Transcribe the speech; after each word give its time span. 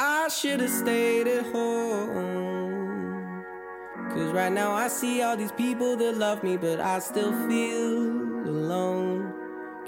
I 0.00 0.28
should 0.28 0.60
have 0.60 0.70
stayed 0.70 1.26
at 1.26 1.46
home. 1.46 3.44
Cause 4.10 4.32
right 4.32 4.52
now 4.52 4.70
I 4.70 4.86
see 4.86 5.22
all 5.22 5.36
these 5.36 5.50
people 5.50 5.96
that 5.96 6.16
love 6.16 6.44
me, 6.44 6.56
but 6.56 6.78
I 6.78 7.00
still 7.00 7.32
feel 7.48 8.46
alone. 8.48 9.34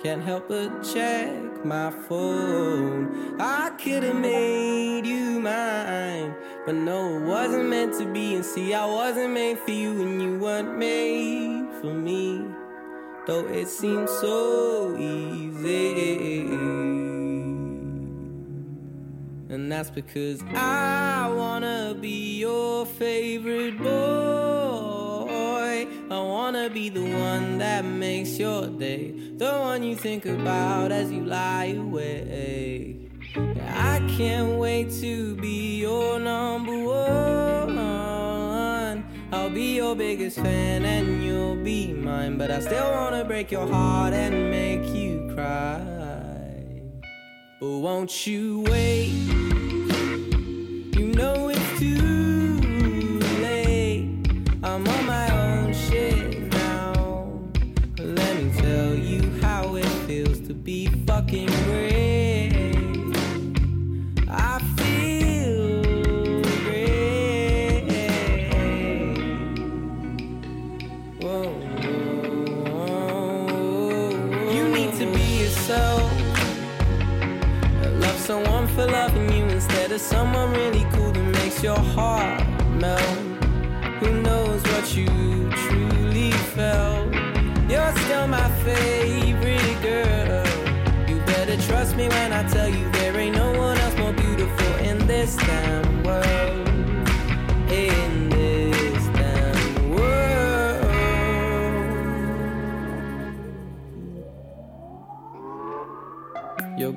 Can't 0.02 0.20
help 0.20 0.48
but 0.48 0.82
check 0.82 1.64
my 1.64 1.92
phone. 2.08 3.40
I 3.40 3.70
could 3.78 4.02
have 4.02 4.16
made 4.16 5.06
you 5.06 5.38
mine, 5.38 6.34
but 6.66 6.74
no, 6.74 7.18
it 7.18 7.22
wasn't 7.26 7.68
meant 7.68 7.96
to 8.00 8.12
be. 8.12 8.34
And 8.34 8.44
see, 8.44 8.74
I 8.74 8.86
wasn't 8.86 9.32
made 9.32 9.60
for 9.60 9.70
you, 9.70 10.02
and 10.02 10.20
you 10.20 10.38
weren't 10.38 10.76
made 10.76 11.68
for 11.80 11.94
me. 11.94 12.46
Though 13.28 13.46
it 13.46 13.68
seems 13.68 14.10
so 14.10 14.96
easy. 14.98 16.89
And 19.50 19.70
that's 19.70 19.90
because 19.90 20.40
I 20.54 21.28
wanna 21.34 21.96
be 22.00 22.38
your 22.38 22.86
favorite 22.86 23.76
boy. 23.78 23.88
I 26.08 26.18
wanna 26.18 26.70
be 26.70 26.88
the 26.88 27.02
one 27.02 27.58
that 27.58 27.84
makes 27.84 28.38
your 28.38 28.68
day, 28.68 29.12
the 29.36 29.50
one 29.50 29.82
you 29.82 29.96
think 29.96 30.24
about 30.24 30.92
as 30.92 31.10
you 31.10 31.24
lie 31.24 31.74
awake. 31.76 33.10
I 33.36 33.98
can't 34.16 34.56
wait 34.56 34.92
to 35.00 35.34
be 35.34 35.80
your 35.80 36.20
number 36.20 36.84
one. 36.84 37.78
I'll 39.32 39.50
be 39.50 39.74
your 39.74 39.96
biggest 39.96 40.36
fan 40.36 40.84
and 40.84 41.24
you'll 41.24 41.56
be 41.56 41.92
mine, 41.92 42.38
but 42.38 42.52
I 42.52 42.60
still 42.60 42.88
wanna 42.88 43.24
break 43.24 43.50
your 43.50 43.66
heart 43.66 44.14
and 44.14 44.48
make 44.48 44.94
you 44.94 45.32
cry. 45.34 45.99
But 47.60 47.68
won't 47.68 48.26
you 48.26 48.64
wait? 48.70 49.10
You 50.96 51.12
know 51.12 51.49
someone 80.00 80.52
really 80.52 80.86
cool 80.92 81.12
that 81.12 81.22
makes 81.42 81.62
your 81.62 81.78
heart 81.78 82.42
melt. 82.70 83.18
Who 84.00 84.22
knows 84.22 84.62
what 84.62 84.96
you 84.96 85.06
truly 85.64 86.32
felt? 86.32 87.12
You're 87.68 87.94
still 88.04 88.26
my 88.26 88.48
favorite 88.64 89.82
girl. 89.82 90.46
You 91.08 91.20
better 91.26 91.56
trust 91.68 91.96
me 91.96 92.08
when 92.08 92.32
I 92.32 92.42
tell 92.48 92.68
you 92.68 92.90
there 92.92 93.16
ain't 93.16 93.36
no 93.36 93.52
one 93.58 93.76
else 93.78 93.96
more 93.98 94.12
beautiful 94.12 94.74
in 94.76 95.06
this 95.06 95.36
damn 95.36 95.99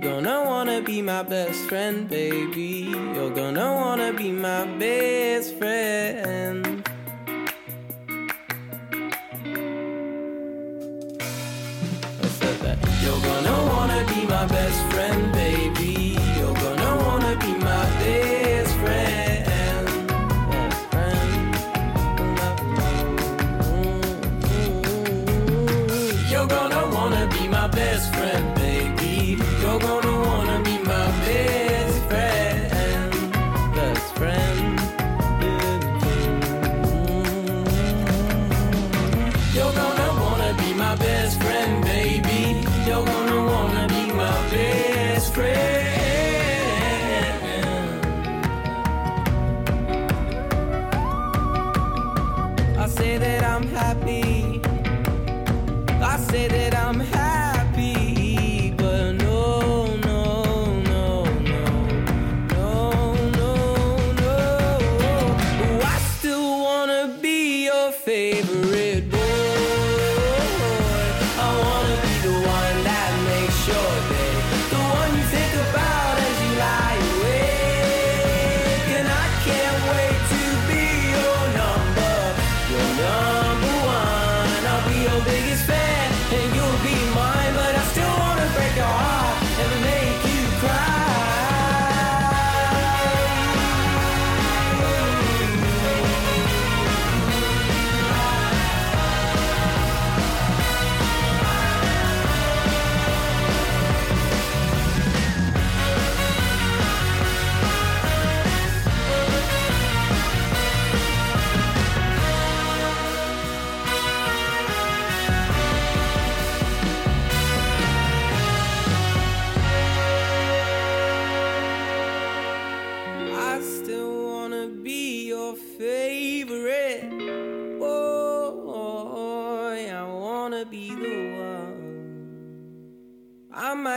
gonna 0.03 0.43
wanna 0.43 0.81
be 0.81 1.01
my 1.01 1.23
best 1.23 1.59
friend, 1.69 2.09
baby. 2.09 2.91
You're 3.15 3.29
gonna 3.29 3.73
wanna 3.73 4.11
be 4.11 4.31
my 4.33 4.65
best 4.77 5.57
friend. 5.57 6.83
I 12.21 12.27
said 12.39 12.57
that. 12.65 12.77
You're 13.01 13.21
gonna 13.29 13.57
wanna 13.71 14.03
be 14.13 14.25
my 14.27 14.45
best 14.47 14.81
friend, 14.91 15.22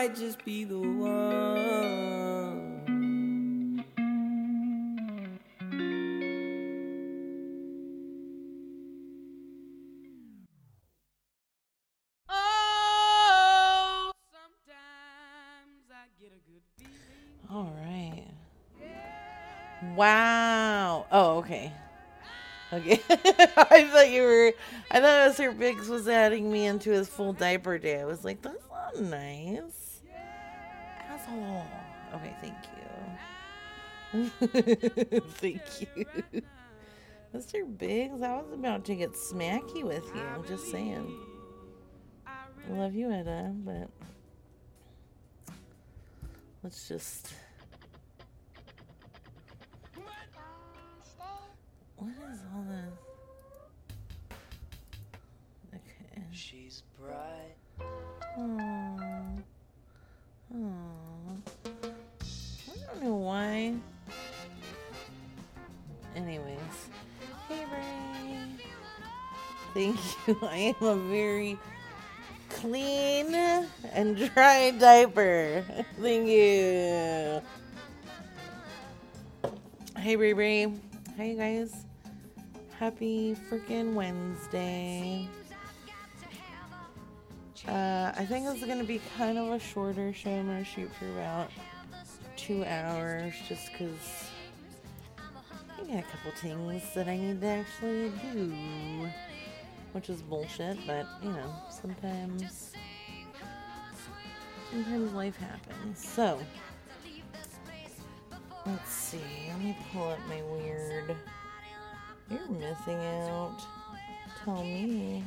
might 0.07 0.15
just 0.15 0.45
be 0.45 0.63
the 0.63 0.79
one. 0.79 1.97
Oh. 12.29 14.13
All 17.51 17.73
right. 17.81 18.27
Wow. 19.97 21.07
Oh, 21.11 21.39
okay. 21.39 21.73
Okay. 22.73 23.01
I 23.11 23.89
thought 23.93 24.11
you 24.11 24.23
were. 24.23 24.53
I 24.91 25.01
thought 25.01 25.33
Mr. 25.33 25.57
Biggs 25.59 25.89
was 25.89 26.07
adding 26.07 26.53
me 26.53 26.67
into 26.67 26.91
his 26.91 27.09
full 27.09 27.33
diaper 27.33 27.79
day. 27.79 28.01
I 28.01 28.05
was 28.05 28.25
like, 28.25 28.43
that's 28.43 28.69
not 28.71 29.01
nice 29.01 29.86
soul. 31.27 31.67
Okay, 32.15 32.35
thank 32.41 32.55
you. 32.77 32.87
thank 35.41 35.61
you. 35.81 36.07
Mr. 37.35 37.79
Biggs, 37.79 38.23
I 38.23 38.37
was 38.41 38.53
about 38.53 38.85
to 38.87 38.95
get 38.95 39.13
smacky 39.13 39.83
with 39.83 40.05
you. 40.15 40.23
I'm 40.23 40.47
just 40.47 40.71
saying. 40.71 41.13
I 42.27 42.73
love 42.73 42.95
you, 42.95 43.11
Edda, 43.11 43.53
but 43.65 43.91
let's 46.63 46.89
just. 46.89 47.35
What 51.97 52.11
is 52.33 52.41
all 52.55 52.65
this? 52.69 52.99
Okay. 55.75 56.23
She's 56.33 56.83
bright. 56.99 57.57
Aww. 58.39 59.43
Aww. 60.55 61.16
Don't 62.97 63.09
know 63.11 63.17
why. 63.17 63.75
Anyways. 66.15 66.57
Hey, 67.47 67.63
Ray. 67.71 68.39
Thank 69.75 70.01
you. 70.27 70.39
I 70.43 70.75
am 70.81 70.87
a 70.87 70.97
very 70.97 71.59
clean 72.49 73.35
and 73.93 74.17
dry 74.17 74.71
diaper. 74.71 75.63
Thank 76.01 76.29
you. 76.29 77.43
Hey, 79.99 80.17
Ray 80.17 80.33
Ray. 80.33 80.73
Hi, 81.19 81.25
you 81.25 81.37
guys. 81.37 81.85
Happy 82.79 83.37
freaking 83.51 83.93
Wednesday. 83.93 85.29
Uh, 87.69 88.13
I 88.17 88.25
think 88.25 88.47
this 88.47 88.57
is 88.57 88.65
going 88.65 88.79
to 88.79 88.85
be 88.85 89.03
kind 89.19 89.37
of 89.37 89.51
a 89.51 89.59
shorter 89.59 90.15
show. 90.15 90.31
I'm 90.31 90.47
going 90.47 90.65
to 90.65 90.71
shoot 90.71 90.91
for 90.99 91.07
about 91.11 91.51
two 92.47 92.65
hours 92.65 93.35
just 93.49 93.73
because 93.73 94.31
I 95.19 95.85
got 95.85 95.99
a 95.99 96.03
couple 96.03 96.31
things 96.37 96.83
that 96.95 97.09
I 97.09 97.17
need 97.17 97.41
to 97.41 97.47
actually 97.47 98.13
do. 98.33 99.09
Which 99.93 100.11
is 100.11 100.23
bullshit, 100.23 100.79
but 100.87 101.07
you 101.23 101.31
know, 101.31 101.53
sometimes. 101.71 102.73
Sometimes 104.71 105.13
life 105.13 105.37
happens. 105.37 106.07
So, 106.07 106.39
let's 108.65 108.91
see. 108.91 109.19
Let 109.49 109.61
me 109.61 109.77
pull 109.93 110.11
up 110.11 110.19
my 110.29 110.43
weird. 110.43 111.17
You're 112.31 112.49
missing 112.49 113.05
out. 113.29 113.59
Tell 114.45 114.63
me. 114.63 115.25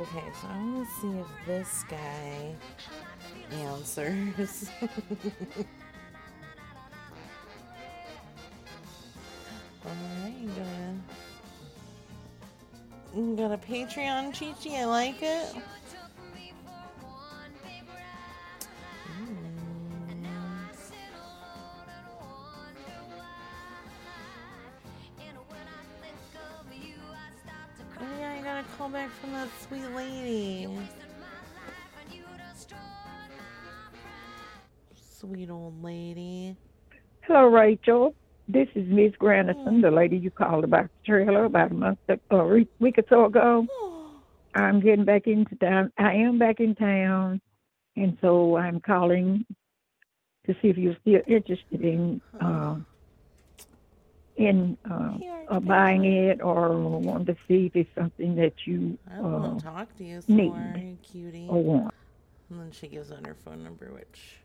Okay, 0.00 0.24
so 0.40 0.48
I 0.48 0.56
want 0.56 0.88
to 0.88 1.00
see 1.00 1.18
if 1.18 1.46
this 1.46 1.84
guy 1.88 2.54
answers. 3.52 4.70
Alright, 9.86 10.56
got 10.56 10.66
a, 13.14 13.36
got 13.36 13.52
a 13.52 13.58
Patreon, 13.58 14.32
Chi 14.32 14.54
Chi. 14.62 14.80
I 14.80 14.84
like 14.84 15.22
it. 15.22 15.54
Mm. 19.20 19.54
Oh 28.00 28.18
yeah, 28.18 28.32
I 28.32 28.42
got 28.42 28.64
a 28.64 28.64
call 28.76 28.88
back 28.88 29.10
from 29.10 29.32
that 29.32 29.48
sweet 29.66 29.88
lady. 29.94 30.68
Sweet 35.24 35.48
old 35.48 35.82
lady. 35.82 36.54
Hello, 37.22 37.46
Rachel. 37.46 38.14
This 38.46 38.68
is 38.74 38.86
Miss 38.88 39.14
Grandison, 39.16 39.80
the 39.80 39.90
lady 39.90 40.18
you 40.18 40.30
called 40.30 40.64
about 40.64 40.84
the 40.84 41.06
trailer 41.06 41.46
about 41.46 41.70
a 41.70 41.74
month 41.74 41.98
or 42.30 42.58
a 42.58 42.66
week 42.78 42.98
or 42.98 43.04
so 43.08 43.24
ago. 43.24 43.66
I'm 44.54 44.80
getting 44.80 45.06
back 45.06 45.26
into 45.26 45.54
town. 45.56 45.92
I 45.96 46.12
am 46.14 46.38
back 46.38 46.60
in 46.60 46.74
town, 46.74 47.40
and 47.96 48.18
so 48.20 48.58
I'm 48.58 48.80
calling 48.80 49.46
to 50.46 50.54
see 50.60 50.68
if 50.68 50.76
you're 50.76 50.96
still 51.00 51.22
interested 51.26 51.80
in 51.80 52.20
uh, 52.38 52.76
in 54.36 54.76
uh, 54.90 55.16
uh, 55.48 55.60
buying 55.60 56.04
it 56.04 56.42
or 56.42 56.76
want 56.76 57.26
to 57.28 57.36
see 57.48 57.66
if 57.66 57.76
it's 57.76 57.94
something 57.94 58.34
that 58.34 58.52
you 58.66 58.98
I 59.10 59.20
want 59.20 59.44
uh, 59.44 59.58
to 59.58 59.64
talk 59.64 59.96
to 59.96 60.04
you 60.04 60.20
some 60.20 60.36
need. 60.36 60.98
cutie. 61.02 61.46
or 61.48 61.64
want. 61.64 61.94
And 62.50 62.60
then 62.60 62.72
she 62.72 62.88
gives 62.88 63.10
out 63.10 63.26
her 63.26 63.34
phone 63.34 63.64
number, 63.64 63.90
which 63.90 64.43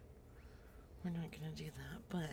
we're 1.03 1.11
not 1.11 1.31
gonna 1.31 1.51
do 1.55 1.65
that, 1.65 2.01
but 2.09 2.29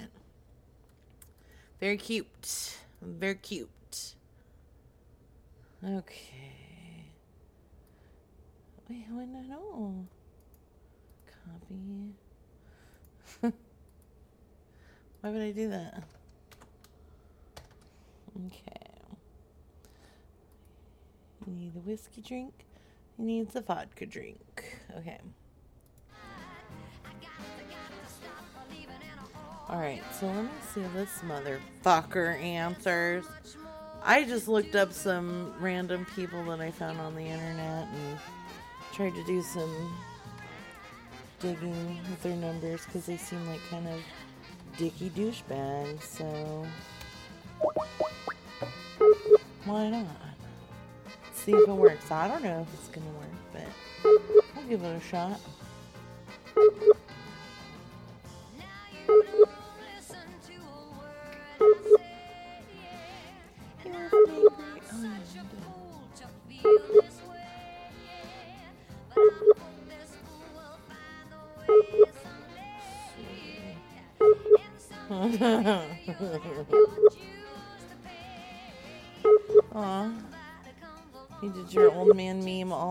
very 1.80 1.96
cute. 1.96 2.76
Very 3.02 3.34
cute. 3.34 4.14
Okay. 5.84 7.04
Wait, 8.88 9.04
wait, 9.10 9.28
no, 9.28 9.40
no. 9.42 10.06
Copy. 11.44 12.14
Why 15.20 15.30
would 15.30 15.42
I 15.42 15.50
do 15.50 15.69
that? 15.70 16.02
Okay. 18.46 18.86
You 21.46 21.52
need 21.52 21.76
a 21.76 21.80
whiskey 21.80 22.22
drink. 22.22 22.52
He 23.16 23.22
needs 23.22 23.54
a 23.54 23.60
vodka 23.60 24.06
drink. 24.06 24.78
Okay. 24.96 25.20
Alright, 29.68 30.04
so 30.18 30.26
let 30.26 30.44
me 30.44 30.50
see 30.72 30.80
if 30.80 30.92
this 30.92 31.18
motherfucker 31.24 32.40
answers. 32.40 33.24
I 34.04 34.22
just 34.22 34.46
looked 34.46 34.76
up 34.76 34.92
some 34.92 35.52
random 35.58 36.06
people 36.14 36.44
that 36.44 36.60
I 36.60 36.70
found 36.70 37.00
on 37.00 37.16
the 37.16 37.22
internet 37.22 37.88
and 37.88 38.18
tried 38.92 39.14
to 39.14 39.24
do 39.24 39.42
some 39.42 39.92
digging 41.40 41.98
with 42.08 42.22
their 42.22 42.36
numbers 42.36 42.84
because 42.86 43.06
they 43.06 43.16
seem 43.16 43.44
like 43.48 43.60
kind 43.68 43.88
of 43.88 44.00
dicky 44.78 45.10
douchebags, 45.10 46.02
so 46.02 46.64
why 49.64 49.90
not? 49.90 50.06
See 51.34 51.50
if 51.50 51.69
it 51.69 51.72
works. 51.72 52.08
I 52.12 52.28
don't 52.28 52.44
know 52.44 52.60
if 52.60 52.74
it's 52.74 52.88
gonna 52.88 53.06
work, 53.19 53.28
but 53.52 53.66
I'll 54.56 54.69
give 54.69 54.84
it 54.84 54.96
a 54.96 55.00
shot. 55.00 55.40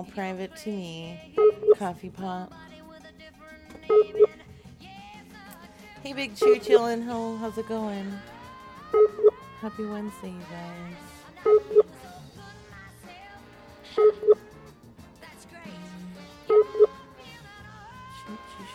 Private 0.05 0.55
to 0.57 0.69
me. 0.69 1.35
Coffee 1.77 2.09
pot. 2.09 2.51
Hey, 6.03 6.13
Big 6.13 6.35
Cheer 6.35 6.57
Chillin'. 6.57 7.03
How, 7.03 7.35
how's 7.37 7.57
it 7.57 7.67
going? 7.67 8.11
Happy 9.61 9.85
Wednesday, 9.85 10.29
you 10.29 10.45
guys. 10.51 11.85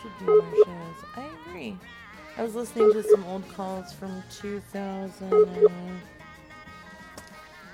Should 0.01 0.17
do 0.19 0.25
more 0.25 0.65
shows. 0.65 0.99
I 1.15 1.29
agree. 1.47 1.77
I 2.37 2.43
was 2.43 2.55
listening 2.55 2.91
to 2.93 3.03
some 3.03 3.23
old 3.25 3.47
calls 3.49 3.93
from 3.93 4.23
2000. 4.31 5.31
And, 5.31 5.69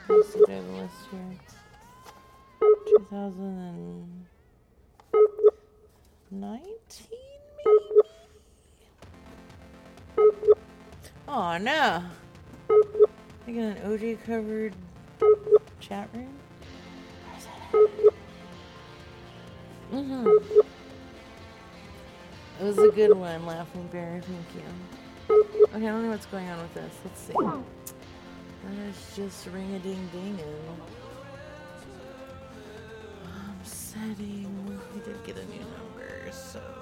let's 0.09 0.33
see, 0.33 0.39
do 0.39 0.51
I 0.51 0.59
list 0.59 0.93
here? 1.09 1.46
2019, 2.87 4.25
maybe? 6.31 6.63
Oh 11.27 11.57
no! 11.57 12.03
I 12.69 13.51
got 13.51 13.61
an 13.61 13.77
OJ 13.85 14.23
covered 14.23 14.73
chat 15.79 16.09
room. 16.13 16.33
Mm-hmm. 19.93 20.27
It 22.59 22.63
was 22.63 22.77
a 22.77 22.89
good 22.89 23.15
one, 23.15 23.45
Laughing 23.45 23.87
Bear. 23.87 24.21
Thank 24.23 24.55
you. 24.55 24.63
Okay, 25.75 25.87
I 25.87 25.91
don't 25.91 26.03
know 26.03 26.09
what's 26.09 26.25
going 26.25 26.49
on 26.49 26.61
with 26.61 26.73
this. 26.73 26.93
Let's 27.03 27.21
see. 27.21 27.33
Let's 27.33 29.15
just 29.15 29.47
ring 29.47 29.73
a 29.75 29.79
ding 29.79 30.09
ding 30.11 30.39
setting. 33.97 34.79
We 34.93 34.99
did 35.01 35.23
get 35.25 35.37
a 35.37 35.45
new 35.45 35.59
number, 35.59 36.31
so. 36.31 36.76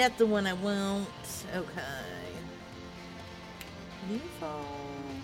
That's 0.00 0.16
the 0.16 0.24
one 0.24 0.46
I 0.46 0.54
want. 0.54 1.08
Okay. 1.54 1.82
Phone. 4.40 5.22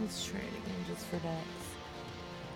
Let's 0.00 0.24
try 0.24 0.38
it 0.38 0.44
again 0.44 0.84
just 0.86 1.04
for 1.06 1.16
Dex. 1.16 1.48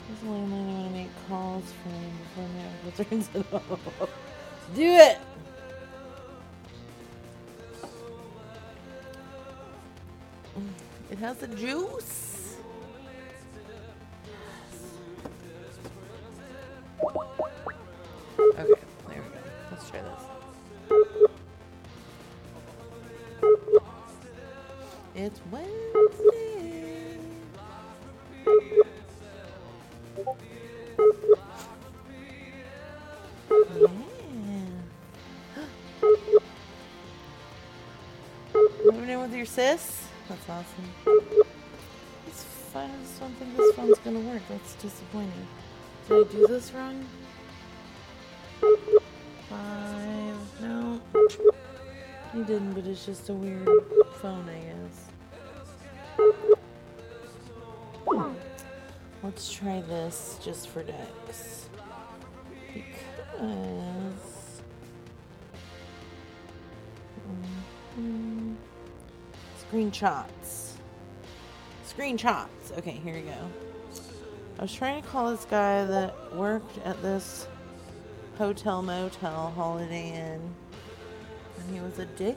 This 0.09 0.21
landline 0.21 0.69
I 0.69 0.73
want 0.73 0.87
to 0.87 0.93
make 0.93 1.09
calls 1.29 1.65
from 1.83 1.93
before 2.23 2.49
Medical 2.55 3.05
turns 3.11 3.29
it 3.35 3.53
off. 3.53 4.11
Do 4.77 4.83
it! 4.83 5.19
It 11.11 11.19
has 11.19 11.39
the 11.39 11.49
juice. 11.49 12.30
Sis? 39.51 40.07
That's 40.29 40.49
awesome. 40.49 40.89
This 42.25 42.45
phone, 42.73 42.89
I 42.89 43.03
just 43.03 43.19
don't 43.19 43.35
think 43.35 43.57
this 43.57 43.75
phone's 43.75 43.99
gonna 43.99 44.21
work. 44.21 44.43
That's 44.49 44.75
disappointing. 44.77 45.49
Did 46.09 46.29
I 46.29 46.33
do 46.33 46.47
this 46.47 46.73
wrong? 46.73 47.05
Five. 49.49 50.61
No. 50.61 51.01
You 52.33 52.45
didn't, 52.45 52.75
but 52.75 52.87
it's 52.87 53.05
just 53.05 53.29
a 53.29 53.33
weird 53.33 53.69
phone, 54.23 54.49
I 54.49 54.61
guess. 54.61 55.09
Let's 59.25 59.53
try 59.53 59.81
this 59.81 60.39
just 60.45 60.69
for 60.69 60.85
Dex. 60.85 61.69
Because. 62.73 64.00
Screenshots. 69.71 70.73
Screenshots. 71.87 72.77
Okay, 72.79 73.01
here 73.05 73.15
we 73.15 73.21
go. 73.21 73.51
I 74.59 74.63
was 74.63 74.75
trying 74.75 75.01
to 75.01 75.09
call 75.09 75.31
this 75.31 75.45
guy 75.45 75.85
that 75.85 76.35
worked 76.35 76.79
at 76.85 77.01
this 77.03 77.47
hotel 78.37 78.83
motel 78.83 79.53
Holiday 79.55 80.11
Inn. 80.11 80.41
And 81.59 81.75
he 81.75 81.81
was 81.81 81.99
a 82.01 82.07
dick 82.07 82.37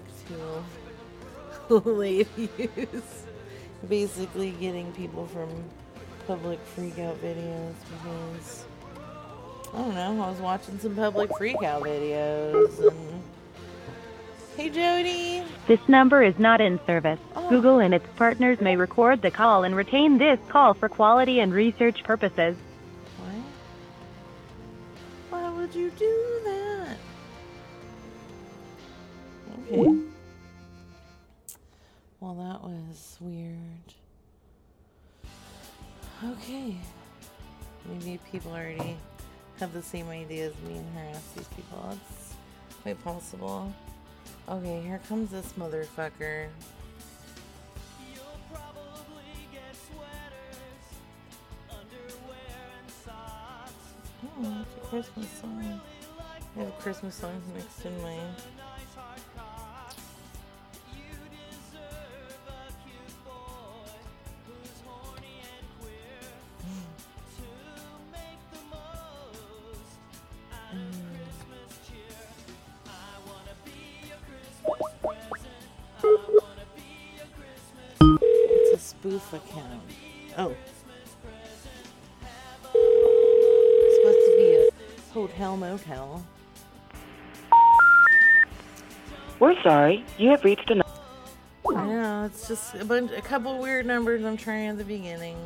to 1.70 1.76
ladies. 1.90 3.26
Basically 3.90 4.52
getting 4.52 4.92
people 4.92 5.26
from 5.28 5.50
public 6.28 6.60
freakout 6.76 7.18
videos 7.18 7.74
because 7.90 8.66
I 9.74 9.78
don't 9.78 9.96
know, 9.96 10.24
I 10.24 10.30
was 10.30 10.40
watching 10.40 10.78
some 10.78 10.96
public 10.96 11.32
freakout 11.32 11.82
videos 11.82 12.80
and 12.88 13.13
Hey 14.56 14.70
Jody. 14.70 15.44
This 15.68 15.80
number 15.88 16.22
is 16.22 16.38
not 16.38 16.62
in 16.62 16.80
service. 16.86 17.20
Oh. 17.36 17.50
Google 17.50 17.80
and 17.80 17.92
its 17.92 18.06
partners 18.16 18.62
may 18.62 18.76
record 18.76 19.24
the 19.24 19.32
call 19.32 19.64
and 19.64 19.76
retain 19.76 20.20
this 20.20 20.40
call 20.48 20.76
for 20.76 20.88
quality 20.88 21.40
and 21.40 21.52
research 21.52 22.04
purposes. 22.04 22.56
What? 23.18 23.36
Why 25.32 25.50
would 25.50 25.74
you 25.74 25.90
do 25.92 26.40
that? 26.46 26.98
Okay. 29.72 30.00
Well, 32.20 32.36
that 32.36 32.62
was 32.62 33.18
weird. 33.20 33.58
Okay. 36.24 36.78
Maybe 37.90 38.20
people 38.32 38.52
already 38.52 38.98
have 39.60 39.74
the 39.74 39.82
same 39.82 40.10
idea 40.10 40.48
as 40.48 40.54
me 40.68 40.78
and 40.78 40.96
harass 40.96 41.28
these 41.36 41.48
people. 41.48 41.90
It's 41.92 42.36
quite 42.84 43.04
possible. 43.04 43.74
Okay, 44.50 44.82
here 44.82 45.00
comes 45.08 45.32
this 45.32 45.54
motherfucker. 45.54 46.48
Oh, 54.26 54.62
it's 54.62 54.76
a 54.76 54.88
Christmas 54.88 55.30
song. 55.40 55.82
I 56.58 56.60
have 56.60 56.78
Christmas 56.80 57.16
songs 57.16 57.44
mixed 57.56 57.86
in 57.86 58.02
my. 58.02 58.18
Account. 79.34 79.82
Oh. 80.38 80.56
It's 82.74 83.96
supposed 83.96 84.26
to 84.26 84.36
be 84.38 84.56
a 84.56 85.14
hotel 85.14 85.58
motel. 85.58 86.26
We're 89.40 89.62
sorry. 89.62 90.06
You 90.18 90.30
have 90.30 90.44
reached 90.44 90.70
a. 90.72 90.84
I 91.76 91.86
know, 91.86 92.24
it's 92.26 92.48
just 92.48 92.76
a 92.76 92.86
bunch, 92.86 93.12
a 93.12 93.22
couple 93.22 93.58
weird 93.58 93.86
numbers 93.86 94.24
I'm 94.24 94.38
trying 94.38 94.68
at 94.68 94.78
the 94.78 94.84
beginning. 94.84 95.38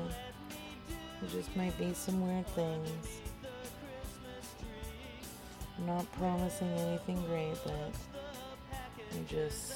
There 1.21 1.29
just 1.31 1.55
might 1.55 1.77
be 1.79 1.93
some 1.93 2.27
weird 2.27 2.47
things. 2.47 2.89
I'm 5.77 5.85
not 5.85 6.11
promising 6.13 6.69
anything 6.69 7.23
great, 7.27 7.55
but 7.63 7.91
I 9.13 9.23
just 9.27 9.73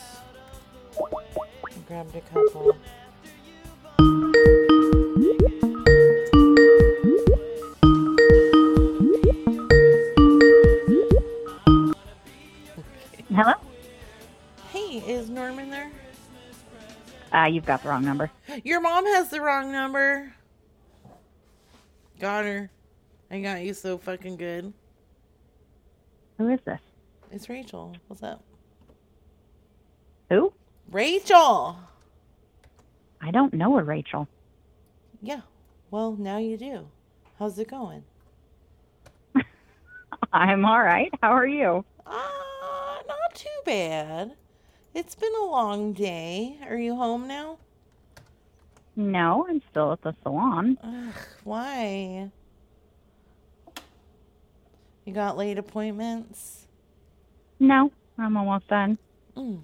grabbed 1.88 2.16
a 2.16 2.22
couple. 2.22 2.76
Is 15.52 15.68
Norman 15.68 15.70
there? 15.70 15.92
Uh, 17.34 17.46
you've 17.46 17.66
got 17.66 17.84
the 17.84 17.90
wrong 17.90 18.04
number. 18.06 18.30
Your 18.64 18.82
mom 18.82 19.06
has 19.06 19.30
the 19.30 19.42
wrong 19.42 19.72
number. 19.72 20.34
Got 22.20 22.46
her. 22.46 22.70
I 23.30 23.42
got 23.42 23.62
you 23.62 23.74
so 23.74 23.98
fucking 23.98 24.38
good. 24.38 24.74
Who 26.38 26.50
is 26.50 26.60
this? 26.66 26.80
It's 27.32 27.50
Rachel. 27.50 27.96
What's 28.08 28.24
up? 28.24 28.44
Who? 30.30 30.54
Rachel! 30.90 31.78
I 33.22 33.32
don't 33.32 33.54
know 33.54 33.78
a 33.78 33.84
Rachel. 33.84 34.28
Yeah. 35.22 35.42
Well, 35.90 36.16
now 36.18 36.38
you 36.38 36.58
do. 36.58 36.88
How's 37.40 37.58
it 37.60 37.70
going? 37.70 38.04
I'm 40.34 40.66
all 40.66 40.82
right. 40.82 41.12
How 41.22 41.32
are 41.32 41.48
you? 41.48 41.86
Ah, 42.06 43.02
not 43.08 43.36
too 43.36 43.50
bad. 43.66 44.36
It's 44.94 45.16
been 45.16 45.34
a 45.42 45.46
long 45.46 45.94
day. 45.94 46.58
Are 46.68 46.78
you 46.78 46.96
home 46.96 47.26
now? 47.26 47.58
No, 48.98 49.46
I'm 49.50 49.62
still 49.72 49.94
at 49.94 50.02
the 50.02 50.14
salon. 50.22 50.78
Ugh, 50.84 51.14
why? 51.46 52.30
You 55.06 55.14
got 55.14 55.38
late 55.38 55.58
appointments? 55.58 56.68
No, 57.58 57.90
I'm 58.18 58.36
almost 58.36 58.68
done. 58.68 58.98
Mm. 59.38 59.62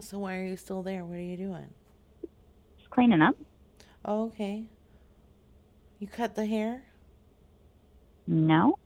So 0.00 0.18
why 0.18 0.38
are 0.38 0.44
you 0.44 0.56
still 0.56 0.82
there? 0.82 1.04
What 1.04 1.18
are 1.18 1.22
you 1.22 1.36
doing? 1.36 1.68
Just 2.78 2.90
cleaning 2.90 3.22
up. 3.22 3.36
Oh, 4.04 4.24
okay. 4.24 4.64
You 6.00 6.08
cut 6.08 6.34
the 6.34 6.46
hair? 6.46 6.82
No. 8.26 8.76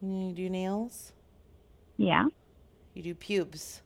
You 0.00 0.32
do 0.32 0.48
nails? 0.48 1.12
Yeah. 1.98 2.28
You 2.94 3.02
do 3.02 3.14
pubes? 3.14 3.81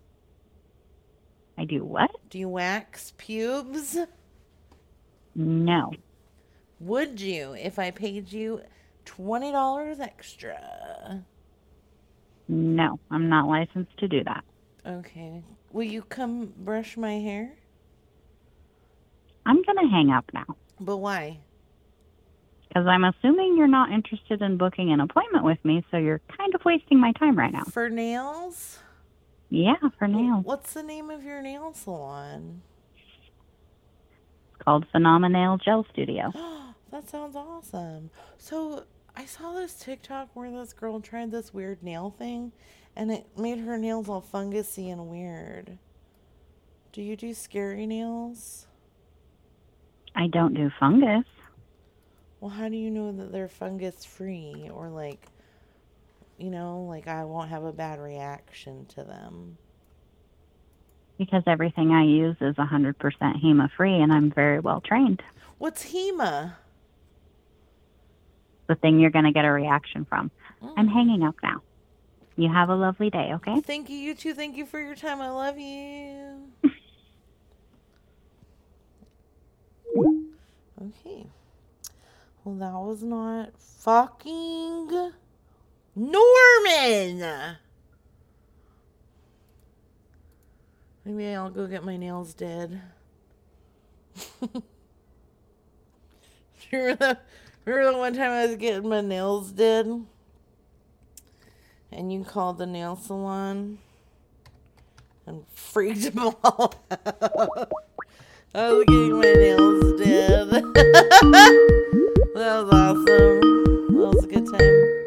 I 1.58 1.64
do 1.64 1.84
what? 1.84 2.10
Do 2.30 2.38
you 2.38 2.48
wax 2.48 3.12
pubes? 3.16 3.98
No. 5.34 5.92
Would 6.80 7.20
you 7.20 7.54
if 7.54 7.78
I 7.78 7.90
paid 7.90 8.32
you 8.32 8.62
$20 9.06 10.00
extra? 10.00 11.24
No, 12.48 12.98
I'm 13.10 13.28
not 13.28 13.48
licensed 13.48 13.96
to 13.98 14.08
do 14.08 14.22
that. 14.24 14.44
Okay. 14.86 15.42
Will 15.72 15.84
you 15.84 16.02
come 16.02 16.52
brush 16.58 16.96
my 16.96 17.14
hair? 17.14 17.52
I'm 19.44 19.62
going 19.62 19.78
to 19.78 19.88
hang 19.90 20.10
up 20.10 20.24
now 20.34 20.56
But 20.80 20.98
why? 20.98 21.38
Because 22.68 22.86
I'm 22.86 23.04
assuming 23.04 23.56
you're 23.56 23.66
not 23.66 23.90
interested 23.90 24.42
in 24.42 24.58
booking 24.58 24.92
an 24.92 25.00
appointment 25.00 25.44
with 25.44 25.64
me, 25.64 25.84
so 25.90 25.96
you're 25.96 26.20
kind 26.36 26.54
of 26.54 26.64
wasting 26.64 27.00
my 27.00 27.12
time 27.12 27.38
right 27.38 27.52
now. 27.52 27.64
For 27.64 27.88
nails? 27.88 28.80
Yeah, 29.48 29.74
for 29.98 30.08
nails. 30.08 30.44
What's 30.44 30.72
the 30.72 30.82
name 30.82 31.10
of 31.10 31.22
your 31.22 31.40
nail 31.40 31.72
salon? 31.72 32.62
It's 32.96 34.62
called 34.64 34.86
Phenomenal 34.90 35.58
Gel 35.58 35.86
Studio. 35.92 36.32
that 36.90 37.08
sounds 37.08 37.36
awesome. 37.36 38.10
So 38.38 38.84
I 39.14 39.24
saw 39.24 39.52
this 39.52 39.78
TikTok 39.78 40.30
where 40.34 40.50
this 40.50 40.72
girl 40.72 41.00
tried 41.00 41.30
this 41.30 41.54
weird 41.54 41.82
nail 41.82 42.14
thing 42.18 42.52
and 42.96 43.12
it 43.12 43.26
made 43.38 43.60
her 43.60 43.78
nails 43.78 44.08
all 44.08 44.22
fungusy 44.22 44.90
and 44.90 45.08
weird. 45.08 45.78
Do 46.92 47.02
you 47.02 47.14
do 47.14 47.32
scary 47.34 47.86
nails? 47.86 48.66
I 50.14 50.28
don't 50.28 50.54
do 50.54 50.70
fungus. 50.80 51.26
Well, 52.40 52.50
how 52.50 52.68
do 52.68 52.76
you 52.76 52.90
know 52.90 53.12
that 53.12 53.32
they're 53.32 53.48
fungus 53.48 54.04
free 54.04 54.70
or 54.72 54.88
like 54.88 55.28
you 56.38 56.50
know, 56.50 56.86
like 56.88 57.08
I 57.08 57.24
won't 57.24 57.50
have 57.50 57.64
a 57.64 57.72
bad 57.72 57.98
reaction 57.98 58.86
to 58.96 59.04
them? 59.04 59.58
Because 61.18 61.42
everything 61.46 61.92
I 61.92 62.04
use 62.04 62.36
is 62.40 62.56
100% 62.56 62.94
HEMA 63.42 63.70
free 63.76 64.00
and 64.00 64.12
I'm 64.12 64.30
very 64.30 64.60
well 64.60 64.80
trained. 64.80 65.22
What's 65.58 65.92
HEMA? 65.92 66.56
The 68.66 68.74
thing 68.74 69.00
you're 69.00 69.10
going 69.10 69.24
to 69.24 69.32
get 69.32 69.44
a 69.44 69.50
reaction 69.50 70.04
from. 70.04 70.30
Mm. 70.62 70.74
I'm 70.76 70.88
hanging 70.88 71.22
up 71.22 71.36
now. 71.42 71.62
You 72.36 72.52
have 72.52 72.68
a 72.68 72.74
lovely 72.74 73.08
day, 73.08 73.30
okay? 73.34 73.60
Thank 73.60 73.88
you, 73.88 73.96
you 73.96 74.14
too. 74.14 74.34
Thank 74.34 74.56
you 74.56 74.66
for 74.66 74.78
your 74.78 74.94
time. 74.94 75.22
I 75.22 75.30
love 75.30 75.58
you. 75.58 76.50
okay. 80.82 81.26
Well, 82.44 82.56
that 82.56 82.74
was 82.74 83.02
not 83.02 83.58
fucking 83.58 85.12
Norman. 85.96 87.56
Maybe 91.04 91.34
I'll 91.34 91.50
go 91.50 91.66
get 91.66 91.84
my 91.84 91.96
nails 91.96 92.34
did. 92.34 92.80
remember, 96.72 96.96
the, 96.96 97.18
remember 97.64 97.92
the 97.92 97.98
one 97.98 98.12
time 98.12 98.30
I 98.30 98.46
was 98.46 98.56
getting 98.56 98.88
my 98.88 99.00
nails 99.00 99.52
did? 99.52 99.86
And 101.92 102.12
you 102.12 102.24
called 102.24 102.58
the 102.58 102.66
nail 102.66 102.96
salon 102.96 103.78
and 105.26 105.44
freaked 105.54 106.14
them 106.14 106.18
all 106.18 106.40
out. 106.44 106.74
I 108.54 108.72
was 108.72 108.84
getting 108.84 109.16
my 109.16 109.32
nails 109.32 110.00
did. 110.00 110.50
that 112.34 112.34
was 112.34 112.68
awesome. 112.72 113.40
That 113.96 114.10
was 114.14 114.24
a 114.24 114.28
good 114.28 114.46
time. 114.46 115.05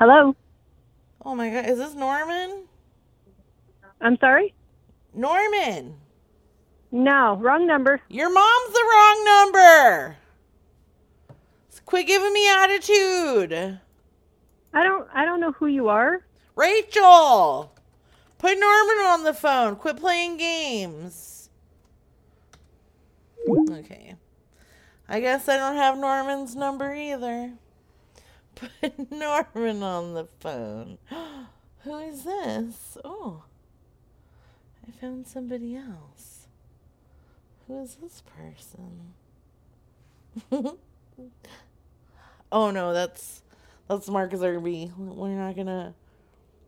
Hello. 0.00 0.34
Oh 1.26 1.34
my 1.34 1.50
god, 1.50 1.68
is 1.68 1.76
this 1.76 1.92
Norman? 1.92 2.64
I'm 4.00 4.16
sorry? 4.16 4.54
Norman! 5.12 5.96
No, 6.90 7.36
wrong 7.36 7.66
number. 7.66 8.00
Your 8.08 8.32
mom's 8.32 8.72
the 8.72 8.88
wrong 8.90 9.24
number! 9.26 10.16
Quit 11.84 12.06
giving 12.06 12.32
me 12.32 12.48
attitude! 12.48 13.78
I 14.72 14.82
don't 14.82 15.06
I 15.12 15.26
don't 15.26 15.38
know 15.38 15.52
who 15.52 15.66
you 15.66 15.88
are. 15.88 16.24
Rachel! 16.56 17.70
Put 18.38 18.58
Norman 18.58 19.04
on 19.04 19.24
the 19.24 19.34
phone. 19.34 19.76
Quit 19.76 19.98
playing 19.98 20.38
games. 20.38 21.50
Okay. 23.46 24.14
I 25.10 25.20
guess 25.20 25.46
I 25.46 25.58
don't 25.58 25.76
have 25.76 25.98
Norman's 25.98 26.56
number 26.56 26.94
either. 26.94 27.52
Put 28.60 29.10
Norman 29.12 29.82
on 29.82 30.14
the 30.14 30.26
phone. 30.38 30.98
Who 31.84 31.98
is 31.98 32.24
this? 32.24 32.98
Oh. 33.04 33.44
I 34.86 34.90
found 35.00 35.26
somebody 35.26 35.76
else. 35.76 36.46
Who 37.66 37.82
is 37.82 37.96
this 37.96 38.22
person? 38.36 39.14
oh 42.52 42.70
no, 42.70 42.92
that's 42.92 43.42
that's 43.88 44.08
Mark 44.08 44.32
Zerby. 44.32 44.96
We're 44.96 45.28
not 45.30 45.56
gonna 45.56 45.94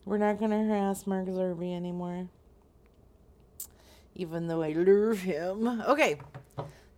we're 0.04 0.18
not 0.18 0.40
gonna 0.40 0.64
harass 0.64 1.06
Mark 1.06 1.26
Zerby 1.26 1.74
anymore. 1.74 2.28
Even 4.14 4.46
though 4.46 4.62
I 4.62 4.72
love 4.72 5.18
him. 5.20 5.82
Okay. 5.82 6.18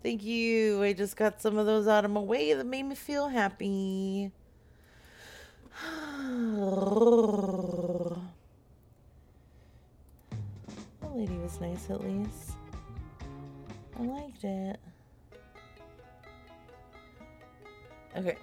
Thank 0.02 0.22
you. 0.22 0.83
I 0.83 0.92
just 0.92 1.16
got 1.16 1.40
some 1.40 1.57
of 1.57 1.66
those 1.66 1.88
out 1.88 2.04
of 2.04 2.11
my 2.11 2.20
way 2.20 2.52
that 2.52 2.66
made 2.66 2.83
me 2.83 2.94
feel 2.94 3.28
happy. 3.28 4.33
That 11.00 11.20
lady 11.20 11.37
was 11.37 11.60
nice 11.60 11.90
at 11.90 12.02
least. 12.02 12.56
I 13.98 14.02
liked 14.02 14.42
it. 14.42 14.80
Okay. 18.16 18.37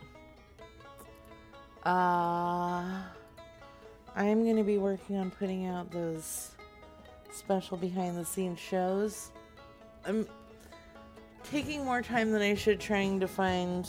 Uh 1.84 3.02
I'm 4.15 4.44
going 4.44 4.58
to 4.58 4.63
be 4.63 4.78
working 4.78 5.17
on 5.17 5.32
putting 5.32 5.67
out 5.67 5.89
those 5.89 6.52
special 7.32 7.78
behind 7.78 8.17
the 8.17 8.26
scenes 8.26 8.60
shows. 8.60 9.32
I'm 10.06 10.28
taking 11.44 11.86
more 11.86 12.02
time 12.02 12.32
than 12.32 12.41
I 12.41 12.56
should 12.56 12.80
trying 12.80 13.20
to 13.22 13.28
find 13.28 13.88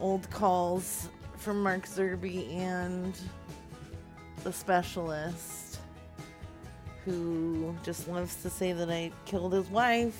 old 0.00 0.28
calls 0.30 1.08
from 1.42 1.60
Mark 1.60 1.86
Zerby 1.88 2.54
and 2.54 3.18
the 4.44 4.52
specialist 4.52 5.80
who 7.04 7.74
just 7.82 8.06
loves 8.06 8.36
to 8.42 8.50
say 8.50 8.72
that 8.72 8.88
I 8.88 9.10
killed 9.24 9.52
his 9.52 9.68
wife. 9.68 10.16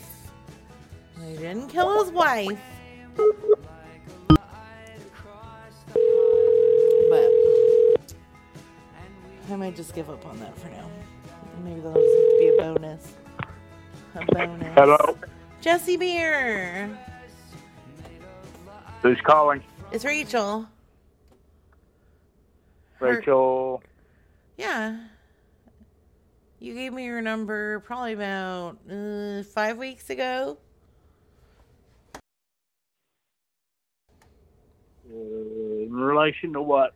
I 1.21 1.37
didn't 1.37 1.69
kill 1.69 2.03
his 2.03 2.13
wife. 2.13 2.59
But 7.09 7.31
I 9.49 9.57
might 9.57 9.77
just 9.77 9.95
give 9.95 10.11
up 10.11 10.27
on 10.27 10.41
that 10.41 10.59
for 10.59 10.71
now. 10.71 10.91
Maybe 11.63 11.79
that'll 11.81 12.03
just 12.03 12.39
be 12.41 12.49
a 12.49 12.57
bonus. 12.57 13.15
A 14.17 14.25
bonus. 14.35 14.75
Hello, 14.75 15.17
Jesse 15.61 15.97
Beer. 15.97 16.99
who's 19.03 19.21
calling? 19.21 19.63
It's 19.93 20.05
Rachel. 20.05 20.67
Her- 23.03 23.17
Rachel. 23.19 23.83
Yeah. 24.57 24.97
You 26.61 26.75
gave 26.75 26.93
me 26.93 27.05
your 27.05 27.21
number 27.21 27.81
probably 27.81 28.13
about 28.13 28.79
uh, 28.91 29.43
five 29.43 29.77
weeks 29.79 30.11
ago. 30.11 30.59
Uh, 35.13 35.15
in 35.15 35.93
relation 35.93 36.53
to 36.53 36.63
what? 36.63 36.95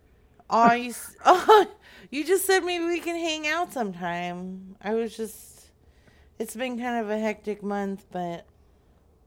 Oh, 0.49 0.73
you, 0.73 0.95
oh, 1.27 1.67
you 2.11 2.25
just 2.25 2.47
said 2.47 2.61
maybe 2.61 2.85
we 2.85 3.01
can 3.01 3.17
hang 3.17 3.47
out 3.49 3.73
sometime. 3.73 4.77
I 4.81 4.95
was 4.95 5.17
just, 5.17 5.67
it's 6.39 6.55
been 6.55 6.79
kind 6.79 7.05
of 7.05 7.11
a 7.11 7.19
hectic 7.19 7.63
month, 7.63 8.07
but 8.13 8.47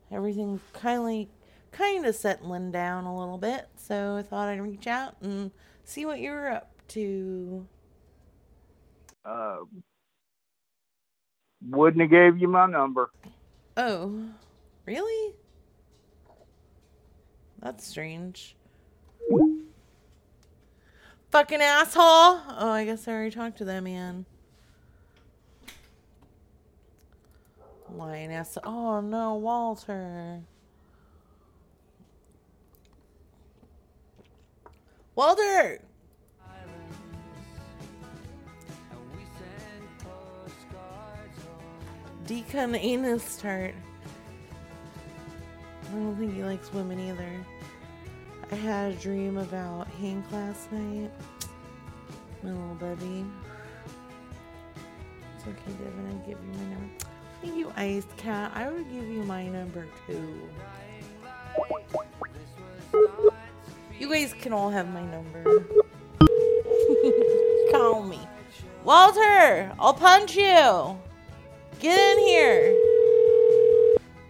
everything's 0.09 0.61
kind 0.71 1.27
of, 1.27 1.77
kind 1.77 2.05
of 2.05 2.15
settling 2.15 2.71
down 2.71 3.03
a 3.03 3.17
little 3.17 3.37
bit. 3.37 3.67
So 3.75 4.15
I 4.15 4.21
thought 4.21 4.47
I'd 4.47 4.61
reach 4.61 4.87
out 4.87 5.15
and 5.21 5.51
see 5.89 6.05
what 6.05 6.19
you 6.19 6.31
were 6.31 6.49
up 6.49 6.71
to. 6.89 7.65
Uh, 9.25 9.57
wouldn't 11.67 12.01
have 12.01 12.11
gave 12.11 12.37
you 12.39 12.47
my 12.47 12.67
number. 12.67 13.09
Oh, 13.75 14.13
really? 14.85 15.33
That's 17.61 17.85
strange. 17.85 18.55
Fucking 21.31 21.61
asshole. 21.61 22.03
Oh, 22.03 22.69
I 22.71 22.85
guess 22.85 23.07
I 23.07 23.11
already 23.11 23.31
talked 23.31 23.57
to 23.59 23.65
that 23.65 23.83
man. 23.83 24.25
Lying 27.91 28.31
ass. 28.31 28.57
Oh 28.63 29.01
no, 29.01 29.35
Walter. 29.35 30.41
Walter! 35.19 35.81
Deacon 42.25 42.73
anus 42.73 43.35
tart. 43.35 43.75
I 45.83 45.91
don't 45.91 46.15
think 46.15 46.35
he 46.35 46.43
likes 46.45 46.71
women 46.71 47.01
either. 47.01 47.45
I 48.49 48.55
had 48.55 48.93
a 48.93 48.95
dream 48.95 49.35
about 49.35 49.89
Hank 49.99 50.23
last 50.31 50.71
night. 50.71 51.11
My 52.41 52.51
little 52.51 52.75
buddy. 52.75 53.25
It's 55.35 55.43
okay, 55.45 55.73
Devin. 55.83 56.07
I 56.07 56.29
give 56.29 56.37
you 56.41 56.53
my 56.53 56.63
number. 56.63 56.93
Thank 57.41 57.55
you, 57.57 57.73
Ice 57.75 58.07
Cat. 58.15 58.53
I 58.55 58.69
would 58.69 58.89
give 58.89 59.09
you 59.09 59.23
my 59.23 59.49
number 59.49 59.85
too. 60.07 60.49
You 63.99 64.09
guys 64.09 64.33
can 64.33 64.53
all 64.53 64.69
have 64.69 64.91
my 64.93 65.01
number. 65.01 65.43
Call 67.71 68.01
me. 68.01 68.19
Walter, 68.85 69.73
I'll 69.77 69.93
punch 69.93 70.37
you. 70.37 70.97
Get 71.79 71.99
in 71.99 72.19
here. 72.25 72.77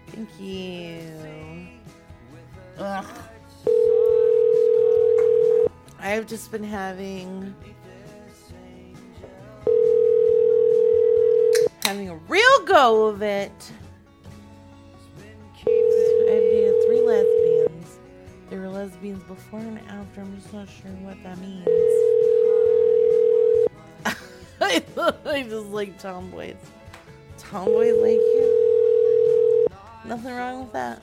Thank 0.08 0.30
you. 0.40 1.02
Ugh. 2.80 3.06
I've 6.00 6.26
just 6.26 6.52
been 6.52 6.64
having 6.64 7.54
having 11.84 12.10
a 12.10 12.16
real 12.16 12.66
go 12.66 13.06
of 13.08 13.22
it. 13.22 13.72
Lesbians 18.80 19.22
before 19.24 19.60
and 19.60 19.78
after. 19.90 20.22
I'm 20.22 20.34
just 20.40 20.54
not 20.54 20.70
sure 20.70 20.92
what 21.02 21.22
that 21.24 21.38
means. 21.40 21.68
I 25.26 25.44
just 25.44 25.68
like 25.68 26.00
tomboys. 26.00 26.56
Tomboys 27.38 27.98
like 27.98 28.12
you. 28.14 29.68
Nothing 30.06 30.34
wrong 30.34 30.60
with 30.62 30.72
that. 30.72 31.02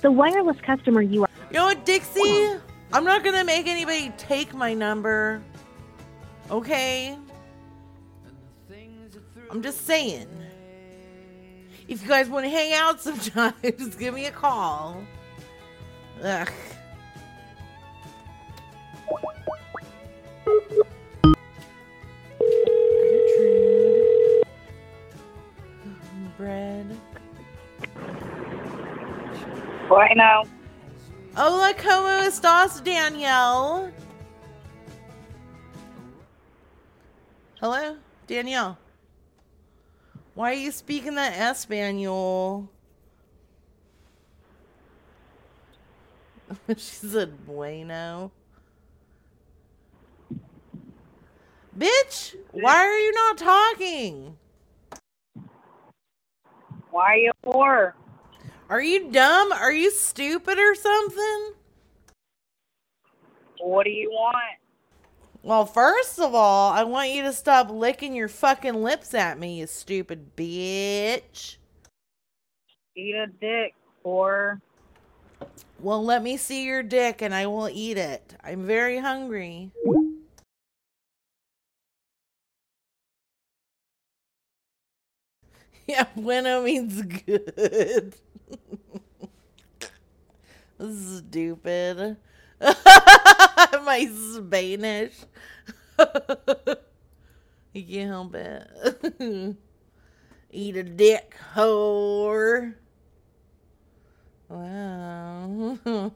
The 0.00 0.10
wireless 0.10 0.60
customer 0.62 1.00
you 1.00 1.22
are. 1.22 1.28
You 1.52 1.58
know 1.58 1.66
what, 1.66 1.84
Dixie? 1.84 2.56
I'm 2.92 3.04
not 3.04 3.22
gonna 3.22 3.44
make 3.44 3.68
anybody 3.68 4.12
take 4.18 4.52
my 4.54 4.74
number. 4.74 5.40
Okay? 6.50 7.16
I'm 9.50 9.62
just 9.62 9.86
saying. 9.86 10.26
If 11.92 12.00
you 12.00 12.08
guys 12.08 12.26
want 12.30 12.46
to 12.46 12.50
hang 12.50 12.72
out 12.72 13.02
sometime, 13.02 13.52
just 13.62 13.98
give 13.98 14.14
me 14.14 14.24
a 14.24 14.30
call. 14.30 14.96
Ugh. 16.24 16.48
Gertrude. 23.36 24.46
Bread. 26.38 26.96
Bueno. 29.90 30.44
Hola, 31.36 31.74
¿cómo 31.76 32.08
estás, 32.22 32.82
Danielle? 32.82 33.92
Hello, 37.60 37.96
Danielle. 38.26 38.78
Why 40.34 40.52
are 40.52 40.54
you 40.54 40.72
speaking 40.72 41.14
that 41.16 41.34
Espanol? 41.34 42.70
she 46.68 46.76
said 46.76 47.46
bueno. 47.46 48.32
Bitch, 51.76 52.34
why 52.50 52.76
are 52.76 52.98
you 52.98 53.12
not 53.12 53.38
talking? 53.38 54.36
Why 56.90 57.12
are 57.12 57.16
you 57.16 57.32
for? 57.42 57.94
Are 58.68 58.82
you 58.82 59.10
dumb? 59.10 59.52
Are 59.52 59.72
you 59.72 59.90
stupid 59.90 60.58
or 60.58 60.74
something? 60.74 61.52
What 63.60 63.84
do 63.84 63.90
you 63.90 64.10
want? 64.10 64.61
Well, 65.42 65.66
first 65.66 66.20
of 66.20 66.34
all, 66.34 66.72
I 66.72 66.84
want 66.84 67.10
you 67.10 67.22
to 67.22 67.32
stop 67.32 67.70
licking 67.70 68.14
your 68.14 68.28
fucking 68.28 68.82
lips 68.82 69.14
at 69.14 69.38
me, 69.40 69.60
you 69.60 69.66
stupid 69.66 70.36
bitch. 70.36 71.56
Eat 72.96 73.14
a 73.16 73.26
dick, 73.26 73.74
whore. 74.04 74.60
Well, 75.80 76.04
let 76.04 76.22
me 76.22 76.36
see 76.36 76.64
your 76.64 76.82
dick 76.82 77.22
and 77.22 77.34
I 77.34 77.46
will 77.46 77.68
eat 77.68 77.98
it. 77.98 78.36
I'm 78.44 78.66
very 78.66 78.98
hungry. 78.98 79.70
Yeah, 85.88 86.06
bueno 86.16 86.62
means 86.62 87.02
good. 87.02 88.14
Stupid. 90.80 92.16
My 93.84 94.08
Spanish. 94.34 95.14
you 97.72 97.84
can't 97.84 98.10
help 98.10 98.34
it. 98.34 99.56
Eat 100.50 100.76
a 100.76 100.82
dick, 100.82 101.34
whore. 101.54 102.74
Wow. 104.48 105.78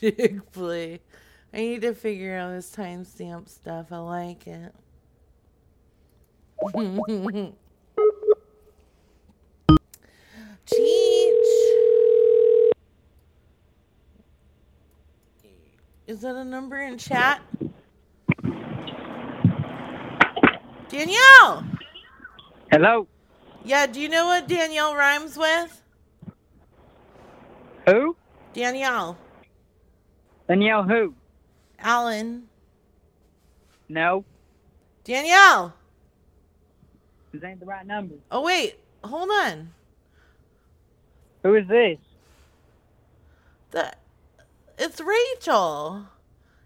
dick 0.00 0.52
play. 0.52 1.00
I 1.54 1.56
need 1.56 1.82
to 1.82 1.94
figure 1.94 2.36
out 2.36 2.50
this 2.50 2.74
timestamp 2.74 3.48
stuff. 3.48 3.92
I 3.92 3.98
like 3.98 4.46
it. 4.46 4.74
Cheech. 10.66 11.21
Is 16.06 16.20
that 16.22 16.34
a 16.34 16.44
number 16.44 16.78
in 16.78 16.98
chat? 16.98 17.40
Danielle! 20.88 21.64
Hello. 22.70 23.06
Yeah, 23.64 23.86
do 23.86 24.00
you 24.00 24.08
know 24.08 24.26
what 24.26 24.48
Danielle 24.48 24.94
rhymes 24.94 25.36
with? 25.36 25.82
Who? 27.86 28.16
Danielle. 28.52 29.16
Danielle 30.48 30.82
who? 30.82 31.14
Alan. 31.78 32.48
No. 33.88 34.24
Danielle! 35.04 35.74
This 37.32 37.42
ain't 37.44 37.60
the 37.60 37.66
right 37.66 37.86
number. 37.86 38.16
Oh, 38.30 38.42
wait. 38.42 38.76
Hold 39.04 39.30
on. 39.30 39.70
Who 41.42 41.54
is 41.54 41.66
this? 41.66 41.98
The, 43.70 43.92
it's 44.78 45.00
Rachel. 45.00 46.06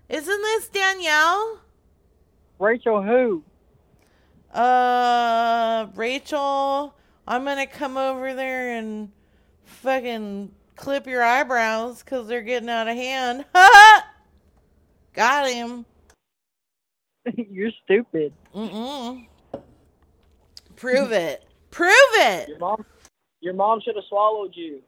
Isn't 0.08 0.42
this 0.42 0.68
Danielle? 0.68 1.60
Rachel 2.58 3.02
who? 3.02 3.42
Uh, 4.52 5.86
Rachel, 5.94 6.94
I'm 7.26 7.44
gonna 7.44 7.66
come 7.66 7.96
over 7.96 8.34
there 8.34 8.76
and 8.76 9.10
fucking 9.64 10.50
clip 10.76 11.06
your 11.06 11.22
eyebrows 11.22 12.02
because 12.02 12.28
they're 12.28 12.42
getting 12.42 12.68
out 12.70 12.88
of 12.88 12.96
hand. 12.96 13.44
Ha! 13.54 14.06
Got 15.12 15.50
him. 15.50 15.84
You're 17.36 17.72
stupid. 17.84 18.32
Mm-mm. 18.54 19.26
Prove 20.76 21.12
it. 21.12 21.44
Prove 21.70 21.90
it. 22.14 22.48
Your 22.50 22.58
mom, 22.58 22.86
your 23.40 23.54
mom 23.54 23.80
should 23.80 23.96
have 23.96 24.04
swallowed 24.08 24.52
you. 24.54 24.80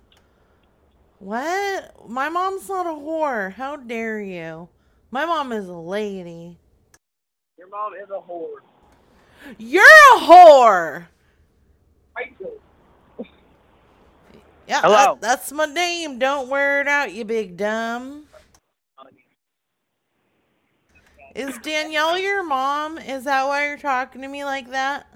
What? 1.18 2.08
My 2.08 2.28
mom's 2.28 2.68
not 2.68 2.86
a 2.86 2.90
whore. 2.90 3.52
How 3.52 3.76
dare 3.76 4.20
you? 4.20 4.68
My 5.10 5.24
mom 5.26 5.52
is 5.52 5.68
a 5.68 5.74
lady. 5.74 6.58
Your 7.58 7.68
mom 7.68 7.94
is 7.94 8.08
a 8.10 8.20
whore. 8.20 8.60
You're 9.58 9.84
a 10.16 10.20
whore. 10.20 11.06
Rachel. 12.16 12.52
Yeah, 14.66 14.80
Hello. 14.82 15.14
that- 15.14 15.20
that's 15.20 15.52
my 15.52 15.64
name. 15.66 16.18
Don't 16.18 16.48
wear 16.48 16.80
it 16.80 16.88
out, 16.88 17.12
you 17.12 17.24
big 17.24 17.56
dumb. 17.56 18.28
Is 21.34 21.58
Danielle 21.58 22.18
your 22.18 22.42
mom? 22.42 22.98
Is 22.98 23.24
that 23.24 23.46
why 23.46 23.66
you're 23.66 23.78
talking 23.78 24.22
to 24.22 24.28
me 24.28 24.44
like 24.44 24.70
that? 24.70 25.06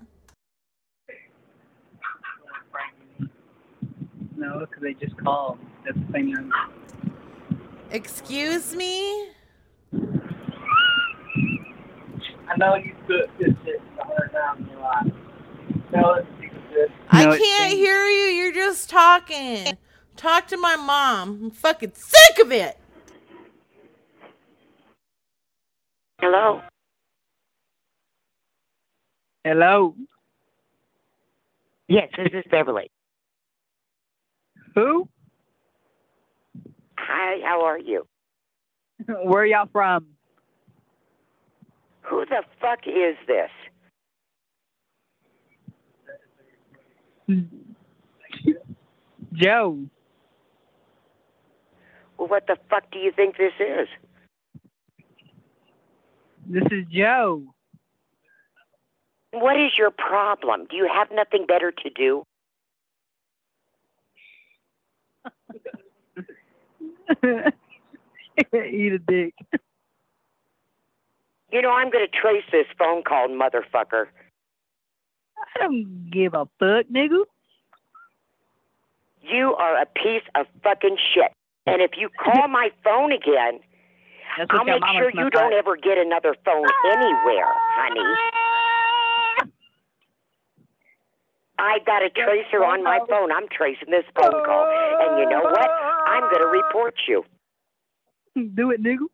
No, 4.36 4.60
because 4.60 4.82
they 4.82 4.94
just 4.94 5.16
called. 5.18 5.58
That's 5.85 5.99
the 5.99 6.12
same 6.12 6.33
number. 6.33 6.55
Excuse 7.90 8.75
me? 8.75 9.29
I 12.49 12.57
know 12.57 12.75
you 12.77 12.95
put 13.07 13.31
this 13.38 13.55
shit 13.64 13.81
a 13.99 14.05
hundred 14.05 14.33
times 14.33 14.61
in 14.61 14.68
your 14.73 14.81
life. 14.81 15.12
No, 15.92 16.23
I 17.11 17.25
No, 17.25 17.37
can't 17.37 17.73
hear 17.73 18.07
you. 18.07 18.35
You're 18.35 18.53
just 18.53 18.88
talking. 18.88 19.79
Talk 20.16 20.47
to 20.49 20.57
my 20.57 20.77
mom. 20.77 21.40
I'm 21.45 21.51
fucking 21.51 21.92
sick 21.95 22.38
of 22.45 22.53
it. 22.53 22.79
Hello. 26.21 26.62
Hello. 29.45 29.95
Yes, 31.88 32.09
this 32.16 32.29
is 32.33 32.45
Beverly. 32.51 32.90
Who? 34.75 35.09
Hi, 37.04 37.40
how 37.44 37.64
are 37.64 37.78
you? 37.78 38.06
Where 39.24 39.44
y'all 39.44 39.68
from? 39.72 40.06
Who 42.02 42.24
the 42.26 42.44
fuck 42.60 42.86
is 42.86 43.16
this? 43.26 43.50
Joe. 49.32 49.78
Well, 52.18 52.28
what 52.28 52.46
the 52.46 52.56
fuck 52.70 52.84
do 52.92 53.00
you 53.00 53.10
think 53.10 53.36
this 53.36 53.52
is? 53.58 53.88
This 56.46 56.62
is 56.70 56.84
Joe. 56.92 57.42
What 59.32 59.58
is 59.58 59.72
your 59.76 59.90
problem? 59.90 60.66
Do 60.70 60.76
you 60.76 60.88
have 60.92 61.08
nothing 61.12 61.46
better 61.46 61.72
to 61.72 61.90
do? 61.90 62.22
Eat 68.55 68.92
a 68.92 68.98
dick. 68.98 69.35
You 71.53 71.61
know, 71.61 71.70
I'm 71.70 71.90
going 71.90 72.07
to 72.07 72.18
trace 72.18 72.44
this 72.51 72.66
phone 72.79 73.03
call, 73.03 73.29
motherfucker. 73.29 74.07
I 75.37 75.59
don't 75.59 76.11
give 76.11 76.35
a 76.35 76.46
fuck, 76.59 76.87
nigga. 76.87 77.25
You 79.20 79.55
are 79.55 79.81
a 79.81 79.87
piece 79.87 80.22
of 80.35 80.46
fucking 80.62 80.96
shit. 81.14 81.33
And 81.66 81.83
if 81.83 81.92
you 81.96 82.09
call 82.09 82.48
my 82.48 82.70
phone 82.83 83.12
again, 83.12 83.61
I'll 84.51 84.64
make 84.64 84.83
sure 84.92 85.11
you 85.11 85.31
don't 85.31 85.53
ever 85.53 85.77
get 85.77 85.98
another 85.98 86.35
phone 86.44 86.66
anywhere, 86.87 87.53
honey. 87.77 89.51
I 91.59 91.79
got 91.87 92.03
a 92.03 92.11
tracer 92.11 92.64
on 92.64 92.83
my 92.83 92.98
phone. 93.09 93.31
I'm 93.31 93.46
tracing 93.48 93.90
this 93.90 94.05
phone 94.16 94.33
call. 94.33 94.66
And 95.01 95.20
you 95.20 95.29
know 95.29 95.42
what? 95.42 95.70
I'm 96.12 96.22
going 96.31 96.42
to 96.42 96.46
report 96.46 96.94
you. 97.09 97.25
Do 98.35 98.70
it, 98.70 98.83
nigga. 98.83 99.07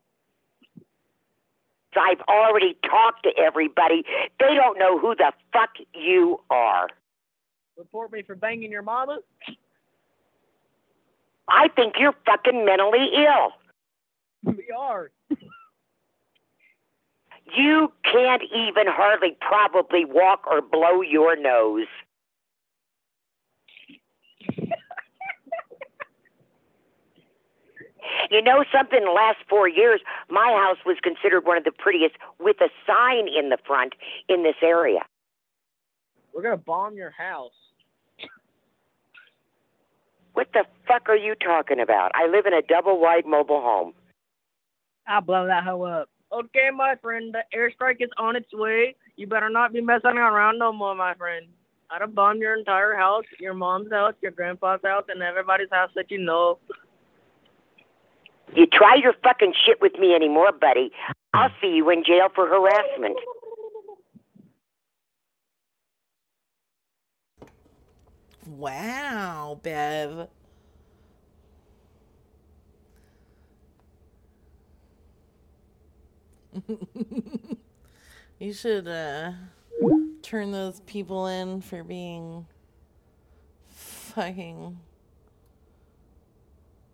I've 1.96 2.20
already 2.28 2.76
talked 2.84 3.24
to 3.24 3.30
everybody. 3.36 4.04
They 4.38 4.54
don't 4.54 4.78
know 4.78 4.98
who 4.98 5.14
the 5.14 5.32
fuck 5.52 5.70
you 5.94 6.40
are. 6.50 6.88
Report 7.76 8.12
me 8.12 8.22
for 8.22 8.34
banging 8.34 8.70
your 8.70 8.82
mama. 8.82 9.20
I 11.48 11.68
think 11.68 11.94
you're 11.98 12.14
fucking 12.26 12.64
mentally 12.64 13.10
ill. 13.14 13.52
We 14.44 14.66
are. 14.76 15.10
You 17.56 17.92
can't 18.04 18.42
even 18.54 18.86
hardly 18.86 19.36
probably 19.40 20.04
walk 20.04 20.46
or 20.46 20.60
blow 20.60 21.00
your 21.00 21.34
nose. 21.40 21.86
You 28.30 28.42
know 28.42 28.64
something? 28.72 28.98
In 28.98 29.04
the 29.04 29.10
last 29.10 29.38
four 29.48 29.68
years, 29.68 30.00
my 30.28 30.52
house 30.52 30.78
was 30.84 30.96
considered 31.02 31.44
one 31.44 31.56
of 31.56 31.64
the 31.64 31.72
prettiest 31.72 32.16
with 32.38 32.56
a 32.60 32.68
sign 32.86 33.28
in 33.28 33.48
the 33.48 33.58
front 33.66 33.94
in 34.28 34.42
this 34.42 34.56
area. 34.62 35.00
We're 36.32 36.42
gonna 36.42 36.56
bomb 36.56 36.96
your 36.96 37.10
house. 37.10 37.52
What 40.34 40.48
the 40.52 40.64
fuck 40.86 41.08
are 41.08 41.16
you 41.16 41.34
talking 41.34 41.80
about? 41.80 42.12
I 42.14 42.28
live 42.28 42.46
in 42.46 42.54
a 42.54 42.62
double 42.62 43.00
wide 43.00 43.26
mobile 43.26 43.60
home. 43.60 43.92
I'll 45.08 45.20
blow 45.20 45.46
that 45.46 45.64
hoe 45.64 45.82
up. 45.82 46.08
Okay, 46.30 46.68
my 46.72 46.94
friend, 47.02 47.34
the 47.34 47.42
airstrike 47.56 48.00
is 48.00 48.10
on 48.18 48.36
its 48.36 48.52
way. 48.52 48.94
You 49.16 49.26
better 49.26 49.48
not 49.48 49.72
be 49.72 49.80
messing 49.80 50.16
around 50.16 50.58
no 50.58 50.72
more, 50.72 50.94
my 50.94 51.14
friend. 51.14 51.46
I'd 51.90 52.02
have 52.02 52.14
bombed 52.14 52.40
your 52.40 52.56
entire 52.56 52.94
house, 52.94 53.24
your 53.40 53.54
mom's 53.54 53.90
house, 53.90 54.12
your 54.20 54.30
grandpa's 54.30 54.80
house, 54.84 55.04
and 55.08 55.22
everybody's 55.22 55.70
house 55.70 55.90
that 55.96 56.10
you 56.10 56.18
know. 56.18 56.58
You 58.54 58.66
try 58.66 58.96
your 58.96 59.14
fucking 59.22 59.54
shit 59.66 59.80
with 59.80 59.98
me 59.98 60.14
anymore, 60.14 60.52
buddy. 60.52 60.90
I'll 61.34 61.50
see 61.60 61.74
you 61.76 61.90
in 61.90 62.04
jail 62.04 62.28
for 62.34 62.46
harassment. 62.48 63.18
Wow, 68.46 69.60
Bev. 69.62 70.28
you 78.38 78.52
should 78.52 78.88
uh 78.88 79.32
turn 80.22 80.50
those 80.50 80.80
people 80.80 81.26
in 81.26 81.60
for 81.60 81.84
being 81.84 82.46
fucking 83.68 84.78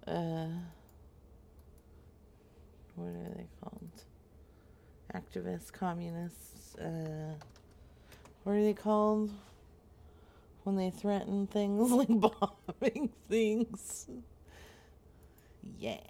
uh 0.07 0.47
what 2.97 3.09
are 3.09 3.35
they 3.37 3.47
called? 3.61 3.91
Activists, 5.15 5.73
communists, 5.73 6.75
uh 6.77 7.35
what 8.43 8.57
are 8.57 8.63
they 8.63 8.75
called? 8.75 9.31
when 10.65 10.77
they 10.77 10.91
threaten 10.91 11.47
things 11.47 11.93
like 11.93 12.09
bombing 12.09 13.11
things. 13.29 14.07
Yeah. 15.79 16.01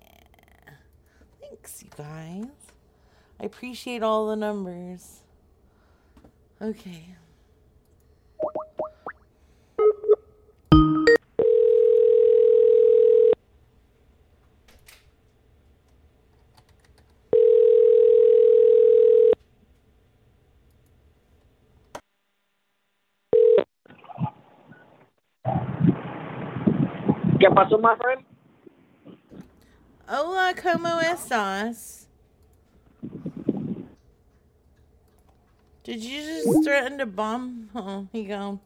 Thanks, 1.41 1.83
you 1.83 1.91
guys. 1.97 2.47
I 3.41 3.45
appreciate 3.45 4.03
all 4.03 4.29
the 4.29 4.37
numbers. 4.37 5.21
Okay. 6.63 7.17
¿Qué 27.65 27.71
pasó, 27.71 27.81
my 27.81 27.97
friend? 27.97 28.25
Hola, 30.07 30.53
¿cómo 30.55 31.01
estás? 31.01 32.07
Did 35.83 36.03
you 36.03 36.21
just 36.21 36.65
threaten 36.65 36.99
to 36.99 37.07
bomb? 37.07 37.71
Oh, 37.75 38.07
he 38.13 38.25
gone. 38.25 38.61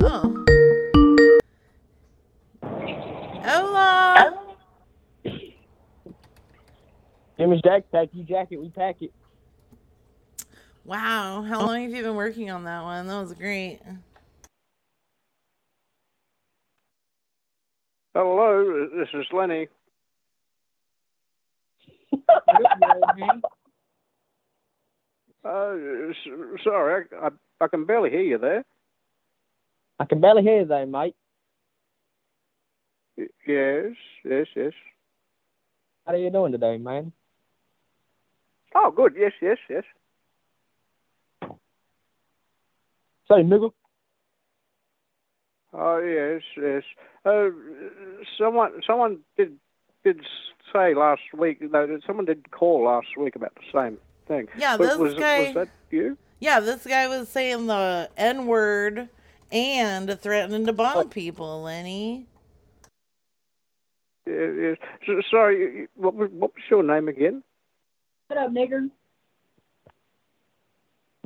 Oh. 0.00 0.44
Hola. 3.42 4.38
Jimmy's 7.36 7.60
Jack 7.62 7.90
Pack, 7.92 8.08
you 8.14 8.24
jacket, 8.24 8.58
we 8.58 8.70
pack 8.70 9.02
it. 9.02 9.12
Wow, 10.84 11.42
how 11.42 11.66
long 11.66 11.82
have 11.82 11.92
you 11.92 12.02
been 12.02 12.14
working 12.14 12.50
on 12.50 12.64
that 12.64 12.82
one? 12.84 13.06
That 13.06 13.20
was 13.20 13.34
great. 13.34 13.80
Hello, 18.18 18.88
this 18.96 19.08
is 19.12 19.26
Lenny. 19.30 19.68
Uh, 25.44 25.74
sorry, 26.64 27.04
I, 27.22 27.28
I, 27.60 27.68
can 27.68 27.84
barely 27.84 28.08
hear 28.08 28.22
you 28.22 28.38
there. 28.38 28.64
I 30.00 30.06
can 30.06 30.22
barely 30.22 30.42
hear 30.42 30.60
you 30.60 30.64
though, 30.64 30.86
mate. 30.86 31.14
Yes, 33.46 33.92
yes, 34.24 34.46
yes. 34.56 34.72
How 36.06 36.14
are 36.14 36.16
you 36.16 36.30
doing 36.30 36.52
today, 36.52 36.78
man? 36.78 37.12
Oh, 38.74 38.90
good. 38.96 39.14
Yes, 39.18 39.32
yes, 39.42 39.58
yes. 39.68 39.84
Say, 43.28 43.42
nigga. 43.42 43.70
Oh, 45.78 45.98
yes, 45.98 46.40
yes. 46.56 46.82
Uh, 47.24 47.50
someone, 48.38 48.80
someone 48.86 49.18
did 49.36 49.56
did 50.04 50.20
say 50.72 50.94
last 50.94 51.20
week. 51.36 51.58
No, 51.60 51.98
someone 52.06 52.24
did 52.24 52.50
call 52.50 52.84
last 52.84 53.08
week 53.18 53.36
about 53.36 53.54
the 53.56 53.62
same 53.78 53.98
thing. 54.26 54.48
Yeah, 54.56 54.76
was, 54.76 54.88
this 54.88 54.98
was, 54.98 55.14
guy- 55.14 55.44
was 55.46 55.54
that 55.54 55.68
you? 55.90 56.16
Yeah, 56.40 56.60
this 56.60 56.86
guy 56.86 57.08
was 57.08 57.28
saying 57.28 57.66
the 57.66 58.08
N 58.16 58.46
word 58.46 59.08
and 59.52 60.18
threatening 60.20 60.64
to 60.66 60.72
bomb 60.72 61.10
people, 61.10 61.62
Lenny. 61.62 62.26
Yeah, 64.26 64.50
yes. 64.52 64.76
S- 65.08 65.24
sorry, 65.30 65.58
you- 65.60 65.70
you- 65.80 65.88
what 65.96 66.14
was, 66.14 66.30
what 66.30 66.52
was 66.54 66.62
your 66.70 66.82
name 66.82 67.08
again? 67.08 67.42
What 68.28 68.38
up, 68.38 68.50
nigger? 68.50 68.90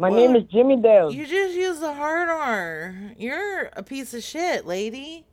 My 0.01 0.09
name 0.09 0.35
is 0.35 0.45
Jimmy 0.45 0.77
Dale. 0.77 1.13
You 1.13 1.27
just 1.27 1.55
used 1.55 1.83
the 1.83 1.93
hard 1.93 2.31
R. 2.31 2.95
You're 3.19 3.69
a 3.75 3.83
piece 3.83 4.15
of 4.15 4.23
shit, 4.23 4.65
lady. 4.65 5.27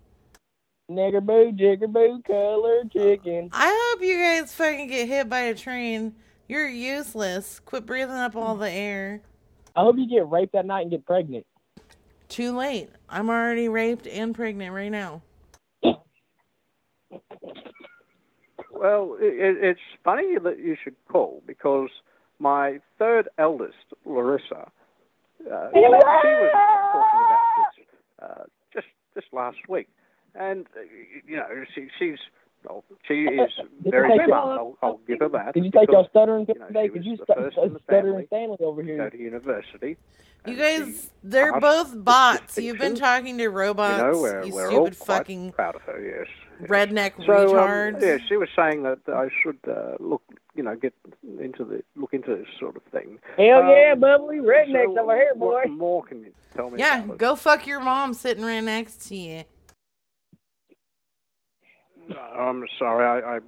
Nigger 0.92 1.26
boo, 1.26 1.54
jigger 1.54 1.88
boo, 1.88 2.22
color 2.28 2.84
chicken. 2.92 3.50
I 3.54 3.92
hope 3.94 4.04
you 4.04 4.18
guys 4.18 4.54
fucking 4.54 4.88
get 4.88 5.08
hit 5.08 5.30
by 5.30 5.40
a 5.40 5.56
train. 5.56 6.16
You're 6.50 6.68
useless. 6.68 7.62
Quit 7.62 7.86
breathing 7.86 8.18
up 8.18 8.36
all 8.36 8.58
the 8.58 8.70
air. 8.70 9.22
I 9.74 9.84
hope 9.84 9.98
you 9.98 10.06
get 10.06 10.30
raped 10.30 10.52
that 10.52 10.66
night 10.66 10.82
and 10.82 10.92
get 10.92 11.06
pregnant. 11.06 11.46
Too 12.28 12.52
late. 12.52 12.90
I'm 13.08 13.30
already 13.30 13.70
raped 13.70 14.06
and 14.06 14.36
pregnant 14.36 14.74
right 14.74 14.92
now. 14.92 15.22
Well, 18.70 19.16
it, 19.22 19.64
it's 19.64 19.80
funny 20.04 20.38
that 20.38 20.60
you 20.60 20.76
should 20.84 20.96
call 21.10 21.42
because 21.48 21.90
my 22.40 22.80
third 23.00 23.30
eldest, 23.38 23.76
Larissa, 24.06 24.70
uh, 25.52 25.70
she 25.74 25.80
was 25.80 26.02
talking 26.92 27.20
about 27.26 27.40
this 27.56 27.86
uh, 28.22 28.44
just 28.74 28.88
just 29.14 29.28
last 29.34 29.58
week, 29.70 29.88
and 30.36 30.66
uh, 30.76 30.82
you 31.28 31.38
know 31.38 31.48
she, 31.74 31.88
she's 32.00 32.18
well, 32.68 32.84
she 33.08 33.24
is 33.26 33.52
very 33.84 34.14
you 34.14 34.26
smart. 34.26 34.28
your- 34.28 34.36
I'll, 34.36 34.78
I'll 34.82 35.00
give 35.08 35.20
her 35.20 35.30
that. 35.30 35.54
Did 35.54 35.66
you 35.66 35.72
take 35.72 35.88
because, 35.88 35.94
your 35.94 36.08
stuttering 36.10 36.46
you 36.48 36.60
know, 36.60 36.68
today? 36.68 36.86
she 36.86 36.90
was 36.92 37.06
you 37.06 37.18
the 37.18 37.24
stu- 37.24 37.34
first 37.36 37.58
in 37.58 37.80
stuttering 37.84 38.04
family 38.14 38.26
Stanley 38.28 38.58
over 38.62 38.82
to 38.82 38.88
here. 38.88 38.98
go 38.98 39.10
to 39.10 39.18
university. 39.18 39.98
You 40.46 40.56
guys, 40.56 41.12
they're 41.24 41.60
both 41.60 41.94
bots. 42.04 42.58
You've 42.58 42.78
been 42.78 42.96
talking 42.96 43.38
to 43.38 43.48
robots. 43.50 44.02
You 44.02 44.12
know, 44.12 44.20
we're, 44.22 44.44
you 44.44 44.54
we're 44.54 44.72
all 44.72 44.86
stupid 44.88 45.00
quite 45.00 45.18
fucking 45.18 45.52
proud 45.52 45.76
of 45.76 45.82
her. 45.84 46.00
Yes. 46.02 46.28
Yes. 46.62 46.70
redneck 46.70 47.26
So 47.26 47.58
um, 47.60 47.98
yeah, 48.02 48.18
she 48.28 48.38
was 48.38 48.50
saying 48.56 48.84
that 48.84 49.00
I 49.08 49.28
should 49.44 49.60
uh, 49.68 49.96
look, 50.00 50.22
you 50.56 50.64
know, 50.64 50.76
get 50.76 50.94
into 51.40 51.64
the 51.64 51.84
look 51.96 52.14
into 52.14 52.36
this 52.36 52.48
sort 52.60 52.76
of 52.76 52.84
thing. 52.92 53.20
Hell 53.38 53.60
Um, 53.62 53.70
yeah, 53.70 53.96
bubbly 53.96 54.38
rednecks 54.38 54.96
so 54.96 55.02
over 55.02 55.16
here, 55.16 55.36
boy. 55.36 55.54
What 55.64 55.70
more 55.70 56.04
can 56.04 56.22
you 56.22 56.32
tell 56.56 56.70
me? 56.70 56.80
Yeah, 56.80 57.04
about 57.04 57.14
it? 57.16 57.18
go 57.20 57.36
fuck 57.36 57.68
your 57.68 57.80
mom 57.80 58.14
sitting 58.14 58.44
right 58.44 58.64
next 58.64 59.08
to 59.10 59.16
you. 59.16 59.44
I'm 62.38 62.64
sorry, 62.80 63.06
I, 63.24 63.38
I 63.38 63.40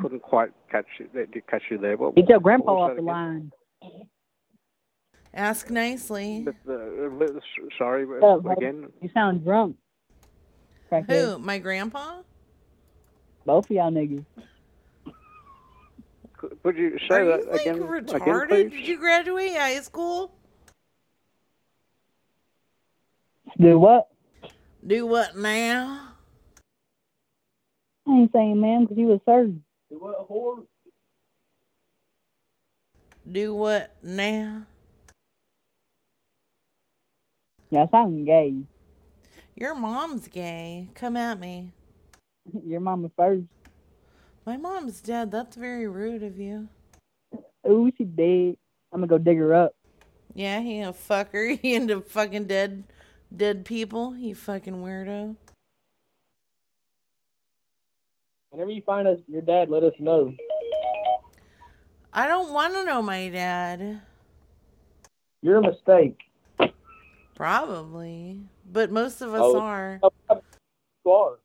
couldn't 0.00 0.22
quite 0.22 0.50
catch 0.70 0.86
you. 0.98 1.08
Did 1.12 1.46
catch 1.48 1.62
you 1.70 1.78
there? 1.78 1.96
What, 1.96 2.14
Get 2.14 2.28
your 2.28 2.40
grandpa 2.40 2.74
was 2.74 2.90
off 2.90 2.96
the 2.96 3.02
again? 3.02 3.06
line. 3.06 3.52
Ask 5.34 5.70
nicely. 5.70 6.46
But, 6.46 6.54
uh, 6.66 6.74
uh, 6.74 7.40
sorry 7.76 8.06
Oh, 8.22 8.42
uh, 8.42 8.52
again. 8.52 8.86
You 9.02 9.10
sound 9.12 9.44
drunk. 9.44 9.76
Who? 11.08 11.38
My 11.38 11.58
grandpa? 11.58 12.22
Both 13.46 13.66
of 13.66 13.70
y'all 13.70 13.90
niggas. 13.92 14.24
Could 16.36 16.62
could 16.62 16.76
you 16.76 16.98
say 17.08 17.14
Are 17.14 17.24
that 17.24 17.44
you 17.44 17.50
like 17.52 17.60
again? 17.62 17.78
retarded? 17.80 18.44
Again, 18.52 18.68
Did 18.70 18.88
you 18.88 18.98
graduate 18.98 19.56
high 19.56 19.80
school? 19.80 20.32
Do 23.58 23.78
what? 23.78 24.08
Do 24.86 25.06
what 25.06 25.36
now? 25.36 26.08
I 28.06 28.10
ain't 28.10 28.32
saying 28.32 28.60
man, 28.60 28.82
because 28.82 28.98
you 28.98 29.06
was 29.06 29.20
served. 29.24 29.58
Do 29.90 29.96
what, 29.98 30.28
whore? 30.28 30.64
Do 33.30 33.54
what 33.54 33.94
now? 34.02 34.62
Y'all 37.70 37.88
sound 37.90 38.26
gay. 38.26 38.54
Your 39.56 39.74
mom's 39.74 40.28
gay. 40.28 40.88
Come 40.94 41.16
at 41.16 41.40
me. 41.40 41.72
Your 42.66 42.80
mama 42.80 43.10
first. 43.16 43.44
My 44.44 44.56
mom's 44.56 45.00
dead. 45.00 45.30
That's 45.30 45.56
very 45.56 45.88
rude 45.88 46.22
of 46.22 46.38
you. 46.38 46.68
Oh, 47.64 47.90
she 47.96 48.04
dead. 48.04 48.56
I'm 48.92 49.00
gonna 49.00 49.06
go 49.08 49.18
dig 49.18 49.38
her 49.38 49.54
up. 49.54 49.74
Yeah, 50.34 50.60
he 50.60 50.80
a 50.80 50.92
fucker. 50.92 51.58
He 51.62 51.74
into 51.74 52.00
fucking 52.00 52.44
dead, 52.44 52.84
dead 53.34 53.64
people. 53.64 54.16
You 54.16 54.34
fucking 54.34 54.74
weirdo. 54.76 55.36
Whenever 58.50 58.70
you 58.70 58.82
find 58.82 59.08
us, 59.08 59.18
your 59.26 59.42
dad, 59.42 59.68
let 59.68 59.82
us 59.82 59.92
know. 59.98 60.32
I 62.12 62.26
don't 62.26 62.52
want 62.52 62.72
to 62.74 62.84
know 62.84 63.02
my 63.02 63.28
dad. 63.28 64.00
You're 65.42 65.58
a 65.58 65.62
mistake. 65.62 66.18
Probably, 67.34 68.40
but 68.72 68.90
most 68.90 69.20
of 69.20 69.34
us 69.34 69.42
Oh. 69.42 69.58
are. 69.60 70.00
You 71.04 71.10
are. 71.12 71.38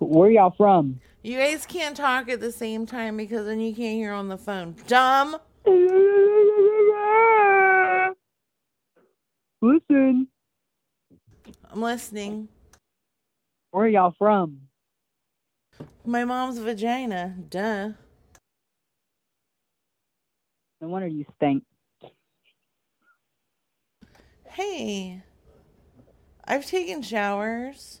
Where 0.00 0.30
y'all 0.30 0.54
from? 0.56 0.98
You 1.22 1.36
guys 1.36 1.66
can't 1.66 1.94
talk 1.94 2.30
at 2.30 2.40
the 2.40 2.50
same 2.50 2.86
time 2.86 3.18
because 3.18 3.44
then 3.44 3.60
you 3.60 3.74
can't 3.74 3.96
hear 3.96 4.12
on 4.12 4.28
the 4.28 4.38
phone. 4.38 4.74
Dumb. 4.86 5.36
Listen. 9.60 10.26
I'm 11.70 11.82
listening. 11.82 12.48
Where 13.72 13.86
y'all 13.86 14.14
from? 14.18 14.60
My 16.06 16.24
mom's 16.24 16.58
vagina. 16.58 17.36
Duh. 17.50 17.90
No 20.80 20.88
wonder 20.88 21.08
you 21.08 21.26
stink. 21.36 21.62
Hey. 24.48 25.22
I've 26.46 26.64
taken 26.64 27.02
showers. 27.02 28.00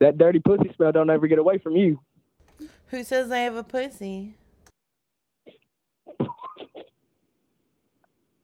That 0.00 0.16
dirty 0.16 0.40
pussy 0.40 0.72
smell 0.76 0.92
don't 0.92 1.10
ever 1.10 1.26
get 1.26 1.38
away 1.38 1.58
from 1.58 1.76
you. 1.76 2.00
Who 2.88 3.04
says 3.04 3.30
I 3.30 3.38
have 3.40 3.54
a 3.54 3.62
pussy? 3.62 4.34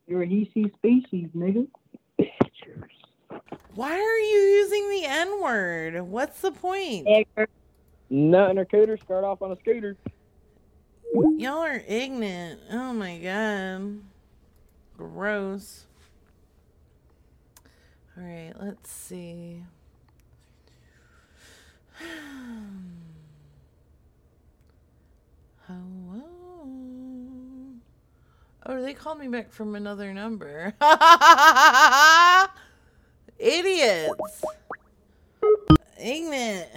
You're 0.06 0.22
a 0.22 0.26
he, 0.26 0.48
she 0.54 0.70
species, 0.76 1.28
nigga. 1.34 1.66
Why 3.74 3.92
are 3.92 4.18
you 4.18 4.38
using 4.38 4.88
the 4.90 5.04
N 5.06 5.42
word? 5.42 6.00
What's 6.02 6.40
the 6.42 6.52
point? 6.52 7.06
Nut 8.08 8.50
in 8.50 8.56
her 8.56 8.64
cooter, 8.64 9.02
start 9.02 9.24
off 9.24 9.42
on 9.42 9.50
a 9.50 9.56
scooter. 9.56 9.96
Y'all 11.38 11.58
are 11.58 11.82
ignorant. 11.88 12.60
Oh 12.70 12.92
my 12.92 13.18
god. 13.18 14.00
Gross. 14.96 15.86
Alright, 18.16 18.54
let's 18.60 18.90
see. 18.90 19.62
Hello. 25.66 26.22
Oh, 28.66 28.82
they 28.82 28.94
called 28.94 29.20
me 29.20 29.28
back 29.28 29.52
from 29.52 29.76
another 29.76 30.12
number. 30.12 30.74
Idiots. 33.38 34.42
Ignorant. 35.98 36.68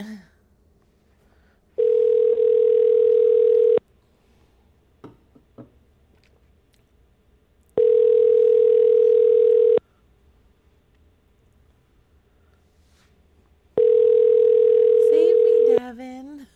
Save 15.10 15.36
me, 15.36 15.76
Devin. 15.76 16.48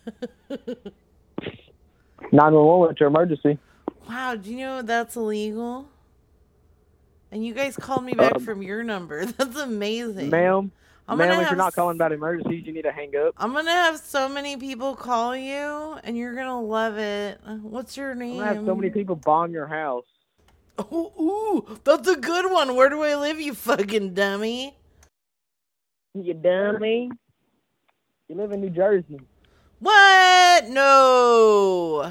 911 2.34 2.86
went 2.86 3.00
your 3.00 3.08
emergency. 3.08 3.58
wow, 4.08 4.34
do 4.34 4.50
you 4.50 4.58
know 4.58 4.82
that's 4.82 5.16
illegal? 5.16 5.88
And 7.30 7.44
you 7.44 7.54
guys 7.54 7.76
called 7.76 8.04
me 8.04 8.12
back 8.14 8.36
Um, 8.36 8.44
from 8.44 8.62
your 8.62 8.82
number. 8.84 9.24
That's 9.38 9.56
amazing. 9.56 10.30
Ma'am, 10.30 10.70
I'm 11.08 11.18
ma'am, 11.18 11.40
if 11.40 11.48
you're 11.48 11.56
not 11.56 11.74
calling 11.74 11.96
about 11.96 12.12
emergencies, 12.12 12.64
you 12.64 12.72
need 12.72 12.82
to 12.82 12.92
hang 12.92 13.16
up. 13.16 13.34
I'm 13.38 13.52
gonna 13.52 13.72
have 13.72 13.98
so 13.98 14.28
many 14.28 14.56
people 14.56 14.94
call 14.94 15.36
you, 15.36 15.98
and 16.04 16.16
you're 16.16 16.34
gonna 16.36 16.62
love 16.62 16.96
it. 16.96 17.40
What's 17.62 17.96
your 17.96 18.12
I'm 18.12 18.18
name? 18.20 18.38
gonna 18.38 18.54
have 18.54 18.64
so 18.64 18.74
many 18.76 18.90
people 18.90 19.16
bomb 19.16 19.52
your 19.52 19.66
house. 19.66 20.06
Oh, 20.78 21.12
ooh, 21.20 21.78
that's 21.82 22.06
a 22.08 22.16
good 22.16 22.52
one. 22.52 22.76
Where 22.76 22.88
do 22.88 23.02
I 23.02 23.16
live, 23.16 23.40
you 23.40 23.54
fucking 23.54 24.14
dummy? 24.14 24.76
You 26.14 26.34
dummy. 26.34 27.10
You 28.28 28.36
live 28.36 28.52
in 28.52 28.60
New 28.60 28.70
Jersey. 28.70 29.18
What? 29.84 30.68
No. 30.70 32.10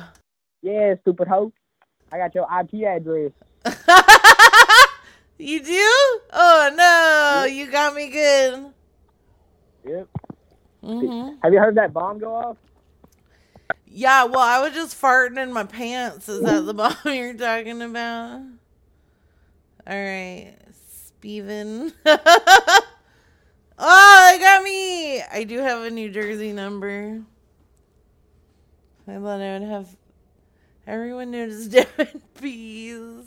Yeah, 0.62 0.94
stupid 1.02 1.28
hoe. 1.28 1.52
I 2.12 2.18
got 2.20 2.36
your 2.36 2.48
IP 2.62 2.86
address. 2.86 3.32
You 5.40 5.62
do? 5.62 6.20
Oh 6.32 6.72
no, 6.76 7.46
you 7.52 7.70
got 7.70 7.96
me 7.96 8.10
good. 8.10 8.66
Yep. 9.86 10.08
hmm 10.82 11.30
Have 11.44 11.52
you 11.54 11.60
heard 11.60 11.76
that 11.76 11.92
bomb 11.92 12.20
go 12.20 12.36
off? 12.36 12.58
Yeah, 13.86 14.26
well, 14.26 14.40
I 14.40 14.62
was 14.62 14.74
just 14.74 15.00
farting 15.00 15.42
in 15.42 15.52
my 15.52 15.66
pants. 15.66 16.30
Is 16.30 16.44
that 16.44 16.66
the 16.66 16.74
bomb 16.74 16.96
you're 17.06 17.34
talking 17.34 17.82
about? 17.82 18.42
All 19.86 20.02
right, 20.02 20.56
Steven. 20.72 21.92
oh, 22.06 22.82
they 24.32 24.40
got 24.40 24.64
me. 24.64 25.22
I 25.22 25.44
do 25.44 25.60
have 25.60 25.84
a 25.84 25.90
New 25.90 26.10
Jersey 26.10 26.54
number. 26.54 27.22
I 29.08 29.16
thought 29.16 29.42
I 29.42 29.60
would 29.60 29.68
have 29.68 29.88
everyone 30.88 31.32
knows 31.32 31.68
Devin 31.68 32.22
Pease. 32.40 33.26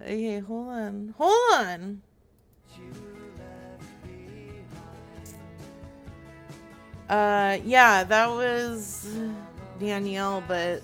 Okay, 0.00 0.38
hold 0.40 0.68
on. 0.68 1.14
Hold 1.16 1.52
on. 1.54 2.02
Uh, 7.08 7.58
yeah, 7.64 8.02
that 8.02 8.28
was 8.28 9.16
Danielle, 9.78 10.42
but 10.48 10.82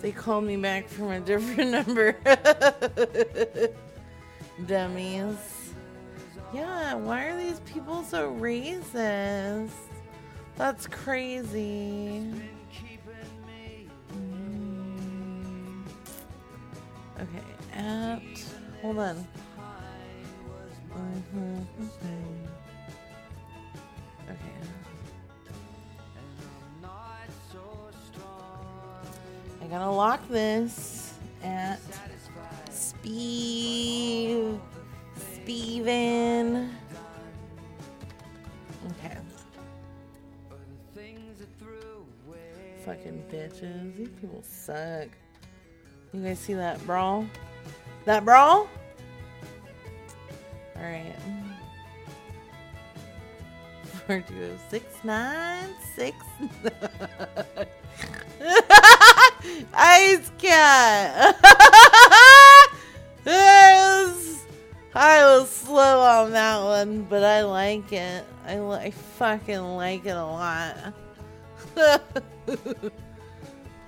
they 0.00 0.12
called 0.12 0.44
me 0.44 0.56
back 0.56 0.88
from 0.88 1.10
a 1.12 1.20
different 1.30 1.70
number. 1.70 2.16
Dummies. 4.66 5.72
Yeah, 6.52 6.94
why 6.94 7.26
are 7.26 7.38
these 7.38 7.60
people 7.60 8.02
so 8.02 8.32
racist? 8.34 9.70
That's 10.56 10.86
crazy. 10.88 12.26
Okay, 17.20 17.44
at 17.74 18.22
hold 18.80 18.98
on. 18.98 19.26
Mhm, 20.90 21.66
mhm. 21.78 22.46
Okay. 24.30 24.60
I 29.60 29.66
gotta 29.66 29.90
lock 29.90 30.26
this 30.28 31.14
at 31.42 31.80
Steve 32.70 34.58
Steven. 35.16 36.70
Okay. 38.92 39.18
Fucking 42.84 43.24
bitches. 43.30 43.96
These 43.96 44.08
people 44.20 44.42
suck. 44.42 45.08
You 46.12 46.22
guys 46.22 46.38
see 46.40 46.54
that 46.54 46.84
brawl? 46.86 47.26
That 48.04 48.24
brawl? 48.24 48.68
Alright. 50.76 51.14
Four 54.06 54.24
two 54.26 54.58
six 54.68 54.84
nine 55.04 55.68
six 55.94 56.16
Ice 59.74 60.30
cat. 60.38 61.36
I 63.26 64.04
was, 64.06 64.44
I 64.94 65.24
was 65.24 65.48
slow 65.50 66.00
on 66.00 66.32
that 66.32 66.60
one, 66.62 67.02
but 67.02 67.22
I 67.22 67.42
like 67.42 67.92
it. 67.92 68.24
I, 68.46 68.58
I 68.58 68.90
fucking 68.90 69.76
like 69.76 70.06
it 70.06 70.16
a 70.16 70.24
lot. 70.24 70.76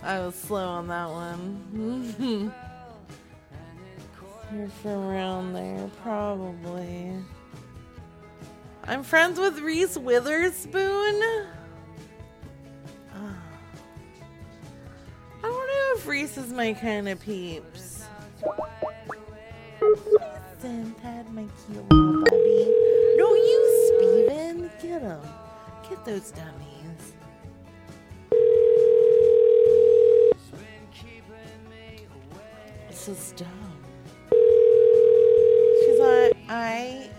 I 0.03 0.19
was 0.21 0.35
slow 0.35 0.67
on 0.67 0.89
that 0.89 1.09
one. 1.09 2.53
You're 4.55 4.69
from 4.69 4.91
around 4.91 5.55
there, 5.55 5.89
probably. 6.03 7.13
I'm 8.85 9.05
friends 9.05 9.39
with 9.39 9.61
Reese 9.61 9.97
Witherspoon. 9.97 11.23
Ah. 13.15 13.37
I 15.39 15.43
don't 15.43 15.53
know 15.53 15.93
if 15.97 16.07
Reese 16.07 16.37
is 16.37 16.53
my 16.53 16.73
kind 16.75 17.09
of 17.09 17.21
peeps. 17.21 18.05
Buddy. 21.89 22.73
No, 23.17 23.35
you, 23.35 23.91
Steven. 23.99 24.71
Get 24.83 25.03
him. 25.03 25.21
Get 25.89 26.05
those 26.05 26.33
dummies. 26.33 26.72
This 33.05 33.19
is 33.19 33.33
dumb. 33.33 33.49
She's 35.81 35.99
like, 35.99 36.37
I. 36.49 37.11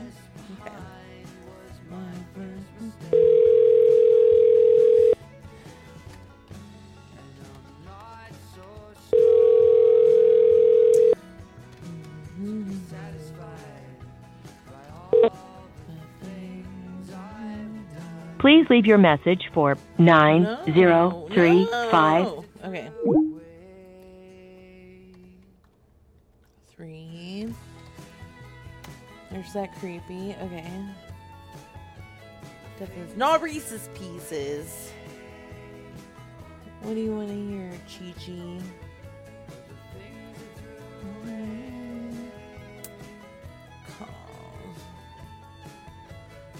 Please 18.39 18.65
leave 18.69 18.85
your 18.85 18.97
message 18.97 19.49
for 19.53 19.77
9035. 19.97 22.23
No. 22.23 22.45
Okay. 22.63 22.89
There's 29.43 29.53
that 29.55 29.75
creepy. 29.75 30.35
Okay. 30.41 30.71
Got 32.79 32.95
those 32.95 33.17
not 33.17 33.41
Reese's 33.41 33.89
pieces. 33.93 34.93
What 36.81 36.93
do 36.93 37.01
you 37.01 37.13
want 37.13 37.27
to 37.27 37.35
hear, 37.35 37.69
Chi 37.85 38.13
Chi? 38.25 38.61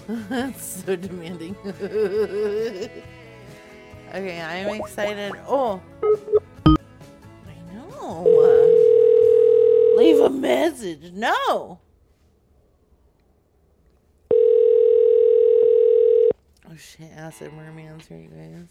That's 0.28 0.84
so 0.84 0.94
demanding. 0.94 1.56
okay, 1.64 2.90
I'm 4.42 4.78
excited. 4.78 5.32
Oh, 5.48 5.80
I 7.46 7.56
know. 7.72 8.24
Leave 9.96 10.20
a 10.20 10.28
message. 10.28 11.12
No. 11.14 11.80
Oh 16.74 16.76
shit, 16.76 17.08
acid 17.14 17.52
mermans 17.52 18.08
here, 18.08 18.18
you 18.18 18.30
guys. 18.30 18.66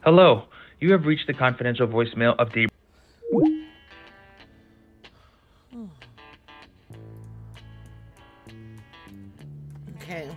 Hello, 0.00 0.46
you 0.80 0.90
have 0.90 1.04
reached 1.04 1.28
the 1.28 1.34
confidential 1.34 1.86
voicemail 1.86 2.34
of 2.36 2.52
the. 2.52 2.66
Okay. 10.02 10.28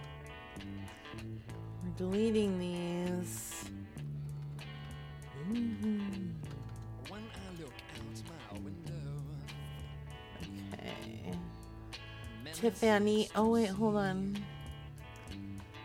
We're 1.83 1.91
deleting 1.97 2.59
these. 2.59 3.65
Mhm. 5.49 6.33
Okay. 10.73 11.37
Tiffany. 12.53 13.29
Oh, 13.35 13.49
wait, 13.49 13.69
hold 13.69 13.95
on. 13.95 14.37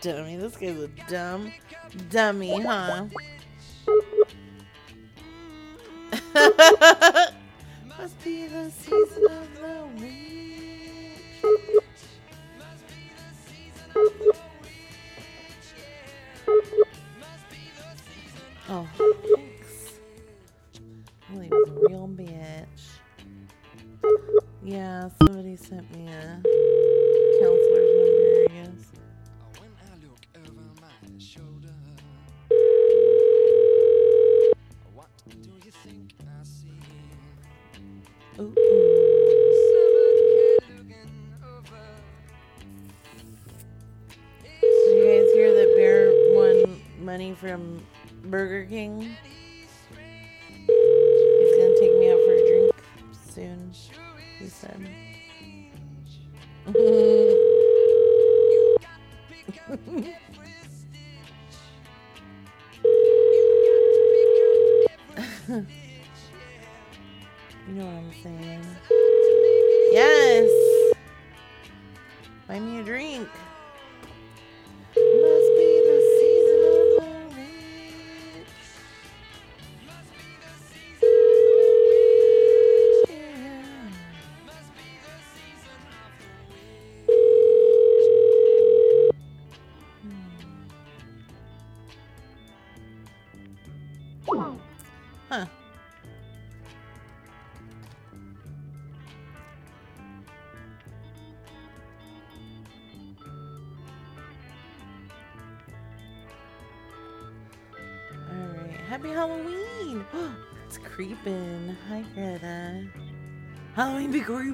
dummy. 0.00 0.36
This 0.36 0.56
guy's 0.56 0.78
a 0.78 0.88
dumb 1.08 1.52
dummy, 2.10 2.60
huh? 2.62 3.06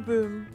Halloween 0.07 0.46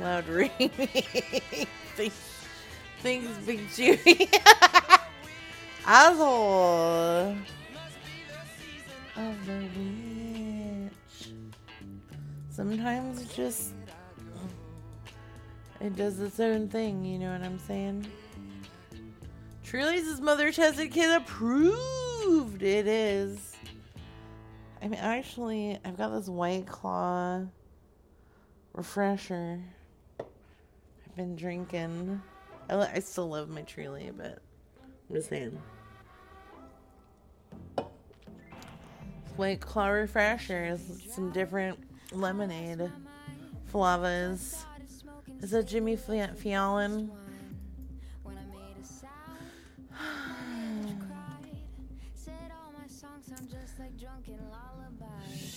Loud 0.00 0.26
ringing. 0.28 0.70
Thanks, 1.94 2.46
thanks, 3.02 3.28
Big 3.44 3.68
Chewy. 3.68 4.34
Asshole. 5.86 7.36
Of 9.14 9.46
the 9.46 9.68
witch. 9.76 11.28
Sometimes 12.48 13.20
it 13.20 13.28
just 13.36 13.74
it 15.82 15.94
does 15.96 16.18
its 16.18 16.40
own 16.40 16.68
thing, 16.68 17.04
you 17.04 17.18
know 17.18 17.30
what 17.30 17.42
I'm 17.42 17.58
saying? 17.58 18.06
Truly's 19.74 20.20
mother 20.20 20.52
tested 20.52 20.92
kid 20.92 21.10
approved. 21.10 22.62
It 22.62 22.86
is. 22.86 23.56
I 24.80 24.86
mean, 24.86 25.00
actually, 25.00 25.80
I've 25.84 25.98
got 25.98 26.10
this 26.10 26.28
White 26.28 26.64
Claw 26.64 27.42
refresher. 28.72 29.58
I've 30.20 31.16
been 31.16 31.34
drinking. 31.34 32.22
I, 32.70 32.76
I 32.76 32.98
still 33.00 33.28
love 33.28 33.48
my 33.48 33.62
Truly, 33.62 34.12
but 34.16 34.38
I'm 35.10 35.16
just 35.16 35.30
saying. 35.30 35.60
White 39.34 39.60
Claw 39.60 39.88
refresher 39.88 40.66
is 40.66 41.02
some 41.10 41.32
different 41.32 41.80
lemonade 42.12 42.92
flavas. 43.72 44.66
Is 45.42 45.50
that 45.50 45.66
Jimmy 45.66 45.96
Fia- 45.96 46.32
Fallon? 46.36 47.10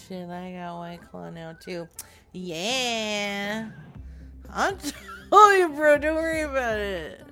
Shit, 0.08 0.30
I 0.30 0.54
got 0.54 0.78
White 0.78 1.02
Claw 1.12 1.30
now 1.30 1.58
too. 1.60 1.86
Yeah. 2.32 3.70
I'll 4.50 4.78
tell 5.30 5.58
you, 5.58 5.70
bro. 5.70 5.98
Don't 5.98 6.16
worry 6.16 6.44
about 6.44 6.78
it. 6.78 7.26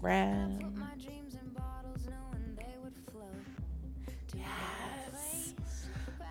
Brad. 0.00 0.64
Yes. 4.34 5.54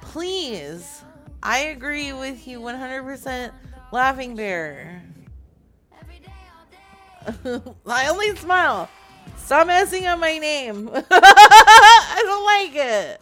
Please. 0.02 1.04
I 1.42 1.60
agree 1.60 2.12
with 2.12 2.46
you 2.46 2.60
100%. 2.60 3.52
Laughing 3.94 4.36
Bear. 4.36 5.02
I 7.88 8.10
only 8.10 8.36
smile. 8.36 8.90
Stop 9.38 9.68
messing 9.68 10.06
up 10.06 10.20
my 10.20 10.38
name. 10.38 10.90
I 11.12 12.22
don't 12.26 12.46
like 12.46 12.86
it. 12.86 13.22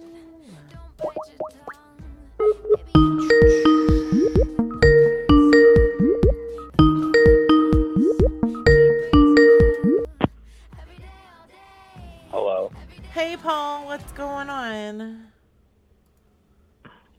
Hello. 12.29 12.71
Hey 13.13 13.35
Paul, 13.37 13.85
what's 13.85 14.11
going 14.13 14.49
on? 14.49 15.27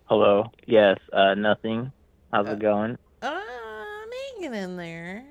Hello. 0.05 0.45
Yes. 0.66 0.99
Uh, 1.12 1.35
nothing. 1.35 1.91
How's 2.33 2.49
it 2.49 2.61
going? 2.61 2.99
Uh, 3.20 3.41
I'm 3.41 4.09
hanging 4.41 4.55
in 4.55 4.76
there. 4.76 5.24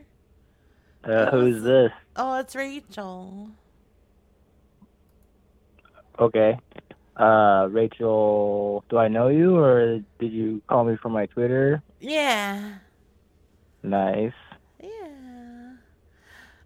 Uh, 1.04 1.32
who's 1.32 1.64
this? 1.64 1.92
Oh, 2.16 2.40
it's 2.40 2.56
Rachel. 2.56 3.50
Okay. 6.20 6.60
Uh, 7.22 7.68
Rachel. 7.70 8.84
Do 8.90 8.98
I 8.98 9.08
know 9.08 9.28
you, 9.28 9.56
or 9.58 10.00
did 10.20 10.32
you 10.34 10.62
call 10.68 10.84
me 10.86 10.98
from 10.98 11.12
my 11.14 11.28
Twitter? 11.28 11.84
Yeah. 12.00 12.80
Nice. 13.84 14.34
Yeah. 14.82 15.74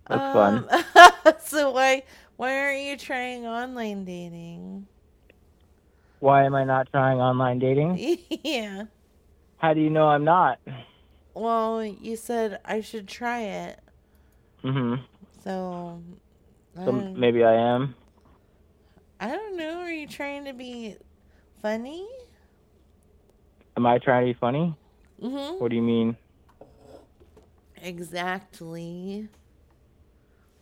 That's 0.09 0.31
fun. 0.31 0.65
Um, 0.69 1.33
so 1.41 1.71
why 1.71 2.03
why 2.37 2.57
aren't 2.59 2.81
you 2.81 2.97
trying 2.97 3.45
online 3.45 4.05
dating? 4.05 4.87
Why 6.19 6.45
am 6.45 6.55
I 6.55 6.63
not 6.63 6.89
trying 6.91 7.19
online 7.19 7.59
dating? 7.59 8.17
yeah. 8.43 8.85
How 9.57 9.73
do 9.73 9.81
you 9.81 9.89
know 9.89 10.07
I'm 10.07 10.23
not? 10.23 10.59
Well, 11.33 11.83
you 11.83 12.15
said 12.15 12.59
I 12.65 12.81
should 12.81 13.07
try 13.07 13.41
it. 13.41 13.79
hmm 14.61 14.95
So, 15.43 16.01
So 16.75 16.91
maybe 17.15 17.43
I 17.43 17.53
am. 17.53 17.95
I 19.19 19.27
don't 19.29 19.57
know. 19.57 19.79
Are 19.79 19.91
you 19.91 20.07
trying 20.07 20.45
to 20.45 20.53
be 20.53 20.95
funny? 21.61 22.07
Am 23.77 23.85
I 23.85 23.97
trying 23.97 24.27
to 24.27 24.33
be 24.33 24.39
funny? 24.39 24.75
Mhm. 25.21 25.59
What 25.59 25.69
do 25.69 25.75
you 25.75 25.81
mean? 25.81 26.17
Exactly. 27.81 29.29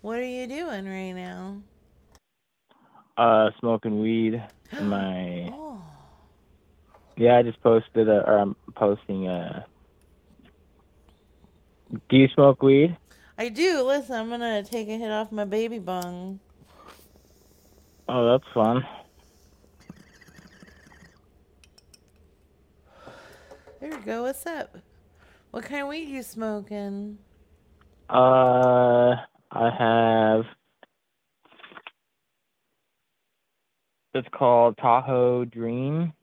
What 0.01 0.19
are 0.19 0.25
you 0.25 0.47
doing 0.47 0.85
right 0.85 1.13
now? 1.13 1.61
Uh, 3.17 3.51
smoking 3.59 4.01
weed 4.01 4.41
in 4.71 4.87
my. 4.87 5.49
Oh. 5.53 5.81
Yeah, 7.15 7.37
I 7.37 7.43
just 7.43 7.61
posted 7.61 8.09
a, 8.09 8.27
or 8.27 8.37
I'm 8.39 8.55
posting 8.75 9.27
a. 9.27 9.65
Do 12.09 12.17
you 12.17 12.27
smoke 12.29 12.63
weed? 12.63 12.97
I 13.37 13.49
do. 13.49 13.81
Listen, 13.83 14.15
I'm 14.15 14.29
gonna 14.29 14.63
take 14.63 14.87
a 14.89 14.97
hit 14.97 15.11
off 15.11 15.31
my 15.31 15.45
baby 15.45 15.79
bong. 15.79 16.39
Oh, 18.09 18.31
that's 18.31 18.53
fun. 18.53 18.85
There 23.79 23.91
you 23.91 24.05
go. 24.05 24.23
What's 24.23 24.45
up? 24.45 24.77
What 25.51 25.63
kind 25.63 25.81
of 25.81 25.87
weed 25.87 26.09
you 26.09 26.23
smoking? 26.23 27.17
Uh, 28.09 29.15
I 29.51 29.69
have. 29.77 30.45
It's 34.13 34.27
called 34.31 34.77
Tahoe 34.77 35.45
Dream. 35.45 36.13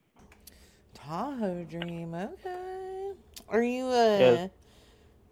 Tahoe 0.94 1.64
Dream. 1.64 2.14
Okay. 2.14 3.12
Are 3.48 3.62
you 3.62 3.86
uh? 3.86 4.16
Yes. 4.18 4.50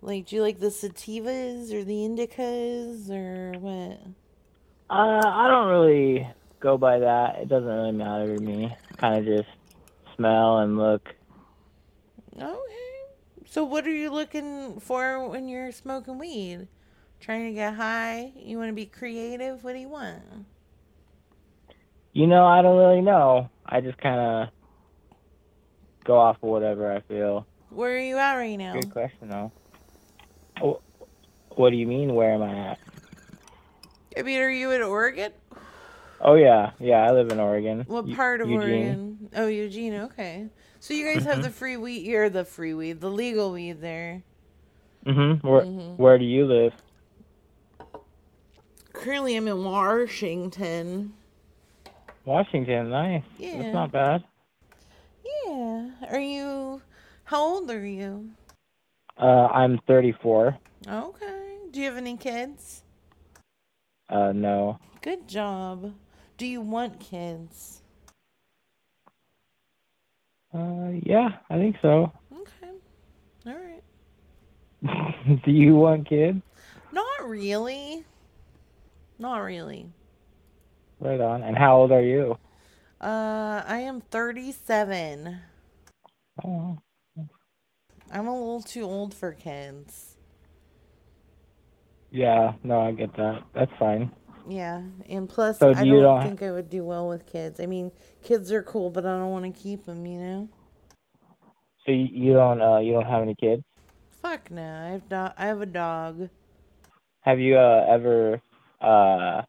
Like, 0.00 0.26
do 0.26 0.36
you 0.36 0.42
like 0.42 0.60
the 0.60 0.68
sativas 0.68 1.72
or 1.72 1.82
the 1.82 1.94
indicas 1.94 3.10
or 3.10 3.58
what? 3.58 4.00
Uh, 4.90 5.20
I 5.26 5.48
don't 5.48 5.68
really 5.68 6.26
go 6.60 6.78
by 6.78 6.98
that. 7.00 7.36
It 7.38 7.48
doesn't 7.48 7.68
really 7.68 7.92
matter 7.92 8.36
to 8.36 8.42
me. 8.42 8.74
Kind 8.96 9.18
of 9.18 9.24
just 9.24 9.48
smell 10.16 10.58
and 10.58 10.78
look. 10.78 11.14
Okay. 12.36 12.54
So 13.46 13.64
what 13.64 13.86
are 13.86 13.94
you 13.94 14.10
looking 14.10 14.78
for 14.80 15.28
when 15.28 15.48
you're 15.48 15.72
smoking 15.72 16.18
weed? 16.18 16.68
Trying 17.20 17.46
to 17.46 17.52
get 17.52 17.74
high? 17.74 18.32
You 18.36 18.58
want 18.58 18.68
to 18.68 18.74
be 18.74 18.86
creative? 18.86 19.64
What 19.64 19.72
do 19.72 19.78
you 19.78 19.88
want? 19.88 20.22
You 22.12 22.26
know, 22.26 22.46
I 22.46 22.62
don't 22.62 22.78
really 22.78 23.00
know. 23.00 23.48
I 23.64 23.80
just 23.80 23.98
kind 23.98 24.18
of 24.20 24.48
go 26.04 26.16
off 26.16 26.36
of 26.42 26.48
whatever 26.48 26.92
I 26.92 27.00
feel. 27.00 27.46
Where 27.70 27.96
are 27.96 28.00
you 28.00 28.16
at 28.18 28.34
right 28.34 28.56
now? 28.56 28.74
Good 28.74 28.90
question, 28.90 29.28
though. 29.28 29.52
What 31.50 31.70
do 31.70 31.76
you 31.76 31.86
mean? 31.86 32.14
Where 32.14 32.32
am 32.32 32.42
I 32.42 32.70
at? 32.70 32.78
I 34.16 34.22
mean, 34.22 34.40
are 34.40 34.50
you 34.50 34.70
in 34.72 34.82
Oregon? 34.82 35.32
Oh 36.20 36.34
yeah, 36.34 36.72
yeah. 36.80 37.04
I 37.06 37.12
live 37.12 37.30
in 37.30 37.38
Oregon. 37.40 37.84
What 37.86 38.10
part 38.14 38.40
of 38.40 38.48
Eugene. 38.50 38.68
Oregon? 38.70 39.30
Oh, 39.36 39.46
Eugene. 39.46 39.94
Okay. 39.94 40.48
So 40.80 40.94
you 40.94 41.12
guys 41.12 41.24
have 41.24 41.38
Mhm. 41.38 41.42
the 41.44 41.50
free 41.50 41.76
weed, 41.76 42.06
you're 42.06 42.28
the 42.30 42.44
free 42.44 42.74
weed, 42.74 43.00
the 43.00 43.10
legal 43.10 43.52
weed 43.52 43.80
there. 43.80 44.22
Mhm. 45.04 45.42
Where 45.42 45.62
Mhm. 45.62 45.96
Where 45.96 46.18
do 46.18 46.24
you 46.24 46.46
live? 46.46 46.72
Currently, 48.92 49.36
I'm 49.36 49.46
in 49.46 49.64
Washington. 49.64 51.12
Washington. 52.24 52.90
Nice. 52.90 53.22
Yeah. 53.38 53.58
That's 53.62 53.72
not 53.74 53.92
bad. 53.92 54.24
Yeah. 55.24 55.90
Are 56.10 56.20
you? 56.20 56.82
How 57.24 57.40
old 57.42 57.70
are 57.70 57.86
you? 57.86 58.30
Uh, 59.16 59.46
I'm 59.52 59.78
34. 59.86 60.58
Okay. 60.86 61.58
Do 61.70 61.80
you 61.80 61.86
have 61.86 61.96
any 61.96 62.16
kids? 62.16 62.82
Uh, 64.08 64.32
no. 64.32 64.78
Good 65.00 65.28
job. 65.28 65.94
Do 66.38 66.46
you 66.46 66.60
want 66.60 67.00
kids? 67.00 67.82
Uh, 70.54 70.90
yeah, 71.02 71.30
I 71.50 71.56
think 71.56 71.74
so. 71.82 72.12
Okay. 72.32 72.72
All 73.44 73.56
right. 73.56 75.42
do 75.44 75.50
you 75.50 75.74
want 75.74 76.08
kids? 76.08 76.40
Not 76.92 77.28
really. 77.28 78.04
Not 79.18 79.38
really. 79.38 79.90
Right 81.00 81.20
on. 81.20 81.42
And 81.42 81.58
how 81.58 81.76
old 81.76 81.90
are 81.90 82.02
you? 82.02 82.38
Uh, 83.00 83.64
I 83.66 83.80
am 83.80 84.00
37. 84.00 85.40
Oh. 86.44 86.78
I'm 88.12 88.28
a 88.28 88.32
little 88.32 88.62
too 88.62 88.84
old 88.84 89.12
for 89.12 89.32
kids. 89.32 90.16
Yeah. 92.12 92.52
No, 92.62 92.80
I 92.80 92.92
get 92.92 93.16
that. 93.16 93.42
That's 93.54 93.72
fine. 93.76 94.12
Yeah, 94.48 94.82
and 95.08 95.28
plus, 95.28 95.58
So 95.58 95.70
I 95.70 95.84
don't 95.84 96.02
don't- 96.02 96.22
think 96.22 96.42
I 96.42 96.50
would 96.50 96.70
do 96.70 96.82
well 96.84 97.06
with 97.08 97.26
kids. 97.26 97.60
I 97.60 97.66
mean, 97.66 97.92
kids 98.22 98.50
are 98.50 98.62
cool, 98.62 98.88
but 98.90 99.04
I 99.04 99.10
don't 99.18 99.30
want 99.30 99.44
to 99.44 99.60
keep 99.62 99.84
them, 99.84 100.06
you 100.06 100.18
know? 100.18 100.48
So 101.84 101.92
you, 101.92 102.08
you 102.10 102.32
don't 102.32 102.60
uh 102.60 102.78
you 102.78 102.92
don't 102.92 103.06
have 103.06 103.22
any 103.22 103.34
kids? 103.34 103.62
Fuck 104.22 104.50
no. 104.50 104.62
I 104.62 104.88
have, 104.90 105.08
do- 105.08 105.34
I 105.42 105.46
have 105.46 105.60
a 105.60 105.66
dog. 105.66 106.28
Have 107.22 107.40
you 107.40 107.56
uh 107.58 107.84
ever 107.88 108.40
uh 108.80 109.42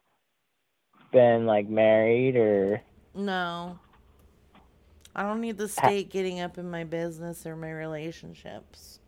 been 1.12 1.46
like 1.46 1.68
married 1.70 2.36
or 2.36 2.82
No. 3.16 3.80
I 5.16 5.24
don't 5.24 5.42
need 5.42 5.58
the 5.58 5.68
state 5.68 6.10
getting 6.12 6.40
up 6.40 6.58
in 6.58 6.70
my 6.70 6.84
business 6.84 7.46
or 7.46 7.56
my 7.56 7.72
relationships. 7.72 9.00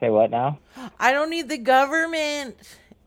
say 0.00 0.08
what 0.10 0.30
now? 0.30 0.58
I 0.98 1.12
don't 1.12 1.30
need 1.30 1.48
the 1.48 1.58
government 1.58 2.56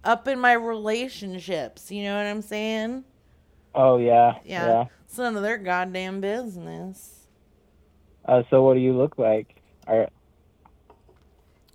up 0.05 0.27
in 0.27 0.39
my 0.39 0.53
relationships. 0.53 1.91
You 1.91 2.03
know 2.03 2.15
what 2.15 2.25
I'm 2.25 2.41
saying? 2.41 3.03
Oh 3.73 3.97
yeah. 3.97 4.35
Yeah. 4.45 4.67
Yeah. 4.67 4.85
It's 5.03 5.17
none 5.17 5.35
of 5.35 5.43
their 5.43 5.57
goddamn 5.57 6.21
business. 6.21 7.27
Uh, 8.25 8.43
so 8.49 8.63
what 8.63 8.75
do 8.75 8.79
you 8.79 8.93
look 8.93 9.17
like? 9.17 9.61
Are 9.87 10.07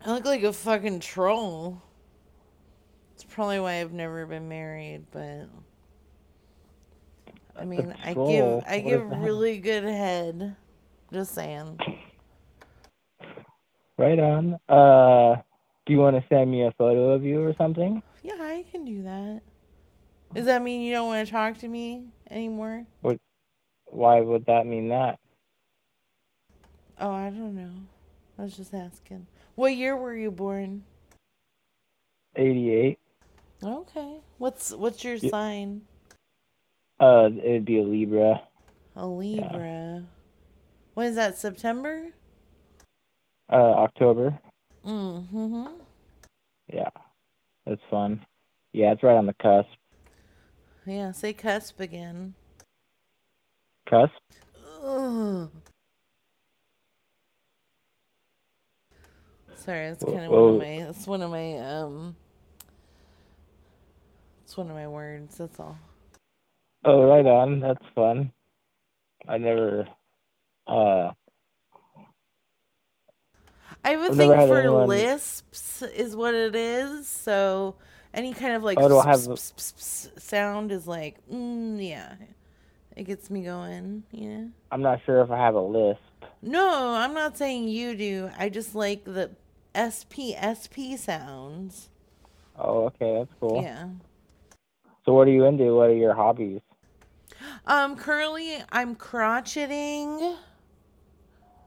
I 0.05 0.13
look 0.13 0.25
like 0.25 0.43
a 0.43 0.53
fucking 0.53 1.01
troll. 1.01 1.83
It's 3.15 3.25
probably 3.25 3.61
why 3.61 3.81
I've 3.81 3.93
never 3.93 4.25
been 4.25 4.49
married, 4.49 5.05
but 5.11 5.49
I 7.55 7.65
mean, 7.67 7.95
I 8.03 8.15
give 8.15 8.65
I 8.67 8.79
What 8.79 8.85
give 8.85 9.11
really 9.11 9.59
good 9.59 9.85
head. 9.85 10.57
Just 11.13 11.35
saying. 11.35 11.79
right 13.99 14.19
on. 14.19 14.59
Uh, 14.69 15.43
do 15.85 15.93
you 15.93 15.99
want 15.99 16.17
to 16.17 16.25
send 16.29 16.51
me 16.51 16.65
a 16.65 16.73
photo 16.73 17.11
of 17.11 17.25
you 17.25 17.43
or 17.43 17.55
something? 17.59 18.03
Yeah, 18.23 18.35
I 18.39 18.65
can 18.71 18.85
do 18.85 19.03
that. 19.03 19.41
Does 20.35 20.47
that 20.47 20.63
mean 20.63 20.83
you 20.83 20.93
don't 20.93 21.09
want 21.09 21.27
to 21.27 21.33
talk 21.33 21.59
to 21.59 21.69
me 21.69 22.05
anymore? 22.31 22.87
What? 23.01 23.19
Why 23.87 24.21
would 24.21 24.47
that 24.47 24.67
mean 24.67 24.89
that? 24.91 25.19
Oh, 26.99 27.11
I 27.11 27.31
don't 27.31 27.57
know. 27.57 27.73
I 28.39 28.43
was 28.43 28.57
just 28.57 28.75
asking. 28.75 29.27
What 29.55 29.75
year 29.75 29.97
were 29.97 30.15
you 30.15 30.31
born? 30.31 30.85
Eighty-eight. 32.37 32.99
Okay. 33.63 34.21
What's 34.39 34.73
what's 34.73 35.03
your 35.03 35.15
Yeah. 35.15 35.31
sign? 35.31 35.83
Uh, 37.01 37.31
it'd 37.43 37.65
be 37.65 37.79
a 37.79 37.83
Libra. 37.83 38.43
A 38.97 39.07
Libra. 39.07 40.05
When 40.95 41.07
is 41.07 41.15
that? 41.17 41.39
September? 41.39 42.09
Uh, 43.51 43.55
October. 43.57 44.39
Mm-hmm. 44.85 45.67
Yeah, 46.73 46.91
that's 47.71 47.81
fun. 47.89 48.27
Yeah, 48.73 48.91
it's 48.93 49.03
right 49.05 49.17
on 49.17 49.27
the 49.27 49.35
cusp. 49.35 49.69
Yeah, 50.85 51.13
say 51.13 51.33
cusp 51.33 51.79
again. 51.79 52.35
Cusp. 53.89 54.11
Ugh. 54.83 55.51
Sorry, 59.55 59.89
that's 59.91 60.03
kind 60.03 60.25
of 60.25 60.31
one 60.33 60.55
of 60.55 60.59
my. 60.59 60.85
That's 60.85 61.07
one 61.07 61.23
of 61.23 61.31
my. 61.31 61.59
Um. 61.59 62.17
It's 64.43 64.57
one 64.57 64.69
of 64.69 64.75
my 64.75 64.89
words. 64.89 65.39
That's 65.39 65.61
all. 65.61 65.79
Oh, 66.85 67.05
right 67.05 67.27
on. 67.27 67.61
That's 67.61 67.85
fun. 67.95 68.33
I 69.29 69.39
never. 69.39 69.87
Uh, 70.67 71.13
I 73.85 73.91
have 73.91 74.01
a 74.01 74.05
I've 74.07 74.17
thing 74.17 74.31
for 74.31 74.61
anyone- 74.61 74.89
lisps, 74.89 75.83
is 75.83 76.15
what 76.15 76.35
it 76.35 76.55
is. 76.55 77.09
So 77.09 77.77
any 78.13 78.33
kind 78.33 78.55
of 78.55 78.63
like 78.63 78.79
Oh, 78.81 79.01
have 79.01 79.39
sound 79.39 80.73
is 80.73 80.87
like, 80.87 81.17
mm, 81.31 81.87
yeah, 81.87 82.15
it 82.97 83.05
gets 83.05 83.31
me 83.31 83.43
going. 83.43 84.05
Yeah. 84.11 84.45
I'm 84.71 84.83
not 84.83 85.01
sure 85.05 85.23
if 85.23 85.31
I 85.31 85.39
have 85.39 85.55
a 85.55 85.61
lisp. 85.61 86.01
No, 86.43 86.95
I'm 86.95 87.15
not 87.15 87.37
saying 87.37 87.69
you 87.69 87.97
do. 87.97 88.31
I 88.39 88.49
just 88.49 88.75
like 88.75 89.05
the 89.05 89.31
SPSP 89.75 90.99
sounds. 90.99 91.89
Oh, 92.59 92.87
okay, 92.87 93.19
that's 93.19 93.33
cool. 93.41 93.63
Yeah. 93.63 93.89
So, 95.05 95.15
what 95.15 95.29
are 95.29 95.31
you 95.31 95.45
into? 95.45 95.75
What 95.75 95.91
are 95.91 95.95
your 95.95 96.15
hobbies? 96.15 96.61
Um, 97.67 97.97
currently 97.97 98.59
I'm 98.71 98.95
crotcheting. 98.97 100.37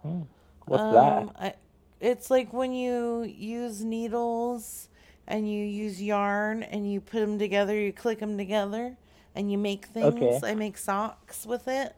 What's 0.02 0.84
um, 0.84 1.32
that? 1.40 1.60
It's 2.04 2.30
like 2.30 2.52
when 2.52 2.74
you 2.74 3.24
use 3.24 3.82
needles 3.82 4.90
and 5.26 5.50
you 5.50 5.64
use 5.64 6.02
yarn 6.02 6.62
and 6.62 6.92
you 6.92 7.00
put 7.00 7.22
them 7.22 7.40
together, 7.40 7.80
you 7.80 7.94
click 7.94 8.20
them 8.20 8.38
together, 8.38 8.98
and 9.34 9.50
you 9.50 9.58
make 9.58 9.86
things. 9.86 10.22
Okay. 10.22 10.40
I 10.46 10.54
make 10.54 10.78
socks 10.78 11.46
with 11.46 11.66
it. 11.70 11.96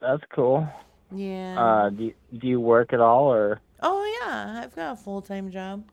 That's 0.00 0.24
cool. 0.34 0.66
Yeah. 1.12 1.54
Uh, 1.56 1.90
do 1.90 2.04
you, 2.06 2.14
do 2.36 2.48
you 2.48 2.60
work 2.60 2.92
at 2.92 2.98
all, 2.98 3.32
or 3.32 3.60
oh 3.80 4.18
yeah, 4.22 4.60
I've 4.64 4.74
got 4.74 4.94
a 4.94 4.96
full 4.96 5.22
time 5.22 5.48
job. 5.52 5.84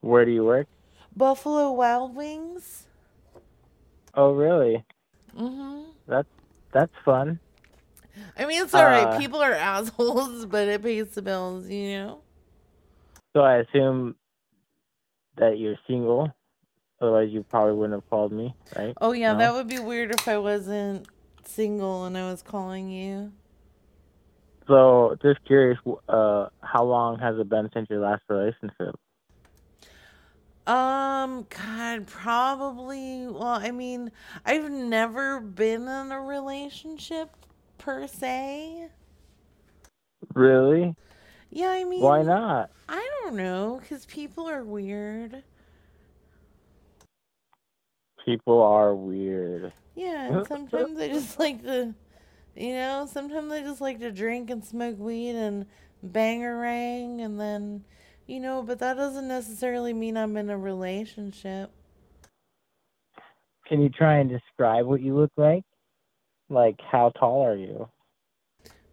where 0.00 0.24
do 0.24 0.32
you 0.32 0.44
work? 0.44 0.66
Buffalo 1.16 1.70
Wild 1.70 2.16
Wings. 2.16 2.88
Oh, 4.14 4.32
really? 4.32 4.84
Mhm. 5.38 5.84
That's 6.08 6.28
that's 6.72 6.92
fun. 7.04 7.38
I 8.38 8.46
mean, 8.46 8.62
it's 8.62 8.74
all 8.74 8.84
right. 8.84 9.06
Uh, 9.06 9.18
People 9.18 9.40
are 9.40 9.52
assholes, 9.52 10.46
but 10.46 10.68
it 10.68 10.82
pays 10.82 11.08
the 11.10 11.22
bills, 11.22 11.68
you 11.68 11.96
know. 11.96 12.20
So 13.34 13.42
I 13.42 13.56
assume 13.56 14.14
that 15.36 15.58
you're 15.58 15.76
single. 15.86 16.32
Otherwise, 17.00 17.30
you 17.30 17.42
probably 17.42 17.74
wouldn't 17.74 18.00
have 18.00 18.08
called 18.08 18.32
me, 18.32 18.54
right? 18.76 18.94
Oh 19.00 19.12
yeah, 19.12 19.32
No? 19.32 19.38
that 19.38 19.52
would 19.54 19.68
be 19.68 19.80
weird 19.80 20.12
if 20.12 20.28
I 20.28 20.38
wasn't 20.38 21.08
single 21.44 22.04
and 22.04 22.16
I 22.16 22.30
was 22.30 22.42
calling 22.42 22.88
you. 22.88 23.32
So, 24.66 25.16
just 25.20 25.44
curious, 25.44 25.78
uh, 26.08 26.46
how 26.62 26.84
long 26.84 27.18
has 27.18 27.38
it 27.38 27.48
been 27.50 27.68
since 27.74 27.90
your 27.90 28.00
last 28.00 28.22
relationship? 28.30 28.94
Um, 30.66 31.46
God, 31.50 32.06
probably. 32.06 33.26
Well, 33.26 33.42
I 33.42 33.70
mean, 33.70 34.10
I've 34.46 34.70
never 34.70 35.40
been 35.40 35.82
in 35.82 36.12
a 36.12 36.20
relationship 36.20 37.28
per 37.84 38.06
se. 38.06 38.88
Really? 40.34 40.94
Yeah, 41.50 41.68
I 41.68 41.84
mean, 41.84 42.02
Why 42.02 42.22
not? 42.22 42.70
I 42.88 43.08
don't 43.22 43.36
know, 43.36 43.78
because 43.80 44.06
people 44.06 44.48
are 44.48 44.64
weird. 44.64 45.42
People 48.24 48.62
are 48.62 48.94
weird. 48.94 49.72
Yeah, 49.94 50.38
and 50.38 50.46
sometimes 50.48 50.96
they 50.96 51.10
just 51.10 51.38
like 51.38 51.62
to, 51.62 51.94
you 52.56 52.72
know, 52.74 53.06
sometimes 53.10 53.50
they 53.50 53.62
just 53.62 53.82
like 53.82 54.00
to 54.00 54.10
drink 54.10 54.48
and 54.48 54.64
smoke 54.64 54.98
weed 54.98 55.36
and 55.36 55.66
bangarang, 56.04 57.20
and 57.20 57.38
then, 57.38 57.84
you 58.26 58.40
know, 58.40 58.62
but 58.62 58.78
that 58.78 58.96
doesn't 58.96 59.28
necessarily 59.28 59.92
mean 59.92 60.16
I'm 60.16 60.38
in 60.38 60.48
a 60.48 60.56
relationship. 60.56 61.70
Can 63.66 63.82
you 63.82 63.90
try 63.90 64.18
and 64.18 64.30
describe 64.30 64.86
what 64.86 65.02
you 65.02 65.14
look 65.14 65.32
like? 65.36 65.64
Like, 66.54 66.80
how 66.90 67.10
tall 67.10 67.44
are 67.46 67.56
you? 67.56 67.90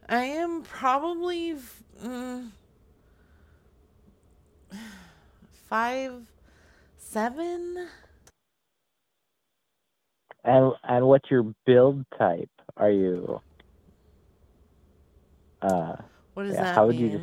I 0.10 0.24
am 0.26 0.64
probably 0.64 1.56
mm, 2.04 2.50
five 5.70 6.14
seven. 6.98 7.88
And 10.44 10.74
and 10.84 11.08
what's 11.08 11.30
your 11.32 11.54
build 11.66 12.06
type? 12.18 12.50
Are 12.78 12.92
you? 12.92 13.42
Uh, 15.62 15.96
What 16.34 16.44
does 16.44 16.58
yeah, 16.58 16.60
that 16.60 16.76
how 16.76 16.88
would 16.88 16.98
mean? 16.98 17.00
you? 17.00 17.10
Des- 17.10 17.22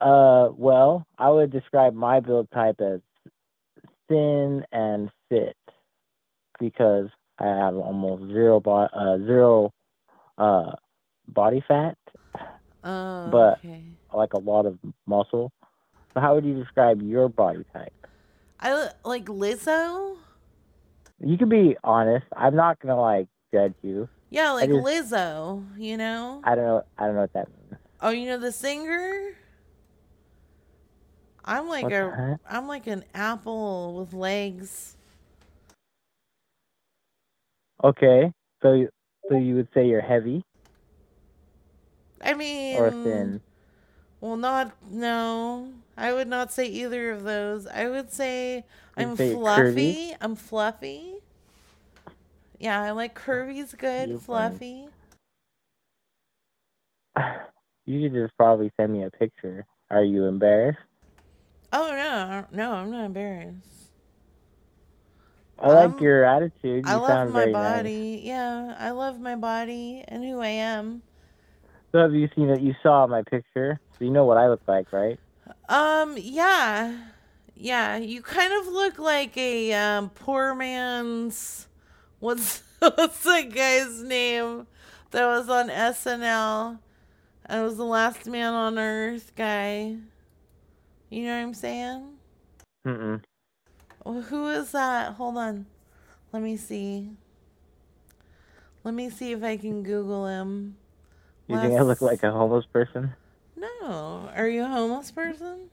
uh, 0.00 0.50
well, 0.56 1.06
I 1.18 1.30
would 1.30 1.50
describe 1.52 1.94
my 1.94 2.20
build 2.20 2.48
type 2.52 2.80
as 2.80 3.00
thin 4.08 4.64
and 4.72 5.10
fit 5.30 5.56
because 6.60 7.08
I 7.38 7.46
have 7.46 7.76
almost 7.76 8.32
zero 8.32 8.60
bo- 8.60 8.88
uh, 8.92 9.18
zero 9.18 9.72
uh, 10.38 10.72
body 11.28 11.62
fat, 11.66 11.96
Oh, 12.84 13.28
but 13.30 13.58
okay. 13.58 13.82
like 14.14 14.32
a 14.32 14.38
lot 14.38 14.66
of 14.66 14.78
muscle. 15.06 15.52
So 16.14 16.20
how 16.20 16.34
would 16.34 16.44
you 16.44 16.54
describe 16.54 17.02
your 17.02 17.28
body 17.28 17.64
type? 17.72 17.92
I 18.58 18.88
like 19.04 19.26
Lizzo. 19.26 20.16
You 21.20 21.36
can 21.36 21.48
be 21.48 21.76
honest. 21.84 22.26
I'm 22.34 22.56
not 22.56 22.78
gonna 22.80 22.98
like 23.00 23.28
judge 23.52 23.74
you. 23.82 24.08
Yeah, 24.30 24.52
like 24.52 24.70
just- 24.70 24.84
Lizzo. 24.84 25.62
You 25.78 25.96
know. 25.98 26.40
I 26.44 26.54
don't 26.54 26.64
know. 26.64 26.82
I 26.96 27.06
don't 27.06 27.14
know 27.16 27.20
what 27.22 27.32
that 27.34 27.48
means. 27.48 27.80
Oh, 28.00 28.10
you 28.10 28.26
know 28.26 28.38
the 28.38 28.52
singer? 28.52 29.34
I'm 31.44 31.68
like 31.68 31.84
What 31.84 31.92
a? 31.92 32.38
I'm 32.48 32.66
like 32.66 32.86
an 32.86 33.04
apple 33.14 33.94
with 33.98 34.12
legs. 34.12 34.96
Okay, 37.84 38.32
so 38.62 38.86
so 39.28 39.36
you 39.36 39.56
would 39.56 39.68
say 39.74 39.86
you're 39.86 40.00
heavy 40.00 40.42
I 42.22 42.34
mean 42.34 42.76
or 42.78 42.90
thin? 42.90 43.40
Well, 44.20 44.36
not 44.36 44.72
no. 44.90 45.72
I 45.96 46.12
would 46.12 46.28
not 46.28 46.52
say 46.52 46.66
either 46.66 47.10
of 47.10 47.22
those. 47.24 47.66
I 47.66 47.88
would 47.88 48.12
say 48.12 48.64
You'd 48.96 49.10
I'm 49.10 49.16
say 49.16 49.32
fluffy. 49.34 50.14
I'm 50.20 50.36
fluffy. 50.36 51.14
Yeah, 52.58 52.82
I 52.82 52.90
like 52.92 53.14
curvy's 53.14 53.74
good, 53.74 54.08
You're 54.10 54.20
funny. 54.20 54.60
fluffy. 54.60 54.88
You 57.88 58.02
should 58.02 58.14
just 58.14 58.36
probably 58.36 58.72
send 58.76 58.92
me 58.92 59.04
a 59.04 59.10
picture. 59.10 59.64
Are 59.90 60.02
you 60.02 60.24
embarrassed? 60.24 60.78
Oh 61.72 61.90
no, 61.92 62.46
no, 62.50 62.72
I'm 62.72 62.90
not 62.90 63.04
embarrassed. 63.06 63.75
I 65.62 65.68
like 65.70 65.94
Um, 65.96 66.00
your 66.00 66.24
attitude. 66.24 66.86
You 66.86 66.90
I 66.90 66.94
love 66.96 67.06
sound 67.06 67.32
my 67.32 67.46
very 67.46 67.56
nice. 67.56 67.92
body. 67.92 68.20
Yeah, 68.24 68.74
I 68.78 68.90
love 68.90 69.20
my 69.20 69.36
body 69.36 70.04
and 70.08 70.24
who 70.24 70.40
I 70.40 70.48
am. 70.48 71.02
So 71.92 71.98
have 72.00 72.14
you 72.14 72.28
seen 72.34 72.48
it? 72.50 72.60
You 72.60 72.74
saw 72.82 73.06
my 73.06 73.22
picture, 73.22 73.80
so 73.98 74.04
you 74.04 74.10
know 74.10 74.24
what 74.24 74.36
I 74.38 74.48
look 74.48 74.62
like, 74.66 74.92
right? 74.92 75.18
Um, 75.68 76.16
yeah. 76.18 76.96
Yeah, 77.54 77.96
you 77.96 78.22
kind 78.22 78.52
of 78.52 78.66
look 78.72 78.98
like 78.98 79.36
a 79.36 79.72
um, 79.72 80.10
poor 80.10 80.54
man's 80.54 81.66
what's 82.20 82.62
what's 82.78 83.22
that 83.24 83.52
guy's 83.54 84.02
name 84.02 84.66
that 85.10 85.26
was 85.26 85.48
on 85.48 85.68
SNL? 85.70 86.78
And 87.46 87.64
was 87.64 87.76
the 87.76 87.84
last 87.84 88.26
man 88.26 88.52
on 88.54 88.78
earth 88.78 89.32
guy. 89.36 89.96
You 91.10 91.24
know 91.24 91.36
what 91.36 91.42
I'm 91.42 91.54
saying? 91.54 92.18
Mm-mm. 92.86 93.22
Well, 94.06 94.22
who 94.22 94.48
is 94.50 94.70
that? 94.70 95.14
Hold 95.14 95.36
on. 95.36 95.66
Let 96.32 96.40
me 96.40 96.56
see. 96.56 97.10
Let 98.84 98.94
me 98.94 99.10
see 99.10 99.32
if 99.32 99.42
I 99.42 99.56
can 99.56 99.82
Google 99.82 100.28
him. 100.28 100.76
You 101.48 101.58
think 101.60 101.74
I 101.74 101.82
look 101.82 102.00
like 102.00 102.22
a 102.22 102.30
homeless 102.30 102.66
person? 102.66 103.14
No. 103.56 104.30
Are 104.36 104.46
you 104.46 104.62
a 104.62 104.68
homeless 104.68 105.10
person? 105.10 105.70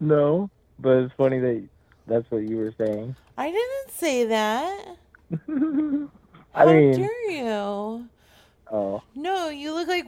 No, 0.00 0.50
but 0.80 1.04
it's 1.04 1.14
funny 1.14 1.38
that 1.38 1.68
that's 2.08 2.28
what 2.32 2.42
you 2.42 2.56
were 2.56 2.74
saying. 2.76 3.14
I 3.38 3.52
didn't 3.52 3.90
say 3.92 4.24
that. 4.24 4.96
I 5.48 6.08
How 6.52 6.66
mean, 6.66 6.92
dare 6.92 7.30
you? 7.30 8.08
Oh, 8.72 9.02
No, 9.14 9.48
you 9.50 9.72
look 9.74 9.86
like 9.88 10.06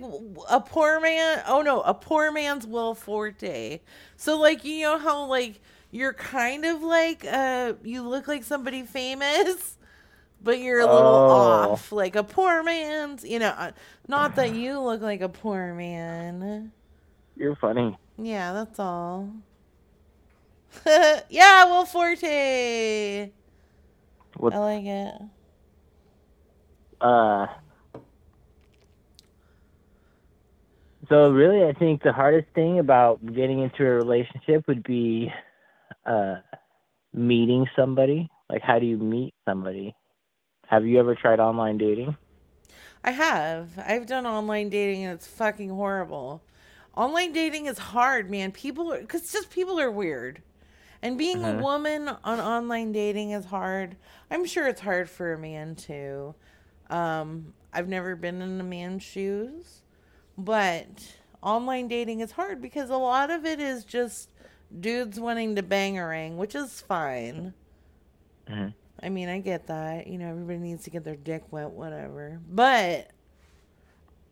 a 0.51 0.61
poor 0.61 1.01
man. 1.01 1.43
Oh 1.47 1.63
no, 1.63 1.83
a 1.83 1.95
poor 1.95 2.33
man's 2.33 2.67
Will 2.67 2.95
Forte. 2.97 3.81
So 4.17 4.39
like 4.41 4.65
you 4.65 4.83
know 4.83 4.99
how 4.99 5.27
like 5.27 5.61
you're 5.93 6.15
kind 6.15 6.65
of 6.65 6.83
like 6.83 7.25
uh 7.25 7.75
you 7.85 8.03
look 8.03 8.27
like 8.27 8.43
somebody 8.45 8.83
famous, 8.83 9.79
but 10.43 10.59
you're 10.59 10.81
a 10.81 10.87
little 10.87 11.15
Oh. 11.15 11.71
off, 11.73 11.93
like 11.93 12.17
a 12.17 12.25
poor 12.25 12.63
man's. 12.65 13.25
You 13.25 13.39
know, 13.39 13.51
uh, 13.57 13.73
not 14.09 14.35
that 14.37 14.55
you 14.55 14.81
look 14.81 15.01
like 15.03 15.21
a 15.21 15.29
poor 15.29 15.75
man. 15.75 16.73
you're 17.37 17.57
funny. 17.57 17.97
Yeah, 18.19 18.53
that's 18.53 18.79
all. 18.81 19.31
yeah, 21.29 21.65
Will 21.67 21.85
Forte. 21.85 23.31
What? 24.37 24.55
I 24.55 24.59
like 24.59 24.85
it. 24.85 25.15
Uh, 27.01 27.47
so 31.09 31.31
really, 31.31 31.65
I 31.69 31.73
think 31.73 32.03
the 32.03 32.13
hardest 32.13 32.49
thing 32.55 32.79
about 32.79 33.25
getting 33.35 33.61
into 33.61 33.85
a 33.85 33.91
relationship 33.91 34.67
would 34.69 34.83
be 34.83 35.33
uh, 36.07 36.37
meeting 37.13 37.67
somebody. 37.77 38.29
Like, 38.49 38.63
how 38.63 38.79
do 38.79 38.87
you 38.87 38.97
meet 38.99 39.35
somebody? 39.45 39.95
Have 40.69 40.85
you 40.87 40.99
ever 40.99 41.15
tried 41.15 41.41
online 41.41 41.79
dating? 41.79 42.17
I 43.03 43.11
have. 43.11 43.79
I've 43.79 44.07
done 44.07 44.27
online 44.27 44.71
dating 44.71 45.05
and 45.05 45.15
it's 45.15 45.27
fucking 45.27 45.71
horrible. 45.71 46.43
Online 46.97 47.33
dating 47.33 47.67
is 47.67 47.79
hard, 47.79 48.31
man. 48.31 48.53
People 48.53 48.97
cause 49.09 49.31
just 49.33 49.51
people 49.51 49.79
are 49.79 49.91
weird. 49.91 50.43
And 51.03 51.19
being 51.19 51.45
a 51.45 51.49
Mhm. 51.49 51.61
woman 51.61 52.09
on 52.09 52.41
online 52.41 52.93
dating 52.93 53.33
is 53.33 53.47
hard. 53.47 53.97
I'm 54.31 54.47
sure 54.47 54.67
it's 54.67 54.81
hard 54.81 55.11
for 55.11 55.35
a 55.35 55.39
man 55.39 55.75
too. 55.75 56.35
Um, 56.89 57.53
I've 57.73 57.89
never 57.89 58.17
been 58.17 58.41
in 58.41 58.59
a 58.61 58.65
man's 58.65 59.03
shoes, 59.03 59.83
but 60.37 61.17
online 61.43 61.89
dating 61.89 62.21
is 62.21 62.33
hard 62.33 62.61
because 62.61 62.91
a 62.91 62.97
lot 62.97 63.31
of 63.31 63.45
it 63.45 63.61
is 63.61 63.85
just 63.85 64.31
dudes 64.81 65.21
wanting 65.21 65.57
to 65.57 65.63
bangerang, 65.63 66.37
which 66.37 66.55
is 66.55 66.81
fine. 66.81 67.55
Mhm. 68.49 68.75
I 69.03 69.09
mean, 69.09 69.29
I 69.29 69.41
get 69.41 69.67
that. 69.67 70.07
You 70.07 70.19
know, 70.19 70.31
everybody 70.31 70.59
needs 70.59 70.85
to 70.85 70.91
get 70.91 71.05
their 71.05 71.17
dick 71.17 71.45
wet, 71.51 71.71
whatever. 71.71 72.41
But 72.49 73.11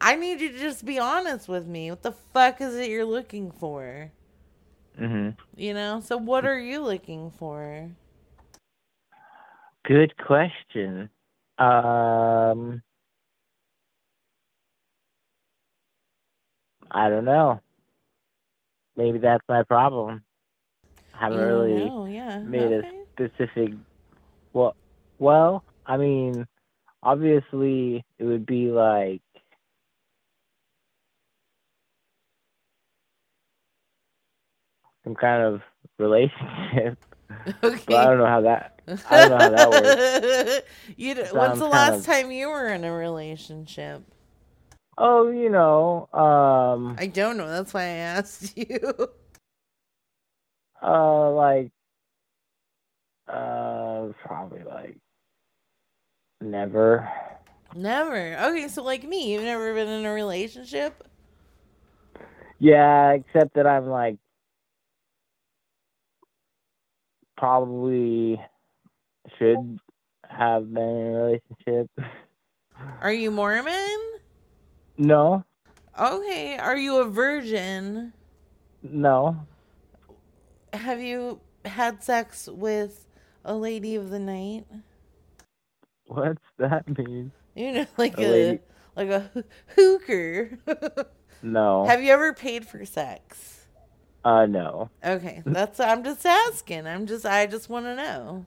I 0.01 0.17
need 0.17 0.41
you 0.41 0.51
to 0.53 0.59
just 0.59 0.85
be 0.85 0.99
honest 0.99 1.49
with 1.49 1.67
me. 1.67 1.91
What 1.91 2.03
the 2.03 2.13
fuck 2.13 2.61
is 2.61 2.75
it 2.75 2.91
you're 2.91 3.05
looking 3.05 3.51
for? 3.51 4.11
Mm-hmm. 4.99 5.31
You 5.57 5.75
know? 5.75 6.01
So 6.01 6.17
what 6.17 6.45
are 6.45 6.59
you 6.59 6.81
looking 6.81 7.31
for? 7.31 7.91
Good 9.85 10.17
question. 10.17 11.11
Um, 11.59 12.83
I 16.93 17.09
don't 17.09 17.25
know. 17.25 17.61
Maybe 18.97 19.19
that's 19.19 19.43
my 19.49 19.63
problem. 19.63 20.23
I 21.15 21.25
haven't 21.25 21.39
You 21.39 21.45
really 21.47 21.85
know, 21.87 22.05
yeah. 22.07 22.39
made 22.41 22.73
Okay. 22.73 22.89
a 23.19 23.29
specific. 23.31 23.73
Well, 24.53 24.77
well, 25.19 25.65
I 25.87 25.97
mean, 25.97 26.47
obviously, 27.03 28.05
it 28.19 28.25
would 28.25 28.45
be 28.47 28.67
like 28.71 29.23
some 35.05 35.15
kind 35.15 35.43
of 35.43 35.63
relationship. 35.99 36.99
Okay. 37.65 37.83
But 37.87 37.97
I 37.97 38.05
don't 38.05 38.19
know 38.19 38.27
how 38.27 38.41
that. 38.43 38.81
I 39.11 39.17
don't 39.21 39.31
know 39.31 39.39
how 39.39 39.51
that 39.51 39.71
works. 39.71 40.67
you 40.97 41.15
d- 41.15 41.21
Sounds 41.23 41.33
when's 41.35 41.59
the 41.59 41.67
last 41.67 41.99
of- 42.01 42.07
time 42.07 42.31
you 42.31 42.49
were 42.49 42.69
in 42.69 42.85
a 42.85 42.93
relationship? 42.93 44.03
Oh, 44.99 45.31
you 45.31 45.49
know, 45.49 46.09
um, 46.13 46.97
I 46.99 47.07
don't 47.07 47.37
know. 47.37 47.49
That's 47.49 47.73
why 47.73 47.83
I 47.83 47.87
asked 47.87 48.57
you. 48.57 48.95
uh, 50.83 51.31
like, 51.31 51.71
uh, 53.29 54.09
probably 54.25 54.63
like 54.65 54.99
never. 56.41 57.09
Never. 57.75 58.37
Okay, 58.39 58.69
so 58.69 58.83
like 58.83 59.05
me, 59.05 59.33
you've 59.33 59.45
never 59.45 59.73
been 59.75 59.89
in 59.89 60.05
a 60.05 60.13
relationship? 60.13 61.09
Yeah, 62.59 63.13
except 63.13 63.55
that 63.55 63.67
I'm 63.67 63.87
like 63.89 64.19
probably 67.37 68.41
should 69.39 69.81
have 70.29 70.73
been 70.73 70.83
in 70.83 71.15
a 71.15 71.23
relationship. 71.23 71.91
Are 73.01 73.13
you 73.13 73.31
Mormon? 73.31 73.99
No, 74.99 75.45
Okay. 75.99 76.57
Are 76.57 76.77
you 76.77 76.97
a 77.01 77.05
virgin? 77.05 78.13
no. 78.83 79.47
Have 80.73 81.01
you 81.03 81.41
had 81.67 82.03
sex 82.03 82.49
with 82.49 83.07
a 83.45 83.55
lady 83.55 83.95
of 83.95 84.09
the 84.11 84.19
night? 84.19 84.65
What's 86.07 86.41
that 86.59 86.87
mean? 86.99 87.31
You 87.55 87.73
know, 87.73 87.87
like 87.99 88.19
A 88.19 88.25
a, 88.25 88.29
lady- 88.31 88.61
like 88.97 89.09
a 89.11 89.31
hooker. 89.77 90.59
No. 91.45 91.85
Have 91.87 92.01
you 92.01 92.13
ever 92.13 92.33
paid 92.33 92.65
for 92.69 92.85
sex? 92.87 93.67
Uh, 94.25 94.47
no. 94.47 94.91
Okay, 95.05 95.43
that's 95.45 95.81
I'm 95.81 96.05
just 96.05 96.25
asking. 96.25 96.87
I'm 96.87 97.05
just 97.05 97.27
I 97.27 97.47
just 97.47 97.69
want 97.69 97.87
to 97.87 97.97
know. 97.97 98.47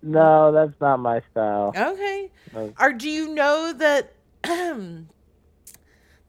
No, 0.00 0.52
that's 0.52 0.80
not 0.80 0.98
my 0.98 1.20
style. 1.32 1.72
Okay. 1.76 2.30
Or 2.78 2.92
do 2.92 3.08
you 3.10 3.34
know 3.34 3.72
that 3.72 4.12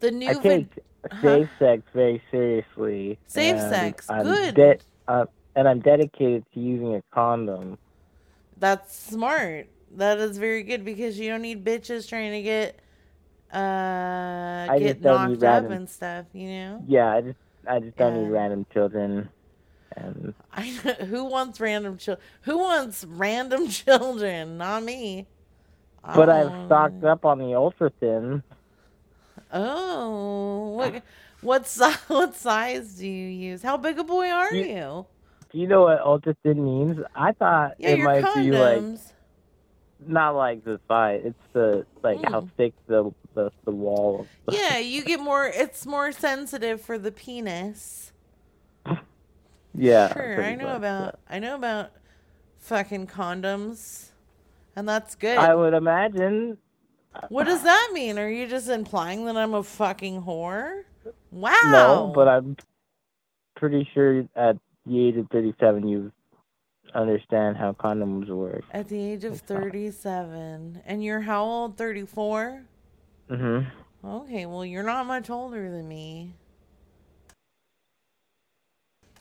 the 0.02 0.12
new 0.12 0.30
I 0.30 0.34
vid- 0.34 0.41
take 0.72 0.84
Huh? 1.12 1.18
safe 1.22 1.49
sex 1.58 1.82
very 1.95 2.22
seriously. 2.30 3.18
Safe 3.28 3.60
sex, 3.60 4.08
I'm 4.10 4.24
good. 4.24 4.56
de- 4.56 4.80
uh, 5.08 5.26
and 5.56 5.68
I'm 5.68 5.80
dedicated 5.80 6.45
to 6.54 6.60
using 6.60 6.93
a 6.95 7.02
condom. 7.12 7.78
That's 8.58 8.95
smart. 8.95 9.68
That 9.95 10.20
is 10.20 10.38
very 10.38 10.62
good 10.64 10.86
because 10.86 11.18
you 11.20 11.30
don't 11.30 11.41
need 11.41 11.66
bitches 11.66 12.08
trying 12.08 12.32
to 12.34 12.41
get 12.43 12.80
uh 13.54 14.68
I 14.70 14.78
get 14.80 14.93
just 14.93 15.02
don't 15.02 15.30
need 15.30 15.41
knocked 15.41 15.43
up 15.43 15.54
random- 15.64 15.72
and 15.74 15.89
stuff, 15.89 16.26
you 16.34 16.47
know? 16.49 16.84
Yeah, 16.88 17.12
I 17.12 17.22
just 17.22 17.38
I 17.68 17.80
just 17.80 17.97
don't 17.97 18.14
need 18.22 18.30
random 18.30 18.66
children. 18.72 19.30
And 19.97 20.34
I 20.54 20.62
who 21.10 21.26
wants 21.26 21.60
random 21.60 21.97
children? 21.97 22.26
who 22.43 22.58
wants 22.60 23.04
random 23.06 23.68
children? 23.70 24.58
Not 24.58 24.84
me. 24.84 25.28
But 26.04 26.30
I've 26.30 26.66
stocked 26.68 27.04
up 27.04 27.26
on 27.26 27.39
the 27.39 27.56
ultra 27.56 27.91
thin. 27.99 28.43
Oh, 29.54 30.70
what 30.72 31.04
what 31.41 31.68
size 31.68 31.95
what 32.08 32.36
size 32.36 32.95
do 32.95 33.08
you 33.08 33.28
use? 33.28 33.62
How 33.62 33.78
big 33.78 33.99
a 33.99 34.04
boy 34.04 34.30
are 34.30 34.54
You- 34.54 34.66
you? 34.66 35.06
Do 35.52 35.60
you 35.60 35.68
know 35.68 35.82
what 35.82 35.99
ultra 35.99 36.36
thin 36.43 36.64
means? 36.64 36.99
I 37.14 37.34
thought 37.34 37.74
Yeah, 37.78 37.89
it 37.89 37.99
might 37.99 38.34
be 38.36 38.52
like 38.52 38.84
not 40.08 40.36
like 40.36 40.64
the 40.64 40.80
size. 40.88 41.22
It's 41.26 41.43
the 41.54 41.86
like 42.04 42.24
how 42.24 42.41
mm. 42.41 42.49
thick 42.58 42.74
the 42.88 43.12
the, 43.34 43.52
the 43.66 43.72
wall. 43.72 44.28
Yeah, 44.52 44.78
you 44.78 45.04
get 45.04 45.20
more. 45.20 45.45
It's 45.47 45.86
more 45.86 46.12
sensitive 46.12 46.82
for 46.82 46.97
the 46.97 47.12
penis. 47.12 48.12
Yeah. 49.74 50.14
Sure, 50.14 50.43
I 50.43 50.56
know 50.56 50.66
much, 50.66 50.78
about. 50.78 51.20
I 51.30 51.39
know 51.39 51.56
about 51.56 51.91
fucking 52.60 53.08
condoms, 53.08 54.10
and 54.76 54.88
that's 54.88 55.16
good. 55.16 55.38
I 55.38 55.56
would 55.56 55.74
imagine. 55.74 56.58
What 57.30 57.45
does 57.45 57.64
that 57.64 57.89
mean? 57.93 58.18
Are 58.18 58.30
you 58.30 58.47
just 58.47 58.70
implying 58.70 59.26
that 59.26 59.36
I'm 59.38 59.53
a 59.53 59.64
fucking 59.64 60.24
whore? 60.24 60.84
Wow. 61.32 61.55
No, 61.64 62.12
but 62.14 62.28
I'm 62.28 62.55
pretty 63.55 63.88
sure 63.93 64.26
at 64.36 64.57
the 64.86 65.07
age 65.07 65.18
of 65.18 65.28
37 65.30 65.88
you 65.88 66.12
understand 66.93 67.57
how 67.57 67.74
condoms 67.74 68.28
work. 68.30 68.64
At 68.72 68.88
the 68.88 68.99
age 68.99 69.24
of 69.24 69.39
37, 69.41 70.82
and 70.86 71.03
you're 71.03 71.22
how 71.22 71.43
old? 71.43 71.78
34. 71.78 72.64
Mm 73.30 73.38
hmm. 73.38 74.07
Okay, 74.07 74.45
well 74.45 74.66
you're 74.66 74.84
not 74.84 75.05
much 75.05 75.30
older 75.30 75.70
than 75.70 75.88
me. 75.88 76.34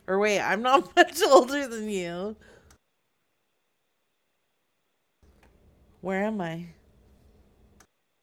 Or 0.07 0.18
wait, 0.18 0.41
I'm 0.41 0.62
not 0.62 0.95
much 0.97 1.20
older 1.22 1.66
than 1.68 1.88
you. 1.88 2.36
Where 6.01 6.24
am 6.24 6.41
I? 6.41 6.66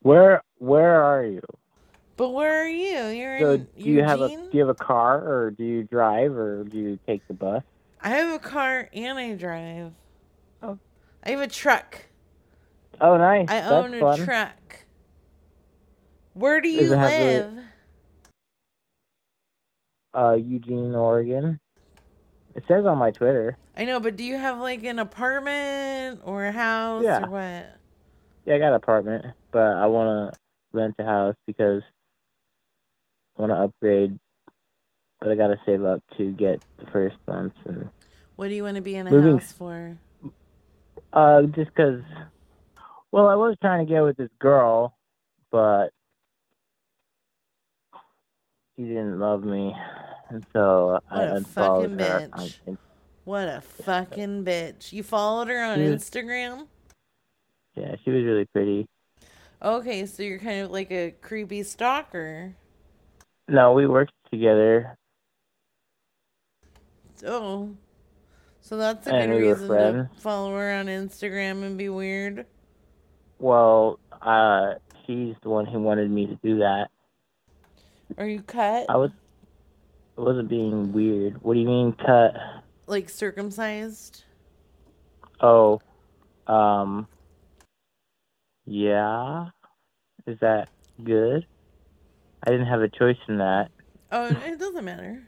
Where 0.08 0.42
where 0.60 1.04
are 1.04 1.26
you? 1.26 1.42
But 2.16 2.30
where 2.30 2.64
are 2.64 2.70
you? 2.70 3.08
You're 3.08 3.40
So 3.40 3.52
in 3.52 3.68
do 3.78 3.84
you 3.90 4.04
have 4.04 4.22
a 4.22 4.30
do 4.30 4.50
you 4.54 4.62
have 4.62 4.70
a 4.70 4.74
car 4.74 5.18
or 5.20 5.52
do 5.52 5.66
you 5.66 5.84
drive 5.84 6.32
or 6.32 6.64
do 6.64 6.78
you 6.78 6.98
take 7.06 7.28
the 7.28 7.34
bus? 7.34 7.62
I 8.02 8.12
have 8.12 8.34
a 8.34 8.40
car 8.40 8.88
and 8.94 9.20
I 9.20 9.34
drive. 9.34 9.92
Oh. 10.64 10.80
I 11.26 11.32
have 11.32 11.42
a 11.42 11.48
truck. 11.48 12.06
Oh, 13.02 13.18
nice. 13.18 13.50
I 13.50 13.60
That's 13.60 13.70
own 13.72 13.94
a 13.96 14.00
fun. 14.00 14.20
truck. 14.24 14.86
Where 16.36 16.62
do 16.62 16.70
you 16.70 16.90
live? 16.90 17.54
the- 17.54 17.64
Uh, 20.18 20.34
Eugene, 20.36 20.96
Oregon. 20.96 21.60
It 22.56 22.64
says 22.70 22.86
on 22.86 22.98
my 22.98 23.12
Twitter. 23.12 23.58
I 23.76 23.84
know, 23.84 24.00
but 24.00 24.16
do 24.16 24.24
you 24.24 24.38
have 24.38 24.58
like 24.60 24.86
an 24.86 25.00
apartment 25.00 26.22
or 26.24 26.46
a 26.46 26.52
house 26.54 27.04
Yeah. 27.04 27.26
or 27.26 27.30
what? 27.30 27.66
Yeah, 28.46 28.56
I 28.56 28.60
got 28.60 28.68
an 28.70 28.74
apartment, 28.76 29.26
but 29.58 29.76
I 29.76 29.88
want 29.88 30.32
to 30.36 30.40
rent 30.72 30.94
a 31.00 31.04
house 31.04 31.36
because 31.48 31.82
I 33.36 33.42
want 33.42 33.52
to 33.52 33.56
upgrade. 33.56 34.20
But 35.20 35.30
I 35.32 35.36
got 35.36 35.48
to 35.48 35.60
save 35.66 35.84
up 35.84 36.04
to 36.18 36.32
get 36.34 36.62
the 36.78 36.86
first 36.92 37.16
month, 37.28 37.54
and 37.66 37.90
What 38.36 38.50
do 38.50 38.54
you 38.54 38.62
want 38.62 38.76
to 38.76 38.84
be 38.84 38.94
in 38.96 39.08
a 39.08 39.10
Moving- 39.10 39.40
house 39.40 39.52
for? 39.52 39.98
uh, 41.12 41.42
just 41.42 41.72
because. 41.74 42.04
Well, 43.12 43.28
I 43.30 43.34
was 43.34 43.56
trying 43.60 43.84
to 43.84 43.92
get 43.92 44.02
with 44.02 44.16
this 44.18 44.30
girl, 44.38 44.96
but 45.50 45.88
she 48.76 48.84
didn't 48.84 49.18
love 49.20 49.44
me, 49.44 49.76
and 50.30 50.46
so 50.54 51.00
I 51.10 51.18
What 51.18 51.28
a 51.30 51.36
unfollowed 51.38 51.90
fucking 51.92 52.00
her. 52.00 52.30
bitch. 52.30 52.60
on- 52.68 52.78
What 53.26 53.48
a 53.48 53.62
fucking 53.62 54.46
bitch. 54.46 54.94
You 54.94 55.02
followed 55.02 55.48
her 55.48 55.64
on. 55.64 55.80
Instagram? 55.80 56.68
yeah, 57.74 57.96
she 58.04 58.12
was 58.12 58.24
really 58.24 58.46
pretty. 58.46 58.88
Okay, 59.62 60.06
so 60.06 60.24
you're 60.24 60.40
kind 60.40 60.62
of 60.62 60.72
like 60.72 60.92
a 60.92 61.12
creepy 61.22 61.64
stalker. 61.64 62.56
No, 63.48 63.74
we 63.74 63.88
worked 63.88 64.14
together. 64.32 64.96
Oh. 67.26 67.72
So 68.62 68.78
that's 68.78 69.08
a 69.08 69.16
And 69.16 69.32
good 69.32 69.42
we 69.42 69.50
reason 69.50 69.68
friends. 69.68 70.10
to 70.16 70.22
follow 70.22 70.56
her 70.56 70.74
on 70.74 70.88
Instagram 70.88 71.64
and 71.64 71.78
be 71.78 71.90
weird. 71.90 72.46
Well, 73.40 74.00
uh, 74.22 74.74
she's 75.06 75.36
the 75.42 75.50
one 75.50 75.66
who 75.66 75.80
wanted 75.80 76.12
me 76.12 76.28
to 76.28 76.36
do 76.44 76.60
that. 76.60 76.90
Are 78.18 78.28
you 78.28 78.42
cut? 78.42 78.86
I 78.90 78.98
was, 78.98 79.12
I 80.18 80.22
wasn't 80.22 80.50
being 80.50 80.92
weird. 80.92 81.42
What 81.44 81.54
do 81.56 81.60
you 81.62 81.68
mean 81.68 81.94
cut? 81.94 82.36
Like 82.88 83.10
circumcised? 83.10 84.24
Oh, 85.42 85.82
um, 86.48 87.08
yeah. 88.68 89.48
Is 90.28 90.38
that 90.42 90.70
good? 91.04 91.46
I 92.46 92.52
didn't 92.52 92.68
have 92.68 92.82
a 92.82 92.90
choice 92.90 93.18
in 93.28 93.38
that. 93.38 93.70
Oh, 94.12 94.26
it 94.26 94.60
doesn't 94.60 94.86
matter. 94.86 95.24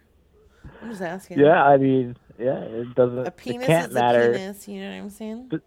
I'm 0.82 0.90
just 0.90 1.02
asking. 1.02 1.40
Yeah, 1.40 1.64
I 1.64 1.78
mean, 1.78 2.16
yeah, 2.38 2.60
it 2.60 2.94
doesn't. 2.96 3.28
A 3.28 3.32
penis 3.32 3.64
it 3.64 3.68
can't 3.68 3.88
is 3.90 3.94
matter. 3.94 4.32
a 4.32 4.34
penis, 4.34 4.68
you 4.68 4.82
know 4.82 4.90
what 4.90 4.98
I'm 4.98 5.10
saying? 5.10 5.48
But, 5.50 5.62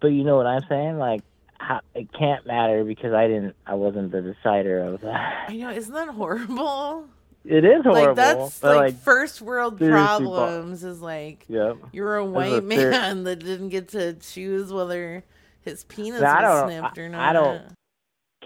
but 0.00 0.08
you 0.08 0.24
know 0.24 0.36
what 0.36 0.46
I'm 0.46 0.62
saying? 0.68 0.98
Like, 0.98 1.22
how, 1.58 1.80
it 1.94 2.12
can't 2.12 2.46
matter 2.46 2.84
because 2.84 3.12
I 3.12 3.26
didn't. 3.26 3.54
I 3.66 3.74
wasn't 3.74 4.12
the 4.12 4.22
decider 4.22 4.80
of 4.82 5.00
that. 5.02 5.46
I 5.48 5.56
know, 5.56 5.70
isn't 5.70 5.94
that 5.94 6.08
horrible? 6.08 7.08
It 7.44 7.64
is 7.64 7.82
horrible. 7.82 8.06
Like 8.06 8.16
that's 8.16 8.60
but, 8.60 8.76
like, 8.76 8.96
first 9.00 9.42
world 9.42 9.78
problems 9.78 10.84
is 10.84 11.00
like 11.00 11.44
Yep. 11.48 11.78
you're 11.92 12.16
a 12.16 12.24
white 12.24 12.52
a 12.52 12.60
man 12.62 13.24
that 13.24 13.40
didn't 13.40 13.70
get 13.70 13.88
to 13.88 14.14
choose 14.14 14.72
whether 14.72 15.24
his 15.64 15.84
penis 15.84 16.20
was 16.20 16.40
don't- 16.40 16.68
snipped 16.68 16.98
or 16.98 17.08
not. 17.08 17.28
I 17.28 17.32
don't 17.32 17.62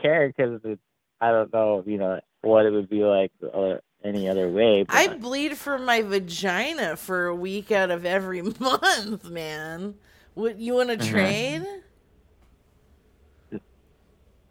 care 0.00 0.28
because 0.28 0.60
I 1.20 1.30
don't 1.30 1.52
know, 1.52 1.82
you 1.86 1.98
know, 1.98 2.20
what 2.42 2.66
it 2.66 2.70
would 2.70 2.88
be 2.88 3.04
like 3.04 3.32
or 3.52 3.80
any 4.04 4.28
other 4.28 4.48
way. 4.48 4.82
But 4.84 4.94
I 4.94 5.16
bleed 5.16 5.56
from 5.56 5.84
my 5.84 6.02
vagina 6.02 6.96
for 6.96 7.26
a 7.26 7.34
week 7.34 7.72
out 7.72 7.90
of 7.90 8.04
every 8.06 8.42
month, 8.60 9.24
man. 9.30 9.94
What 10.34 10.58
you 10.58 10.74
want 10.74 10.90
to 10.90 10.96
Mhm. 10.98 11.10
trade? 11.10 11.62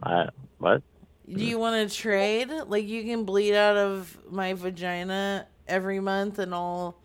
I, 0.04 0.28
what? 0.58 0.82
Do 1.28 1.44
you 1.44 1.58
want 1.58 1.90
to 1.90 1.96
trade? 1.96 2.50
Like 2.68 2.86
you 2.88 3.04
can 3.04 3.24
bleed 3.24 3.56
out 3.56 3.78
of 3.78 4.18
my 4.30 4.54
vagina 4.54 5.48
every 5.68 6.00
month, 6.00 6.38
and 6.40 6.54
I'll 6.54 6.98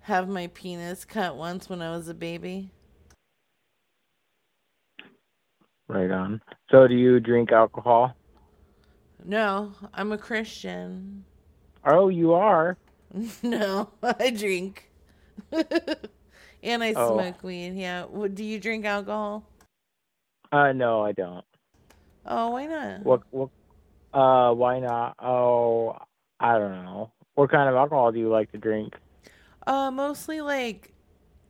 have 0.00 0.28
my 0.28 0.48
penis 0.48 1.04
cut 1.04 1.36
once 1.36 1.68
when 1.68 1.80
I 1.82 1.90
was 1.90 2.08
a 2.08 2.14
baby. 2.14 2.70
Right 5.90 6.10
on. 6.12 6.40
So, 6.70 6.86
do 6.86 6.94
you 6.94 7.18
drink 7.18 7.50
alcohol? 7.50 8.14
No, 9.24 9.72
I'm 9.92 10.12
a 10.12 10.18
Christian. 10.18 11.24
Oh, 11.84 12.08
you 12.08 12.32
are. 12.32 12.76
no, 13.42 13.90
I 14.00 14.30
drink. 14.30 14.88
and 16.62 16.84
I 16.84 16.92
Oh. 16.92 17.16
smoke 17.16 17.42
weed. 17.42 17.74
Yeah. 17.74 18.06
Do 18.32 18.44
you 18.44 18.60
drink 18.60 18.84
alcohol? 18.84 19.44
Uh, 20.52 20.72
no, 20.72 21.02
I 21.04 21.10
don't. 21.10 21.44
Oh, 22.24 22.50
why 22.50 22.66
not? 22.66 23.02
What? 23.02 23.22
What? 23.30 23.48
Uh, 24.14 24.54
why 24.54 24.78
not? 24.78 25.16
Oh, 25.18 25.96
I 26.38 26.56
don't 26.56 26.84
know. 26.84 27.10
What 27.34 27.50
kind 27.50 27.68
of 27.68 27.74
alcohol 27.74 28.12
do 28.12 28.20
you 28.20 28.28
like 28.28 28.52
to 28.52 28.58
drink? 28.58 28.94
Uh, 29.66 29.90
mostly 29.90 30.40
like 30.40 30.92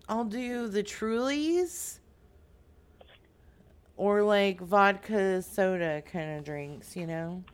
I'll 0.08 0.24
do 0.24 0.66
the 0.68 0.82
Trulies 0.82 1.99
or 4.00 4.22
like 4.22 4.58
vodka 4.62 5.42
soda 5.42 6.02
kind 6.10 6.38
of 6.38 6.42
drinks, 6.42 6.96
you 6.96 7.06
know? 7.06 7.44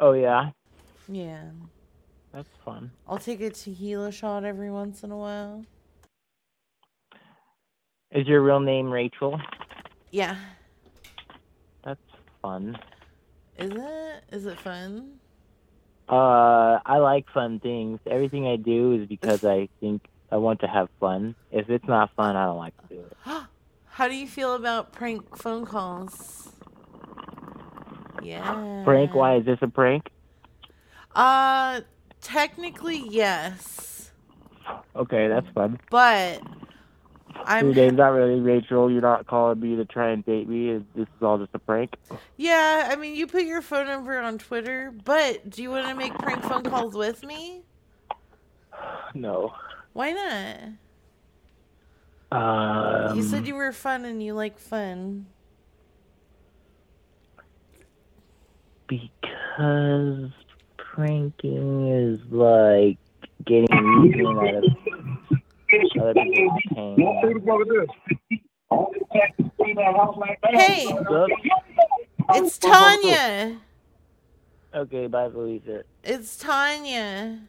Oh 0.00 0.10
yeah, 0.10 0.50
Yeah. 1.06 1.44
that's 2.32 2.48
fun. 2.64 2.90
I'll 3.06 3.18
take 3.18 3.40
a 3.40 3.50
tequila 3.50 4.10
shot 4.10 4.44
every 4.44 4.72
once 4.72 5.04
in 5.04 5.12
a 5.12 5.16
while. 5.16 5.64
Is 8.10 8.26
your 8.26 8.42
real 8.42 8.58
name 8.58 8.90
Rachel? 8.90 9.40
Yeah. 10.10 10.34
That's 11.84 12.00
fun. 12.42 12.76
Is 13.56 13.70
it? 13.70 14.24
Is 14.32 14.46
it 14.46 14.58
fun? 14.58 15.20
Uh, 16.08 16.80
I 16.84 16.98
like 16.98 17.26
fun 17.32 17.60
things. 17.60 18.00
Everything 18.10 18.48
I 18.48 18.56
do 18.56 18.94
is 18.94 19.06
because 19.06 19.44
I 19.44 19.68
think 19.78 20.02
I 20.32 20.36
want 20.38 20.62
to 20.62 20.66
have 20.66 20.88
fun. 20.98 21.36
If 21.52 21.70
it's 21.70 21.86
not 21.86 22.10
fun, 22.16 22.34
I 22.34 22.46
don't 22.46 22.58
like 22.58 22.74
to 22.88 22.94
do 22.96 23.00
it. 23.02 23.16
How 24.00 24.08
do 24.08 24.14
you 24.14 24.26
feel 24.26 24.54
about 24.54 24.94
prank 24.94 25.36
phone 25.36 25.66
calls? 25.66 26.48
Yeah. 28.22 28.80
Prank? 28.82 29.14
Why 29.14 29.36
is 29.36 29.44
this 29.44 29.58
a 29.60 29.68
prank? 29.68 30.08
Uh, 31.14 31.82
technically 32.22 33.04
yes, 33.10 34.10
Okay, 34.96 35.28
that's 35.28 35.46
fun. 35.50 35.78
but 35.90 36.40
I'm 37.44 37.66
Your 37.66 37.74
name's 37.74 37.98
not 37.98 38.14
really 38.14 38.40
Rachel. 38.40 38.90
You're 38.90 39.02
not 39.02 39.26
calling 39.26 39.60
me 39.60 39.76
to 39.76 39.84
try 39.84 40.12
and 40.12 40.24
date 40.24 40.48
me. 40.48 40.82
This 40.94 41.06
is 41.06 41.22
all 41.22 41.36
just 41.36 41.50
a 41.52 41.58
prank. 41.58 41.94
Yeah, 42.38 42.88
I 42.90 42.96
mean, 42.96 43.14
you 43.14 43.26
put 43.26 43.42
your 43.42 43.60
phone 43.60 43.86
number 43.86 44.18
on 44.18 44.38
Twitter, 44.38 44.94
but 45.04 45.50
do 45.50 45.62
you 45.62 45.68
want 45.68 45.88
to 45.88 45.94
make 45.94 46.14
prank 46.14 46.42
phone 46.44 46.62
calls 46.62 46.94
with 46.94 47.22
me? 47.22 47.64
No. 49.12 49.52
Why 49.92 50.12
not? 50.12 50.79
Um, 52.32 53.16
you 53.16 53.22
said 53.22 53.46
you 53.46 53.54
were 53.54 53.72
fun 53.72 54.04
and 54.04 54.22
you 54.22 54.34
like 54.34 54.58
fun. 54.58 55.26
because 58.90 60.30
pranking 60.76 61.88
is 61.88 62.20
like 62.32 62.98
getting 63.46 63.72
amusement 63.72 64.38
out 64.38 64.54
of 64.56 64.64
other 66.00 66.14
people's 66.14 66.62
pain. 66.74 66.96
Hey, 70.44 70.86
it's 72.30 72.58
Tanya. 72.58 73.60
Okay, 74.74 75.06
bye, 75.06 75.26
Louisa. 75.28 75.84
It's 76.04 76.36
Tanya. 76.36 77.40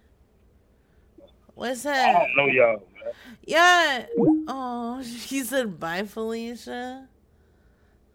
Listen. 1.55 1.91
I 1.91 2.13
don't 2.13 2.35
know 2.35 2.47
y'all, 2.47 2.83
man. 3.03 3.13
Yeah. 3.45 4.05
Oh, 4.47 5.01
he 5.03 5.43
said 5.43 5.79
bye, 5.79 6.03
Felicia. 6.03 7.07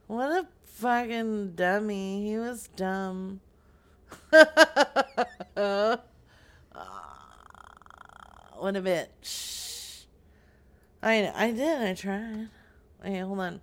What 0.06 0.30
a 0.30 0.46
fucking 0.64 1.54
dummy. 1.54 2.28
He 2.28 2.38
was 2.38 2.68
dumb. 2.76 3.40
what 4.30 4.48
a 5.54 6.00
bitch. 8.82 10.04
I 11.02 11.32
I 11.34 11.50
did. 11.52 11.82
I 11.82 11.94
tried. 11.94 12.48
Wait, 13.04 13.18
hold 13.18 13.40
on. 13.40 13.60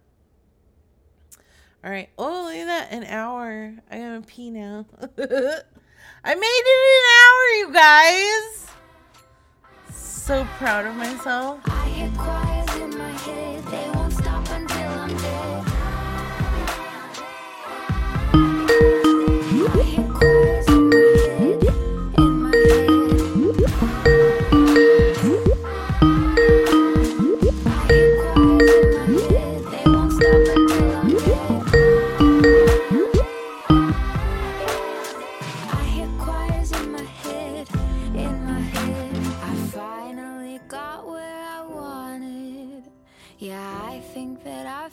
All 1.84 1.92
right. 1.92 2.10
Oh, 2.18 2.46
look 2.46 2.56
at 2.56 2.66
that. 2.66 2.92
An 2.92 3.04
hour. 3.04 3.74
I 3.92 3.98
gotta 3.98 4.22
pee 4.22 4.50
now. 4.50 4.86
I 5.02 6.36
made 6.36 6.64
it 6.66 6.94
an 6.94 7.04
hour, 7.20 7.46
you 7.58 7.74
guys. 7.74 8.68
So 10.26 10.46
proud 10.58 10.86
of 10.86 10.96
myself. 10.96 11.60
I 11.66 11.90
hear 11.90 12.10
choirs 12.18 12.82
in 12.82 12.98
my 12.98 13.12
head, 13.12 13.62
they 13.66 13.90
won't 13.94 14.14
stop 14.14 14.48
until 14.52 14.90
I'm 15.02 15.10
dead. 15.18 15.64
I 19.68 19.84
hear 19.84 20.08
choirs 20.14 20.63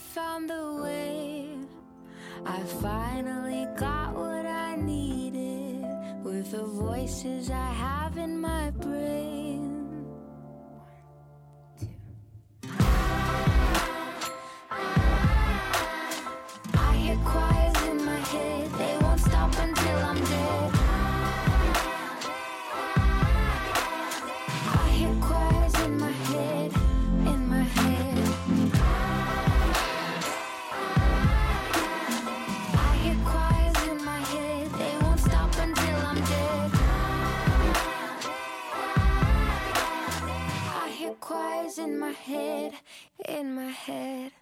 found 0.01 0.49
the 0.49 0.81
way. 0.83 1.47
I 2.47 2.61
finally 2.81 3.67
got 3.77 4.15
what 4.15 4.47
I 4.47 4.75
needed 4.77 5.85
with 6.25 6.53
the 6.53 6.65
voices 6.65 7.51
I 7.51 7.73
have 7.85 8.17
in 8.17 8.41
my 8.41 8.71
brain. 8.71 9.40
In 41.81 41.99
my 41.99 42.11
head, 42.11 42.75
in 43.27 43.55
my 43.55 43.71
head. 43.71 44.33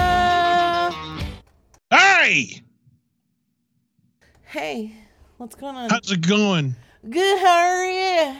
Hello. 0.00 0.90
Hey, 1.90 2.62
Hey, 4.44 4.92
what's 5.36 5.54
going 5.54 5.76
on? 5.76 5.90
how's 5.90 6.10
it 6.10 6.26
going? 6.26 6.74
Good. 7.08 7.38
How 7.40 7.58
are 7.68 7.90
you? 7.90 8.36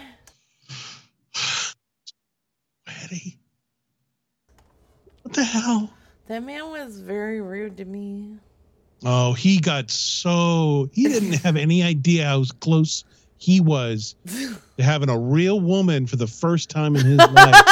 What 5.30 5.36
the 5.36 5.44
hell? 5.44 5.88
That 6.26 6.42
man 6.42 6.72
was 6.72 6.98
very 6.98 7.40
rude 7.40 7.76
to 7.76 7.84
me. 7.84 8.34
Oh, 9.04 9.32
he 9.32 9.60
got 9.60 9.88
so 9.88 10.90
he 10.92 11.04
didn't 11.04 11.34
have 11.34 11.56
any 11.56 11.84
idea 11.84 12.24
how 12.24 12.42
close 12.58 13.04
he 13.38 13.60
was 13.60 14.16
to 14.26 14.82
having 14.82 15.08
a 15.08 15.16
real 15.16 15.60
woman 15.60 16.08
for 16.08 16.16
the 16.16 16.26
first 16.26 16.68
time 16.68 16.96
in 16.96 17.06
his 17.06 17.18
life. 17.18 17.54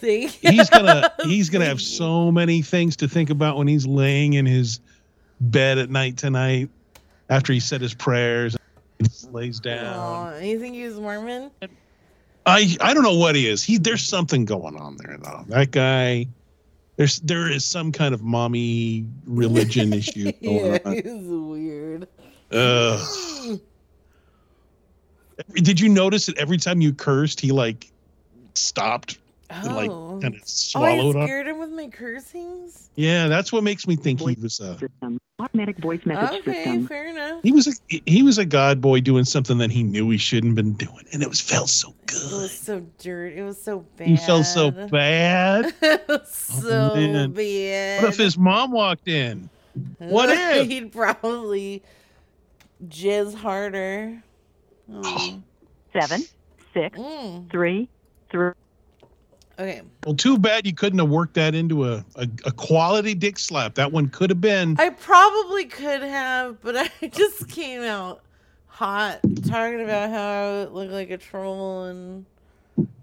Thank 0.00 0.42
you. 0.42 0.50
He's 0.50 0.68
gonna 0.68 1.10
he's 1.24 1.48
gonna 1.48 1.64
have 1.64 1.80
so 1.80 2.30
many 2.30 2.60
things 2.60 2.94
to 2.96 3.08
think 3.08 3.30
about 3.30 3.56
when 3.56 3.66
he's 3.66 3.86
laying 3.86 4.34
in 4.34 4.44
his 4.44 4.80
bed 5.40 5.78
at 5.78 5.88
night 5.88 6.18
tonight 6.18 6.68
after 7.30 7.54
he 7.54 7.60
said 7.60 7.80
his 7.80 7.94
prayers 7.94 8.54
and 8.98 9.08
lays 9.32 9.60
down. 9.60 9.86
Aw, 9.86 10.38
you 10.40 10.60
think 10.60 10.74
he 10.74 10.84
was 10.84 11.00
Mormon? 11.00 11.50
I 12.44 12.76
I 12.80 12.94
don't 12.94 13.02
know 13.02 13.16
what 13.16 13.34
he 13.34 13.46
is. 13.46 13.62
He 13.62 13.78
there's 13.78 14.02
something 14.02 14.44
going 14.44 14.76
on 14.76 14.96
there 14.96 15.18
though. 15.22 15.44
That 15.48 15.70
guy 15.70 16.26
there's 16.96 17.20
there 17.20 17.50
is 17.50 17.64
some 17.64 17.92
kind 17.92 18.14
of 18.14 18.22
mommy 18.22 19.06
religion 19.26 19.92
issue 19.92 20.32
going 20.32 20.72
yeah, 20.72 20.78
on. 20.84 20.92
he's 20.94 21.04
weird. 21.04 22.08
Ugh. 22.50 23.60
Did 25.54 25.80
you 25.80 25.88
notice 25.88 26.26
that 26.26 26.36
every 26.36 26.58
time 26.58 26.80
you 26.80 26.92
cursed, 26.92 27.40
he 27.40 27.52
like 27.52 27.90
stopped? 28.54 29.18
And, 29.52 29.74
like 29.76 29.90
Oh. 29.90 30.18
kind 30.20 30.34
of 30.34 30.40
Oh, 30.40 30.44
I 30.44 30.46
swallowed 30.46 31.16
on. 31.16 31.26
scared 31.26 31.46
him 31.48 31.58
with 31.58 31.70
my 31.70 31.88
cursings. 31.88 32.90
Yeah, 32.96 33.28
that's 33.28 33.52
what 33.52 33.62
makes 33.64 33.86
me 33.86 33.96
think 33.96 34.20
he 34.20 34.36
was 34.40 34.60
a 34.60 34.78
Automatic 35.38 35.78
voice 35.78 36.00
message 36.04 36.40
Okay, 36.40 36.52
system. 36.64 36.86
fair 36.86 37.08
enough. 37.08 37.42
he 37.42 37.50
was 37.50 37.66
a 37.66 37.72
he 38.06 38.22
was 38.22 38.38
a 38.38 38.44
god 38.44 38.80
boy 38.80 39.00
doing 39.00 39.24
something 39.24 39.58
that 39.58 39.72
he 39.72 39.82
knew 39.82 40.08
he 40.10 40.16
shouldn't 40.18 40.50
have 40.56 40.64
been 40.64 40.74
doing, 40.74 41.04
and 41.12 41.20
it 41.22 41.28
was 41.28 41.40
felt 41.40 41.68
so 41.68 41.92
good. 42.06 42.16
It 42.16 42.30
good. 42.30 42.42
was 42.42 42.52
so 42.52 42.86
dirty. 42.98 43.36
It 43.38 43.42
was 43.42 43.60
so 43.60 43.84
bad. 43.96 44.06
He 44.06 44.16
felt 44.16 44.46
so 44.46 44.70
bad. 44.70 45.74
it 45.82 46.04
was 46.08 46.28
so 46.28 46.94
man. 46.94 47.32
bad. 47.32 48.02
What 48.02 48.12
if 48.12 48.18
his 48.18 48.38
mom 48.38 48.70
walked 48.70 49.08
in? 49.08 49.50
What 49.98 50.28
if? 50.32 50.68
He'd 50.68 50.92
probably 50.92 51.82
jizz 52.86 53.34
harder. 53.34 54.22
Oh. 54.92 55.40
Seven, 55.92 56.22
six, 56.72 56.98
Mm. 56.98 57.50
three, 57.50 57.88
three. 58.30 58.52
Okay. 59.58 59.82
Well, 60.04 60.14
too 60.14 60.38
bad 60.38 60.66
you 60.66 60.74
couldn't 60.74 60.98
have 60.98 61.08
worked 61.08 61.34
that 61.34 61.54
into 61.54 61.86
a, 61.86 62.04
a, 62.16 62.28
a 62.46 62.52
quality 62.52 63.14
dick 63.14 63.38
slap. 63.38 63.74
That 63.74 63.92
one 63.92 64.08
could 64.08 64.30
have 64.30 64.40
been. 64.40 64.76
I 64.78 64.90
probably 64.90 65.66
could 65.66 66.02
have, 66.02 66.60
but 66.62 66.76
I 67.02 67.06
just 67.08 67.48
came 67.48 67.82
out 67.82 68.22
hot 68.66 69.20
talking 69.46 69.82
about 69.82 70.10
how 70.10 70.22
I 70.22 70.64
looked 70.64 70.92
like 70.92 71.10
a 71.10 71.18
troll 71.18 71.84
and, 71.84 72.26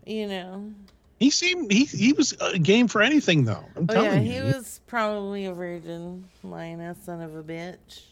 you 0.06 0.28
know. 0.28 0.72
He 1.20 1.30
seemed 1.30 1.70
he 1.72 1.84
he 1.84 2.14
was 2.14 2.34
a 2.40 2.58
game 2.58 2.88
for 2.88 3.02
anything 3.02 3.44
though. 3.44 3.66
I'm 3.76 3.88
Oh, 3.90 4.04
yeah, 4.04 4.16
you. 4.16 4.32
he 4.32 4.42
was 4.42 4.80
probably 4.88 5.46
a 5.46 5.54
virgin, 5.54 6.30
Lina, 6.44 6.96
son 7.04 7.22
of 7.22 7.36
a 7.36 7.44
bitch. 7.44 8.04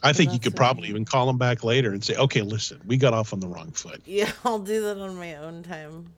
I 0.00 0.12
think 0.12 0.32
you 0.32 0.38
could 0.38 0.54
probably 0.54 0.88
even 0.88 1.04
call 1.04 1.28
him 1.28 1.38
back 1.38 1.64
later 1.64 1.92
and 1.92 2.04
say, 2.04 2.14
"Okay, 2.14 2.42
listen, 2.42 2.80
we 2.86 2.96
got 2.96 3.14
off 3.14 3.32
on 3.32 3.40
the 3.40 3.48
wrong 3.48 3.72
foot. 3.72 4.00
Yeah, 4.06 4.30
I'll 4.44 4.60
do 4.60 4.80
that 4.82 4.98
on 4.98 5.16
my 5.16 5.34
own 5.36 5.64
time. 5.64 6.14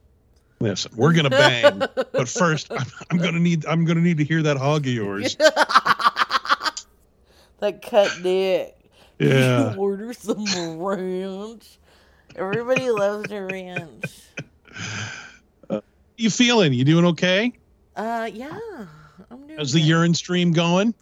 Listen, 0.60 0.92
we're 0.94 1.14
gonna 1.14 1.30
bang, 1.30 1.78
but 1.78 2.28
first, 2.28 2.70
I'm, 2.70 2.86
I'm 3.10 3.18
gonna 3.18 3.38
need 3.40 3.64
I'm 3.64 3.84
gonna 3.86 4.00
need 4.02 4.18
to 4.18 4.24
hear 4.24 4.42
that 4.42 4.56
hog 4.58 4.86
of 4.86 4.92
yours." 4.92 5.36
That 7.60 7.82
cut 7.82 8.10
dick. 8.22 8.74
Yeah. 9.18 9.74
Order 9.78 10.14
some 10.14 10.78
ranch. 10.78 11.78
Everybody 12.34 12.90
loves 12.90 13.28
their 13.28 13.46
ranch. 13.48 14.04
You 16.16 16.30
feeling? 16.30 16.72
You 16.72 16.84
doing 16.86 17.04
okay? 17.04 17.52
Uh, 17.96 18.30
yeah, 18.32 18.58
I'm 19.30 19.46
doing. 19.46 19.58
How's 19.58 19.72
the 19.72 19.80
good. 19.80 19.88
urine 19.88 20.14
stream 20.14 20.52
going? 20.52 20.94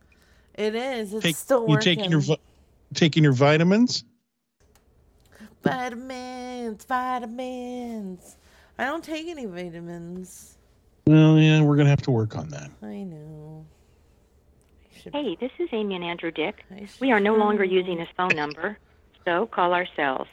It 0.54 0.74
is. 0.74 1.14
It's 1.14 1.22
Take- 1.22 1.36
still 1.36 1.60
you 1.62 1.68
working. 1.68 1.96
taking 1.96 2.10
your 2.10 2.22
taking 2.94 3.22
your 3.22 3.34
vitamins? 3.34 4.02
vitamins, 5.62 6.84
vitamins. 6.86 8.36
I 8.78 8.84
don't 8.84 9.02
take 9.02 9.26
any 9.26 9.46
vitamins. 9.46 10.56
Well, 11.06 11.38
yeah, 11.38 11.62
we're 11.62 11.76
gonna 11.76 11.88
have 11.90 12.02
to 12.02 12.10
work 12.10 12.36
on 12.36 12.48
that. 12.50 12.70
I 12.82 13.02
know. 13.02 13.66
Hey, 15.12 15.36
this 15.40 15.50
is 15.58 15.68
Amy 15.72 15.94
and 15.96 16.04
Andrew 16.04 16.30
Dick. 16.30 16.64
We 17.00 17.12
are 17.12 17.20
no 17.20 17.34
longer 17.34 17.64
using 17.64 17.96
this 17.98 18.08
phone 18.16 18.36
number, 18.36 18.78
so 19.24 19.46
call 19.46 19.72
ourselves. 19.72 20.28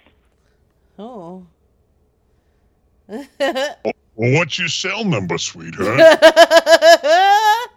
Oh. 1.00 1.46
Well, 3.08 3.24
what's 4.16 4.60
your 4.60 4.68
cell 4.68 5.06
number, 5.06 5.38
sweetheart? 5.38 6.00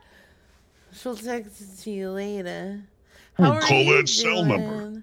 She'll 0.93 1.17
text 1.17 1.61
it 1.61 1.83
to 1.83 1.91
you 1.91 2.11
later. 2.11 2.83
We'll 3.39 3.53
How 3.53 3.59
are 3.59 3.61
call 3.63 3.83
you 3.83 3.97
that 3.99 4.09
cell 4.09 4.45
number. 4.45 5.03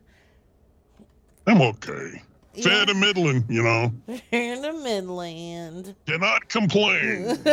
I'm 1.48 1.62
okay. 1.62 2.22
Fair 2.64 2.86
to 2.86 2.94
middling, 2.94 3.46
you 3.50 3.64
know. 3.64 3.92
In 4.32 4.62
the 4.62 4.74
Midland. 4.74 5.96
Cannot 6.06 6.48
complain. 6.50 7.38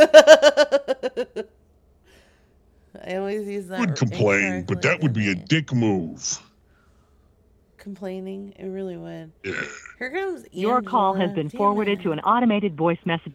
I 3.05 3.17
always 3.17 3.49
use 3.49 3.67
that. 3.69 3.81
Would 3.81 3.97
complain, 3.97 4.65
but 4.65 4.83
that 4.83 5.01
would 5.01 5.13
be 5.13 5.31
a 5.31 5.35
dick 5.35 5.73
move. 5.73 6.39
complaining. 7.79 8.55
It 8.59 8.67
really 8.67 8.97
would. 8.97 9.33
Yeah. 9.45 9.61
Here 9.99 10.11
comes 10.11 10.47
Your 10.53 10.83
call 10.83 11.15
has 11.15 11.33
been 11.33 11.49
Damn 11.49 11.59
forwarded 11.59 12.01
it. 12.01 12.03
to 12.05 12.13
an 12.13 12.21
automated 12.21 12.77
voice 12.77 12.99
message. 13.05 13.33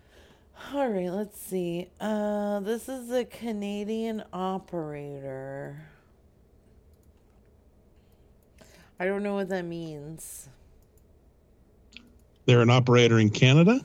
All 0.74 0.88
right, 0.90 1.10
let's 1.10 1.40
see. 1.40 1.90
Uh, 2.00 2.60
this 2.62 2.88
is 2.90 3.12
a 3.12 3.26
Canadian 3.26 4.24
operator. 4.34 5.90
I 9.00 9.06
don't 9.06 9.22
know 9.22 9.36
what 9.36 9.50
that 9.50 9.64
means. 9.66 10.50
They're 12.48 12.62
an 12.62 12.70
operator 12.70 13.20
in 13.20 13.30
Canada. 13.30 13.82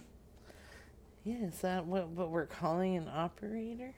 Yeah, 1.24 1.46
is 1.48 1.58
that 1.62 1.84
what, 1.84 2.08
what 2.10 2.30
we're 2.30 2.46
calling 2.46 2.96
an 2.96 3.08
operator? 3.08 3.92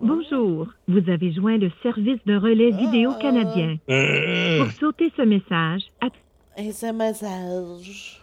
Bonjour, 0.00 0.66
vous 0.88 1.08
avez 1.08 1.32
joint 1.32 1.56
le 1.58 1.70
service 1.82 2.18
de 2.26 2.34
relais 2.36 2.70
vidéo 2.72 3.14
canadien. 3.14 3.78
Euh, 3.88 4.64
Pour 4.64 4.72
sauter 4.72 5.10
ce 5.16 5.22
message, 5.22 5.90
appuyez 6.00 6.68
Et 6.68 6.72
ce 6.72 6.92
message. 6.92 8.20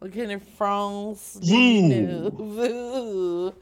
what 0.00 0.12
kind 0.12 0.32
of 0.32 0.42
France 0.56 1.38
do 1.40 1.54
you 1.56 1.82
know? 1.88 2.30
Vous. 2.30 3.52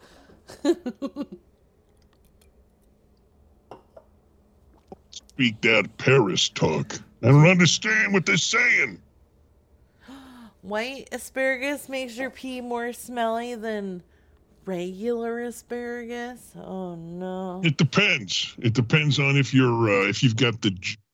Speak 5.41 5.59
that 5.63 5.89
Paris 5.97 6.51
talk. 6.51 7.01
I 7.23 7.29
don't 7.29 7.47
understand 7.47 8.13
what 8.13 8.27
they're 8.27 8.37
saying. 8.37 9.01
White 10.61 11.09
asparagus 11.13 11.89
makes 11.89 12.19
your 12.19 12.29
pee 12.29 12.61
more 12.61 12.93
smelly 12.93 13.55
than 13.55 14.03
regular 14.67 15.41
asparagus. 15.41 16.53
Oh 16.63 16.95
no. 16.95 17.63
It 17.65 17.79
depends. 17.79 18.55
It 18.59 18.75
depends 18.75 19.19
on 19.19 19.39
if 19.39 19.55
you're 19.55 19.89
uh, 19.89 20.09
if 20.09 20.23
you've 20.23 20.37
got 20.37 20.61
the 20.61 20.73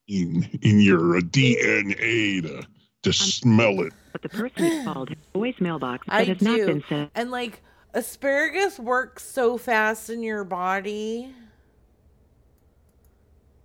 gene 0.08 0.50
in 0.62 0.80
your 0.80 1.18
uh, 1.18 1.20
DNA 1.20 2.42
to 2.42 2.66
to 3.02 3.12
smell 3.12 3.80
it. 3.82 3.92
But 4.10 4.22
the 4.22 4.28
person 4.28 4.84
called 4.84 5.10
has 5.10 5.18
a 5.36 5.38
voicemail 5.38 5.78
box 5.78 6.04
that 6.08 6.14
I 6.14 6.24
has 6.24 6.42
not 6.42 6.56
do. 6.56 6.66
been 6.66 6.84
sent. 6.88 7.12
And 7.14 7.30
like 7.30 7.62
asparagus 7.94 8.80
works 8.80 9.24
so 9.24 9.56
fast 9.56 10.10
in 10.10 10.24
your 10.24 10.42
body. 10.42 11.32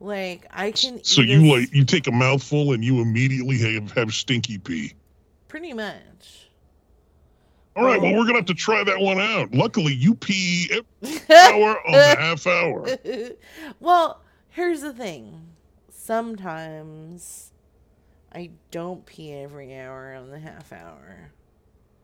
Like 0.02 0.48
I 0.52 0.72
can 0.72 1.03
So 1.03 1.22
eat 1.22 1.30
you 1.30 1.44
a- 1.45 1.60
like 1.60 1.73
you 1.73 1.86
take 1.86 2.07
a 2.07 2.11
mouthful 2.11 2.73
and 2.73 2.84
you 2.84 3.02
immediately 3.02 3.57
have, 3.60 3.91
have 3.91 4.14
stinky 4.14 4.57
pee. 4.57 4.94
pretty 5.48 5.73
much. 5.73 6.49
All 7.76 7.86
right, 7.86 8.02
well 8.02 8.14
we're 8.14 8.26
gonna 8.26 8.40
have 8.40 8.45
to 8.48 8.53
try 8.53 8.84
that 8.84 8.99
one 8.99 9.19
out. 9.19 9.53
Luckily, 9.53 9.94
you 9.94 10.15
pee 10.15 10.69
every 10.72 11.22
hour 11.30 11.78
on 11.88 11.94
the 11.94 12.15
half 12.19 12.48
hour. 12.48 12.88
well, 13.80 14.22
here's 14.49 14.82
the 14.82 14.91
thing. 14.94 15.48
Sometimes 15.90 17.52
I 18.34 18.49
don't 18.72 19.06
pee 19.06 19.34
every 19.34 19.78
hour 19.80 20.15
on 20.15 20.32
the 20.32 20.40
half 20.40 20.73
hour. 20.73 21.32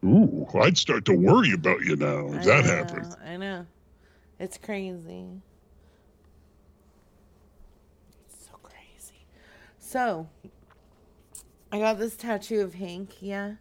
Ooh, 0.05 0.47
I'd 0.61 0.77
start 0.77 1.05
to 1.05 1.13
worry 1.13 1.51
about 1.51 1.81
you 1.81 1.95
now 1.95 2.31
if 2.33 2.43
I 2.43 2.43
that 2.43 2.65
know, 2.65 2.71
happened. 2.75 3.15
I 3.25 3.37
know. 3.37 3.65
It's 4.39 4.57
crazy. 4.57 5.41
It's 8.25 8.45
so 8.45 8.57
crazy. 8.63 9.25
So, 9.87 10.27
I 11.71 11.79
got 11.79 11.97
this 11.97 12.17
tattoo 12.17 12.59
of 12.59 12.73
Hank, 12.73 13.21
yeah. 13.21 13.53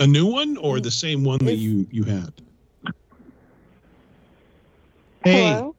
A 0.00 0.06
new 0.08 0.26
one 0.26 0.56
or 0.56 0.80
the 0.80 0.90
same 0.90 1.22
one 1.22 1.38
that 1.44 1.54
you 1.54 1.86
you 1.92 2.02
had? 2.02 2.32
Hey, 5.22 5.52
Hello? 5.52 5.76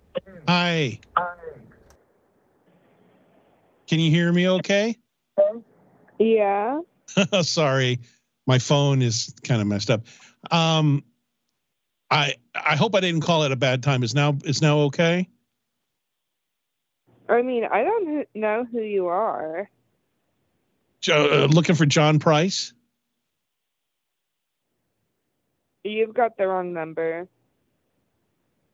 hi. 0.48 1.02
Can 3.90 4.00
you 4.00 4.10
hear 4.10 4.32
me? 4.32 4.48
Okay. 4.48 4.96
Yeah. 6.18 6.80
Sorry, 7.42 8.00
my 8.48 8.58
phone 8.58 9.02
is 9.02 9.36
kind 9.44 9.60
of 9.60 9.68
messed 9.68 9.90
up. 9.90 10.06
Um, 10.50 11.04
I 12.10 12.36
I 12.56 12.78
hope 12.78 12.96
I 12.96 13.02
didn't 13.02 13.20
call 13.20 13.44
it 13.44 13.52
a 13.52 13.58
bad 13.58 13.84
time. 13.84 14.02
Is 14.02 14.16
now 14.16 14.38
is 14.46 14.62
now 14.62 14.78
okay? 14.84 15.28
I 17.30 17.42
mean, 17.42 17.66
I 17.66 17.84
don't 17.84 18.28
know 18.36 18.66
who 18.72 18.82
you 18.82 19.08
are. 19.08 19.70
Uh, 21.10 21.48
looking 21.52 21.76
for 21.76 21.86
John 21.86 22.20
Price. 22.20 22.74
You've 25.84 26.14
got 26.14 26.38
the 26.38 26.48
wrong 26.48 26.74
number. 26.74 27.28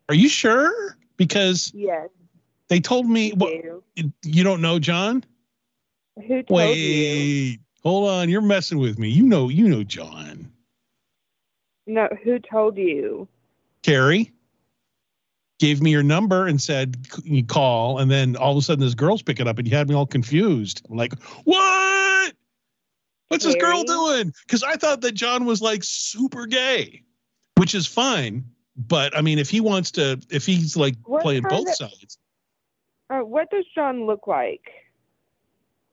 Are 0.09 0.15
you 0.15 0.29
sure? 0.29 0.97
Because 1.17 1.71
Yes. 1.73 2.09
they 2.67 2.79
told 2.79 3.07
me. 3.07 3.31
What, 3.31 3.51
you, 3.95 4.13
you 4.23 4.43
don't 4.43 4.61
know 4.61 4.79
John? 4.79 5.23
Who 6.15 6.43
told 6.43 6.49
Wait, 6.49 6.77
you? 6.77 7.57
hold 7.83 8.09
on. 8.09 8.29
You're 8.29 8.41
messing 8.41 8.77
with 8.77 8.99
me. 8.99 9.09
You 9.09 9.23
know, 9.23 9.49
you 9.49 9.67
know 9.67 9.83
John. 9.83 10.51
No, 11.87 12.07
who 12.23 12.37
told 12.39 12.77
you? 12.77 13.27
Carrie. 13.81 14.31
Gave 15.59 15.81
me 15.81 15.91
your 15.91 16.03
number 16.03 16.47
and 16.47 16.59
said 16.61 16.97
you 17.23 17.43
call, 17.43 17.99
and 17.99 18.09
then 18.09 18.35
all 18.37 18.51
of 18.53 18.57
a 18.57 18.61
sudden 18.61 18.83
this 18.83 18.95
girl's 18.95 19.21
picking 19.21 19.47
up, 19.47 19.57
and 19.59 19.67
you 19.67 19.75
had 19.75 19.87
me 19.89 19.95
all 19.95 20.05
confused. 20.07 20.81
I'm 20.89 20.97
like, 20.97 21.13
what? 21.43 22.33
What's 23.27 23.45
this 23.45 23.55
girl 23.55 23.83
doing? 23.83 24.33
Because 24.47 24.63
I 24.63 24.75
thought 24.75 25.01
that 25.01 25.11
John 25.11 25.45
was 25.45 25.61
like 25.61 25.83
super 25.83 26.47
gay, 26.47 27.03
which 27.57 27.75
is 27.75 27.85
fine. 27.85 28.43
But 28.75 29.15
I 29.15 29.21
mean, 29.21 29.37
if 29.37 29.49
he 29.49 29.59
wants 29.59 29.91
to, 29.91 30.19
if 30.31 30.45
he's 30.45 30.75
like 30.75 30.95
What 31.03 31.21
playing 31.21 31.43
both 31.43 31.67
of- 31.67 31.75
sides, 31.75 32.17
Uh, 33.09 33.19
what 33.19 33.49
does 33.51 33.65
John 33.75 34.05
look 34.07 34.25
like? 34.27 34.71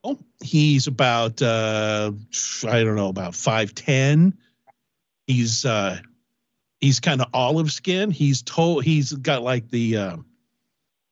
oh, 0.05 0.19
he's 0.41 0.87
about 0.87 1.43
uh, 1.43 2.13
I 2.69 2.85
don't 2.85 2.95
know, 2.97 3.09
about 3.09 3.35
five 3.35 3.75
ten. 3.75 4.33
He's 5.27 5.65
uh, 5.65 5.99
he's 6.81 7.01
kind 7.01 7.21
of 7.21 7.29
olive 7.33 7.73
skin. 7.73 8.11
He's 8.11 8.43
to- 8.43 8.81
He's 8.81 9.13
got 9.13 9.43
like 9.43 9.71
the, 9.71 9.97
uh, 9.97 10.17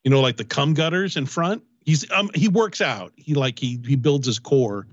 you 0.03 0.11
know, 0.11 0.21
like 0.21 0.37
the 0.37 0.45
cum 0.45 0.75
gutters 0.75 1.17
in 1.17 1.27
front. 1.27 1.63
He's 1.85 2.11
um 2.11 2.31
he 2.35 2.49
works 2.49 2.81
out. 2.81 3.13
He 3.17 3.35
like 3.35 3.59
he 3.59 3.79
he 3.87 3.97
builds 3.97 4.27
his 4.27 4.39
core. 4.39 4.87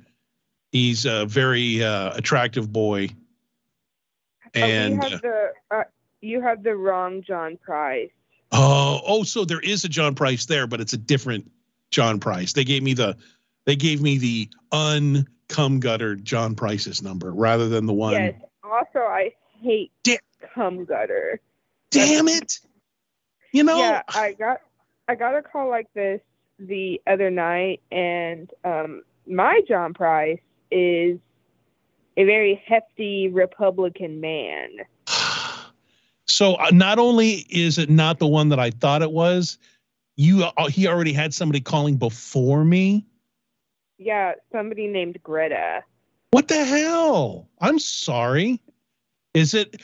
He's 0.71 1.05
a 1.05 1.25
very 1.25 1.83
uh, 1.83 2.13
attractive 2.15 2.71
boy. 2.71 3.09
And 4.53 5.01
oh, 5.01 5.05
uh, 5.05 5.09
you 5.09 5.11
have 5.11 5.21
the 5.21 5.51
uh, 5.71 5.83
you 6.21 6.41
have 6.41 6.63
the 6.63 6.75
wrong 6.75 7.23
John 7.23 7.57
Price. 7.57 8.09
Oh, 8.51 8.99
oh, 9.07 9.23
so 9.23 9.45
there 9.45 9.61
is 9.61 9.85
a 9.85 9.89
John 9.89 10.15
Price 10.15 10.45
there, 10.45 10.67
but 10.67 10.81
it's 10.81 10.91
a 10.91 10.97
different 10.97 11.49
John 11.89 12.19
Price. 12.19 12.51
They 12.51 12.65
gave 12.65 12.83
me 12.83 12.93
the 12.93 13.17
they 13.65 13.77
gave 13.77 14.01
me 14.01 14.17
the 14.17 14.49
uncum 14.73 15.79
guttered 15.79 16.25
John 16.25 16.55
Price's 16.55 17.01
number 17.01 17.31
rather 17.31 17.69
than 17.69 17.85
the 17.85 17.93
one. 17.93 18.13
Yes. 18.13 18.33
Also, 18.63 18.99
I 18.99 19.31
hate 19.61 19.91
cum 20.53 20.85
gutter. 20.85 21.39
Damn 21.89 22.27
it! 22.27 22.59
You 23.51 23.63
know. 23.63 23.77
Yeah, 23.77 24.01
I 24.09 24.33
got 24.33 24.61
I 25.07 25.15
got 25.15 25.35
a 25.35 25.41
call 25.41 25.69
like 25.69 25.87
this 25.93 26.21
the 26.59 27.01
other 27.07 27.29
night, 27.29 27.81
and 27.91 28.49
um, 28.63 29.03
my 29.27 29.61
John 29.67 29.93
Price 29.93 30.39
is 30.69 31.19
a 32.17 32.23
very 32.23 32.61
hefty 32.65 33.27
Republican 33.29 34.21
man. 34.21 34.69
So 36.27 36.53
uh, 36.55 36.69
not 36.71 36.97
only 36.97 37.45
is 37.49 37.77
it 37.77 37.89
not 37.89 38.19
the 38.19 38.27
one 38.27 38.49
that 38.49 38.59
I 38.59 38.71
thought 38.71 39.01
it 39.01 39.11
was, 39.11 39.57
you 40.15 40.45
uh, 40.45 40.69
he 40.69 40.87
already 40.87 41.11
had 41.11 41.33
somebody 41.33 41.59
calling 41.59 41.97
before 41.97 42.63
me. 42.63 43.05
Yeah, 43.97 44.33
somebody 44.51 44.87
named 44.87 45.19
Greta. 45.21 45.83
What 46.31 46.47
the 46.47 46.63
hell? 46.63 47.49
I'm 47.59 47.79
sorry. 47.79 48.61
Is 49.33 49.53
it? 49.53 49.81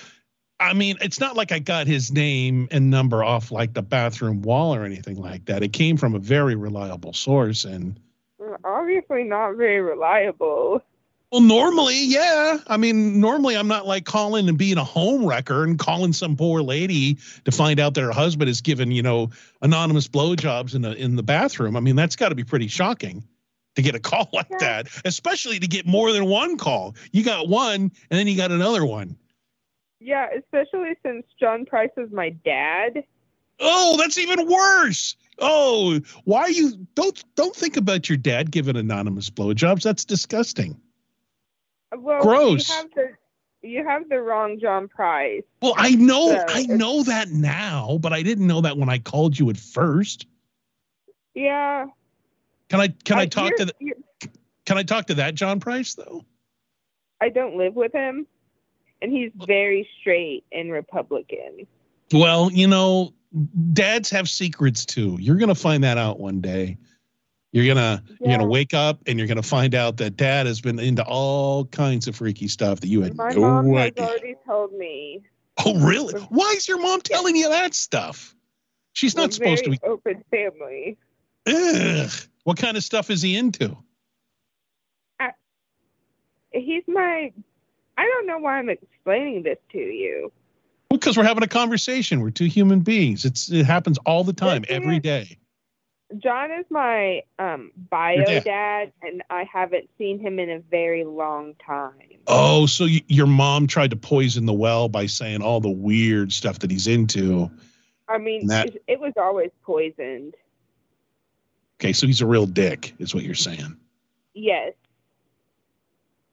I 0.60 0.74
mean, 0.74 0.98
it's 1.02 1.20
not 1.20 1.36
like 1.36 1.52
I 1.52 1.60
got 1.60 1.86
his 1.88 2.12
name 2.12 2.68
and 2.72 2.90
number 2.90 3.24
off 3.24 3.52
like 3.52 3.74
the 3.74 3.84
bathroom 3.84 4.42
wall 4.42 4.74
or 4.74 4.84
anything 4.86 5.22
like 5.22 5.46
that. 5.46 5.62
It 5.62 5.72
came 5.74 5.98
from 5.98 6.16
a 6.16 6.20
very 6.20 6.56
reliable 6.56 7.14
source, 7.14 7.64
and 7.64 8.00
mm, 8.42 8.58
Obviously, 8.64 9.24
not 9.24 9.56
very 9.56 9.82
reliable. 9.82 10.82
well, 11.32 11.42
normally, 11.42 12.06
yeah. 12.06 12.58
I 12.66 12.78
mean, 12.78 13.20
normally 13.20 13.56
I'm 13.56 13.68
not 13.68 13.86
like 13.86 14.06
calling 14.06 14.50
and 14.50 14.58
being 14.58 14.78
a 14.80 14.84
home 14.84 15.26
wrecker 15.26 15.64
and 15.64 15.78
calling 15.78 16.12
some 16.12 16.36
poor 16.36 16.62
lady 16.64 17.18
to 17.46 17.52
find 17.52 17.80
out 17.80 17.94
that 17.94 18.02
her 18.02 18.12
husband 18.12 18.50
is 18.50 18.62
giving 18.62 18.90
you 18.92 19.04
know 19.04 19.30
anonymous 19.62 20.08
blowjobs 20.08 20.74
in 20.74 20.82
the 20.82 20.94
in 20.94 21.16
the 21.16 21.24
bathroom. 21.24 21.76
I 21.78 21.82
mean, 21.82 21.96
that's 21.96 22.16
got 22.16 22.30
to 22.30 22.36
be 22.36 22.44
pretty 22.44 22.68
shocking 22.68 23.24
to 23.76 23.84
get 23.84 23.94
a 23.94 24.00
call 24.10 24.28
like 24.34 24.58
that, 24.58 24.88
especially 25.06 25.60
to 25.60 25.68
get 25.68 25.86
more 25.86 26.12
than 26.12 26.26
one 26.26 26.58
call. 26.58 26.96
You 27.12 27.24
got 27.24 27.48
one, 27.48 27.92
and 28.10 28.20
then 28.20 28.26
you 28.26 28.36
got 28.36 28.52
another 28.52 28.84
one. 28.84 29.18
Yeah, 30.00 30.28
especially 30.38 30.94
since 31.04 31.26
John 31.40 31.66
Price 31.66 31.90
is 31.98 32.12
my 32.12 32.30
dad. 32.30 33.04
Oh, 33.60 33.96
that's 33.98 34.18
even 34.18 34.48
worse. 34.48 35.16
Oh, 35.40 36.00
why 36.26 36.48
you 36.48 36.88
don't 36.96 37.24
don't 37.36 37.56
think 37.56 37.78
about 37.78 38.08
your 38.10 38.18
dad 38.18 38.52
giving 38.52 38.76
anonymous 38.76 39.30
blowjobs? 39.30 39.82
That's 39.82 40.06
disgusting. 40.06 40.80
Well, 41.96 42.22
Gross. 42.22 42.70
You 42.70 42.76
have 42.76 42.92
the 42.94 43.68
you 43.68 43.88
have 43.88 44.10
the 44.10 44.22
wrong 44.22 44.60
John 44.60 44.88
Price. 44.88 45.44
Well, 45.62 45.74
I 45.76 45.92
know 45.92 46.30
So 46.30 46.46
I 46.48 46.64
know 46.68 47.04
that 47.04 47.30
now, 47.30 47.98
but 48.00 48.14
I 48.14 48.22
didn't 48.22 48.46
know 48.46 48.62
that 48.62 48.78
when 48.78 48.90
I 48.90 49.00
called 49.00 49.38
you 49.38 49.50
at 49.50 49.58
first. 49.58 50.28
Yeah. 51.34 51.88
Can 52.70 52.80
I 52.82 52.90
can 52.90 53.18
I 53.18 53.24
Uh, 53.24 53.28
talk 53.28 53.56
to 53.56 53.66
the, 53.66 53.74
can 54.66 54.78
I 54.78 54.84
talk 54.84 55.08
to 55.08 55.16
that 55.16 55.34
John 55.36 55.60
Price 55.60 55.96
though? 55.96 56.26
I 57.20 57.30
don't 57.30 57.58
live 57.58 57.76
with 57.76 57.94
him, 57.94 58.28
and 59.02 59.12
he's 59.12 59.32
very 59.46 59.88
straight 60.00 60.44
and 60.52 60.72
Republican. 60.72 61.68
Well, 62.12 62.52
you 62.52 62.68
know, 62.68 63.14
dads 63.74 64.10
have 64.10 64.30
secrets 64.30 64.86
too. 64.86 65.18
You're 65.20 65.38
gonna 65.38 65.56
find 65.56 65.84
that 65.84 65.98
out 65.98 66.20
one 66.20 66.42
day. 66.42 66.78
You're 67.52 67.68
gonna 67.68 68.04
you're 68.20 68.38
gonna 68.38 68.48
wake 68.48 68.74
up 68.74 69.00
and 69.08 69.18
you're 69.18 69.28
gonna 69.28 69.42
find 69.44 69.74
out 69.74 69.98
that 69.98 70.18
dad 70.18 70.46
has 70.46 70.62
been 70.62 70.80
into 70.80 71.04
all 71.04 71.66
kinds 71.66 72.08
of 72.08 72.16
freaky 72.16 72.48
stuff 72.48 72.80
that 72.82 72.88
you 72.88 73.02
had 73.02 73.16
My 73.16 73.30
no 73.30 73.42
mom 73.42 73.74
has 73.74 73.88
idea. 73.88 74.06
already 74.06 74.36
told 74.46 74.74
me. 74.74 75.24
Oh, 75.66 75.80
really? 75.80 76.20
Why 76.30 76.54
is 76.56 76.68
your 76.68 76.80
mom 76.80 77.02
telling 77.02 77.36
you 77.36 77.50
that 77.50 77.74
stuff? 77.74 78.36
She's 78.94 79.16
not 79.16 79.34
supposed 79.34 79.64
to 79.64 79.72
be. 79.72 79.80
open 79.84 80.24
family. 80.30 80.98
Ugh. 81.48 82.10
What 82.44 82.58
kind 82.58 82.78
of 82.78 82.84
stuff 82.84 83.10
is 83.10 83.22
he 83.22 83.36
into? 83.36 83.76
He's 86.52 86.84
my. 86.88 87.32
I 87.98 88.04
don't 88.06 88.28
know 88.28 88.38
why 88.38 88.58
I'm 88.60 88.70
explaining 88.70 89.44
this 89.44 89.58
to 89.72 89.78
you. 89.80 90.32
Well, 90.90 91.00
because 91.00 91.18
we're 91.18 91.24
having 91.24 91.44
a 91.44 91.48
conversation. 91.48 92.22
We're 92.22 92.30
two 92.32 92.46
human 92.46 92.80
beings. 92.82 93.26
It's 93.26 93.52
it 93.52 93.66
happens 93.66 93.98
all 94.06 94.24
the 94.24 94.34
time, 94.34 94.64
every 94.70 95.00
day. 95.00 95.38
John 96.20 96.52
is 96.52 96.66
my 96.70 97.24
um, 97.38 97.72
bio 97.90 98.24
dad. 98.24 98.44
dad, 98.46 98.92
and 99.02 99.22
I 99.30 99.44
haven't 99.52 99.90
seen 99.98 100.20
him 100.20 100.40
in 100.40 100.50
a 100.50 100.60
very 100.60 101.04
long 101.04 101.54
time. 101.56 101.96
Oh, 102.28 102.66
so 102.66 102.86
y- 102.86 103.04
your 103.08 103.28
mom 103.28 103.68
tried 103.68 103.90
to 103.90 103.98
poison 103.98 104.46
the 104.46 104.54
well 104.54 104.88
by 104.88 105.06
saying 105.08 105.42
all 105.42 105.60
the 105.60 105.70
weird 105.70 106.32
stuff 106.32 106.60
that 106.60 106.72
he's 106.72 106.88
into. 106.88 107.52
I 108.08 108.20
mean, 108.20 108.48
that- 108.48 108.68
it, 108.68 108.84
it 108.88 109.00
was 109.02 109.12
always 109.18 109.52
poisoned. 109.64 110.36
Okay, 111.82 111.92
so 111.92 112.08
he's 112.08 112.22
a 112.22 112.26
real 112.26 112.46
dick, 112.46 112.94
is 113.00 113.14
what 113.14 113.24
you're 113.24 113.36
saying. 113.36 113.76
Yes. 114.34 114.74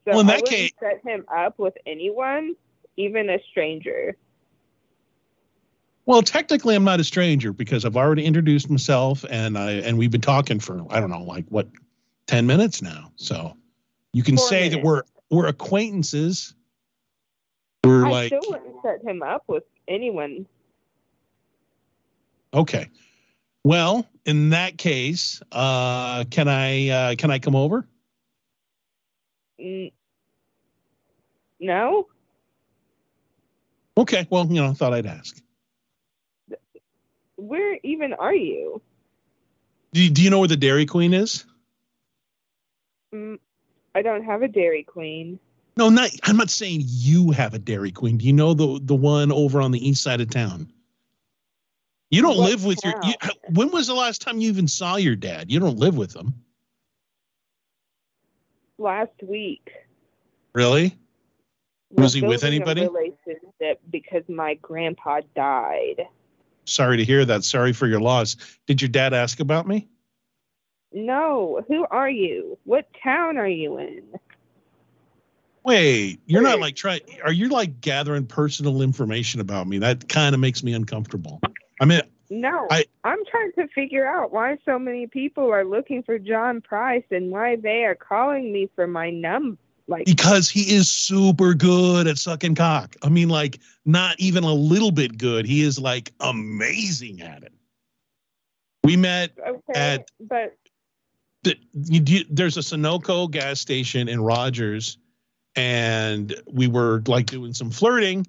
So 0.05 0.11
Well, 0.11 0.19
in 0.21 0.29
I 0.29 0.35
that 0.37 0.45
case- 0.45 0.71
set 0.79 1.01
him 1.03 1.25
up 1.35 1.57
with 1.57 1.73
anyone, 1.85 2.55
even 2.95 3.29
a 3.29 3.39
stranger. 3.49 4.15
Well, 6.05 6.21
technically, 6.21 6.75
I'm 6.75 6.83
not 6.83 6.99
a 6.99 7.03
stranger 7.03 7.51
because 7.51 7.83
I've 7.83 7.97
already 7.97 8.23
introduced 8.23 8.69
myself, 8.69 9.25
and 9.29 9.57
I 9.57 9.71
and 9.71 9.97
we've 9.97 10.11
been 10.11 10.21
talking 10.21 10.59
for 10.59 10.85
I 10.91 10.99
don't 10.99 11.09
know, 11.09 11.23
like 11.23 11.45
what, 11.49 11.67
ten 12.27 12.45
minutes 12.45 12.83
now. 12.83 13.11
So 13.15 13.57
you 14.13 14.21
can 14.21 14.37
Four 14.37 14.47
say 14.47 14.69
that 14.69 14.83
we're 14.83 15.01
we're 15.31 15.47
acquaintances. 15.47 16.53
We're 17.83 18.05
I 18.05 18.09
like 18.11 18.27
still 18.27 18.41
wouldn't 18.51 18.75
set 18.83 19.01
him 19.03 19.23
up 19.23 19.43
with 19.47 19.63
anyone. 19.87 20.45
okay. 22.53 22.87
Well, 23.63 24.07
in 24.25 24.51
that 24.51 24.77
case, 24.77 25.41
uh, 25.51 26.23
can 26.25 26.47
I 26.47 26.89
uh, 26.89 27.15
can 27.15 27.31
I 27.31 27.39
come 27.39 27.55
over? 27.55 27.87
No? 31.65 32.07
Okay. 33.97 34.27
Well, 34.29 34.45
you 34.45 34.61
know, 34.61 34.69
I 34.69 34.73
thought 34.73 34.93
I'd 34.93 35.05
ask. 35.05 35.41
Where 37.37 37.77
even 37.83 38.13
are 38.13 38.33
you? 38.33 38.81
Do 39.93 40.03
you, 40.03 40.09
do 40.09 40.21
you 40.21 40.29
know 40.29 40.39
where 40.39 40.47
the 40.47 40.57
Dairy 40.57 40.85
Queen 40.85 41.13
is? 41.13 41.45
Mm, 43.13 43.39
I 43.93 44.01
don't 44.01 44.23
have 44.23 44.41
a 44.41 44.47
Dairy 44.47 44.83
Queen. 44.83 45.39
No, 45.77 45.89
not. 45.89 46.11
I'm 46.23 46.37
not 46.37 46.49
saying 46.49 46.83
you 46.85 47.31
have 47.31 47.53
a 47.53 47.59
Dairy 47.59 47.91
Queen. 47.91 48.17
Do 48.17 48.25
you 48.25 48.33
know 48.33 48.53
the 48.53 48.79
the 48.81 48.95
one 48.95 49.31
over 49.31 49.61
on 49.61 49.71
the 49.71 49.87
east 49.87 50.03
side 50.03 50.21
of 50.21 50.29
town? 50.29 50.71
You 52.11 52.21
don't 52.21 52.37
What 52.37 52.49
live 52.49 52.65
with 52.65 52.79
your. 52.83 52.93
You, 53.03 53.13
when 53.49 53.71
was 53.71 53.87
the 53.87 53.93
last 53.93 54.21
time 54.21 54.39
you 54.39 54.47
even 54.49 54.67
saw 54.67 54.95
your 54.95 55.15
dad? 55.15 55.51
You 55.51 55.59
don't 55.59 55.77
live 55.77 55.97
with 55.97 56.15
him, 56.15 56.33
Last 58.77 59.21
week. 59.23 59.69
really? 60.53 60.97
Was 61.97 62.13
he 62.13 62.21
with 62.21 62.43
anybody? 62.43 62.87
relationship 62.87 63.81
because 63.89 64.23
my 64.27 64.55
grandpa 64.55 65.21
died. 65.35 66.07
Sorry 66.65 66.97
to 66.97 67.05
hear 67.05 67.23
that. 67.25 67.43
Sorry 67.43 67.73
for 67.73 67.87
your 67.87 67.99
loss. 67.99 68.35
Did 68.65 68.81
your 68.81 68.89
dad 68.89 69.13
ask 69.13 69.39
about 69.39 69.67
me? 69.67 69.87
No, 70.91 71.63
who 71.67 71.85
are 71.91 72.09
you? 72.09 72.57
What 72.63 72.87
town 73.03 73.37
are 73.37 73.47
you 73.47 73.77
in? 73.77 74.03
Wait, 75.63 76.19
you're 76.25 76.43
not 76.43 76.59
like 76.59 76.75
trying. 76.75 77.01
Are 77.23 77.33
you 77.33 77.49
like 77.49 77.81
gathering 77.81 78.27
personal 78.27 78.81
information 78.81 79.41
about 79.41 79.67
me? 79.67 79.79
That 79.79 80.07
kind 80.07 80.35
of 80.35 80.39
makes 80.41 80.63
me 80.63 80.73
uncomfortable. 80.73 81.41
I 81.81 81.85
mean, 81.85 82.01
No, 82.29 82.67
I- 82.71 82.85
I'm 83.03 83.19
trying 83.29 83.51
to 83.53 83.67
figure 83.73 84.07
out 84.07 84.31
why 84.31 84.57
so 84.65 84.79
many 84.79 85.07
people 85.07 85.51
are 85.51 85.65
looking 85.65 86.03
for 86.03 86.17
John 86.17 86.61
Price 86.61 87.03
and 87.11 87.29
why 87.31 87.55
they 87.55 87.83
are 87.83 87.95
calling 87.95 88.51
me 88.51 88.69
for 88.75 88.87
my 88.87 89.09
num 89.09 89.57
Like 89.87 90.05
because 90.05 90.49
he 90.49 90.73
is 90.73 90.89
super 90.89 91.53
good 91.53 92.07
at 92.07 92.17
sucking 92.17 92.55
cock. 92.55 92.95
I 93.03 93.09
mean, 93.09 93.29
like 93.29 93.59
not 93.85 94.19
even 94.19 94.43
a 94.43 94.53
little 94.53 94.91
bit 94.91 95.17
good. 95.17 95.45
He 95.45 95.61
is 95.61 95.77
like 95.79 96.11
amazing 96.19 97.21
at 97.21 97.43
it. 97.43 97.53
We 98.83 98.97
met 98.97 99.31
okay, 99.39 99.73
at 99.75 100.11
but 100.19 100.55
the, 101.43 101.55
you, 101.73 102.25
there's 102.29 102.57
a 102.57 102.61
Sunoco 102.61 103.29
gas 103.29 103.59
station 103.59 104.07
in 104.07 104.21
Rogers, 104.21 104.97
and 105.55 106.35
we 106.51 106.67
were 106.67 107.03
like 107.07 107.27
doing 107.27 107.53
some 107.53 107.69
flirting, 107.69 108.25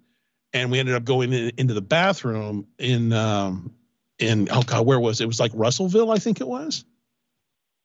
and 0.52 0.70
we 0.70 0.78
ended 0.78 0.94
up 0.94 1.04
going 1.04 1.32
in, 1.32 1.52
into 1.56 1.72
the 1.72 1.82
bathroom 1.82 2.66
in 2.78 3.12
um 3.14 3.72
in 4.18 4.48
oh 4.50 4.62
god 4.62 4.84
where 4.86 5.00
was 5.00 5.20
it? 5.20 5.24
It 5.24 5.28
was 5.28 5.40
like 5.40 5.52
Russellville 5.54 6.10
I 6.10 6.18
think 6.18 6.40
it 6.40 6.48
was. 6.48 6.84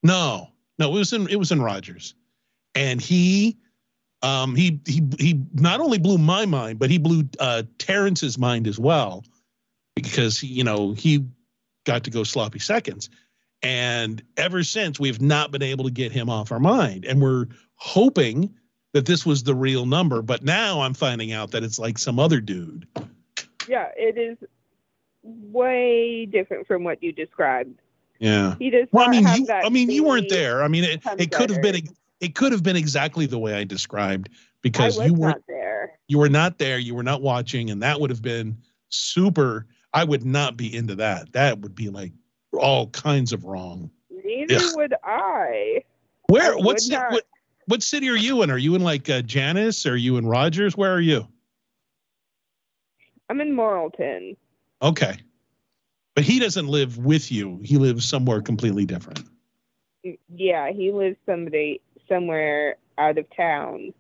No, 0.04 0.50
no, 0.78 0.90
it 0.90 1.00
was 1.00 1.14
in 1.14 1.28
it 1.30 1.38
was 1.38 1.52
in 1.52 1.62
Rogers, 1.62 2.16
and 2.76 3.02
he 3.02 3.58
um 4.22 4.56
he 4.56 4.80
he 4.86 5.02
he 5.20 5.42
not 5.54 5.80
only 5.80 5.98
blew 5.98 6.18
my 6.18 6.46
mind 6.46 6.80
but 6.80 6.90
he 6.90 6.98
blew 6.98 7.24
uh 7.40 7.64
Terrence's 7.78 8.38
mind 8.38 8.68
as 8.68 8.80
well 8.80 9.24
because 9.96 10.42
you 10.44 10.64
know 10.64 10.94
he 10.94 11.26
got 11.86 12.04
to 12.06 12.10
go 12.10 12.24
sloppy 12.24 12.60
seconds. 12.60 13.10
And 13.64 14.24
ever 14.38 14.64
since, 14.64 15.00
we've 15.00 15.22
not 15.22 15.52
been 15.52 15.62
able 15.62 15.86
to 15.86 15.92
get 15.92 16.12
him 16.12 16.30
off 16.30 16.52
our 16.52 16.60
mind. 16.60 17.06
And 17.06 17.22
we're 17.22 17.46
hoping 17.76 18.56
that 18.94 19.06
this 19.06 19.26
was 19.26 19.44
the 19.44 19.56
real 19.56 19.86
number. 19.86 20.22
But 20.22 20.44
now 20.44 20.82
I'm 20.82 20.94
finding 20.94 21.32
out 21.32 21.52
that 21.52 21.64
it's 21.64 21.78
like 21.78 21.98
some 21.98 22.20
other 22.20 22.42
dude. 22.42 22.88
yeah, 23.68 23.90
it 23.96 24.18
is 24.18 24.38
way 25.24 26.26
different 26.26 26.66
from 26.66 26.84
what 26.84 27.04
you 27.04 27.12
described. 27.12 27.80
Yeah. 28.20 28.56
He 28.58 28.70
does 28.70 28.88
Well, 28.92 29.08
I 29.08 29.12
mean, 29.12 29.28
you, 29.28 29.48
I 29.52 29.70
mean, 29.70 29.90
you 29.90 30.04
weren't 30.04 30.30
there. 30.30 30.64
I 30.64 30.68
mean, 30.68 30.84
it, 30.84 31.02
it 31.18 31.32
could 31.32 31.50
have 31.50 31.62
been. 31.62 31.88
It 32.22 32.36
could 32.36 32.52
have 32.52 32.64
been 32.64 32.76
exactly 32.76 33.26
the 33.26 33.40
way 33.40 33.56
I 33.56 33.64
described 33.64 34.30
because 34.62 35.00
I 35.00 35.06
you 35.06 35.14
weren't, 35.14 35.44
there. 35.48 36.00
you 36.08 36.20
were 36.20 36.30
not 36.30 36.60
there. 36.60 36.78
You 36.78 36.96
were 36.96 37.04
not 37.04 37.22
watching. 37.22 37.72
And 37.72 37.82
that 37.82 38.00
would 38.00 38.12
have 38.12 38.22
been 38.22 38.58
super. 38.90 39.66
I 39.94 40.04
would 40.04 40.24
not 40.24 40.56
be 40.56 40.74
into 40.74 40.96
that. 40.96 41.34
That 41.34 41.60
would 41.60 41.76
be 41.76 41.90
like 41.90 42.14
all 42.54 42.88
kinds 42.92 43.34
of 43.34 43.44
wrong. 43.44 43.90
Neither 44.24 44.56
Ugh. 44.56 44.76
would 44.76 44.94
I. 45.04 45.84
Where? 46.28 46.54
I 46.54 46.56
What, 46.58 46.80
would 46.88 47.00
what? 47.10 47.24
What 47.66 47.84
city 47.84 48.10
are 48.10 48.16
you 48.16 48.44
in? 48.44 48.52
Are 48.52 48.58
you 48.58 48.76
in 48.76 48.82
like 48.82 49.10
uh, 49.10 49.22
Janice? 49.22 49.86
Are 49.86 49.96
you 49.96 50.18
in 50.18 50.28
Rogers? 50.28 50.78
Where 50.78 50.94
are 50.94 51.02
you? 51.02 51.28
I'm 53.30 53.42
in 53.42 53.56
Morrilton. 53.56 54.36
Okay, 54.82 55.18
but 56.16 56.24
he 56.24 56.40
doesn't 56.40 56.68
live 56.68 56.98
with 56.98 57.32
you. 57.32 57.60
He 57.64 57.78
lives 57.78 58.08
somewhere 58.08 58.42
completely 58.42 58.86
different. 58.86 59.24
Yeah, 60.34 60.72
he 60.72 60.92
lives 60.92 61.18
somebody 61.26 61.82
somewhere 62.12 62.76
out 62.98 63.18
of 63.18 63.26
town. 63.36 63.94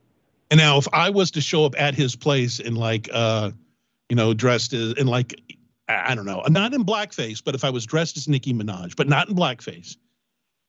And 0.50 0.58
now, 0.60 0.78
if 0.78 0.88
I 0.92 1.10
was 1.10 1.32
to 1.32 1.42
show 1.42 1.64
up 1.64 1.76
at 1.80 1.96
his 1.96 2.16
place 2.16 2.60
in 2.60 2.76
like, 2.76 3.10
uh, 3.14 3.52
you 4.10 4.16
know, 4.18 4.34
dressed 4.34 4.74
as 4.74 4.94
in 4.94 5.08
like, 5.08 5.40
I 5.88 6.14
don't 6.14 6.26
know, 6.26 6.44
not 6.50 6.74
in 6.74 6.84
blackface, 6.84 7.42
but 7.44 7.56
if 7.56 7.64
I 7.64 7.70
was 7.70 7.86
dressed 7.86 8.18
as 8.18 8.28
Nicki 8.28 8.54
Minaj, 8.54 8.96
but 8.98 9.08
not 9.08 9.30
in 9.30 9.36
blackface, 9.36 9.96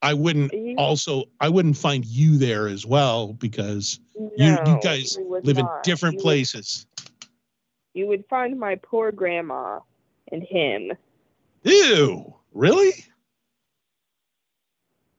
I 0.01 0.15
wouldn't 0.15 0.53
also 0.79 1.25
I 1.41 1.49
wouldn't 1.49 1.77
find 1.77 2.05
you 2.05 2.39
there 2.39 2.69
as 2.69 2.87
well 2.87 3.33
because 3.33 3.99
you 4.37 4.57
you 4.67 4.79
guys 4.83 5.17
you 5.17 5.25
would 5.29 5.47
live 5.47 5.59
in 5.59 5.67
different 5.83 6.15
You 6.15 6.19
would- 6.19 6.23
places. 6.23 6.87
You 7.95 8.07
would 8.07 8.25
find 8.31 8.59
my 8.59 8.77
poor 8.77 9.13
grandma 9.13 9.81
and 10.31 10.43
him. 10.43 10.93
Ew, 11.65 12.35
really? 12.53 13.05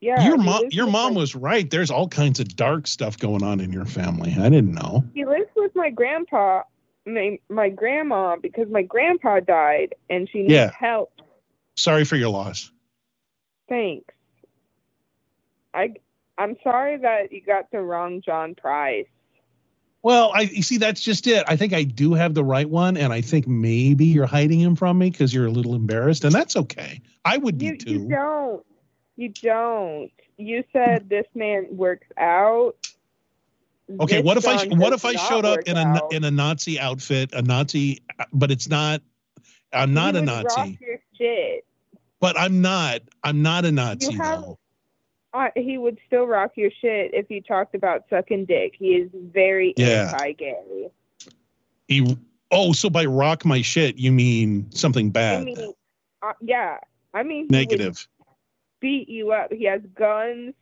Yeah, 0.04 0.28
your 0.28 0.38
mom, 0.38 0.64
your 0.72 0.88
mom 0.88 1.14
my- 1.14 1.20
was 1.22 1.34
right. 1.34 1.70
There's 1.70 1.90
all 1.90 2.10
kinds 2.10 2.42
of 2.42 2.56
dark 2.58 2.88
stuff 2.88 3.18
going 3.18 3.42
on 3.42 3.62
in 3.62 3.72
your 3.72 3.86
family. 3.86 4.36
I 4.38 4.50
didn't 4.50 4.74
know. 4.74 5.06
He 5.14 5.24
lives 5.24 5.50
with 5.56 5.74
my 5.76 5.90
grandpa, 5.90 6.64
my, 7.06 7.40
my 7.50 7.70
grandma, 7.70 8.36
because 8.36 8.68
my 8.70 8.82
grandpa 8.82 9.40
died 9.40 9.96
and 10.10 10.28
she 10.30 10.40
needs 10.40 10.52
Yeah. 10.52 10.72
help. 10.78 11.14
Sorry 11.78 12.04
for 12.04 12.18
your 12.18 12.30
loss. 12.30 12.70
Thanks. 13.70 14.14
I 15.74 15.94
I'm 16.38 16.58
sorry 16.64 16.98
that 16.98 17.32
you 17.32 17.42
got 17.42 17.72
the 17.72 17.80
wrong 17.82 18.22
John 18.26 18.56
Price. 18.56 19.06
Well, 20.02 20.32
I 20.36 20.42
you 20.42 20.64
see 20.64 20.78
that's 20.78 21.02
just 21.02 21.28
it. 21.28 21.46
I 21.48 21.56
think 21.56 21.72
I 21.74 21.84
do 21.84 22.14
have 22.14 22.34
the 22.34 22.44
right 22.44 22.70
one, 22.70 22.98
and 22.98 23.14
I 23.14 23.22
think 23.22 23.48
maybe 23.48 24.06
you're 24.06 24.26
hiding 24.26 24.60
him 24.60 24.76
from 24.76 24.98
me 24.98 25.10
because 25.12 25.34
you're 25.34 25.46
a 25.46 25.52
little 25.52 25.76
embarrassed, 25.76 26.26
and 26.26 26.34
that's 26.36 26.58
okay. 26.58 27.00
I 27.24 27.38
would 27.38 27.58
be 27.58 27.68
You 27.68 27.78
too. 27.78 27.92
you 27.92 28.10
don't. 28.10 28.66
You 29.16 29.30
don't. 29.30 30.12
You 30.38 30.64
said 30.74 31.10
this 31.10 31.26
man 31.36 31.68
works 31.70 32.08
out. 32.18 32.74
Okay, 34.00 34.18
This 34.18 34.26
what 34.26 34.38
if 34.38 34.48
I 34.48 34.66
what 34.68 34.94
if 34.94 35.06
I 35.06 35.14
showed 35.16 35.46
up 35.46 35.60
in 35.66 35.78
a 35.78 35.82
out. 35.82 36.14
in 36.14 36.24
a 36.24 36.32
Nazi 36.32 36.80
outfit, 36.80 37.32
a 37.34 37.42
Nazi, 37.42 38.02
but 38.32 38.50
it's 38.50 38.68
not. 38.70 39.02
I'm 39.72 39.94
not 39.94 40.14
He 40.16 40.20
a 40.22 40.24
Nazi, 40.24 40.46
Rock 40.46 40.70
your 40.80 41.00
shit. 41.18 41.66
but 42.20 42.40
I'm 42.40 42.62
not. 42.62 43.02
I'm 43.24 43.42
not 43.42 43.66
a 43.66 43.72
Nazi 43.72 44.14
You 44.14 44.22
have. 44.22 44.42
though. 44.42 44.60
Uh, 45.34 45.48
he 45.56 45.78
would 45.80 45.98
still 46.06 46.26
rock 46.28 46.52
your 46.56 46.70
shit 46.70 47.12
if 47.14 47.30
you 47.32 47.42
talked 47.42 47.74
about 47.74 48.04
sucking 48.10 48.46
dick. 48.46 48.74
He 48.78 48.90
is 48.96 49.10
very 49.14 49.74
Yeah. 49.78 50.12
anti-gay. 50.14 50.90
He, 51.88 52.18
oh, 52.52 52.72
so 52.72 52.88
by 52.90 53.06
rock 53.06 53.44
my 53.44 53.64
shit, 53.64 53.98
you 53.98 54.12
mean 54.12 54.70
something 54.72 55.08
I 55.08 55.10
bad, 55.10 55.44
mean, 55.46 55.74
uh, 56.22 56.34
yeah. 56.40 56.78
I 57.16 57.24
mean, 57.24 57.48
negative. 57.50 58.08
Beat 58.84 59.08
you 59.08 59.32
up. 59.32 59.52
He 59.52 59.64
has 59.64 59.82
guns. 59.96 60.54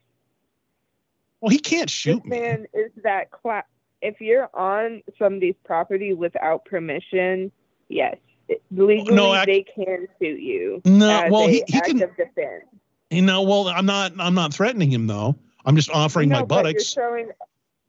Well, 1.41 1.49
he 1.49 1.57
can't 1.57 1.89
shoot 1.89 2.21
this 2.23 2.31
me. 2.31 2.39
man 2.39 2.67
is 2.73 2.91
that 3.03 3.31
class. 3.31 3.65
If 4.01 4.21
you're 4.21 4.47
on 4.53 5.01
somebody's 5.17 5.55
property 5.65 6.13
without 6.13 6.65
permission, 6.65 7.51
yes, 7.89 8.15
it- 8.47 8.61
legally 8.71 9.15
No, 9.15 9.43
they 9.45 9.63
can 9.63 10.07
shoot 10.21 10.39
you. 10.39 10.81
No, 10.85 11.27
well, 11.31 11.47
he- 11.47 11.63
he 11.67 11.81
can- 11.81 12.01
of 12.03 12.15
defense. 12.15 12.65
You 13.09 13.23
know, 13.23 13.41
well, 13.41 13.67
I'm 13.67 13.85
not. 13.87 14.13
I'm 14.19 14.35
not 14.35 14.53
threatening 14.53 14.91
him 14.91 15.07
though. 15.07 15.35
I'm 15.65 15.75
just 15.75 15.89
offering 15.89 16.29
no, 16.29 16.37
my 16.37 16.41
but 16.43 16.63
buttocks. 16.63 16.95
You're 16.95 17.03
showing, 17.03 17.31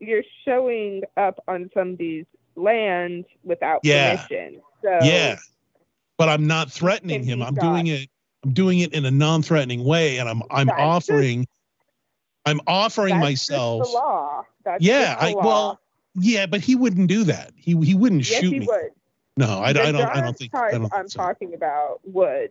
you're 0.01 0.25
showing 0.45 1.03
up 1.17 1.39
on 1.47 1.71
somebody's 1.75 2.27
land 2.57 3.27
without 3.45 3.81
Yeah. 3.85 4.17
permission. 4.27 4.61
So 4.83 4.99
Yeah, 5.03 5.37
but 6.17 6.29
I'm 6.29 6.47
not 6.47 6.73
threatening 6.73 7.23
him. 7.23 7.43
I'm 7.43 7.55
shot. 7.55 7.61
doing 7.61 7.87
it. 7.87 8.09
I'm 8.45 8.53
doing 8.53 8.81
it 8.81 8.93
in 8.93 9.05
a 9.05 9.11
non-threatening 9.11 9.85
way, 9.85 10.19
and 10.19 10.29
I'm 10.29 10.43
I'm 10.51 10.67
That's 10.67 10.81
offering. 10.81 11.47
I'm 12.45 12.61
offering 12.67 13.15
that's 13.15 13.23
myself. 13.23 13.85
The 13.85 13.93
law. 13.93 14.45
That's 14.65 14.83
yeah, 14.83 15.15
the 15.15 15.23
I 15.23 15.31
law. 15.33 15.45
well, 15.45 15.81
yeah, 16.17 16.47
but 16.47 16.61
he 16.61 16.75
wouldn't 16.75 17.09
do 17.09 17.25
that. 17.25 17.53
He 17.57 17.77
he 17.85 17.95
wouldn't 17.95 18.29
yes, 18.29 18.41
shoot 18.41 18.53
he 18.53 18.61
me. 18.61 18.67
would. 18.67 18.91
No, 19.37 19.61
I, 19.61 19.69
I 19.69 19.73
don't. 19.73 19.97
I 19.97 20.21
don't 20.21 20.37
think. 20.37 20.55
I 20.55 20.73
don't 20.73 20.93
I'm 20.93 21.09
talking 21.09 21.55
about 21.55 22.01
would. 22.05 22.51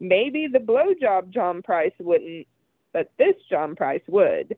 Maybe 0.00 0.46
the 0.46 0.58
blowjob 0.58 1.30
John 1.30 1.62
Price 1.62 1.92
wouldn't, 2.00 2.46
but 2.92 3.12
this 3.18 3.36
John 3.50 3.76
Price 3.76 4.02
would. 4.08 4.56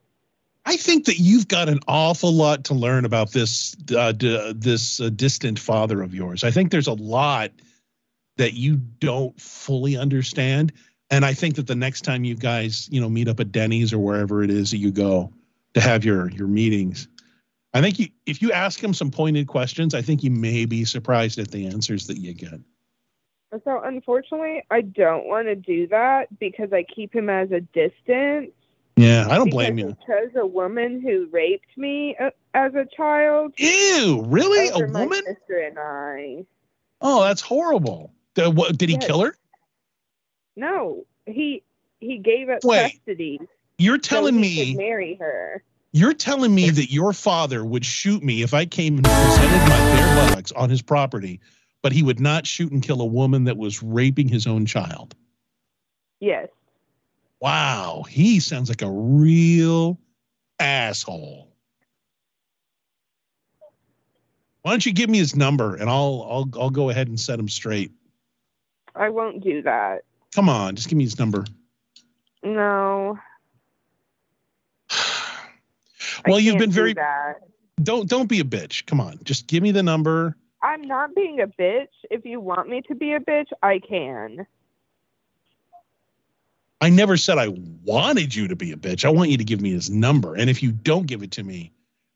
I 0.66 0.76
think 0.76 1.04
that 1.06 1.18
you've 1.18 1.48
got 1.48 1.68
an 1.68 1.80
awful 1.88 2.32
lot 2.32 2.64
to 2.64 2.74
learn 2.74 3.04
about 3.04 3.32
this 3.32 3.76
uh, 3.94 4.12
d- 4.12 4.52
this 4.56 5.00
uh, 5.00 5.10
distant 5.10 5.58
father 5.58 6.02
of 6.02 6.14
yours. 6.14 6.44
I 6.44 6.50
think 6.50 6.70
there's 6.70 6.86
a 6.86 6.94
lot 6.94 7.50
that 8.36 8.54
you 8.54 8.76
don't 8.76 9.38
fully 9.40 9.96
understand, 9.96 10.72
and 11.10 11.24
I 11.24 11.34
think 11.34 11.56
that 11.56 11.66
the 11.66 11.74
next 11.74 12.02
time 12.02 12.24
you 12.24 12.34
guys, 12.34 12.88
you 12.90 13.00
know, 13.00 13.08
meet 13.08 13.28
up 13.28 13.40
at 13.40 13.52
Denny's 13.52 13.92
or 13.92 13.98
wherever 13.98 14.42
it 14.42 14.50
is 14.50 14.70
that 14.70 14.78
you 14.78 14.90
go 14.90 15.32
to 15.74 15.80
have 15.80 16.04
your 16.04 16.30
your 16.30 16.48
meetings, 16.48 17.08
I 17.72 17.80
think 17.80 17.98
you 17.98 18.08
if 18.26 18.40
you 18.40 18.52
ask 18.52 18.82
him 18.82 18.94
some 18.94 19.10
pointed 19.10 19.46
questions, 19.46 19.94
I 19.94 20.02
think 20.02 20.22
you 20.22 20.30
may 20.30 20.64
be 20.64 20.84
surprised 20.84 21.38
at 21.38 21.50
the 21.50 21.66
answers 21.66 22.06
that 22.06 22.18
you 22.18 22.32
get. 22.32 22.60
So 23.64 23.80
unfortunately, 23.84 24.64
I 24.70 24.80
don't 24.80 25.26
want 25.26 25.46
to 25.46 25.54
do 25.54 25.86
that 25.88 26.38
because 26.40 26.72
I 26.72 26.84
keep 26.84 27.14
him 27.14 27.30
as 27.30 27.52
a 27.52 27.60
distance. 27.60 28.50
Yeah, 28.96 29.26
I 29.28 29.36
don't 29.36 29.50
blame 29.50 29.78
you. 29.78 29.96
Because 30.00 30.30
a 30.36 30.46
woman 30.46 31.00
who 31.00 31.28
raped 31.32 31.76
me 31.76 32.16
uh, 32.18 32.30
as 32.54 32.74
a 32.74 32.86
child. 32.96 33.54
Ew, 33.58 34.24
really? 34.26 34.68
A 34.68 34.86
woman? 34.86 35.22
sister 35.24 35.58
and 35.58 35.78
I. 35.78 36.44
Oh, 37.00 37.22
that's 37.24 37.40
horrible. 37.40 38.12
Did, 38.34 38.56
what, 38.56 38.76
did 38.76 38.88
he 38.88 38.96
Yes. 38.96 39.06
kill 39.06 39.20
her? 39.22 39.36
No, 40.56 41.04
he 41.26 41.62
he 42.00 42.18
gave 42.18 42.48
up 42.48 42.64
Wait, 42.64 42.92
custody. 42.92 43.40
You're 43.78 43.96
so 43.96 43.98
telling 43.98 44.34
he 44.36 44.40
me 44.40 44.74
marry 44.76 45.14
her. 45.16 45.62
You're 45.92 46.14
telling 46.14 46.54
me 46.54 46.70
that 46.70 46.90
your 46.90 47.12
father 47.12 47.64
would 47.64 47.84
shoot 47.84 48.22
me 48.22 48.42
if 48.42 48.52
I 48.52 48.66
came 48.66 48.98
and 48.98 49.12
presented 49.12 49.64
my 49.64 49.80
bare 49.80 50.10
buttocks 50.10 50.52
on 50.52 50.68
his 50.68 50.82
property, 50.82 51.40
but 51.82 51.92
he 51.92 52.02
would 52.02 52.18
not 52.20 52.46
shoot 52.46 52.72
and 52.72 52.82
kill 52.82 53.00
a 53.00 53.06
woman 53.06 53.44
that 53.44 53.56
was 53.56 53.82
raping 53.82 54.28
his 54.28 54.46
own 54.46 54.66
child. 54.66 55.14
Yes. 56.20 56.48
Wow, 57.40 58.04
he 58.08 58.40
sounds 58.40 58.68
like 58.68 58.82
a 58.82 58.90
real 58.90 60.00
asshole. 60.58 61.48
Why 64.62 64.70
don't 64.72 64.86
you 64.86 64.92
give 64.92 65.10
me 65.10 65.18
his 65.18 65.36
number 65.36 65.76
and 65.76 65.90
I'll 65.90 66.26
I'll 66.28 66.50
I'll 66.60 66.70
go 66.70 66.90
ahead 66.90 67.08
and 67.08 67.20
set 67.20 67.38
him 67.38 67.48
straight. 67.48 67.92
I 68.94 69.08
won't 69.08 69.42
do 69.42 69.62
that. 69.62 70.02
Come 70.34 70.48
on, 70.48 70.76
just 70.76 70.88
give 70.88 70.96
me 70.96 71.04
his 71.04 71.18
number. 71.18 71.44
No. 72.42 73.18
Well, 76.26 76.38
you've 76.38 76.58
been 76.58 76.70
do 76.70 76.76
very 76.76 76.94
that. 76.94 77.40
Don't 77.82 78.08
don't 78.08 78.28
be 78.28 78.40
a 78.40 78.44
bitch. 78.44 78.86
Come 78.86 79.00
on, 79.00 79.18
just 79.24 79.46
give 79.46 79.62
me 79.62 79.72
the 79.72 79.82
number. 79.82 80.36
I'm 80.62 80.82
not 80.82 81.14
being 81.14 81.40
a 81.40 81.46
bitch. 81.46 81.88
If 82.10 82.24
you 82.24 82.40
want 82.40 82.68
me 82.68 82.82
to 82.88 82.94
be 82.94 83.12
a 83.12 83.20
bitch, 83.20 83.48
I 83.62 83.80
can. 83.80 84.46
I 86.80 86.90
never 86.90 87.16
said 87.16 87.36
I 87.36 87.48
wanted 87.84 88.34
you 88.34 88.48
to 88.48 88.56
be 88.56 88.72
a 88.72 88.76
bitch. 88.76 89.04
I 89.04 89.10
want 89.10 89.30
you 89.30 89.38
to 89.38 89.44
give 89.44 89.60
me 89.60 89.72
his 89.72 89.90
number. 89.90 90.34
And 90.34 90.48
if 90.48 90.62
you 90.62 90.72
don't 90.72 91.06
give 91.06 91.22
it 91.22 91.32
to 91.32 91.42
me, 91.42 91.72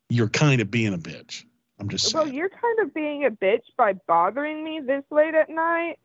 you're 0.09 0.28
kind 0.28 0.60
of 0.60 0.70
being 0.70 0.94
a 0.94 0.98
bitch. 0.98 1.44
I'm 1.78 1.88
just 1.88 2.10
saying. 2.10 2.24
Well, 2.24 2.34
you're 2.34 2.50
kind 2.50 2.78
of 2.82 2.94
being 2.94 3.24
a 3.24 3.30
bitch 3.30 3.64
by 3.76 3.94
bothering 4.06 4.64
me 4.64 4.80
this 4.80 5.05
late 5.10 5.34
at 5.34 5.50
night 5.50 5.98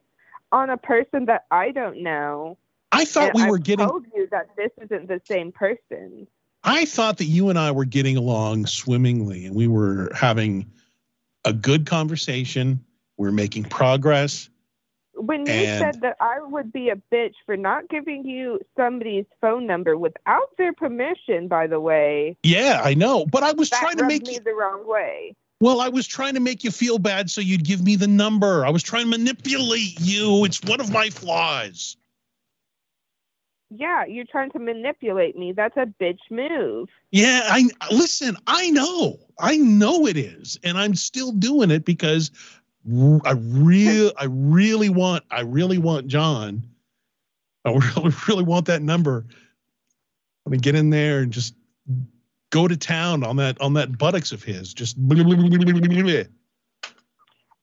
on 0.51 0.69
a 0.69 0.77
person 0.77 1.25
that 1.25 1.45
I 1.51 1.71
don't 1.71 2.03
know. 2.03 2.57
I 2.91 3.05
thought 3.05 3.29
And 3.29 3.43
we 3.43 3.49
were 3.49 3.57
I've 3.57 3.63
getting 3.63 3.87
told 3.87 4.05
you 4.13 4.27
that 4.31 4.49
this 4.55 4.71
isn't 4.81 5.07
the 5.07 5.21
same 5.25 5.51
person. 5.51 6.27
I 6.63 6.85
thought 6.85 7.17
that 7.17 7.25
you 7.25 7.49
and 7.49 7.57
I 7.59 7.71
were 7.71 7.85
getting 7.85 8.17
along 8.17 8.67
swimmingly 8.67 9.45
and 9.45 9.55
we 9.55 9.67
were 9.67 10.11
having 10.15 10.71
a 11.43 11.51
good 11.53 11.85
conversation. 11.85 12.83
We 13.17 13.27
are 13.27 13.31
making 13.33 13.65
progress. 13.65 14.49
When 15.15 15.45
you 15.45 15.51
And- 15.53 15.79
said 15.95 16.01
that 16.01 16.17
I 16.19 16.39
would 16.41 16.71
be 16.71 16.89
a 16.89 16.95
bitch 16.95 17.33
for 17.45 17.57
not 17.57 17.89
giving 17.89 18.25
you 18.25 18.59
somebody's 18.77 19.25
phone 19.41 19.65
number 19.67 19.97
without 19.97 20.55
their 20.57 20.73
permission, 20.73 21.47
by 21.47 21.67
the 21.67 21.79
way, 21.79 22.37
Yeah, 22.43 22.81
I 22.83 22.93
know. 22.93 23.25
But 23.25 23.43
I 23.43 23.51
was 23.53 23.69
trying 23.69 23.97
to 23.97 24.05
make 24.05 24.25
me 24.25 24.35
you 24.35 24.39
the 24.39 24.53
wrong 24.53 24.87
way. 24.87 25.35
Well, 25.63 25.79
I 25.79 25.87
was 25.87 26.05
trying 26.05 26.33
to 26.33 26.41
make 26.41 26.65
you 26.65 26.71
feel 26.71 26.99
bad 26.99 27.31
so 27.31 27.39
you'd 27.39 27.63
give 27.63 27.81
me 27.81 27.95
the 27.95 28.05
number. 28.05 28.65
I 28.65 28.69
was 28.69 28.83
trying 28.83 29.03
to 29.03 29.17
manipulate 29.17 29.97
you. 29.97 30.43
It's 30.43 30.61
one 30.61 30.81
of 30.81 30.91
my 30.91 31.09
flaws. 31.09 31.95
Yeah, 33.69 34.03
you're 34.03 34.25
trying 34.25 34.51
to 34.51 34.59
manipulate 34.59 35.37
me. 35.37 35.53
That's 35.53 35.77
a 35.77 35.85
bitch 35.85 36.19
move. 36.29 36.89
Yeah, 37.11 37.43
I 37.45 37.69
listen, 37.93 38.35
I 38.45 38.71
know. 38.71 39.17
I 39.39 39.55
know 39.55 40.05
it 40.05 40.17
is. 40.17 40.59
And 40.65 40.77
I'm 40.77 40.95
still 40.95 41.31
doing 41.31 41.71
it 41.71 41.85
because 41.85 42.29
I 43.23 43.31
real 43.31 44.11
I 44.17 44.25
really 44.25 44.89
want 44.89 45.23
I 45.31 45.41
really 45.43 45.77
want 45.77 46.07
John. 46.07 46.61
I 47.63 47.71
really 47.71 48.13
really 48.27 48.43
want 48.43 48.65
that 48.65 48.81
number. 48.81 49.25
Let 50.45 50.51
me 50.51 50.57
get 50.57 50.75
in 50.75 50.89
there 50.89 51.19
and 51.19 51.31
just 51.31 51.55
go 52.53 52.67
to 52.67 52.77
town 52.77 53.23
on 53.23 53.35
that 53.37 53.59
on 53.59 53.73
that 53.73 53.97
buttocks 53.97 54.31
of 54.31 54.43
his. 54.43 54.73
Just 54.73 54.95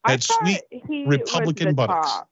that 0.04 0.22
sweet 0.22 0.60
Republican 1.06 1.74
buttocks. 1.74 2.12
top. 2.12 2.28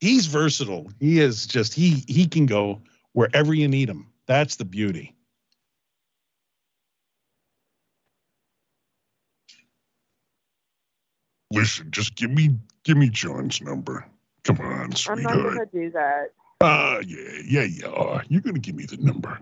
He's 0.00 0.26
versatile. 0.26 0.90
He 1.00 1.20
is 1.20 1.46
just 1.46 1.74
he 1.74 2.02
he 2.08 2.26
can 2.26 2.46
go 2.46 2.80
wherever 3.12 3.52
you 3.52 3.68
need 3.68 3.90
him. 3.90 4.06
That's 4.26 4.56
the 4.56 4.64
beauty. 4.64 5.14
Listen, 11.52 11.90
just 11.90 12.16
give 12.16 12.30
me 12.30 12.56
give 12.84 12.96
me 12.96 13.10
John's 13.10 13.60
number. 13.60 14.06
Come 14.44 14.60
on, 14.60 14.92
sweetheart. 14.92 15.36
I'm 15.36 15.42
not 15.42 15.54
gonna 15.54 15.66
do 15.72 15.90
that. 15.90 16.32
Ah, 16.60 17.00
yeah, 17.06 17.40
yeah, 17.44 17.64
you 17.64 17.86
are. 17.92 18.22
You're 18.28 18.40
gonna 18.40 18.58
give 18.60 18.76
me 18.76 18.86
the 18.86 18.96
number. 18.96 19.38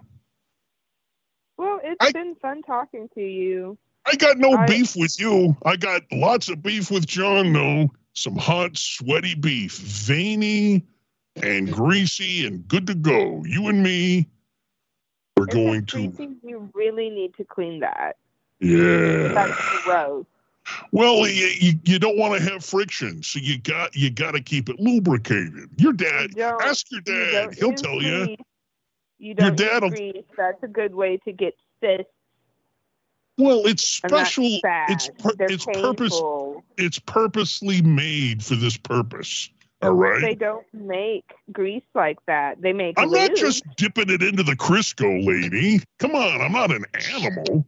Well, 1.57 1.81
it's 1.83 2.13
been 2.13 2.35
fun 2.37 2.63
talking 2.63 3.09
to 3.15 3.21
you. 3.21 3.79
I 4.07 4.15
got 4.17 4.39
no 4.39 4.53
I- 4.53 4.67
beef 4.67 4.95
with 4.97 5.19
you. 5.19 5.57
I 5.65 5.77
got 5.77 6.03
lots 6.13 6.49
of 6.49 6.63
beef 6.63 6.91
with 6.91 7.07
John, 7.07 7.53
though. 7.53 7.91
Some 8.15 8.37
hot, 8.37 8.79
sweaty 8.79 9.35
beef, 9.35 9.77
veiny 9.77 10.85
and 11.43 11.71
greasy 11.71 12.47
and 12.47 12.67
good 12.67 12.87
to 12.87 12.95
go. 12.95 13.45
You 13.45 13.69
and 13.69 13.83
me, 13.83 14.27
we're 15.37 15.47
going 15.47 15.85
to. 15.87 16.13
You 16.43 16.71
really 16.73 17.11
need 17.11 17.35
to 17.35 17.45
clean 17.45 17.81
that. 17.81 18.17
Yeah. 18.59 19.29
That's 19.35 19.85
gross. 19.85 20.25
Well, 20.93 21.29
you, 21.29 21.47
you, 21.61 21.73
you 21.85 21.99
don't 21.99 22.17
want 22.19 22.43
to 22.43 22.51
have 22.51 22.65
friction, 22.65 23.23
so 23.23 23.39
you 23.39 23.59
got 23.59 23.95
you 23.95 24.11
got 24.11 24.33
to 24.33 24.41
keep 24.41 24.69
it 24.69 24.81
lubricated. 24.81 25.69
Your 25.77 25.93
dad, 25.93 26.33
don't- 26.33 26.61
ask 26.63 26.91
your 26.91 27.03
dad. 27.03 27.55
He'll 27.55 27.75
tell 27.75 28.03
you. 28.03 28.37
You 29.19 29.29
Your 29.29 29.35
don't 29.35 29.57
dad 29.57 29.83
will- 29.83 29.91
grease. 29.91 30.25
That's 30.37 30.63
a 30.63 30.69
good 30.69 30.95
way 30.95 31.19
to 31.25 31.33
get 31.33 31.55
cysts. 31.81 32.11
Well, 33.39 33.67
it's 33.67 33.85
special. 33.85 34.45
It's 34.63 35.11
They're 35.37 35.51
it's 35.51 35.67
purpose. 35.67 36.21
It's 36.79 36.99
purposely 36.99 37.83
made 37.83 38.43
for 38.43 38.55
this 38.55 38.79
purpose. 38.79 39.51
All 39.83 39.93
right. 39.93 40.23
They 40.23 40.35
don't 40.35 40.67
make 40.73 41.35
grease 41.53 41.85
like 41.95 42.19
that. 42.27 42.63
They 42.63 42.73
make 42.73 42.99
I'm 42.99 43.11
not 43.11 43.35
just 43.37 43.63
dipping 43.77 44.09
it 44.09 44.23
into 44.23 44.43
the 44.43 44.57
Crisco, 44.57 45.25
lady. 45.25 45.83
Come 45.99 46.15
on, 46.15 46.41
I'm 46.41 46.53
not 46.53 46.71
an 46.71 46.85
animal. 47.13 47.67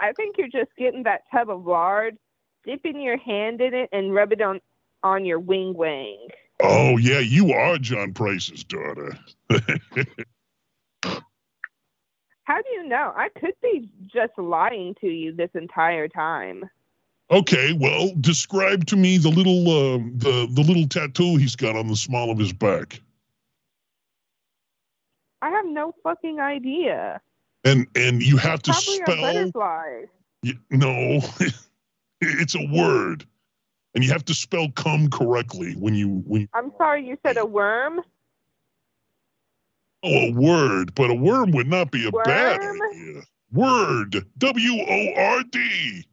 I 0.00 0.12
think 0.12 0.36
you're 0.38 0.48
just 0.48 0.74
getting 0.76 1.04
that 1.04 1.22
tub 1.32 1.50
of 1.50 1.64
lard, 1.64 2.18
dipping 2.64 3.00
your 3.00 3.16
hand 3.16 3.60
in 3.60 3.74
it, 3.74 3.88
and 3.92 4.12
rub 4.12 4.32
it 4.32 4.40
on 4.42 4.60
on 5.04 5.24
your 5.24 5.38
wing 5.38 5.74
wang. 5.74 6.28
Oh 6.62 6.96
yeah, 6.96 7.20
you 7.20 7.52
are 7.52 7.78
John 7.78 8.12
Price's 8.12 8.64
daughter. 8.64 9.16
How 12.50 12.60
do 12.62 12.68
you 12.72 12.88
know? 12.88 13.12
I 13.14 13.28
could 13.28 13.54
be 13.62 13.88
just 14.12 14.36
lying 14.36 14.96
to 15.00 15.06
you 15.06 15.32
this 15.32 15.50
entire 15.54 16.08
time. 16.08 16.68
okay, 17.30 17.72
well, 17.72 18.12
describe 18.20 18.86
to 18.86 18.96
me 18.96 19.18
the 19.18 19.28
little 19.28 19.68
uh, 19.68 19.98
the 20.16 20.48
the 20.50 20.62
little 20.62 20.88
tattoo 20.88 21.36
he's 21.36 21.54
got 21.54 21.76
on 21.76 21.86
the 21.86 21.94
small 21.94 22.28
of 22.28 22.38
his 22.38 22.52
back. 22.52 23.00
I 25.40 25.50
have 25.50 25.64
no 25.66 25.94
fucking 26.02 26.40
idea. 26.40 27.20
And 27.62 27.86
and 27.94 28.20
you 28.20 28.36
have 28.36 28.62
to 28.62 28.72
Probably 28.72 28.94
a 28.94 29.06
spell 29.06 29.22
butterfly. 29.22 30.02
y- 30.42 30.58
no, 30.72 31.20
it's 32.20 32.56
a 32.56 32.66
word, 32.66 33.24
and 33.94 34.02
you 34.02 34.10
have 34.10 34.24
to 34.24 34.34
spell 34.34 34.72
"come" 34.72 35.08
correctly 35.08 35.74
when 35.74 35.94
you 35.94 36.24
when 36.26 36.48
I'm 36.52 36.72
sorry, 36.78 37.06
you 37.06 37.16
said 37.24 37.38
a 37.38 37.46
worm? 37.46 38.00
Oh 40.04 40.28
a 40.28 40.32
word, 40.32 40.94
but 40.94 41.10
a 41.10 41.14
worm 41.14 41.52
would 41.52 41.68
not 41.68 41.90
be 41.90 42.06
a 42.06 42.12
bad 42.12 42.60
idea. 42.62 43.22
Word, 43.52 44.26
W 44.38 44.72
O 44.82 45.14
R 45.16 45.42
D. 45.44 46.04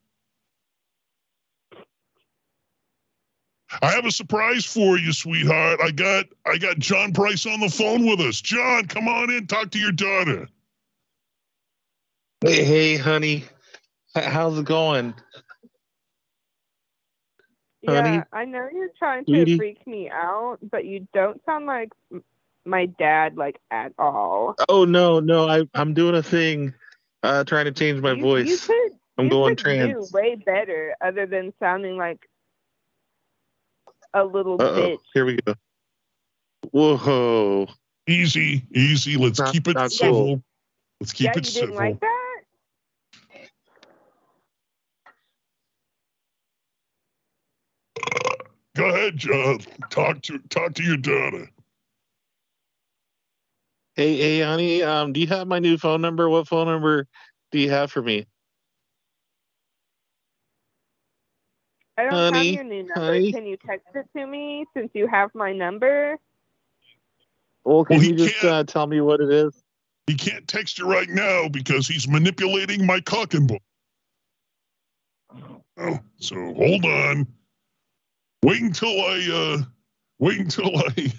I 3.81 3.91
have 3.91 4.05
a 4.05 4.11
surprise 4.11 4.65
for 4.65 4.97
you, 4.97 5.13
sweetheart. 5.13 5.79
I 5.83 5.91
got 5.91 6.25
I 6.45 6.57
got 6.57 6.79
John 6.79 7.13
Price 7.13 7.45
on 7.45 7.59
the 7.59 7.69
phone 7.69 8.05
with 8.05 8.19
us. 8.21 8.41
John, 8.41 8.87
come 8.87 9.07
on 9.07 9.29
in, 9.29 9.47
talk 9.47 9.71
to 9.71 9.79
your 9.79 9.91
daughter. 9.91 10.47
Hey, 12.41 12.63
hey, 12.63 12.97
honey. 12.97 13.45
How's 14.15 14.57
it 14.57 14.65
going? 14.65 15.13
Honey? 17.87 18.11
Yeah, 18.11 18.23
I 18.33 18.45
know 18.45 18.67
you're 18.73 18.89
trying 18.97 19.25
to 19.25 19.31
Sweetie? 19.31 19.57
freak 19.57 19.85
me 19.87 20.09
out, 20.09 20.57
but 20.71 20.85
you 20.85 21.07
don't 21.13 21.41
sound 21.45 21.65
like 21.67 21.89
m- 22.11 22.23
my 22.67 22.85
dad, 22.85 23.37
like 23.37 23.59
at 23.71 23.93
all. 23.97 24.55
Oh 24.69 24.85
no, 24.85 25.19
no, 25.19 25.47
I 25.49 25.63
I'm 25.73 25.93
doing 25.93 26.15
a 26.15 26.23
thing, 26.23 26.73
uh, 27.23 27.43
trying 27.43 27.65
to 27.65 27.71
change 27.71 28.01
my 28.01 28.11
You- 28.13 28.21
voice. 28.21 28.47
You 28.47 28.57
could, 28.57 28.91
I'm 29.17 29.25
you 29.25 29.31
going 29.31 29.55
could 29.55 29.63
trans. 29.63 30.09
do 30.09 30.15
way 30.17 30.35
better, 30.35 30.95
other 31.01 31.25
than 31.25 31.53
sounding 31.59 31.97
like 31.97 32.19
a 34.13 34.23
little 34.23 34.61
Uh 34.61 34.65
oh, 34.65 34.75
bitch. 34.75 34.99
here 35.13 35.25
we 35.25 35.37
go. 35.45 35.53
Whoa. 36.71 37.67
Easy, 38.07 38.65
easy. 38.73 39.17
Let's 39.17 39.39
Not- 39.39 39.51
keep 39.53 39.67
it 39.67 39.91
civil. 39.91 40.13
cool. 40.13 40.43
Let's 41.01 41.13
keep 41.13 41.25
yeah, 41.25 41.31
it 41.31 41.37
you 41.37 41.43
civil. 41.51 41.67
didn't 41.69 41.77
like 41.79 41.99
that. 41.99 42.41
Go 48.75 48.85
ahead, 48.89 49.17
John. 49.17 49.59
Talk 49.89 50.21
to 50.23 50.37
talk 50.49 50.73
to 50.75 50.83
your 50.83 50.97
daughter. 50.97 51.49
Hey, 53.97 54.15
hey, 54.15 54.41
honey. 54.41 54.83
Um, 54.83 55.11
do 55.11 55.19
you 55.19 55.25
have 55.25 55.47
my 55.47 55.57
new 55.57 55.75
phone 55.75 56.01
number? 56.01 56.29
What 56.29 56.47
phone 56.47 56.67
number 56.67 57.07
do 57.51 57.57
you 57.57 57.71
have 57.71 57.91
for 57.91 57.99
me? 58.03 58.27
I 61.97 62.03
don't 62.03 62.13
Honey, 62.13 62.35
have 62.35 62.45
your 62.53 62.63
new 62.63 62.83
number. 62.83 63.01
honey. 63.01 63.31
Can 63.31 63.47
you 63.47 63.57
text 63.65 63.87
it 63.95 64.05
to 64.15 64.27
me 64.27 64.67
since 64.75 64.91
you 64.93 65.07
have 65.07 65.31
my 65.33 65.51
number? 65.51 66.15
Well, 67.65 67.85
can 67.85 67.97
Well, 67.97 68.05
you 68.05 68.15
just 68.15 68.45
uh, 68.45 68.65
tell 68.65 68.85
me 68.85 69.01
what 69.01 69.19
it 69.19 69.31
is? 69.31 69.63
He 70.05 70.13
can't 70.13 70.47
text 70.47 70.77
you 70.77 70.87
right 70.87 71.09
now 71.09 71.49
because 71.49 71.87
he's 71.87 72.07
manipulating 72.07 72.85
my 72.85 73.01
cock 73.01 73.33
and 73.33 73.47
ball. 73.47 73.57
Oh, 75.75 75.99
so 76.17 76.35
hold 76.53 76.85
on. 76.85 77.25
Wait 78.43 78.61
until 78.61 78.89
I 79.01 79.57
uh 79.59 79.63
wait 80.19 80.39
until 80.39 80.77
I 80.77 81.11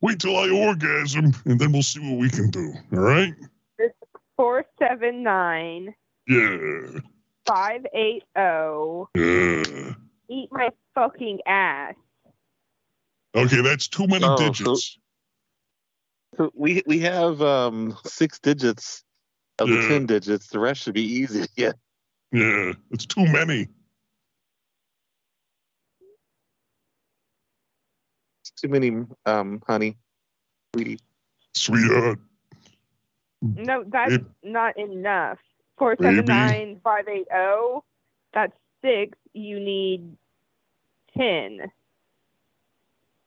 wait 0.00 0.20
till 0.20 0.36
I 0.36 0.48
orgasm 0.50 1.32
and 1.44 1.58
then 1.58 1.72
we'll 1.72 1.82
see 1.82 2.00
what 2.00 2.18
we 2.20 2.30
can 2.30 2.50
do. 2.50 2.72
All 2.92 2.98
right? 3.00 3.34
It's 3.78 3.94
four 4.36 4.64
seven 4.78 5.22
nine 5.22 5.94
Yeah. 6.26 7.00
five 7.46 7.86
eight 7.94 8.24
zero. 8.36 9.08
Yeah. 9.14 9.94
Eat 10.28 10.48
my 10.50 10.70
fucking 10.94 11.40
ass. 11.46 11.94
Okay, 13.34 13.60
that's 13.60 13.86
too 13.88 14.06
many 14.06 14.24
Oh, 14.24 14.36
digits. 14.36 14.98
So 16.36 16.50
we 16.54 16.82
we 16.86 16.98
have 17.00 17.40
um 17.42 17.96
six 18.04 18.38
digits. 18.38 19.02
of 19.58 19.68
Yeah. 19.68 19.76
the 19.80 19.88
ten 19.88 20.06
digits. 20.06 20.48
The 20.48 20.58
rest 20.58 20.82
should 20.82 20.94
be 20.94 21.02
easy 21.02 21.42
to 21.46 21.48
get. 21.56 21.76
Yeah, 22.32 22.72
it's 22.90 23.06
too 23.06 23.24
many. 23.26 23.68
Too 28.56 28.68
many, 28.68 29.04
um, 29.26 29.62
honey, 29.66 29.96
sweetie. 30.74 30.98
Sweetheart. 31.54 32.18
No, 33.40 33.84
that's 33.86 34.12
It- 34.12 34.24
not 34.42 34.76
enough. 34.76 35.38
Four 35.78 35.96
seven 36.00 36.24
nine 36.24 36.80
five 36.82 37.06
eight 37.08 37.28
zero. 37.30 37.84
That's 38.32 38.56
six. 38.82 39.16
You 39.34 39.60
need 39.60 40.16
ten 41.16 41.70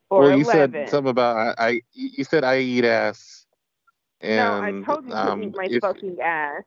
or 0.09 0.21
well, 0.21 0.37
you 0.37 0.43
eleven. 0.43 0.71
said 0.73 0.89
something 0.89 1.11
about 1.11 1.59
I, 1.59 1.67
I. 1.67 1.81
You 1.93 2.23
said 2.23 2.43
I 2.43 2.59
eat 2.59 2.85
ass. 2.85 3.45
And, 4.21 4.37
no, 4.37 4.61
I 4.61 4.71
told 4.85 5.05
you 5.05 5.11
to 5.11 5.17
um, 5.17 5.43
eat 5.43 5.55
my 5.55 5.67
if, 5.69 5.81
fucking 5.81 6.19
ass. 6.19 6.63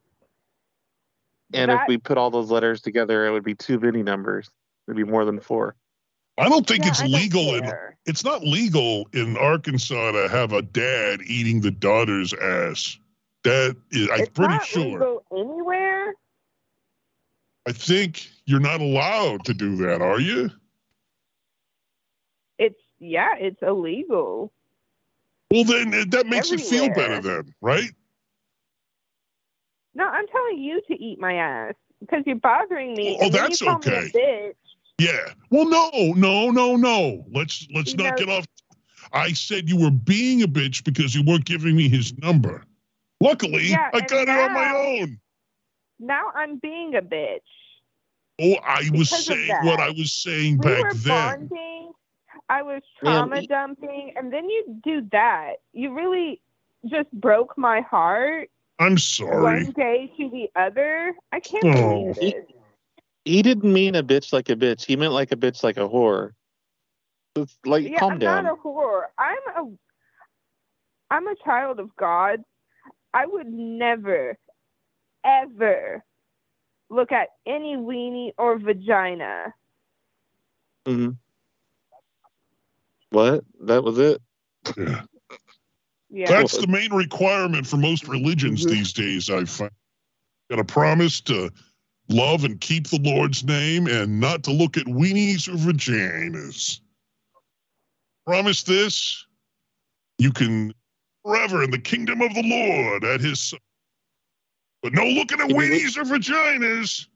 and 1.52 1.70
if 1.70 1.80
we 1.86 1.98
put 1.98 2.16
all 2.16 2.30
those 2.30 2.50
letters 2.50 2.80
together, 2.80 3.26
it 3.26 3.30
would 3.30 3.44
be 3.44 3.54
too 3.54 3.78
many 3.78 4.02
numbers. 4.02 4.48
It'd 4.86 4.96
be 4.96 5.04
more 5.04 5.24
than 5.24 5.38
four. 5.38 5.76
I 6.42 6.48
don't 6.48 6.66
think 6.66 6.84
Yeah, 6.84 6.90
it's 6.90 7.00
I 7.00 7.06
legal 7.06 7.54
in 7.54 7.70
it's 8.04 8.24
not 8.24 8.42
legal 8.42 9.08
in 9.12 9.36
Arkansas 9.36 10.10
to 10.10 10.28
have 10.28 10.52
a 10.52 10.62
dad 10.62 11.20
eating 11.24 11.60
the 11.60 11.70
daughter's 11.70 12.34
ass. 12.34 12.98
That 13.44 13.76
is, 13.92 14.08
I'm 14.12 14.20
It's 14.20 14.30
pretty 14.30 14.58
sure. 14.64 15.20
anywhere. 15.32 16.14
I 17.66 17.72
think 17.72 18.28
you're 18.44 18.60
not 18.60 18.80
allowed 18.80 19.44
to 19.44 19.54
do 19.54 19.76
that, 19.76 20.02
are 20.02 20.18
you? 20.18 20.50
It's 22.58 22.80
yeah, 22.98 23.34
it's 23.38 23.62
illegal. 23.62 24.52
Well, 25.52 25.64
then 25.64 25.94
uh, 25.94 26.04
that 26.08 26.26
makes 26.26 26.50
it 26.50 26.60
feel 26.60 26.88
better, 26.88 27.20
then, 27.20 27.54
right? 27.60 27.90
No, 29.94 30.08
I'm 30.08 30.26
telling 30.26 30.58
you 30.58 30.80
to 30.88 30.94
eat 30.94 31.20
my 31.20 31.34
ass 31.34 31.74
because 32.00 32.24
you're 32.26 32.36
bothering 32.36 32.96
me. 32.96 33.16
Oh, 33.20 33.28
that's 33.28 33.62
you 33.62 33.68
call 33.68 33.78
me 33.78 33.86
a 33.86 34.00
okay. 34.00 34.52
Bitch. 35.06 35.26
Yeah. 35.26 35.34
Well, 35.50 35.68
no, 35.68 35.90
no, 36.14 36.50
no, 36.50 36.76
no. 36.76 37.24
Let's 37.32 37.66
let's 37.74 37.92
You 37.92 37.98
not 37.98 38.18
know- 38.18 38.26
get 38.26 38.28
off. 38.28 38.46
I 39.12 39.32
said 39.32 39.68
you 39.68 39.76
were 39.76 39.90
being 39.90 40.42
a 40.42 40.48
bitch 40.48 40.84
because 40.84 41.14
you 41.14 41.22
weren't 41.22 41.44
giving 41.44 41.76
me 41.76 41.88
his 41.88 42.16
number. 42.18 42.64
Luckily, 43.20 43.66
Yeah, 43.68 43.90
I 43.92 43.98
and 43.98 44.08
got 44.08 44.22
it 44.22 44.28
on 44.30 44.52
my 44.54 44.74
own. 44.74 45.20
Now 46.00 46.24
I'm 46.34 46.56
being 46.56 46.94
a 46.94 47.02
bitch. 47.02 47.40
Oh, 48.40 48.54
I 48.64 48.88
was 48.92 49.10
saying 49.10 49.50
what 49.64 49.78
I 49.80 49.90
was 49.90 50.12
saying 50.12 50.58
we 50.58 50.64
back 50.70 50.82
were 50.82 50.94
then. 50.94 51.38
bonding. 51.48 51.92
I 52.48 52.62
was 52.62 52.82
trauma 52.98 53.46
dumping, 53.46 54.14
and 54.16 54.32
then 54.32 54.48
you 54.48 54.80
do 54.82 55.06
that. 55.12 55.56
You 55.74 55.92
really 55.94 56.40
just 56.86 57.10
broke 57.12 57.56
my 57.58 57.82
heart 57.82 58.50
I'm 58.78 58.98
sorry. 58.98 59.64
one 59.64 59.72
day 59.72 60.10
to 60.16 60.30
the 60.30 60.50
other. 60.58 61.14
I 61.30 61.40
can't 61.40 61.64
Oh. 61.66 62.12
believe 62.14 62.14
this. 62.16 62.34
He 63.24 63.42
didn't 63.42 63.72
mean 63.72 63.94
a 63.94 64.02
bitch 64.02 64.32
like 64.32 64.48
a 64.48 64.56
bitch. 64.56 64.84
He 64.84 64.96
meant 64.96 65.12
like 65.12 65.32
a 65.32 65.36
bitch 65.36 65.62
like 65.62 65.76
a 65.76 65.88
whore. 65.88 66.32
It's 67.36 67.56
like, 67.64 67.90
Yeah, 67.90 67.98
calm 68.00 68.14
I'm 68.14 68.18
down. 68.18 68.44
not 68.44 68.52
a 68.54 68.56
whore. 68.56 69.02
I'm 69.18 69.38
a 69.56 71.14
I'm 71.14 71.26
a 71.28 71.34
child 71.44 71.78
of 71.78 71.94
God. 71.96 72.42
I 73.14 73.26
would 73.26 73.46
never, 73.46 74.36
ever 75.24 76.02
look 76.90 77.12
at 77.12 77.28
any 77.46 77.76
weenie 77.76 78.32
or 78.38 78.58
vagina. 78.58 79.54
hmm 80.86 81.10
What? 83.10 83.44
That 83.66 83.84
was 83.84 83.98
it? 83.98 84.20
Yeah. 84.76 85.02
Yeah. 86.10 86.28
That's 86.28 86.56
the 86.56 86.66
main 86.66 86.92
requirement 86.92 87.66
for 87.66 87.76
most 87.76 88.08
religions 88.08 88.64
Mm-hmm. 88.64 88.74
these 88.74 88.92
days, 88.92 89.30
I've. 89.30 89.70
Got 90.50 90.56
to 90.56 90.64
promise 90.64 91.20
to 91.22 91.50
love 92.08 92.44
and 92.44 92.60
keep 92.60 92.88
the 92.88 93.00
Lord's 93.00 93.44
name 93.44 93.86
and 93.86 94.20
not 94.20 94.42
to 94.44 94.52
look 94.52 94.76
at 94.76 94.86
weenies 94.86 95.48
or 95.48 95.56
vaginas. 95.56 96.80
Promise 98.26 98.62
this, 98.64 99.26
you 100.18 100.32
can 100.32 100.72
forever 101.24 101.62
in 101.62 101.70
the 101.70 101.78
kingdom 101.78 102.20
of 102.20 102.34
the 102.34 102.42
Lord 102.42 103.04
at 103.04 103.20
his 103.20 103.54
but 104.82 104.92
no 104.92 105.04
looking 105.04 105.40
at 105.40 105.48
weenies 105.48 105.96
or 105.96 106.02
vaginas. 106.02 107.06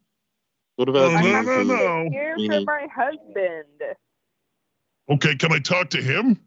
What 0.76 0.88
about 0.88 1.12
no, 1.12 1.20
no, 1.20 1.42
Jesus 1.42 1.68
no, 1.68 2.02
no. 2.04 2.10
Here 2.10 2.36
for 2.36 2.60
my 2.60 2.86
husband. 2.94 3.96
Okay, 5.08 5.36
can 5.36 5.52
I 5.52 5.58
talk 5.58 5.90
to 5.90 6.02
him, 6.02 6.38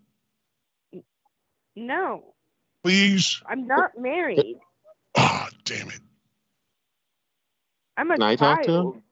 No, 1.76 2.36
please? 2.84 3.42
I'm 3.48 3.68
not 3.68 3.92
married. 3.98 4.58
Ah, 5.18 5.50
damn 5.66 5.90
it. 5.90 6.00
I'm 8.00 8.10
a 8.12 8.14
Can 8.14 8.24
I 8.24 8.36
child. 8.38 8.58
talk 8.58 8.66
to 8.66 8.72
him? 8.72 9.04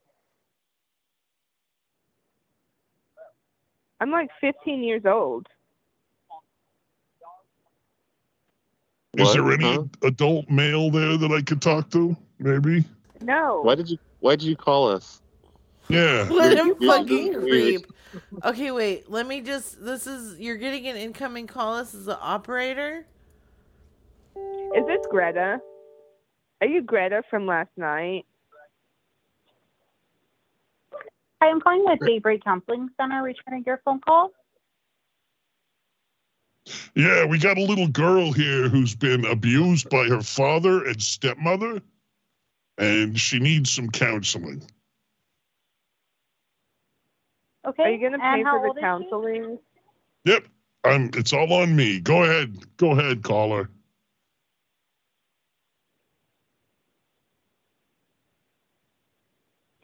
I'm 3.99 4.11
like 4.11 4.29
15 4.39 4.81
years 4.81 5.01
old. 5.05 5.45
Is 9.17 9.25
What? 9.27 9.33
there 9.33 9.51
any 9.51 9.75
Huh? 9.75 9.83
adult 10.03 10.49
male 10.49 10.89
there 10.89 11.17
that 11.17 11.31
I 11.31 11.41
could 11.41 11.61
talk 11.61 11.89
to? 11.91 12.15
Maybe. 12.39 12.85
No. 13.21 13.59
Why 13.63 13.75
did 13.75 13.89
you 13.89 13.97
Why 14.19 14.35
did 14.35 14.43
you 14.45 14.55
call 14.55 14.89
us? 14.89 15.21
Yeah. 15.89 16.27
Let 16.31 16.53
a 16.53 16.55
You're- 16.55 16.75
you're 16.79 16.91
fucking 16.91 17.41
weird. 17.41 17.83
creep. 17.83 17.93
Okay, 18.45 18.71
wait. 18.71 19.11
Let 19.11 19.27
me 19.27 19.41
just. 19.41 19.83
This 19.83 20.07
is. 20.07 20.39
You're 20.39 20.55
getting 20.57 20.87
an 20.87 20.95
incoming 20.95 21.45
call. 21.45 21.77
This 21.77 21.93
is 21.93 22.05
the 22.05 22.17
operator. 22.19 23.05
Is 24.35 24.85
this 24.87 25.05
Greta? 25.09 25.59
Are 26.61 26.67
you 26.67 26.81
Greta 26.81 27.21
from 27.29 27.45
last 27.45 27.69
night? 27.77 28.25
Hi, 31.41 31.49
I'm 31.49 31.61
calling 31.61 31.83
with 31.85 31.99
Daybreak 31.99 32.43
Counseling 32.43 32.89
Center, 32.99 33.21
returning 33.21 33.63
your 33.65 33.79
phone 33.85 34.01
call. 34.01 34.31
Yeah, 36.95 37.25
we 37.25 37.37
got 37.37 37.57
a 37.57 37.63
little 37.63 37.87
girl 37.87 38.31
here 38.31 38.67
who's 38.69 38.95
been 38.95 39.23
abused 39.23 39.89
by 39.89 40.05
her 40.05 40.21
father 40.21 40.83
and 40.85 41.01
stepmother, 41.01 41.79
and 42.77 43.19
she 43.19 43.39
needs 43.39 43.71
some 43.71 43.89
counseling. 43.89 44.63
Okay. 47.67 47.83
Are 47.83 47.91
you 47.91 47.99
going 47.99 48.13
to 48.13 48.19
pay 48.19 48.43
for 48.43 48.73
the 48.73 48.81
counseling? 48.81 49.59
Yep, 50.25 50.45
I'm, 50.85 51.11
it's 51.13 51.33
all 51.33 51.53
on 51.53 51.75
me. 51.75 51.99
Go 51.99 52.23
ahead. 52.23 52.57
Go 52.77 52.91
ahead, 52.91 53.23
caller. 53.23 53.69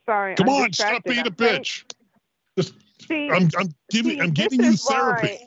Sorry. 0.06 0.36
Come 0.36 0.50
I'm 0.50 0.56
on, 0.64 0.74
stop 0.74 1.04
being 1.04 1.20
a 1.20 1.26
I'm 1.26 1.36
trying- 1.36 1.62
bitch. 1.62 1.84
Just, 2.58 2.74
See, 3.08 3.30
I'm, 3.30 3.50
I'm 3.58 3.74
giving, 3.90 4.12
see, 4.14 4.20
I'm 4.22 4.32
giving 4.32 4.64
you 4.64 4.76
therapy. 4.78 5.40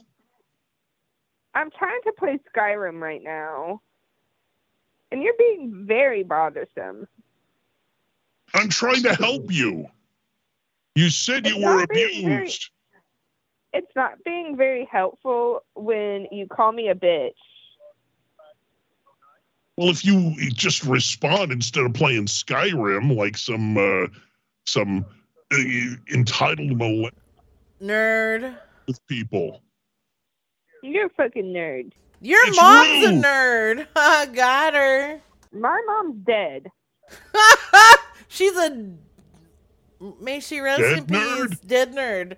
I'm 1.55 1.71
trying 1.71 2.01
to 2.05 2.13
play 2.19 2.39
Skyrim 2.55 3.01
right 3.01 3.23
now, 3.23 3.81
and 5.11 5.23
you're 5.23 5.35
being 5.39 5.85
very 5.87 6.23
bothersome. 6.23 7.07
I'm 8.55 8.69
trying 8.69 9.03
to 9.05 9.15
help 9.15 9.51
you. 9.53 9.87
You 10.97 11.09
said 11.11 11.47
you 11.47 11.59
were 11.65 11.87
being 11.87 12.27
very- 12.27 12.37
abused. 12.43 12.71
It's 13.73 13.93
not 13.95 14.23
being 14.25 14.57
very 14.57 14.89
helpful 14.91 15.61
when 15.75 16.27
you 16.33 16.47
call 16.47 16.73
me 16.73 16.89
a 16.89 16.95
bitch. 16.95 17.33
Well, 19.77 19.91
if 19.91 20.03
you 20.05 20.35
just 20.51 20.85
respond 20.85 21.53
instead 21.53 21.85
of 21.85 21.93
playing 21.93 22.25
Skyrim 22.27 23.15
like 23.15 23.37
some 23.37 23.77
uh, 23.77 24.07
some 24.67 25.05
uh, 25.53 25.57
entitled 26.13 26.77
millennial 26.77 27.11
Nerd. 27.83 28.57
With 28.87 29.07
people. 29.07 29.63
You're 30.83 31.07
a 31.07 31.11
fucking 31.11 31.47
nerd. 31.47 31.93
Your 32.21 32.41
It's 32.47 32.61
mom's 32.61 33.05
a 33.07 33.27
nerd. 33.29 33.87
I 33.97 34.27
got 34.27 34.75
her. 34.75 35.21
My 35.53 35.83
mom's 35.87 36.25
dead. 36.27 36.69
She's 38.29 38.57
a. 38.57 38.91
May 40.21 40.41
she 40.41 40.61
rest 40.61 40.81
Dead 40.81 40.99
in 40.99 41.07
peace. 41.07 41.19
nerd? 41.19 41.67
Dead 41.67 41.93
nerd. 41.95 42.37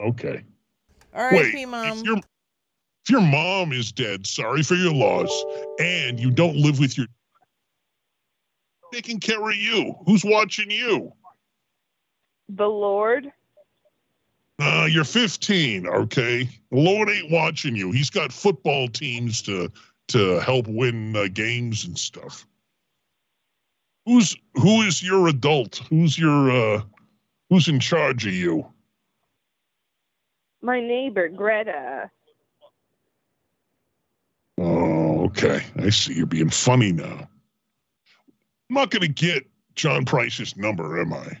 Okay. 0.00 0.44
R.I.P. 1.12 1.36
Wait, 1.56 1.68
mom. 1.68 1.98
If 1.98 2.04
your 2.04 2.16
if 2.18 3.10
your 3.10 3.20
mom 3.20 3.72
is 3.72 3.92
dead, 3.92 4.26
sorry 4.26 4.62
for 4.62 4.74
your 4.74 4.92
loss, 4.92 5.44
and 5.80 6.18
you 6.18 6.30
don't 6.30 6.56
live 6.56 6.78
with 6.78 6.96
your 6.98 7.06
taking 8.92 9.20
care 9.20 9.42
of 9.48 9.56
you, 9.56 9.94
who's 10.06 10.24
watching 10.24 10.70
you? 10.70 11.12
The 12.48 12.66
Lord. 12.66 13.32
Uh, 14.58 14.88
you're 14.90 15.04
15, 15.04 15.86
okay? 15.86 16.44
The 16.70 16.78
Lord 16.78 17.10
ain't 17.10 17.30
watching 17.30 17.76
you. 17.76 17.92
He's 17.92 18.10
got 18.10 18.32
football 18.32 18.88
teams 18.88 19.42
to 19.42 19.70
to 20.08 20.38
help 20.38 20.68
win 20.68 21.16
uh, 21.16 21.26
games 21.32 21.84
and 21.84 21.98
stuff. 21.98 22.46
Who's 24.06 24.36
who 24.54 24.82
is 24.82 25.02
your 25.02 25.26
adult? 25.26 25.82
Who's 25.90 26.16
your 26.16 26.50
uh 26.50 26.82
who's 27.50 27.68
in 27.68 27.80
charge 27.80 28.24
of 28.26 28.32
you? 28.32 28.64
My 30.62 30.80
neighbor, 30.80 31.28
Greta. 31.28 32.10
Oh, 34.58 35.24
okay. 35.26 35.64
I 35.76 35.90
see 35.90 36.14
you're 36.14 36.26
being 36.26 36.50
funny 36.50 36.92
now. 36.92 37.28
I'm 38.68 38.74
not 38.74 38.90
going 38.90 39.02
to 39.02 39.08
get 39.08 39.46
John 39.74 40.04
Price's 40.04 40.56
number, 40.56 41.00
am 41.00 41.12
I? 41.12 41.38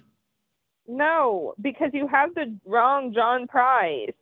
No, 0.88 1.54
because 1.60 1.90
you 1.92 2.06
have 2.08 2.34
the 2.34 2.54
wrong 2.64 3.12
John 3.12 3.46
Price. 3.46 4.12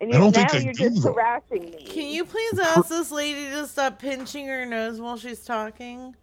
And 0.00 0.12
I 0.12 0.18
don't 0.18 0.34
now 0.36 0.48
think 0.48 0.54
I 0.54 0.58
you're 0.58 0.72
do, 0.72 0.90
just 0.90 1.02
though. 1.04 1.12
harassing 1.12 1.70
me. 1.70 1.84
Can 1.86 2.08
you 2.10 2.24
please 2.24 2.58
ask 2.58 2.88
this 2.88 3.12
lady 3.12 3.50
to 3.50 3.66
stop 3.68 4.00
pinching 4.00 4.46
her 4.48 4.66
nose 4.66 5.00
while 5.00 5.16
she's 5.16 5.44
talking? 5.44 6.16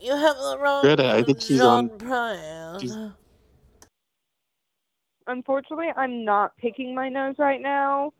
You 0.00 0.16
have 0.16 0.36
the 0.36 0.58
wrong 0.60 0.82
Greta, 0.82 1.14
I 1.14 1.22
think 1.22 1.40
she's 1.40 1.58
John 1.58 1.90
on- 1.90 1.98
Price. 1.98 2.80
she's- 2.80 2.96
Unfortunately, 5.26 5.88
I'm 5.96 6.24
not 6.24 6.56
picking 6.58 6.94
my 6.94 7.08
nose 7.08 7.36
right 7.38 7.60
now. 7.62 8.12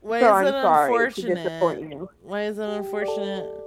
Why 0.00 0.20
so 0.20 0.26
is 0.26 0.32
I'm 0.32 0.46
it 0.46 0.62
sorry 0.62 1.12
to 1.14 1.20
disappoint 1.22 1.44
unfortunate? 1.80 1.90
you. 1.96 2.08
Why 2.22 2.42
is 2.42 2.58
it 2.58 2.68
unfortunate? 2.68 3.63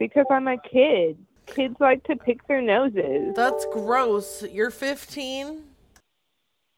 Because 0.00 0.26
I'm 0.30 0.48
a 0.48 0.56
kid. 0.58 1.16
Kids 1.46 1.76
like 1.78 2.02
to 2.04 2.16
pick 2.16 2.46
their 2.48 2.60
noses. 2.60 3.34
That's 3.36 3.64
gross. 3.66 4.42
You're 4.50 4.70
15. 4.70 5.62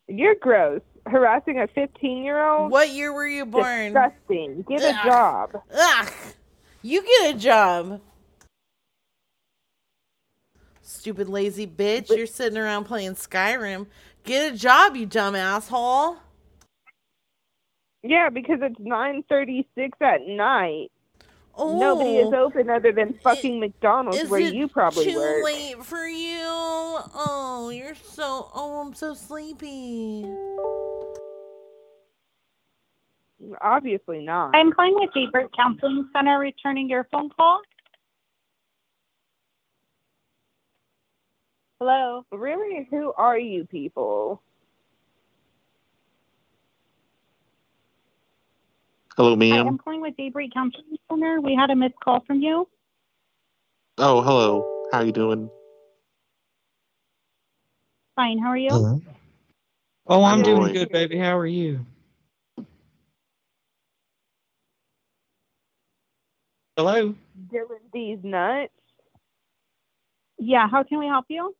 You're 0.08 0.34
gross. 0.34 0.82
Harassing 1.06 1.58
a 1.58 1.66
15 1.68 2.22
year 2.22 2.44
old? 2.44 2.70
What 2.70 2.90
year 2.90 3.12
were 3.12 3.26
you 3.26 3.46
born? 3.46 3.94
Disgusting. 3.94 4.64
Get 4.68 4.82
a 4.82 5.08
job. 5.08 5.50
Ugh. 5.74 6.12
You 6.82 7.02
get 7.02 7.34
a 7.34 7.38
job. 7.38 8.00
Stupid 10.82 11.28
lazy 11.28 11.66
bitch. 11.66 12.14
You're 12.14 12.26
sitting 12.26 12.58
around 12.58 12.84
playing 12.84 13.14
Skyrim. 13.14 13.86
Get 14.24 14.52
a 14.52 14.56
job, 14.56 14.94
you 14.94 15.06
dumb 15.06 15.34
asshole. 15.34 16.16
Yeah, 18.04 18.28
because 18.28 18.58
it's 18.62 18.78
9:36 18.78 19.90
at 20.00 20.26
night. 20.26 20.91
Oh, 21.54 21.78
Nobody 21.78 22.16
is 22.16 22.28
oh. 22.32 22.46
open 22.46 22.70
other 22.70 22.92
than 22.92 23.18
fucking 23.22 23.60
McDonald's 23.60 24.28
where 24.30 24.40
you 24.40 24.68
probably 24.68 25.04
too 25.04 25.18
work. 25.18 25.44
late 25.44 25.84
for 25.84 26.06
you? 26.06 26.38
Oh, 26.44 27.70
you're 27.74 27.94
so. 27.94 28.50
Oh, 28.54 28.80
I'm 28.80 28.94
so 28.94 29.14
sleepy. 29.14 30.24
Obviously 33.60 34.24
not. 34.24 34.54
I'm 34.54 34.72
calling 34.72 34.94
with 34.94 35.12
Daybreak 35.12 35.48
Counseling 35.54 36.08
Center, 36.12 36.38
returning 36.38 36.88
your 36.88 37.04
phone 37.10 37.28
call. 37.30 37.60
Hello. 41.78 42.24
Really? 42.30 42.86
Who 42.90 43.12
are 43.16 43.38
you 43.38 43.66
people? 43.66 44.40
Hello, 49.16 49.32
Hi, 49.32 49.36
ma'am. 49.36 49.68
I'm 49.68 49.78
calling 49.78 50.00
with 50.00 50.16
Daybreak 50.16 50.54
Counseling 50.54 50.96
Center. 51.10 51.38
We 51.40 51.54
had 51.54 51.68
a 51.68 51.76
missed 51.76 52.00
call 52.02 52.24
from 52.26 52.40
you. 52.40 52.66
Oh, 53.98 54.22
hello. 54.22 54.64
How 54.90 54.98
are 55.00 55.04
you 55.04 55.12
doing? 55.12 55.50
Fine. 58.16 58.38
How 58.38 58.48
are 58.48 58.56
you? 58.56 58.70
Oh, 60.06 60.24
I'm 60.24 60.38
I'm 60.38 60.42
doing 60.42 60.62
Roy. 60.62 60.72
good, 60.72 60.88
baby. 60.90 61.18
How 61.18 61.36
are 61.36 61.46
you? 61.46 61.84
Hello. 66.78 67.14
Dylan 67.52 67.92
D's 67.92 68.18
nuts. 68.22 68.72
Yeah. 70.38 70.68
How 70.68 70.84
can 70.84 70.98
we 70.98 71.06
help 71.06 71.26
you? 71.28 71.54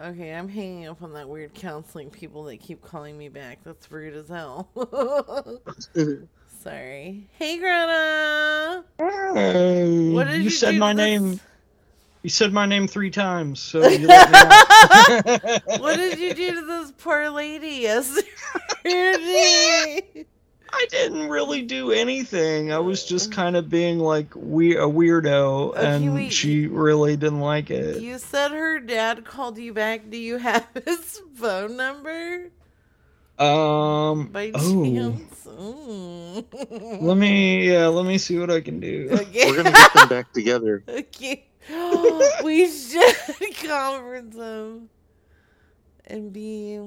Okay, 0.00 0.32
I'm 0.32 0.48
hanging 0.48 0.86
up 0.88 1.02
on 1.02 1.12
that 1.12 1.28
weird 1.28 1.52
counseling 1.52 2.08
people 2.10 2.44
that 2.44 2.58
keep 2.60 2.80
calling 2.82 3.18
me 3.18 3.28
back. 3.28 3.58
That's 3.64 3.90
rude 3.92 4.14
as 4.14 4.28
hell. 4.28 4.70
Sorry. 6.62 7.28
Hey, 7.38 7.58
Greta. 7.58 8.84
Hey, 8.98 10.08
What 10.10 10.26
did 10.28 10.38
you, 10.38 10.44
you 10.44 10.50
said 10.50 10.72
do 10.72 10.78
my 10.78 10.94
this- 10.94 11.20
name. 11.20 11.40
You 12.22 12.28
said 12.30 12.52
my 12.52 12.66
name 12.66 12.86
three 12.86 13.10
times, 13.10 13.60
so 13.60 13.86
you 13.88 14.06
let 14.06 14.30
me 14.30 14.36
out. 14.38 15.62
what 15.80 15.96
did 15.96 16.18
you 16.18 16.34
do 16.34 16.54
to 16.54 16.66
this 16.66 16.92
poor 16.98 17.30
lady 17.30 17.68
yesterday? 17.82 18.26
I 20.72 20.86
didn't 20.90 21.28
really 21.28 21.62
do 21.62 21.90
anything. 21.92 22.72
I 22.72 22.78
was 22.78 23.04
just 23.04 23.32
kind 23.32 23.56
of 23.56 23.68
being 23.68 23.98
like 23.98 24.32
we 24.34 24.76
a 24.76 24.82
weirdo, 24.82 25.76
and 25.76 26.14
wait. 26.14 26.32
she 26.32 26.66
really 26.66 27.16
didn't 27.16 27.40
like 27.40 27.70
it. 27.70 28.00
You 28.00 28.18
said 28.18 28.52
her 28.52 28.78
dad 28.80 29.24
called 29.24 29.58
you 29.58 29.72
back. 29.72 30.10
Do 30.10 30.16
you 30.16 30.38
have 30.38 30.66
his 30.84 31.20
phone 31.34 31.76
number? 31.76 32.50
Um. 33.38 34.28
By 34.28 34.52
Oh, 34.54 34.84
chance? 34.84 35.46
Mm. 35.46 37.00
let 37.02 37.16
me. 37.16 37.70
Yeah, 37.72 37.86
let 37.88 38.04
me 38.04 38.18
see 38.18 38.38
what 38.38 38.50
I 38.50 38.60
can 38.60 38.80
do. 38.80 39.08
Okay. 39.12 39.46
We're 39.50 39.56
gonna 39.56 39.72
get 39.72 39.92
them 39.94 40.08
back 40.08 40.32
together. 40.32 40.84
Okay. 40.88 41.46
we 42.44 42.68
should 42.70 43.14
conference 43.68 44.34
them 44.36 44.88
and 46.06 46.32
be. 46.32 46.80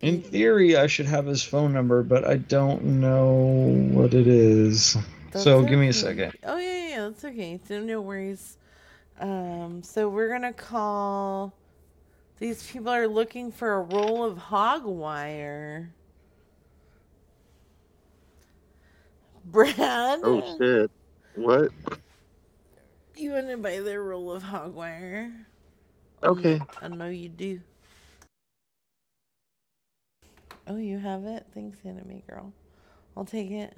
In 0.00 0.22
theory, 0.22 0.76
I 0.76 0.86
should 0.86 1.06
have 1.06 1.26
his 1.26 1.42
phone 1.42 1.72
number, 1.72 2.02
but 2.02 2.26
I 2.26 2.36
don't 2.36 3.00
know 3.00 3.88
what 3.92 4.14
it 4.14 4.26
is. 4.26 4.96
That's 5.30 5.44
so 5.44 5.62
give 5.62 5.78
me 5.78 5.88
a 5.88 5.92
second. 5.92 6.32
Oh 6.42 6.56
yeah, 6.56 6.64
yeah, 6.64 6.88
yeah, 6.88 7.08
that's 7.08 7.24
okay. 7.24 7.60
No, 7.68 7.80
no 7.80 8.00
worries. 8.00 8.56
Um, 9.18 9.82
so 9.82 10.08
we're 10.08 10.30
gonna 10.30 10.54
call. 10.54 11.52
These 12.38 12.66
people 12.70 12.88
are 12.88 13.06
looking 13.06 13.52
for 13.52 13.74
a 13.74 13.82
roll 13.82 14.24
of 14.24 14.38
hog 14.38 14.86
wire. 14.86 15.90
Brad, 19.44 20.20
Oh 20.22 20.56
shit. 20.58 20.90
What? 21.34 21.70
you 23.16 23.32
want 23.32 23.48
to 23.48 23.56
buy 23.58 23.80
their 23.80 24.02
roll 24.02 24.32
of 24.32 24.42
hog 24.42 24.74
wire? 24.74 25.30
Okay. 26.22 26.60
I 26.80 26.88
know 26.88 27.08
you 27.08 27.28
do. 27.28 27.60
Oh, 30.70 30.76
you 30.76 30.98
have 30.98 31.24
it? 31.24 31.44
Thanks, 31.52 31.78
anime 31.84 32.22
girl. 32.28 32.52
I'll 33.16 33.24
take 33.24 33.50
it. 33.50 33.76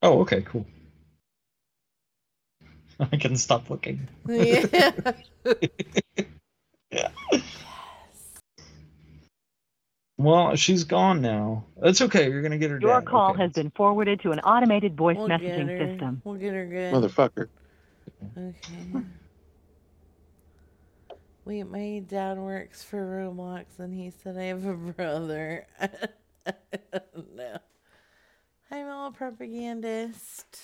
Oh, 0.00 0.20
okay, 0.20 0.42
cool. 0.42 0.64
I 3.00 3.16
can 3.16 3.36
stop 3.36 3.68
looking. 3.68 4.08
Yeah. 4.28 4.90
Well, 10.18 10.54
she's 10.54 10.84
gone 10.84 11.22
now. 11.22 11.64
It's 11.82 12.02
okay. 12.02 12.28
You're 12.28 12.42
gonna 12.42 12.58
get 12.58 12.70
her. 12.70 12.78
Your 12.78 13.00
dad. 13.00 13.06
call 13.08 13.30
Okay. 13.30 13.40
has 13.40 13.52
been 13.52 13.70
forwarded 13.70 14.20
to 14.20 14.32
an 14.32 14.40
automated 14.40 14.94
voice 14.94 15.16
We'll 15.16 15.28
get 15.28 15.40
messaging 15.40 15.66
her. 15.66 15.88
system. 15.88 16.20
We'll 16.24 16.34
get 16.34 16.52
her 16.52 16.66
good. 16.66 16.92
Motherfucker. 16.92 17.48
Okay. 18.36 19.04
Wait, 21.44 21.64
my 21.64 22.02
dad 22.06 22.38
works 22.38 22.82
for 22.82 22.98
Roblox 22.98 23.78
and 23.78 23.94
he 23.94 24.10
said 24.10 24.36
I 24.36 24.44
have 24.44 24.66
a 24.66 24.74
brother. 24.74 25.66
no. 27.36 27.58
I'm 28.70 28.86
a 28.86 29.10
propagandist. 29.12 30.58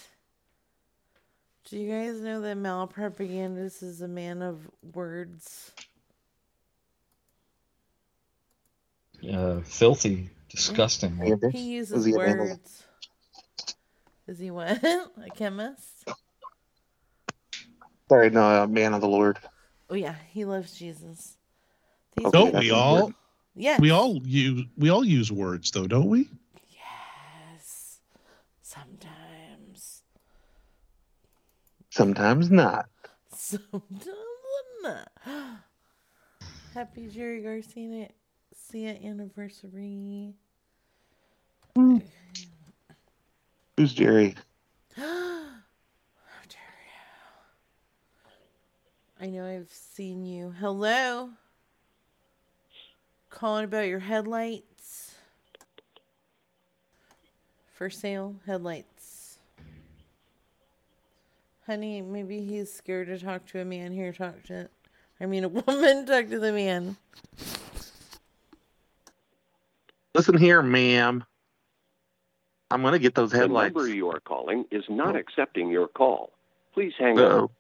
Do 1.65 1.79
you 1.79 1.91
guys 1.91 2.21
know 2.21 2.41
that 2.43 2.57
malpropagandist 2.59 3.83
is 3.83 4.03
a 4.03 4.07
man 4.07 4.43
of 4.43 4.71
words? 4.95 5.73
Uh, 9.33 9.61
filthy, 9.63 10.31
disgusting. 10.49 11.41
He 11.53 11.73
uses 11.73 12.07
words. 12.09 12.85
Is 14.29 14.39
he 14.39 14.51
what? 14.51 14.83
a 14.85 15.09
chemist? 15.35 16.09
Sorry, 18.09 18.31
no, 18.31 18.63
uh, 18.63 18.67
man 18.69 18.95
of 18.95 19.01
the 19.01 19.09
Lord. 19.09 19.39
Oh 19.89 19.95
yeah, 19.95 20.17
he 20.31 20.45
loves 20.45 20.77
Jesus. 20.77 21.37
These 22.17 22.31
Don't 22.31 22.55
we 22.59 22.71
all? 22.71 23.13
Yeah. 23.55 23.79
We 23.81 23.91
all 23.91 24.21
use 24.25 24.65
we 24.77 24.91
all 24.91 25.05
use 25.05 25.31
words 25.31 25.71
though, 25.71 25.87
don't 25.87 26.09
we? 26.09 26.29
Yes. 26.71 28.01
Sometimes. 28.63 30.03
Sometimes 31.91 32.51
not. 32.51 32.87
Sometimes 33.33 34.13
not. 34.83 35.09
Happy 36.75 37.09
Jerry 37.09 37.43
Garcia 37.43 38.09
Garcia 38.53 38.99
anniversary. 39.09 40.35
Who's 43.77 43.95
Jerry? 43.95 44.35
I 49.21 49.27
know 49.27 49.47
I've 49.47 49.71
seen 49.71 50.27
you. 50.27 50.53
Hello. 50.59 51.31
Calling 53.31 53.65
about 53.65 53.89
your 53.89 53.99
headlights. 53.99 55.15
For 57.75 57.89
sale, 57.91 58.37
headlights. 58.47 59.39
Honey, 61.67 62.01
maybe 62.01 62.41
he's 62.41 62.73
scared 62.73 63.09
to 63.09 63.19
talk 63.19 63.47
to 63.47 63.61
a 63.61 63.65
man 63.65 63.93
here. 63.93 64.13
Talk 64.13 64.43
to, 64.45 64.69
I 65.21 65.27
mean, 65.27 65.45
a 65.45 65.49
woman. 65.67 66.07
Talk 66.07 66.29
to 66.29 66.39
the 66.39 66.53
man. 66.53 66.97
Listen 70.15 70.39
here, 70.39 70.63
ma'am. 70.63 71.25
I'm 72.71 72.83
gonna 72.83 72.99
get 72.99 73.15
those 73.15 73.33
headlights. 73.33 73.75
The 73.75 73.81
number 73.81 73.95
you 73.95 74.11
are 74.11 74.21
calling 74.21 74.65
is 74.71 74.85
not 74.89 75.15
oh. 75.15 75.19
accepting 75.19 75.71
your 75.71 75.89
call. 75.89 76.33
Please 76.75 76.93
hang 76.99 77.19
up. 77.19 77.51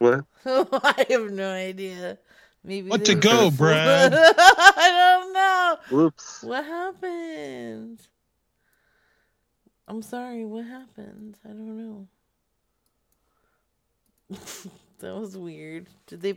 Uh-oh. 0.00 0.24
What? 0.44 0.68
I 0.98 1.06
have 1.10 1.30
no 1.30 1.50
idea. 1.50 2.18
Maybe 2.62 2.88
What 2.88 3.04
to 3.06 3.14
go, 3.14 3.46
were- 3.46 3.50
Brad? 3.52 4.12
I 4.16 5.18
don't 5.20 5.32
know. 5.32 5.76
Whoops. 5.96 6.42
What 6.42 6.64
happened? 6.64 8.00
I'm 9.86 10.02
sorry. 10.02 10.44
What 10.46 10.64
happened? 10.64 11.36
I 11.44 11.48
don't 11.48 11.76
know. 11.76 12.08
that 15.00 15.14
was 15.14 15.36
weird. 15.36 15.88
Did 16.06 16.22
they? 16.22 16.34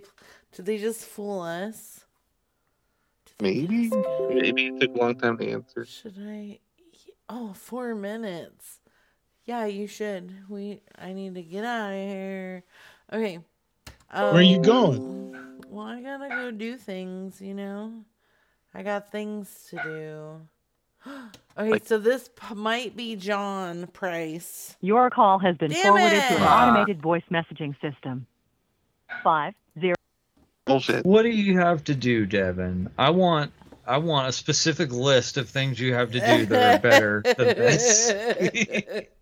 Did 0.52 0.66
they 0.66 0.78
just 0.78 1.06
fool 1.06 1.42
us? 1.42 2.02
Maybe. 3.42 3.90
Maybe 4.30 4.68
it 4.68 4.80
took 4.82 4.96
a 4.96 5.00
long 5.00 5.16
time 5.18 5.38
to 5.38 5.50
answer. 5.50 5.86
Should 5.86 6.16
I? 6.20 6.60
Oh, 7.30 7.54
four 7.54 7.96
minutes. 7.96 8.80
Yeah, 9.46 9.66
you 9.66 9.88
should. 9.88 10.34
We. 10.50 10.82
I 10.98 11.14
need 11.14 11.36
to 11.36 11.42
get 11.42 11.64
out 11.64 11.92
of 11.94 11.98
here. 11.98 12.64
Okay. 13.12 13.40
Where 14.12 14.36
are 14.36 14.42
you 14.42 14.58
Um, 14.58 14.64
going? 14.64 15.62
Well, 15.70 15.86
I 15.86 16.02
gotta 16.02 16.30
go 16.30 16.52
do 16.52 16.78
things. 16.78 17.42
You 17.42 17.54
know, 17.54 18.04
I 18.74 18.84
got 18.84 19.12
things 19.12 19.68
to 19.70 19.82
do. 19.84 21.12
okay, 21.58 21.86
so 21.86 21.98
this 21.98 22.30
p- 22.30 22.56
might 22.56 22.96
be 22.96 23.16
John 23.16 23.88
Price. 23.88 24.76
Your 24.82 25.10
call 25.10 25.40
has 25.40 25.58
been 25.58 25.72
Damn 25.72 25.84
forwarded 25.84 26.22
to 26.22 26.36
an 26.38 26.44
automated 26.44 27.02
voice 27.02 27.24
messaging 27.32 27.80
system. 27.82 28.26
Five 29.24 29.54
zero. 29.80 29.96
Bullshit. 30.66 31.06
What 31.06 31.24
do 31.24 31.30
you 31.30 31.60
have 31.60 31.84
to 31.86 31.96
do, 31.96 32.26
Devin? 32.26 32.90
I 32.98 33.10
want 33.12 33.52
I 33.86 33.98
want 34.00 34.28
a 34.28 34.32
specific 34.32 34.92
list 34.92 35.38
of 35.38 35.50
things 35.50 35.80
you 35.80 35.94
have 35.94 36.12
to 36.12 36.20
do 36.20 36.46
that 36.48 36.76
are 36.76 36.80
better 36.80 37.22
than 37.24 37.48
this. 37.48 39.02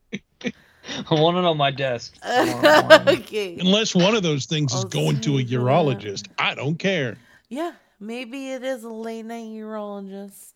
I 1.10 1.14
want 1.16 1.38
it 1.38 1.46
on 1.46 1.58
my 1.58 1.72
desk. 1.72 2.16
okay. 2.26 3.58
Unless 3.60 3.96
one 3.96 4.16
of 4.16 4.24
those 4.24 4.46
things 4.46 4.74
is 4.74 4.86
going 4.86 5.22
to 5.22 5.38
a 5.40 5.44
urologist, 5.44 6.28
I 6.38 6.56
don't 6.56 6.78
care. 6.78 7.18
Yeah, 7.50 7.74
maybe 8.00 8.52
it 8.52 8.64
is 8.64 8.84
a 8.84 8.90
late 8.90 9.26
night 9.26 9.48
urologist. 9.48 10.54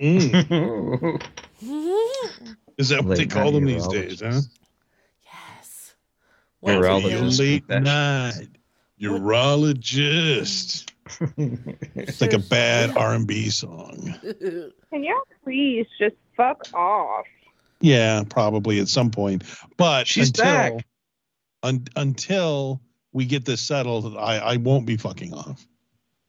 Mm. 0.00 1.22
Is 2.78 2.88
that 2.88 3.04
what 3.04 3.18
they 3.18 3.26
call 3.26 3.52
night 3.52 3.52
them 3.52 3.64
these 3.66 3.86
days, 3.88 4.20
huh? 4.22 4.40
What 6.60 6.74
is 6.74 6.80
Urologist. 6.86 7.38
Late 7.38 7.68
night 7.68 8.48
urologist. 9.00 10.90
it's 11.96 12.20
like 12.20 12.34
a 12.34 12.38
bad 12.38 12.96
R&B 12.96 13.50
song. 13.50 14.14
Can 14.22 15.04
y'all 15.04 15.22
please 15.42 15.86
just 15.98 16.16
fuck 16.36 16.62
off? 16.74 17.26
Yeah, 17.80 18.24
probably 18.28 18.80
at 18.80 18.88
some 18.88 19.10
point. 19.10 19.44
But 19.76 20.06
She's 20.06 20.28
until, 20.28 20.44
back. 20.44 20.86
Un, 21.62 21.86
until 21.96 22.80
we 23.12 23.24
get 23.24 23.44
this 23.44 23.60
settled, 23.60 24.16
I, 24.16 24.38
I 24.38 24.56
won't 24.56 24.86
be 24.86 24.96
fucking 24.96 25.32
off. 25.32 25.66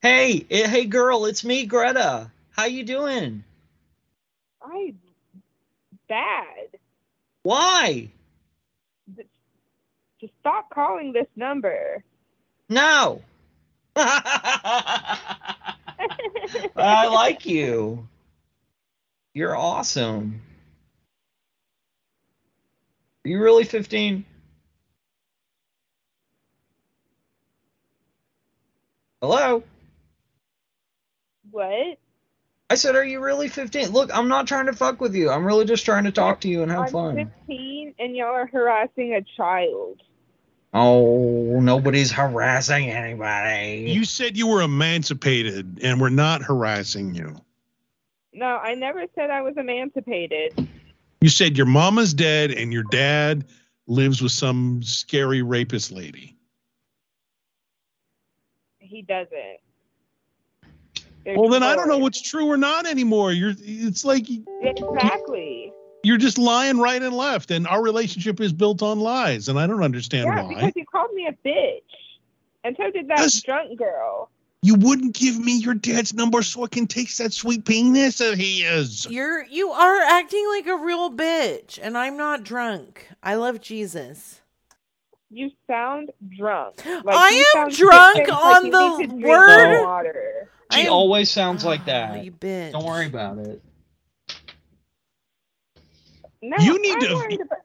Hey, 0.02 0.46
eh, 0.50 0.68
hey 0.68 0.86
girl, 0.86 1.26
it's 1.26 1.44
me, 1.44 1.66
Greta. 1.66 2.32
How 2.52 2.66
you 2.66 2.84
doing? 2.84 3.44
I 4.62 4.94
bad. 6.08 6.80
Why? 7.44 8.10
Just 10.20 10.34
stop 10.40 10.70
calling 10.70 11.14
this 11.14 11.28
number. 11.36 12.04
No. 12.70 13.22
I 13.96 15.18
like 17.08 17.46
you. 17.46 18.08
You're 19.34 19.56
awesome. 19.56 20.42
Are 23.24 23.30
you 23.30 23.40
really 23.40 23.64
15? 23.64 24.26
Hello? 29.22 29.64
What? 31.52 32.00
I 32.72 32.76
said, 32.76 32.96
are 32.96 33.04
you 33.04 33.20
really 33.20 33.48
15? 33.48 33.90
Look, 33.90 34.10
I'm 34.16 34.28
not 34.28 34.48
trying 34.48 34.66
to 34.66 34.74
fuck 34.74 35.00
with 35.02 35.14
you. 35.14 35.30
I'm 35.30 35.46
really 35.46 35.66
just 35.66 35.86
trying 35.86 36.06
to 36.06 36.12
talk 36.12 36.42
to 36.42 36.48
you 36.48 36.64
and 36.64 36.72
have 36.72 36.86
I'm 36.86 36.92
fun. 36.92 37.32
15 37.48 37.96
and 38.00 38.16
y'all 38.16 38.30
are 38.30 38.48
harassing 38.48 39.14
a 39.14 39.22
child. 39.38 40.02
Oh, 40.74 41.60
nobody's 41.60 42.12
harassing 42.12 42.90
anybody. 42.90 43.92
You 43.92 44.06
said 44.06 44.38
you 44.38 44.48
were 44.48 44.62
emancipated, 44.62 45.80
and 45.84 46.00
we're 46.00 46.10
not 46.10 46.42
harassing 46.42 47.14
you. 47.14 47.36
No, 48.34 48.46
I 48.46 48.76
never 48.76 49.06
said 49.14 49.30
I 49.30 49.42
was 49.42 49.56
emancipated. 49.58 50.70
You 51.22 51.30
said 51.30 51.56
your 51.56 51.68
mama's 51.68 52.16
dead 52.16 52.50
and 52.52 52.74
your 52.74 52.84
dad 52.84 53.46
lives 53.88 54.22
with 54.24 54.32
some 54.32 54.82
scary 54.82 55.44
rapist 55.44 55.92
lady. 55.92 56.36
He 58.80 59.04
doesn't. 59.04 59.60
They're 61.24 61.38
Well, 61.38 61.50
then 61.50 61.62
I 61.62 61.76
don't 61.76 61.88
know 61.88 62.00
what's 62.00 62.22
true 62.22 62.48
or 62.48 62.58
not 62.58 62.88
anymore. 62.88 63.32
You're 63.32 63.54
it's 63.60 64.04
like 64.04 64.26
Exactly. 64.62 65.72
you're 66.04 66.18
just 66.18 66.40
lying 66.40 66.80
right 66.80 67.02
and 67.02 67.16
left, 67.16 67.52
and 67.52 67.68
our 67.68 67.84
relationship 67.84 68.40
is 68.42 68.52
built 68.52 68.82
on 68.82 69.00
lies, 69.00 69.48
and 69.48 69.60
I 69.60 69.68
don't 69.68 69.84
understand 69.84 70.26
Yeah, 70.26 70.42
why. 70.42 70.56
because 70.56 70.74
you 70.76 70.86
called 70.92 71.14
me 71.14 71.28
a 71.28 71.48
bitch. 71.48 71.82
And 72.64 72.76
so 72.78 72.90
did 72.90 73.08
that 73.10 73.32
drunk 73.46 73.78
girl. 73.78 74.32
You 74.64 74.76
wouldn't 74.76 75.16
give 75.16 75.40
me 75.40 75.58
your 75.58 75.74
dad's 75.74 76.14
number 76.14 76.44
so 76.44 76.64
I 76.64 76.68
can 76.68 76.86
taste 76.86 77.18
that 77.18 77.34
sweet 77.34 77.66
penis 77.66 78.22
of 78.22 78.36
his. 78.38 79.08
You're 79.10 79.44
you 79.46 79.72
are 79.72 80.02
acting 80.02 80.46
like 80.56 80.68
a 80.68 80.76
real 80.78 81.10
bitch, 81.12 81.80
and 81.82 81.98
I'm 81.98 82.16
not 82.16 82.44
drunk. 82.44 83.08
I 83.24 83.36
love 83.36 83.60
Jesus. 83.60 84.42
You 85.32 85.50
sound 85.66 86.12
drunk. 86.30 86.76
Like, 86.86 87.06
I 87.08 87.44
am 87.58 87.70
drunk 87.70 88.18
sick, 88.18 88.28
like 88.28 88.46
on 88.46 88.70
the 88.70 88.98
need 88.98 89.02
to 89.02 89.08
drink 89.08 89.24
word- 89.28 89.78
more 89.78 89.84
Water. 89.88 90.50
She 90.74 90.82
I 90.82 90.84
am- 90.84 90.94
always 90.94 91.32
sounds 91.32 91.66
like 91.66 91.86
that. 91.86 92.24
You 92.24 92.32
bitch. 92.32 92.74
Don't 92.74 92.86
worry 92.86 93.08
about 93.08 93.40
it. 93.40 93.64
No, 96.44 96.58
You 96.60 96.80
need 96.82 96.94
I'm 96.96 97.00
to- 97.02 97.36
about- 97.42 97.58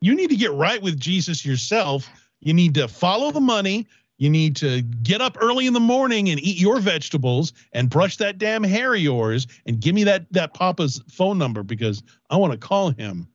You 0.00 0.14
need 0.16 0.30
to 0.30 0.36
get 0.36 0.50
right 0.52 0.82
with 0.82 0.98
Jesus 0.98 1.44
yourself. 1.46 2.08
You 2.40 2.54
need 2.54 2.74
to 2.74 2.88
follow 2.88 3.30
the 3.30 3.40
money. 3.40 3.86
You 4.18 4.30
need 4.30 4.56
to 4.56 4.82
get 4.82 5.20
up 5.20 5.36
early 5.40 5.66
in 5.66 5.72
the 5.72 5.80
morning 5.80 6.28
and 6.28 6.38
eat 6.40 6.60
your 6.60 6.78
vegetables 6.78 7.52
and 7.72 7.90
brush 7.90 8.18
that 8.18 8.38
damn 8.38 8.62
hair 8.62 8.94
of 8.94 9.00
yours 9.00 9.46
and 9.66 9.80
give 9.80 9.94
me 9.94 10.04
that 10.04 10.26
that 10.32 10.54
papa's 10.54 11.02
phone 11.10 11.38
number 11.38 11.62
because 11.62 12.02
I 12.30 12.36
want 12.36 12.52
to 12.52 12.58
call 12.58 12.90
him. 12.90 13.28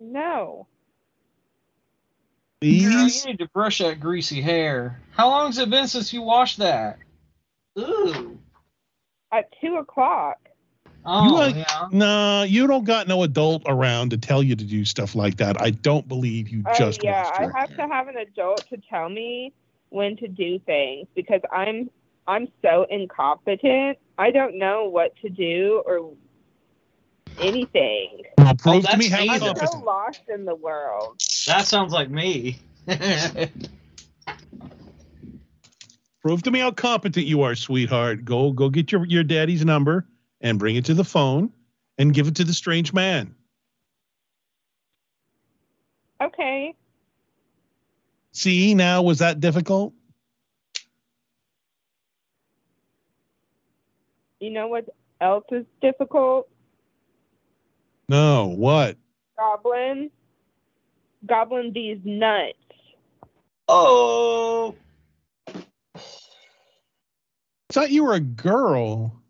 No. 0.00 0.66
Girl, 2.60 2.70
you 2.70 3.08
need 3.26 3.38
to 3.38 3.48
brush 3.48 3.78
that 3.78 4.00
greasy 4.00 4.40
hair. 4.40 5.00
How 5.12 5.28
long's 5.28 5.58
it 5.58 5.70
been 5.70 5.86
since 5.86 6.12
you 6.12 6.22
washed 6.22 6.58
that? 6.58 6.98
Ooh. 7.78 8.38
At 9.32 9.52
two 9.60 9.76
o'clock. 9.76 10.47
Oh, 11.10 11.24
you 11.24 11.42
ain't- 11.42 11.56
yeah. 11.56 11.88
Nah, 11.90 12.42
you 12.42 12.66
don't 12.66 12.84
got 12.84 13.08
no 13.08 13.22
adult 13.22 13.62
around 13.66 14.10
to 14.10 14.18
tell 14.18 14.42
you 14.42 14.54
to 14.54 14.64
do 14.64 14.84
stuff 14.84 15.14
like 15.14 15.38
that. 15.38 15.60
I 15.60 15.70
don't 15.70 16.06
believe 16.06 16.50
you 16.50 16.62
Oh 16.66 16.72
just 16.74 17.02
yeah, 17.02 17.30
I 17.34 17.42
your 17.42 17.52
have 17.56 17.74
to 17.76 17.88
have 17.88 18.08
an 18.08 18.18
adult 18.18 18.68
to 18.68 18.76
tell 18.90 19.08
me 19.08 19.54
when 19.88 20.16
to 20.18 20.28
do 20.28 20.58
things 20.60 21.08
because 21.14 21.40
I'm 21.50 21.88
I'm 22.26 22.48
so 22.60 22.86
incompetent. 22.90 23.96
I 24.18 24.30
don't 24.30 24.58
know 24.58 24.84
what 24.84 25.16
to 25.22 25.30
do 25.30 25.82
or 25.86 26.12
anything. 27.40 28.22
Well, 28.36 28.48
oh, 28.50 28.54
prove 28.54 28.86
to 28.86 28.96
me 28.98 29.08
how 29.08 29.20
I'm 29.20 29.38
competent. 29.40 29.70
so 29.70 29.78
lost 29.78 30.18
in 30.32 30.44
the 30.44 30.54
world. 30.54 31.22
That 31.46 31.66
sounds 31.66 31.92
like 31.92 32.10
me. 32.10 32.58
Prove 36.20 36.42
to 36.42 36.50
me 36.50 36.58
how 36.58 36.72
competent 36.72 37.26
you 37.26 37.42
are, 37.42 37.54
sweetheart. 37.54 38.24
Go 38.24 38.52
go 38.52 38.68
get 38.68 38.92
your, 38.92 39.06
your 39.06 39.22
daddy's 39.22 39.64
number 39.64 40.04
and 40.40 40.58
bring 40.58 40.76
it 40.76 40.84
to 40.86 40.94
the 40.94 41.04
phone 41.04 41.52
and 41.98 42.14
give 42.14 42.28
it 42.28 42.36
to 42.36 42.44
the 42.44 42.54
strange 42.54 42.92
man. 42.92 43.34
Okay. 46.22 46.74
See, 48.32 48.74
now 48.74 49.02
was 49.02 49.18
that 49.18 49.40
difficult? 49.40 49.92
You 54.40 54.50
know 54.50 54.68
what 54.68 54.88
else 55.20 55.44
is 55.50 55.66
difficult? 55.80 56.48
No, 58.08 58.46
what? 58.46 58.96
Goblin. 59.36 60.10
Goblin 61.26 61.72
these 61.72 61.98
nuts. 62.04 62.54
oh. 63.66 64.74
I 67.70 67.74
thought 67.74 67.90
you 67.90 68.04
were 68.04 68.14
a 68.14 68.20
girl. 68.20 69.20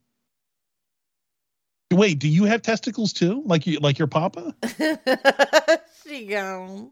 Wait, 1.90 2.19
do 2.19 2.28
you 2.28 2.44
have 2.44 2.62
testicles 2.62 3.12
too? 3.12 3.43
Like 3.47 3.66
you 3.66 3.78
like 3.81 3.98
your 3.98 4.09
papa? 4.09 4.55
she 6.06 6.27
gone. 6.27 6.90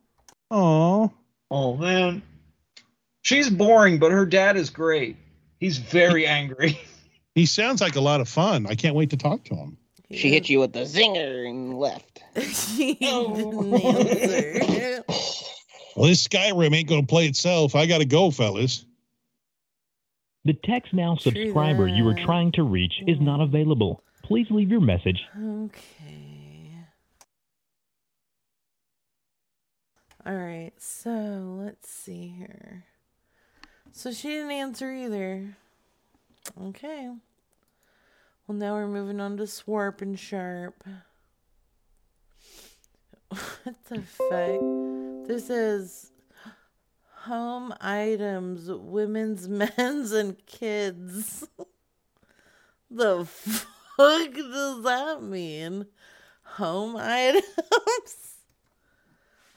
Oh. 0.51 1.13
Oh 1.51 1.77
man. 1.77 2.23
She's 3.23 3.51
boring, 3.51 3.99
but 3.99 4.13
her 4.13 4.25
dad 4.25 4.57
is 4.57 4.71
great. 4.71 5.17
He's 5.59 5.79
very 5.79 6.27
angry. 6.27 6.81
He 7.37 7.45
sounds 7.45 7.83
like 7.83 7.97
a 7.97 8.01
lot 8.01 8.23
of 8.23 8.31
fun. 8.31 8.67
I 8.67 8.75
can't 8.77 8.95
wait 8.95 9.11
to 9.11 9.19
talk 9.19 9.45
to 9.45 9.55
him. 9.55 9.77
She 10.11 10.31
hit 10.31 10.49
you 10.49 10.59
with 10.59 10.73
the 10.73 10.85
zinger 10.85 11.47
and 11.47 11.79
left. 11.79 12.23
he. 12.35 12.97
Well, 15.95 16.09
this 16.09 16.27
Skyrim 16.27 16.75
ain't 16.75 16.89
gonna 16.89 17.05
play 17.05 17.27
itself. 17.27 17.75
I 17.75 17.85
gotta 17.85 18.07
go, 18.07 18.31
fellas. 18.31 18.87
The 20.47 20.55
text 20.55 20.95
now 20.95 21.17
subscriber 21.17 21.87
you 21.87 22.09
are 22.09 22.15
trying 22.15 22.53
to 22.53 22.63
reach 22.63 22.95
is 23.07 23.21
not 23.21 23.43
available. 23.43 24.03
Please 24.27 24.49
leave 24.51 24.71
your 24.71 24.81
message. 24.81 25.25
Okay. 25.41 26.73
All 30.27 30.35
right, 30.35 30.73
so 30.79 31.61
let's 31.63 31.89
see 31.89 32.35
here. 32.37 32.85
So 33.93 34.11
she 34.11 34.29
didn't 34.29 34.51
answer 34.51 34.93
either. 34.93 35.57
Okay. 36.61 37.09
Well, 38.47 38.59
now 38.59 38.75
we're 38.75 38.89
moving 38.89 39.21
on 39.21 39.37
to 39.37 39.45
Swarp 39.45 40.03
and 40.03 40.19
Sharp. 40.19 40.83
What 43.29 43.85
the 43.89 44.03
fuck? 44.03 45.27
This 45.29 45.51
is 45.51 46.13
home 47.27 47.75
items, 47.81 48.71
women's, 48.71 49.49
men's, 49.79 50.13
and 50.13 50.37
kids. 50.47 51.47
the 52.91 53.25
fuck 53.25 53.76
does 53.97 54.83
that 54.85 55.23
mean? 55.23 55.87
Home 56.43 56.97
items? 56.97 57.45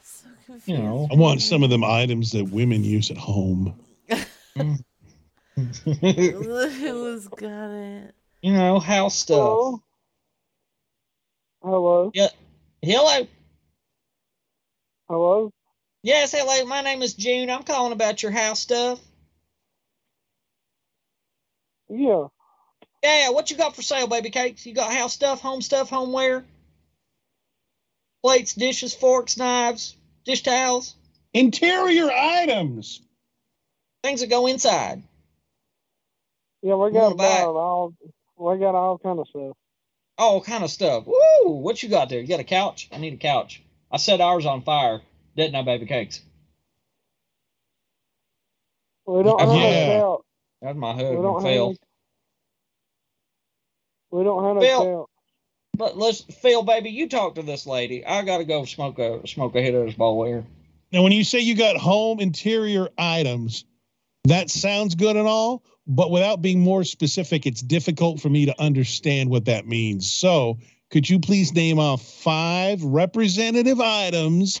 so 0.02 0.28
confused. 0.46 0.68
You 0.68 0.78
know, 0.78 1.08
I 1.10 1.14
want 1.14 1.42
some 1.42 1.62
of 1.62 1.70
them 1.70 1.84
items 1.84 2.32
that 2.32 2.44
women 2.44 2.84
use 2.84 3.10
at 3.10 3.16
home. 3.16 3.78
Who's 5.56 7.28
got 7.28 7.70
it? 7.70 8.14
You 8.42 8.52
know, 8.52 8.78
house 8.78 9.16
stuff. 9.16 9.80
Hello. 11.62 12.10
Yeah. 12.14 12.28
Hello. 12.82 13.26
Hello. 15.08 15.52
Yes, 16.02 16.32
hello. 16.32 16.64
My 16.64 16.80
name 16.80 17.02
is 17.02 17.14
June. 17.14 17.50
I'm 17.50 17.62
calling 17.62 17.92
about 17.92 18.22
your 18.22 18.32
house 18.32 18.60
stuff. 18.60 18.98
Yeah. 21.90 22.28
Yeah, 23.02 23.30
what 23.30 23.50
you 23.50 23.56
got 23.56 23.74
for 23.74 23.82
sale, 23.82 24.06
baby 24.06 24.30
cakes? 24.30 24.66
You 24.66 24.74
got 24.74 24.92
house 24.92 25.14
stuff, 25.14 25.40
home 25.40 25.62
stuff, 25.62 25.88
homeware? 25.88 26.44
Plates, 28.22 28.54
dishes, 28.54 28.94
forks, 28.94 29.38
knives, 29.38 29.96
dish 30.24 30.42
towels? 30.42 30.94
Interior 31.32 32.10
items. 32.10 33.00
Things 34.02 34.20
that 34.20 34.28
go 34.28 34.46
inside. 34.46 35.02
Yeah, 36.62 36.74
we 36.74 36.90
got 36.92 37.12
about 37.12 37.56
all. 37.56 37.94
We 38.36 38.58
got 38.58 38.74
all 38.74 38.98
kind 38.98 39.18
of 39.18 39.28
stuff. 39.28 39.56
All 40.18 40.42
kind 40.42 40.64
of 40.64 40.70
stuff. 40.70 41.06
Woo! 41.06 41.50
What 41.52 41.82
you 41.82 41.88
got 41.88 42.10
there? 42.10 42.20
You 42.20 42.26
got 42.26 42.40
a 42.40 42.44
couch? 42.44 42.88
I 42.92 42.98
need 42.98 43.14
a 43.14 43.18
couch. 43.18 43.62
I 43.90 43.96
set 43.96 44.20
ours 44.20 44.44
on 44.44 44.62
fire, 44.62 45.00
didn't 45.36 45.54
I, 45.54 45.62
baby 45.62 45.86
cakes? 45.86 46.20
We 49.06 49.22
don't 49.22 49.40
have 49.40 49.48
Yeah. 49.50 49.92
a 49.92 50.00
couch. 50.00 50.20
That's 50.60 50.76
my 50.76 50.92
We 50.92 50.98
husband, 51.02 51.22
don't 51.22 51.44
have. 51.44 51.76
We 54.10 54.24
don't 54.24 54.44
have 54.44 54.56
a 54.56 54.60
Phil. 54.60 54.84
couch. 54.84 55.06
But 55.76 55.96
let's, 55.96 56.20
Phil, 56.22 56.62
baby, 56.62 56.90
you 56.90 57.08
talk 57.08 57.36
to 57.36 57.42
this 57.42 57.66
lady. 57.66 58.04
I 58.04 58.22
gotta 58.22 58.44
go 58.44 58.64
smoke 58.64 58.98
a 58.98 59.26
smoke 59.26 59.54
a 59.54 59.62
hit 59.62 59.74
of 59.74 59.86
this 59.86 59.94
ball 59.94 60.24
here. 60.24 60.44
Now, 60.92 61.02
when 61.02 61.12
you 61.12 61.24
say 61.24 61.38
you 61.38 61.54
got 61.54 61.76
home 61.76 62.20
interior 62.20 62.88
items, 62.98 63.64
that 64.24 64.50
sounds 64.50 64.94
good 64.96 65.16
and 65.16 65.28
all, 65.28 65.62
but 65.86 66.10
without 66.10 66.42
being 66.42 66.60
more 66.60 66.84
specific, 66.84 67.46
it's 67.46 67.62
difficult 67.62 68.20
for 68.20 68.28
me 68.28 68.46
to 68.46 68.60
understand 68.60 69.30
what 69.30 69.44
that 69.44 69.66
means. 69.66 70.12
So, 70.12 70.58
could 70.90 71.08
you 71.08 71.20
please 71.20 71.54
name 71.54 71.78
off 71.78 72.02
five 72.02 72.82
representative 72.82 73.80
items 73.80 74.60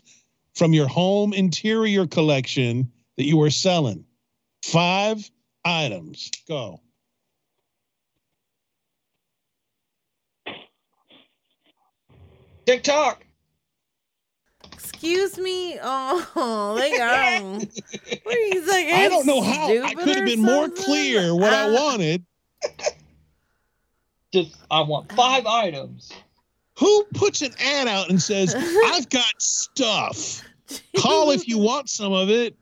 from 0.54 0.72
your 0.72 0.86
home 0.86 1.32
interior 1.32 2.06
collection 2.06 2.90
that 3.16 3.24
you 3.24 3.42
are 3.42 3.50
selling? 3.50 4.04
Five 4.64 5.28
items. 5.64 6.30
Go. 6.46 6.80
TikTok. 12.70 13.24
Excuse 14.72 15.38
me. 15.38 15.76
Oh, 15.82 16.76
they 16.78 16.90
got 16.96 17.32
him. 17.40 17.54
What 18.22 18.36
are 18.36 18.38
you 18.38 18.64
like? 18.68 18.86
I 18.86 19.08
don't 19.08 19.26
know 19.26 19.40
how. 19.40 19.66
I 19.82 19.92
could 19.94 20.14
have 20.14 20.22
or 20.22 20.26
been 20.26 20.40
more 20.42 20.68
clear 20.68 21.34
what 21.34 21.52
I 21.52 21.68
Uh, 21.68 21.72
wanted. 21.72 22.24
Just 24.32 24.56
I 24.70 24.82
want 24.82 25.10
five 25.12 25.46
items. 25.46 26.12
Who 26.78 27.04
puts 27.14 27.42
an 27.42 27.50
ad 27.60 27.88
out 27.88 28.08
and 28.08 28.22
says, 28.22 28.54
I've 28.86 29.08
got 29.08 29.42
stuff? 29.42 30.44
Call 30.98 31.32
if 31.32 31.48
you 31.48 31.58
want 31.58 31.88
some 31.90 32.12
of 32.12 32.30
it. 32.30 32.54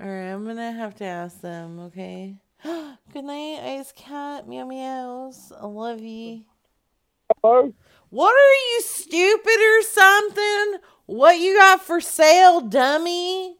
All 0.00 0.06
right, 0.08 0.30
I'm 0.30 0.46
gonna 0.46 0.72
have 0.72 0.94
to 0.96 1.04
ask 1.04 1.38
them. 1.42 1.80
Okay. 1.80 2.34
Good 2.64 3.24
night, 3.24 3.60
Ice 3.78 3.92
Cat. 3.94 4.48
Meow 4.48 4.64
meows. 4.66 5.52
I 5.60 5.66
love 5.66 6.00
you. 6.00 6.44
Hello. 7.42 7.74
What 8.10 8.34
are 8.34 8.54
you 8.74 8.80
stupid 8.82 9.60
or 9.60 9.82
something? 9.82 10.78
What 11.06 11.38
you 11.38 11.56
got 11.56 11.82
for 11.82 12.00
sale, 12.00 12.60
dummy? 12.60 13.56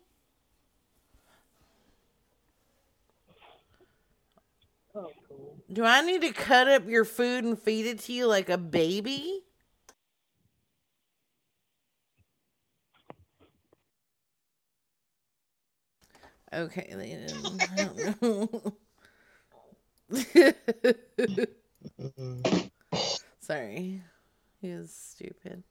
Do 5.73 5.85
I 5.85 6.01
need 6.03 6.23
to 6.23 6.33
cut 6.33 6.69
up 6.69 6.89
your 6.89 7.05
food 7.05 7.45
and 7.45 7.59
feed 7.59 7.87
it 7.87 8.01
to 8.01 8.13
you 8.13 8.27
like 8.27 8.49
a 8.49 8.59
baby? 8.59 9.43
Okay, 16.53 16.89
know. 18.21 18.75
Sorry. 23.41 24.03
He 24.61 24.69
is 24.69 24.93
stupid. 24.95 25.63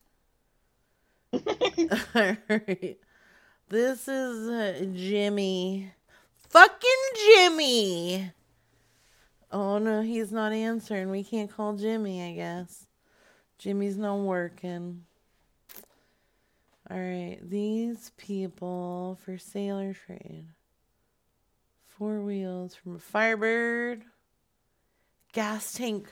Alright. 2.16 3.00
This 3.70 4.08
is 4.08 4.50
uh, 4.50 4.86
Jimmy. 4.96 5.92
Fucking 6.50 6.90
Jimmy! 7.16 8.32
Oh 9.52 9.78
no, 9.78 10.02
he's 10.02 10.32
not 10.32 10.52
answering. 10.52 11.12
We 11.12 11.24
can't 11.24 11.52
call 11.52 11.74
Jimmy, 11.74 12.24
I 12.24 12.34
guess. 12.34 12.88
Jimmy's 13.60 13.98
not 13.98 14.16
working. 14.16 15.06
Alright, 16.90 17.48
these 17.48 18.12
people 18.18 19.20
for 19.24 19.38
sailor 19.38 19.94
trade. 19.94 20.48
Four 21.88 22.22
wheels 22.22 22.74
from 22.74 22.96
a 22.96 23.00
Firebird. 23.00 24.04
Gas 25.34 25.74
tank 25.74 26.10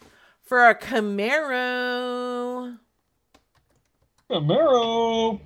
for 0.48 0.70
a 0.70 0.74
Camaro. 0.74 2.80
Camaro. 4.30 5.42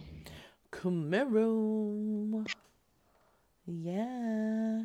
Camaro. 0.72 2.48
Yeah. 3.66 4.84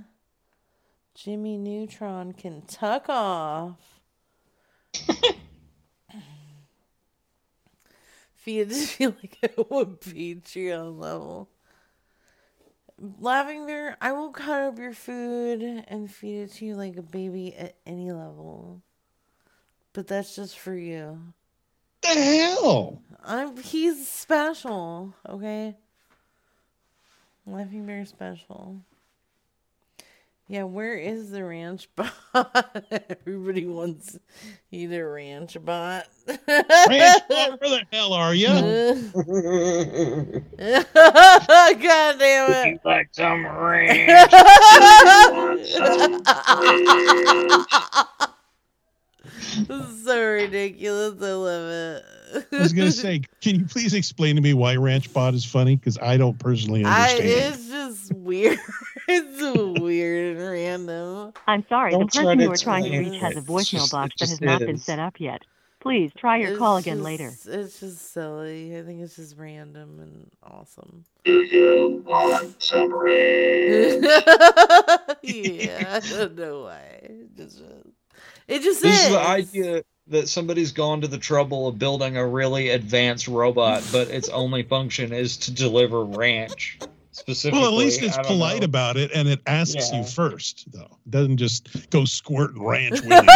Jimmy 1.14 1.59
Neutron 1.59 2.32
can 2.32 2.62
tuck 2.62 3.09
off. 3.09 4.01
Feel 8.36 8.68
feel 8.68 9.16
like 9.20 9.38
it 9.43 9.70
would 9.70 9.98
be 10.01 10.36
Patreon 10.36 11.01
level. 11.01 11.48
Lavender, 13.18 13.97
I 14.01 14.12
will 14.12 14.30
cut 14.30 14.62
up 14.62 14.78
your 14.78 14.94
food 14.94 15.84
and 15.88 16.09
feed 16.09 16.43
it 16.43 16.52
to 16.52 16.64
you 16.64 16.76
like 16.76 16.97
a 16.97 17.02
baby 17.02 17.56
at 17.56 17.74
any 17.84 18.12
level. 18.12 18.82
But 19.97 20.06
that's 20.09 20.36
just 20.36 20.59
for 20.59 20.74
you. 20.74 21.18
The 22.02 22.09
hell? 22.09 23.01
I'm 23.24 23.56
he's 23.56 24.06
special, 24.06 25.14
okay? 25.27 25.74
Laughing 27.47 27.86
Bear 27.86 28.05
special. 28.05 28.82
Yeah, 30.48 30.64
where 30.64 30.98
is 30.98 31.31
the 31.31 31.43
ranch 31.43 31.89
bot? 31.97 32.12
Everybody 33.24 33.64
wants 33.64 34.18
either 34.70 34.98
to 34.98 35.09
ranch 35.09 35.56
bot. 35.64 36.05
Ranch 36.28 36.40
bot, 37.31 37.59
where 37.59 37.70
the 37.70 37.82
hell 37.90 38.12
are 38.12 38.35
you? 38.35 38.48
God 41.82 42.18
damn 42.18 42.66
it. 42.66 42.81
like 42.85 43.09
some 43.12 43.47
This 45.56 45.74
is 45.74 46.20
so 50.05 50.20
ridiculous. 50.33 51.23
I 51.23 51.33
love 51.33 51.70
it. 51.70 52.05
I 52.53 52.59
was 52.59 52.73
gonna 52.73 52.91
say, 52.93 53.23
can 53.41 53.61
you 53.61 53.65
please 53.66 53.95
explain 53.95 54.37
to 54.37 54.43
me 54.43 54.53
why 54.55 54.77
Ranch 54.77 55.12
Bot 55.12 55.35
is 55.35 55.45
funny? 55.45 55.77
Because 55.77 55.99
I 55.99 56.16
don't 56.16 56.39
personally 56.39 56.85
I, 56.85 57.11
understand. 57.11 57.55
it's 57.55 57.69
just 57.69 58.12
weird. 58.15 58.59
it's 59.09 59.39
so 59.41 59.74
weird. 59.81 60.37
and 60.37 60.51
random. 60.51 61.33
I'm 61.47 61.65
sorry, 61.69 61.93
the 61.93 61.99
Don't 61.99 62.12
try 62.12 62.23
person 62.24 62.39
to 62.39 62.45
you 62.45 62.51
are 62.51 62.57
trying 62.57 62.85
to 62.85 62.99
reach 62.99 63.20
has 63.20 63.37
a 63.37 63.41
voicemail 63.41 63.70
just- 63.81 63.93
box 63.93 64.15
that 64.19 64.28
has 64.28 64.31
just 64.31 64.43
not 64.43 64.61
been 64.61 64.77
set 64.78 64.99
up 64.99 65.20
yet. 65.20 65.43
Please 65.81 66.11
try 66.19 66.39
your 66.39 66.51
It's 66.51 66.59
call 66.59 66.78
again 66.78 66.97
just- 66.97 67.05
later. 67.05 67.33
It's 67.47 67.78
just 67.81 68.12
silly. 68.12 68.77
I 68.77 68.83
think 68.83 69.01
it's 69.03 69.15
just 69.16 69.37
random 69.39 70.01
and 70.01 70.28
awesome. 70.43 71.05
Do 71.24 71.33
you 71.43 72.03
want 72.05 72.61
some 72.61 72.91
yeah, 75.23 76.01
I 76.01 76.01
don't 76.11 76.35
know 76.37 76.62
why. 76.62 76.81
It 77.03 77.37
just, 77.37 77.62
it 78.48 78.62
just 78.62 78.82
This 78.82 78.94
is. 79.01 79.06
is 79.06 79.12
the 79.12 79.20
idea 79.20 79.82
that 80.09 80.28
somebody's 80.28 80.70
gone 80.72 81.01
to 81.01 81.09
the 81.09 81.18
trouble 81.18 81.66
of 81.68 81.78
building 81.78 82.16
a 82.16 82.26
really 82.26 82.68
advanced 82.70 83.26
robot, 83.28 83.82
but 83.93 84.09
its 84.09 84.28
only 84.28 84.62
function 84.62 85.12
is 85.12 85.36
to 85.38 85.51
deliver 85.51 86.05
ranch. 86.05 86.78
Specifically, 87.10 87.60
Well, 87.62 87.70
at 87.70 87.74
least 87.78 88.02
it's 88.02 88.18
polite 88.18 88.60
know. 88.60 88.66
about 88.66 88.98
it, 88.98 89.10
and 89.14 89.26
it 89.26 89.40
asks 89.47 89.90
Yeah. 89.90 90.01
you 90.01 90.05
first, 90.05 90.70
though. 90.70 90.98
It 91.06 91.10
doesn't 91.10 91.38
just 91.38 91.88
go 91.88 92.05
squirting 92.05 92.62
ranch 92.62 93.01
willy 93.01 93.26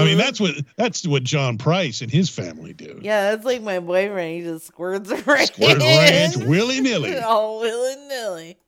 I 0.00 0.04
mean, 0.04 0.18
that's 0.18 0.40
what 0.40 0.56
that's 0.76 1.06
what 1.06 1.22
John 1.22 1.56
Price 1.56 2.00
and 2.00 2.10
his 2.10 2.28
family 2.28 2.72
do. 2.72 2.98
Yeah, 3.00 3.30
that's 3.30 3.44
like 3.44 3.62
my 3.62 3.78
boyfriend. 3.78 4.34
He 4.34 4.42
just 4.50 4.66
squirts 4.66 5.10
ranch. 5.26 5.52
Squirt 5.54 5.78
ranch 5.78 6.36
willy 6.38 6.80
nilly. 6.80 7.16
All 7.20 7.60
willy 7.60 7.96
nilly. 8.08 8.58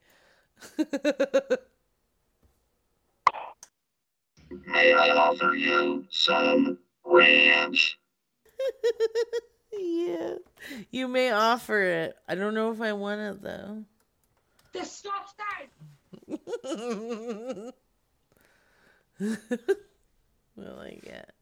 May 4.70 4.92
I 4.92 5.10
offer 5.10 5.54
you 5.54 6.06
some 6.10 6.78
ranch? 7.04 7.98
yeah. 9.72 10.34
You 10.90 11.08
may 11.08 11.32
offer 11.32 11.82
it. 11.82 12.16
I 12.28 12.36
don't 12.36 12.54
know 12.54 12.70
if 12.70 12.80
I 12.80 12.92
want 12.92 13.20
it 13.20 13.42
though. 13.42 13.84
This 14.72 14.92
stop 14.92 15.26
sign. 15.36 15.68
I 19.20 19.32
like 20.56 21.04
it. 21.04 21.32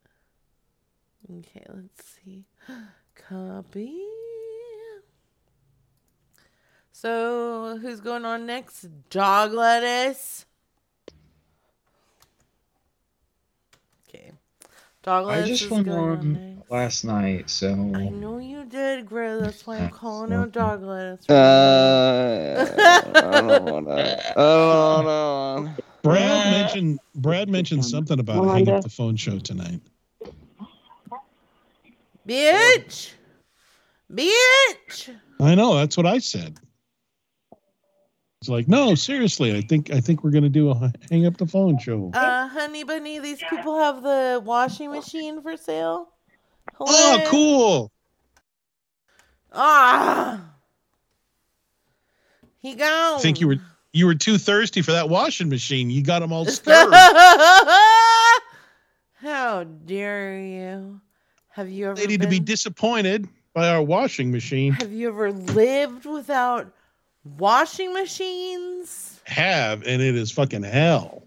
Okay, 1.31 1.67
let's 1.69 2.05
see. 2.25 2.45
Copy. 3.29 4.01
So, 6.93 7.79
who's 7.81 8.01
going 8.01 8.25
on 8.25 8.47
next? 8.47 8.87
Dog 9.11 9.53
lettuce. 9.53 10.47
Okay. 14.09 14.33
Dog 15.09 15.27
I 15.31 15.43
just 15.47 15.63
is 15.63 15.71
went 15.71 15.87
going 15.87 15.99
on 15.99 16.19
on 16.19 16.63
last 16.69 17.03
night, 17.03 17.49
so 17.49 17.69
I 17.95 18.11
know 18.11 18.37
you 18.37 18.67
did, 18.67 19.07
Gray. 19.07 19.41
That's 19.41 19.67
why 19.67 19.79
I'm 19.79 19.89
calling 19.89 20.35
out 20.35 20.53
dog 20.53 20.83
lettuce. 20.83 21.27
Uh, 21.31 23.03
I 23.15 23.41
don't 23.41 23.65
wanna. 23.65 23.95
I 23.97 24.35
don't 24.37 25.07
wanna. 25.07 25.77
Brad 26.03 26.53
mentioned 26.53 26.99
Brad 27.15 27.49
mentioned 27.49 27.87
something 27.87 28.21
about 28.21 28.45
a 28.45 28.49
hang 28.51 28.69
up 28.69 28.83
the 28.83 28.91
phone 28.91 29.17
show 29.17 29.39
tonight. 29.39 29.81
Bitch! 32.29 33.13
Bitch! 34.13 35.17
I 35.41 35.55
know 35.55 35.75
that's 35.77 35.97
what 35.97 36.05
I 36.05 36.19
said. 36.19 36.59
It's 38.41 38.49
like, 38.49 38.69
no, 38.69 38.95
seriously, 38.95 39.57
I 39.57 39.63
think 39.63 39.91
I 39.91 40.01
think 40.01 40.23
we're 40.23 40.31
gonna 40.31 40.49
do 40.49 40.71
a 40.71 40.93
hang 41.11 41.27
up 41.27 41.37
the 41.37 41.47
phone 41.47 41.77
show. 41.79 42.13
Uh, 42.15 42.47
honey 42.47 42.85
bunny, 42.85 43.19
these 43.19 43.43
people 43.51 43.77
have 43.79 44.03
the 44.03 44.41
washing 44.45 44.93
machine 44.93 45.43
for 45.43 45.57
sale. 45.57 46.09
Oh, 46.79 47.25
cool. 47.27 47.91
Ah! 49.53 50.53
He 52.59 52.77
gone. 52.77 53.19
I 53.19 53.19
think 53.19 53.41
you 53.41 53.49
were 53.49 53.57
you 53.93 54.07
were 54.07 54.15
too 54.15 54.39
thirsty 54.39 54.83
for 54.83 54.93
that 54.93 55.09
washing 55.09 55.49
machine. 55.49 55.91
You 55.91 56.05
got 56.05 56.21
them 56.21 56.33
all 56.33 56.45
stirred. 56.47 56.93
How 59.15 59.65
dare 59.65 60.39
you? 60.39 61.01
Have 61.49 61.71
you 61.71 61.87
ever 61.87 61.97
Lady 61.97 62.19
to 62.19 62.29
be 62.29 62.39
disappointed 62.39 63.29
by 63.53 63.69
our 63.71 63.83
washing 63.83 64.31
machine. 64.31 64.75
Have 64.75 64.93
you 64.93 65.09
ever 65.09 65.33
lived 65.33 66.07
without 66.07 66.73
washing 67.37 67.93
machines? 67.93 69.21
Have 69.25 69.83
and 69.83 70.01
it 70.01 70.15
is 70.17 70.31
fucking 70.31 70.63
hell. 70.63 71.23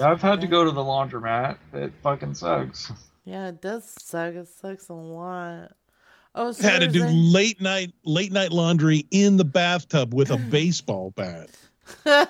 I've 0.00 0.22
had 0.22 0.40
to 0.40 0.46
go 0.46 0.64
to 0.64 0.70
the 0.70 0.80
laundromat. 0.80 1.56
It 1.72 1.92
fucking 2.02 2.34
sucks. 2.34 2.92
Yeah, 3.24 3.48
it 3.48 3.60
does 3.60 3.84
suck. 4.00 4.34
It 4.34 4.48
sucks 4.48 4.88
a 4.88 4.94
lot. 4.94 5.72
Oh, 6.36 6.52
so 6.52 6.68
Had 6.68 6.80
to 6.80 6.88
do 6.88 7.04
a- 7.04 7.08
late 7.08 7.60
night 7.60 7.92
late 8.04 8.32
night 8.32 8.52
laundry 8.52 9.06
in 9.10 9.36
the 9.36 9.44
bathtub 9.44 10.14
with 10.14 10.30
a 10.30 10.36
baseball 10.36 11.12
bat. 11.16 11.50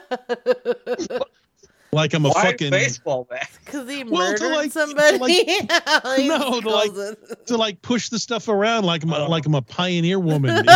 Like 1.93 2.13
I'm 2.13 2.25
a 2.27 2.31
Why 2.31 2.43
fucking 2.43 2.71
baseball 2.73 3.23
bat? 3.31 3.49
Because 3.65 3.89
he 3.89 4.03
Well, 4.03 4.33
murdered 4.33 4.39
to 4.41 4.49
like- 4.49 4.65
to 4.65 4.71
somebody. 4.73 5.19
like- 5.19 5.31
He 6.17 6.27
no, 6.29 6.61
to 6.61 6.69
like 6.69 6.93
calls 6.93 6.99
it- 6.99 7.47
to 7.47 7.57
like 7.57 7.81
push 7.83 8.09
the 8.09 8.19
stuff 8.19 8.49
around 8.49 8.85
like 8.85 9.05
I'm 9.05 9.13
Oh. 9.13 9.17
a, 9.17 9.25
uh. 9.27 9.29
like 9.29 9.47
I'm 9.47 9.55
a 9.55 9.63
pioneer 9.63 10.19
woman 10.19 10.51
in, 10.51 10.57
in 10.59 10.67
the 10.67 10.73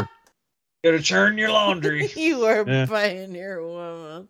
river. 0.00 0.08
Gotta 0.84 1.02
churn 1.02 1.36
your 1.38 1.50
laundry. 1.50 2.08
you 2.16 2.44
are 2.44 2.64
Yeah. 2.68 2.84
a 2.84 2.86
pioneer 2.86 3.64
woman. 3.66 4.28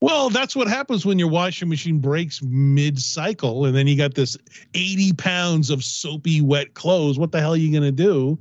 Well, 0.00 0.28
that's 0.30 0.54
what 0.54 0.68
happens 0.68 1.06
when 1.06 1.18
your 1.18 1.28
washing 1.28 1.68
machine 1.68 2.00
breaks 2.00 2.42
mid 2.42 2.98
cycle, 3.00 3.64
and 3.64 3.74
then 3.74 3.86
you 3.86 3.96
got 3.96 4.14
this 4.14 4.36
80 4.74 5.14
pounds 5.14 5.70
of 5.70 5.82
soapy 5.82 6.40
wet 6.42 6.74
clothes. 6.74 7.18
What 7.18 7.32
the 7.32 7.40
hell 7.40 7.54
are 7.54 7.56
you 7.56 7.72
gonna 7.72 7.92
do? 7.92 8.38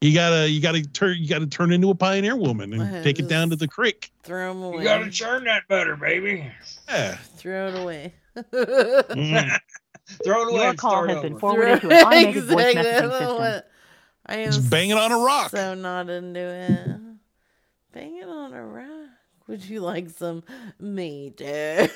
You 0.00 0.14
gotta 0.14 0.48
you 0.48 0.60
gotta 0.60 0.82
turn 0.82 1.16
you 1.18 1.28
gotta 1.28 1.46
turn 1.46 1.72
into 1.72 1.90
a 1.90 1.94
pioneer 1.94 2.36
woman 2.36 2.72
and 2.72 3.02
take 3.04 3.18
it 3.18 3.28
down 3.28 3.50
to 3.50 3.56
the 3.56 3.68
creek. 3.68 4.12
Throw 4.22 4.52
them 4.54 4.62
away. 4.62 4.78
You 4.78 4.84
gotta 4.84 5.10
churn 5.10 5.44
that 5.44 5.66
butter, 5.68 5.96
baby. 5.96 6.50
Yeah. 6.88 7.16
Throw 7.36 7.68
it 7.68 7.80
away. 7.80 8.14
Mm. 8.36 9.58
Throw 10.24 10.42
it 10.48 10.52
away. 10.52 10.62
Your 10.64 10.74
call 10.74 10.90
start 10.90 11.10
has 11.10 11.22
been 11.22 11.32
over. 11.34 11.40
forwarded 11.40 11.80
to 11.82 11.90
an 11.90 12.04
automated 12.06 12.44
voice 12.44 12.64
Exactly. 12.76 12.80
I 12.80 12.82
messaging 12.84 13.52
system. 13.54 13.62
What- 14.26 14.36
I 14.36 14.40
am 14.40 14.52
Just 14.52 14.70
banging 14.70 14.96
on 14.96 15.12
a 15.12 15.18
rock. 15.18 15.50
So 15.50 15.74
not 15.74 16.08
into 16.08 16.40
it. 16.40 17.00
Banging 17.92 18.24
on 18.24 18.52
a 18.52 18.64
rock. 18.64 19.10
Would 19.46 19.64
you 19.64 19.80
like 19.80 20.10
some 20.10 20.42
me, 20.80 21.30
Dick? 21.36 21.92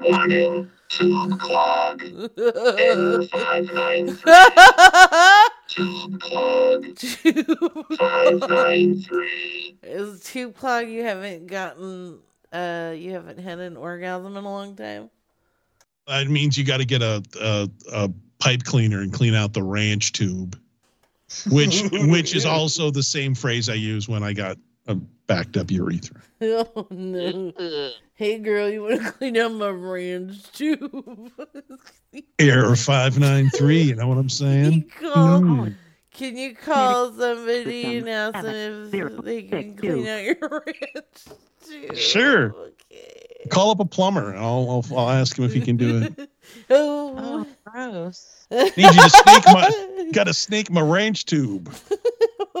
Warning. 0.00 0.70
Tube 0.88 1.38
clog. 1.40 2.02
Error 2.38 3.22
593. 3.24 4.32
Tube 5.68 6.20
clog. 6.20 6.84
593. 6.98 9.78
Is 9.82 10.20
tube 10.22 10.54
clog 10.56 10.88
you 10.88 11.02
haven't 11.02 11.46
gotten 11.48 12.20
uh 12.52 12.92
you 12.96 13.10
haven't 13.12 13.38
had 13.40 13.58
an 13.58 13.76
orgasm 13.76 14.36
in 14.36 14.44
a 14.44 14.48
long 14.48 14.76
time? 14.76 15.10
That 16.06 16.28
means 16.28 16.58
you 16.58 16.64
got 16.64 16.78
to 16.78 16.84
get 16.84 17.02
a, 17.02 17.22
a 17.40 17.68
a 17.92 18.10
pipe 18.38 18.64
cleaner 18.64 19.00
and 19.00 19.12
clean 19.12 19.34
out 19.34 19.52
the 19.54 19.62
ranch 19.62 20.12
tube, 20.12 20.58
which 21.50 21.82
which 21.92 22.34
is 22.34 22.44
also 22.44 22.90
the 22.90 23.02
same 23.02 23.34
phrase 23.34 23.68
I 23.68 23.74
use 23.74 24.08
when 24.08 24.22
I 24.22 24.32
got 24.32 24.58
a 24.86 24.94
backed 25.26 25.56
up 25.56 25.70
urethra. 25.70 26.20
Oh 26.42 26.86
no. 26.90 27.90
hey 28.16 28.38
girl, 28.38 28.68
you 28.68 28.82
wanna 28.82 29.10
clean 29.12 29.38
out 29.38 29.52
my 29.54 29.68
ranch 29.70 30.52
tube? 30.52 31.30
Error 32.38 32.76
five 32.76 33.18
nine 33.18 33.48
three. 33.50 33.80
You 33.80 33.94
know 33.94 34.06
what 34.08 34.18
I'm 34.18 34.28
saying? 34.28 34.90
Call- 35.00 35.40
Mm. 35.40 35.74
Can 36.12 36.36
you 36.36 36.54
call 36.54 37.12
somebody 37.12 37.96
and 37.96 38.08
ask 38.08 38.40
them 38.44 38.90
if 38.92 39.24
they 39.24 39.42
can 39.42 39.74
clean 39.76 40.06
out 40.06 40.22
your 40.22 40.36
ranch 40.40 41.24
tube? 41.66 41.96
Sure. 41.96 42.54
Call 43.50 43.70
up 43.70 43.80
a 43.80 43.84
plumber. 43.84 44.30
and 44.30 44.38
I'll, 44.38 44.84
I'll 44.90 44.98
I'll 44.98 45.10
ask 45.10 45.38
him 45.38 45.44
if 45.44 45.52
he 45.52 45.60
can 45.60 45.76
do 45.76 46.02
it. 46.02 46.30
Oh. 46.68 47.14
oh, 47.16 47.46
gross. 47.64 48.46
Need 48.50 48.76
you 48.76 48.92
to 48.92 49.10
snake 49.10 49.44
my 49.46 50.10
got 50.12 50.24
to 50.24 50.34
snake 50.34 50.70
my 50.70 50.82
ranch 50.82 51.24
tube. 51.24 51.74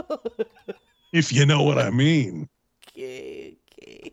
if 1.12 1.34
you 1.34 1.44
know 1.44 1.62
what 1.64 1.78
I 1.78 1.90
mean. 1.90 2.48
Okay, 2.88 3.58
okay. 3.78 4.12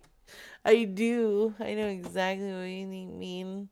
I 0.66 0.84
do. 0.84 1.56
I 1.58 1.74
know 1.74 1.88
exactly 1.88 2.52
what 2.52 2.64
you 2.64 2.86
mean. 2.86 3.70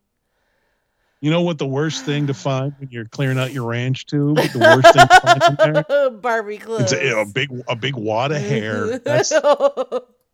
You 1.20 1.30
know 1.30 1.42
what 1.42 1.58
the 1.58 1.66
worst 1.66 2.06
thing 2.06 2.28
to 2.28 2.34
find 2.34 2.72
when 2.78 2.88
you're 2.90 3.04
clearing 3.04 3.38
out 3.38 3.52
your 3.52 3.66
ranch 3.66 4.06
tube? 4.06 4.36
The 4.36 4.58
worst 4.58 4.94
thing 4.94 5.06
to 5.06 5.20
find 5.20 5.42
in 5.42 5.84
there? 5.86 6.10
Barbie 6.10 6.56
clothes. 6.56 6.92
It's 6.92 6.92
a, 6.94 7.20
a 7.20 7.26
big 7.26 7.50
a 7.68 7.76
big 7.76 7.94
wad 7.94 8.32
of 8.32 8.40
hair. 8.40 8.98
That's, 8.98 9.30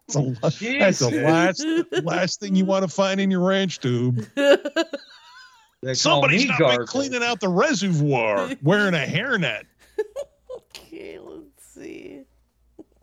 that's, 0.08 0.62
a, 0.62 0.78
that's 0.78 0.98
the 1.00 1.22
last 1.22 1.64
last 2.04 2.40
thing 2.40 2.54
you 2.54 2.64
want 2.66 2.84
to 2.84 2.88
find 2.88 3.20
in 3.20 3.30
your 3.30 3.46
ranch 3.46 3.80
tube. 3.80 4.26
Somebody's 5.92 6.42
me 6.42 6.54
not 6.58 6.78
been 6.78 6.86
cleaning 6.86 7.22
out 7.22 7.40
the 7.40 7.48
reservoir 7.48 8.50
wearing 8.62 8.94
a 8.94 9.06
hairnet. 9.06 9.64
okay, 10.56 11.18
let's 11.18 11.64
see. 11.74 12.22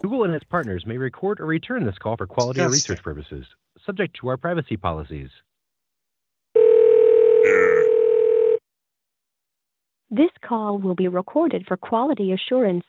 Google 0.02 0.24
and 0.26 0.34
its 0.34 0.44
partners 0.46 0.86
may 0.86 0.98
record 0.98 1.40
or 1.40 1.46
return 1.46 1.86
this 1.86 1.98
call 1.98 2.18
for 2.18 2.28
quality 2.28 2.62
or 2.62 2.70
research 2.70 3.02
purposes, 3.02 3.46
subject 3.86 4.18
to 4.20 4.28
our 4.28 4.38
privacy 4.38 4.76
policies. 4.76 5.30
This 10.10 10.30
call 10.46 10.78
will 10.78 10.94
be 10.94 11.08
recorded 11.08 11.66
for 11.68 11.76
quality 11.76 12.34
assurance. 12.34 12.86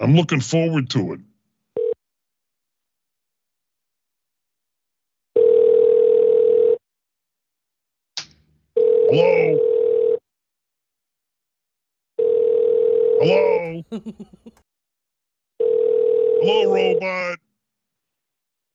I'm 0.00 0.14
looking 0.14 0.40
forward 0.40 0.90
to 0.90 1.14
it. 1.14 1.20
Hello? 9.10 9.60
Hello? 13.20 13.82
Hello, 16.42 16.74
robot. 16.74 17.38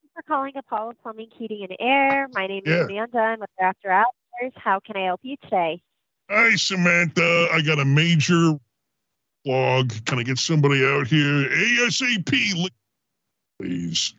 Thanks 0.02 0.14
for 0.16 0.24
calling 0.28 0.54
Apollo 0.56 0.94
Plumbing, 1.04 1.30
Heating, 1.38 1.68
and 1.70 1.76
Air. 1.80 2.28
My 2.34 2.48
name 2.48 2.64
Yeah. 2.66 2.84
is 2.84 2.90
Amanda. 2.90 3.18
I'm 3.20 3.40
with 3.42 3.50
After 3.62 3.92
Hours. 3.92 4.54
How 4.56 4.80
can 4.80 4.96
I 4.98 5.06
help 5.06 5.20
you 5.24 5.36
today? 5.44 5.82
Hi, 6.30 6.56
Samantha. 6.56 7.50
I 7.52 7.62
got 7.62 7.80
a 7.80 7.86
major 7.86 8.54
log. 9.46 9.94
Can 10.06 10.20
I 10.20 10.24
get 10.24 10.38
somebody 10.38 10.86
out 10.86 11.08
here 11.08 11.50
ASAP, 11.50 12.70
please? 13.60 14.14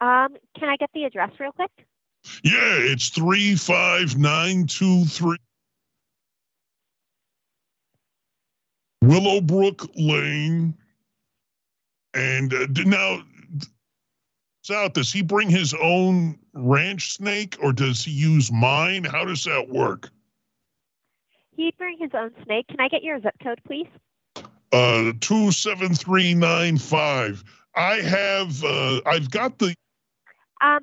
Um, 0.00 0.36
can 0.58 0.68
I 0.68 0.76
get 0.76 0.90
the 0.92 1.04
address 1.04 1.30
real 1.38 1.52
quick? 1.52 1.70
Yeah, 2.42 2.78
it's 2.78 3.08
35923 3.10 5.36
Willowbrook 9.02 9.88
Lane. 9.96 10.74
And 12.14 12.52
uh, 12.52 12.66
now, 12.84 13.22
South, 14.62 14.94
does 14.94 15.12
he 15.12 15.22
bring 15.22 15.48
his 15.48 15.72
own 15.74 16.36
ranch 16.52 17.12
snake 17.12 17.56
or 17.62 17.72
does 17.72 18.04
he 18.04 18.10
use 18.10 18.50
mine? 18.50 19.04
How 19.04 19.24
does 19.24 19.44
that 19.44 19.68
work? 19.68 20.10
He'd 21.56 21.76
bring 21.78 21.96
his 21.98 22.10
own 22.14 22.30
snake. 22.44 22.68
Can 22.68 22.80
I 22.80 22.88
get 22.88 23.02
your 23.02 23.20
zip 23.20 23.34
code, 23.42 23.60
please? 23.66 23.88
Uh, 24.72 25.12
27395. 25.20 27.44
I 27.74 27.94
have, 27.96 28.62
uh, 28.64 29.00
I've 29.06 29.30
got 29.30 29.58
the, 29.58 29.74
Um, 30.60 30.80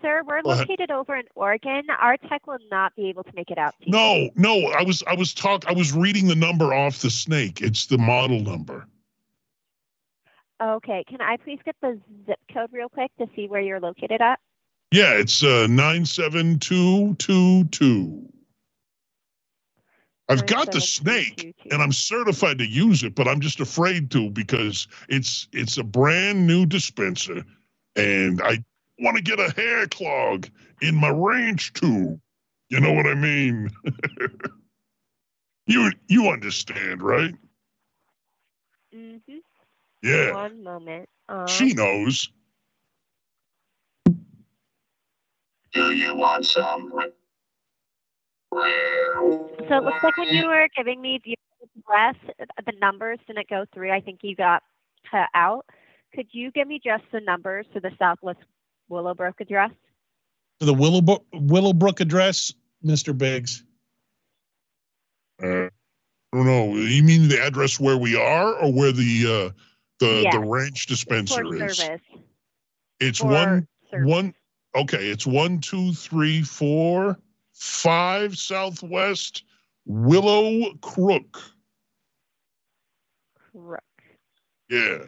sir, 0.00 0.22
we're 0.26 0.40
located 0.42 0.90
over 0.90 1.14
in 1.16 1.24
Oregon. 1.34 1.82
Our 2.00 2.16
tech 2.16 2.46
will 2.46 2.58
not 2.70 2.94
be 2.94 3.08
able 3.08 3.24
to 3.24 3.32
make 3.34 3.50
it 3.50 3.58
out 3.58 3.74
to 3.80 3.86
you. 3.86 3.92
no, 3.92 4.30
no, 4.36 4.68
I 4.68 4.82
was, 4.82 5.02
I 5.06 5.14
was 5.14 5.34
talk, 5.34 5.66
I 5.66 5.72
was 5.72 5.92
reading 5.92 6.28
the 6.28 6.34
number 6.34 6.72
off 6.72 7.00
the 7.00 7.10
snake. 7.10 7.60
It's 7.60 7.84
the 7.86 7.98
model 7.98 8.40
number. 8.40 8.86
Okay. 10.62 11.04
Can 11.08 11.20
I 11.20 11.36
please 11.36 11.58
get 11.64 11.76
the 11.82 12.00
zip 12.26 12.38
code 12.52 12.70
real 12.72 12.88
quick 12.88 13.10
to 13.18 13.26
see 13.36 13.46
where 13.48 13.60
you're 13.60 13.80
located 13.80 14.22
at? 14.22 14.38
Yeah, 14.92 15.12
it's 15.14 15.42
uh, 15.42 15.66
97222. 15.68 18.32
I've 20.28 20.46
got 20.46 20.70
the 20.72 20.80
snake 20.80 21.54
and 21.70 21.82
I'm 21.82 21.92
certified 21.92 22.58
to 22.58 22.66
use 22.66 23.02
it, 23.02 23.14
but 23.14 23.28
I'm 23.28 23.40
just 23.40 23.60
afraid 23.60 24.10
to 24.12 24.30
because 24.30 24.88
it's 25.08 25.48
it's 25.52 25.78
a 25.78 25.84
brand 25.84 26.46
new 26.46 26.66
dispenser 26.66 27.44
and 27.96 28.40
I 28.42 28.64
want 28.98 29.16
to 29.16 29.22
get 29.22 29.38
a 29.38 29.52
hair 29.52 29.86
clog 29.86 30.48
in 30.82 30.94
my 30.94 31.10
ranch 31.10 31.72
too. 31.74 32.20
You 32.68 32.80
know 32.80 32.92
what 32.92 33.06
I 33.06 33.14
mean? 33.14 33.70
you 35.66 35.92
you 36.08 36.28
understand, 36.28 37.02
right? 37.02 37.34
Mm-hmm. 38.94 39.38
Yeah. 40.02 40.34
One 40.34 40.62
moment. 40.62 41.08
Um, 41.28 41.46
She 41.48 41.72
knows. 41.74 42.30
Do 45.72 45.92
you 45.92 46.14
want 46.16 46.46
some? 46.46 46.92
So 48.56 49.76
it 49.78 49.84
looks 49.84 50.02
like 50.02 50.16
when 50.16 50.28
you 50.28 50.46
were 50.46 50.68
giving 50.76 51.00
me 51.00 51.20
the 51.24 51.36
address, 51.78 52.16
the 52.64 52.72
numbers 52.80 53.18
didn't 53.26 53.48
go 53.48 53.64
through. 53.74 53.92
I 53.92 54.00
think 54.00 54.20
you 54.22 54.34
got 54.34 54.62
cut 55.10 55.28
out. 55.34 55.66
Could 56.14 56.28
you 56.32 56.50
give 56.50 56.66
me 56.66 56.80
just 56.82 57.04
the 57.12 57.20
numbers 57.20 57.66
to 57.74 57.80
the 57.80 57.90
Southwest 57.98 58.38
Willowbrook 58.88 59.40
address? 59.40 59.70
The 60.60 60.72
Willowbrook, 60.72 61.24
Willowbrook 61.34 62.00
address, 62.00 62.54
Mr. 62.84 63.16
Biggs. 63.16 63.62
Uh, 65.42 65.66
I 65.66 66.36
don't 66.36 66.46
know. 66.46 66.76
You 66.76 67.02
mean 67.02 67.28
the 67.28 67.42
address 67.42 67.78
where 67.78 67.98
we 67.98 68.16
are 68.16 68.54
or 68.54 68.72
where 68.72 68.92
the 68.92 69.52
uh 69.52 69.60
the 69.98 70.22
Yes. 70.22 70.32
the 70.34 70.40
ranch 70.40 70.86
dispenser 70.86 71.42
For 71.44 71.54
is? 71.56 71.76
service. 71.76 72.00
It's 73.00 73.18
For 73.18 73.26
one 73.26 73.68
service. 73.90 74.08
one 74.08 74.34
okay, 74.74 75.08
it's 75.08 75.26
one, 75.26 75.60
two, 75.60 75.92
three, 75.92 76.42
four, 76.42 77.18
five 77.56 78.36
southwest 78.36 79.44
Willow 79.86 80.74
Crook. 80.82 81.40
Crook. 83.52 83.82
Yeah. 84.68 84.98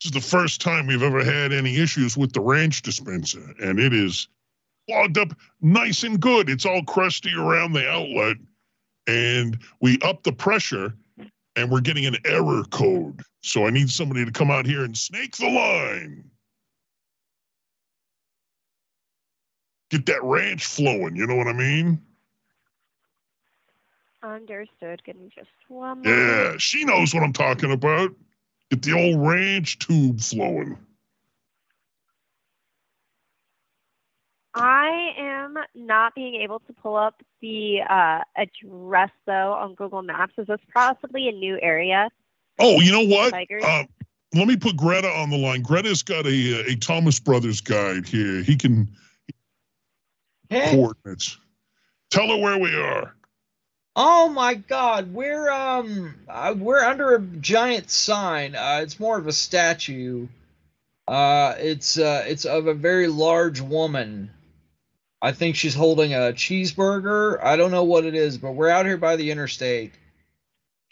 This 0.00 0.04
is 0.04 0.10
the 0.12 0.20
first 0.20 0.60
time 0.60 0.86
we've 0.86 1.02
ever 1.02 1.24
had 1.24 1.52
any 1.52 1.76
issues 1.78 2.16
with 2.16 2.32
the 2.32 2.40
ranch 2.40 2.82
dispenser, 2.82 3.52
and 3.60 3.80
it 3.80 3.92
is 3.92 4.28
clogged 4.88 5.18
up 5.18 5.32
nice 5.60 6.04
and 6.04 6.20
good. 6.20 6.48
It's 6.48 6.64
all 6.64 6.84
crusty 6.84 7.34
around 7.34 7.72
the 7.72 7.88
outlet, 7.88 8.36
and 9.08 9.58
we 9.80 9.98
up 10.02 10.22
the 10.22 10.32
pressure, 10.32 10.94
and 11.56 11.68
we're 11.68 11.80
getting 11.80 12.06
an 12.06 12.16
error 12.24 12.62
code. 12.70 13.22
So 13.42 13.66
I 13.66 13.70
need 13.70 13.90
somebody 13.90 14.24
to 14.24 14.30
come 14.30 14.52
out 14.52 14.66
here 14.66 14.84
and 14.84 14.96
snake 14.96 15.36
the 15.36 15.48
line. 15.48 16.30
Get 19.90 20.06
that 20.06 20.22
ranch 20.22 20.66
flowing, 20.66 21.16
you 21.16 21.26
know 21.26 21.36
what 21.36 21.46
I 21.46 21.52
mean? 21.52 22.00
Understood. 24.22 25.02
Give 25.04 25.16
me 25.16 25.30
just 25.34 25.48
one 25.68 26.02
moment. 26.02 26.06
Yeah, 26.06 26.54
she 26.58 26.84
knows 26.84 27.14
what 27.14 27.22
I'm 27.22 27.32
talking 27.32 27.72
about. 27.72 28.10
Get 28.70 28.82
the 28.82 28.92
old 28.92 29.26
ranch 29.26 29.78
tube 29.78 30.20
flowing. 30.20 30.76
I 34.54 35.12
am 35.16 35.56
not 35.74 36.14
being 36.14 36.34
able 36.42 36.58
to 36.60 36.72
pull 36.72 36.96
up 36.96 37.22
the 37.40 37.80
uh, 37.88 38.22
address 38.36 39.10
though 39.24 39.52
on 39.52 39.74
Google 39.74 40.02
Maps. 40.02 40.34
Is 40.36 40.48
this 40.48 40.58
possibly 40.74 41.28
a 41.28 41.32
new 41.32 41.58
area? 41.62 42.08
Oh, 42.58 42.80
you 42.80 42.90
know 42.90 43.04
what? 43.04 43.32
Uh, 43.32 43.84
let 44.34 44.48
me 44.48 44.56
put 44.56 44.76
Greta 44.76 45.08
on 45.08 45.30
the 45.30 45.38
line. 45.38 45.62
Greta's 45.62 46.02
got 46.02 46.26
a 46.26 46.70
a 46.70 46.74
Thomas 46.76 47.20
Brothers 47.20 47.60
guide 47.60 48.06
here. 48.06 48.42
He 48.42 48.56
can 48.56 48.90
coordinates. 50.50 51.38
Tell 52.10 52.28
her 52.28 52.36
where 52.36 52.58
we 52.58 52.74
are. 52.74 53.14
Oh 54.00 54.28
my 54.28 54.54
God, 54.54 55.12
we're 55.12 55.50
um 55.50 56.14
uh, 56.28 56.54
we're 56.56 56.84
under 56.84 57.16
a 57.16 57.20
giant 57.20 57.90
sign. 57.90 58.54
Uh, 58.54 58.80
it's 58.82 59.00
more 59.00 59.18
of 59.18 59.26
a 59.26 59.32
statue. 59.32 60.28
Uh, 61.08 61.54
it's 61.58 61.98
uh 61.98 62.24
it's 62.26 62.44
of 62.44 62.66
a 62.66 62.74
very 62.74 63.08
large 63.08 63.60
woman. 63.60 64.30
I 65.20 65.32
think 65.32 65.56
she's 65.56 65.74
holding 65.74 66.14
a 66.14 66.32
cheeseburger. 66.32 67.42
I 67.42 67.56
don't 67.56 67.72
know 67.72 67.84
what 67.84 68.04
it 68.04 68.14
is, 68.14 68.38
but 68.38 68.52
we're 68.52 68.68
out 68.68 68.86
here 68.86 68.98
by 68.98 69.16
the 69.16 69.32
interstate. 69.32 69.92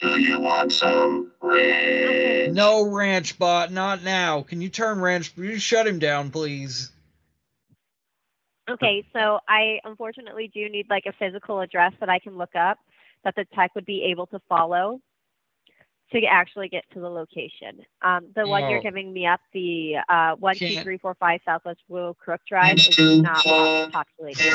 Do 0.01 0.21
you 0.21 0.41
want 0.41 0.73
some 0.73 1.33
ranch? 1.41 2.53
No 2.53 2.83
ranch 2.83 3.39
bot, 3.39 3.71
not 3.71 4.03
now. 4.03 4.43
Can 4.43 4.61
you 4.61 4.69
turn 4.69 5.01
ranch? 5.01 5.33
You 5.37 5.59
shut 5.59 5.87
him 5.87 6.01
down, 6.01 6.31
please. 6.31 6.91
Okay, 8.69 9.07
so 9.13 9.39
I 9.49 9.79
unfortunately 9.85 10.51
do 10.53 10.69
need 10.69 10.87
like 10.91 11.05
a 11.07 11.13
physical 11.19 11.61
address 11.61 11.93
that 12.01 12.09
I 12.09 12.19
can 12.19 12.37
look 12.37 12.55
up 12.57 12.79
that 13.25 13.35
the 13.37 13.45
tech 13.55 13.75
would 13.75 13.87
be 13.87 14.03
able 14.11 14.27
to 14.29 14.41
follow 14.49 15.01
to 16.13 16.25
actually 16.25 16.69
get 16.69 16.85
to 16.93 17.01
the 17.01 17.09
location. 17.09 17.81
Um, 18.03 18.27
the 18.35 18.47
one 18.47 18.69
you're 18.71 18.79
Oh. 18.79 18.83
giving 18.83 19.13
me 19.13 19.27
up, 19.27 19.41
the 19.53 19.97
uh, 20.09 20.35
one 20.37 20.55
two 20.57 20.69
Can't- 20.69 20.85
three 20.85 20.99
four 20.99 21.15
five 21.15 21.41
Southwest 21.45 21.81
Willow 21.89 22.15
Crook 22.15 22.41
Drive, 22.49 22.77
is 22.79 23.21
not 23.21 23.39
far. 23.45 23.91
populated. 23.91 24.53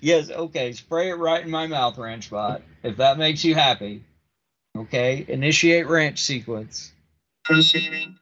yes, 0.00 0.30
okay. 0.30 0.72
Spray 0.72 1.10
it 1.10 1.14
right 1.14 1.42
in 1.44 1.50
my 1.50 1.66
mouth, 1.66 1.98
ranch 1.98 2.30
bot. 2.30 2.62
If 2.82 2.96
that 2.98 3.18
makes 3.18 3.44
you 3.44 3.54
happy. 3.54 4.02
Okay. 4.76 5.24
Initiate 5.28 5.86
ranch 5.88 6.20
sequence. 6.20 6.92
Proceeding. 7.44 8.16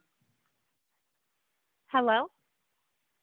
Hello. 1.88 2.26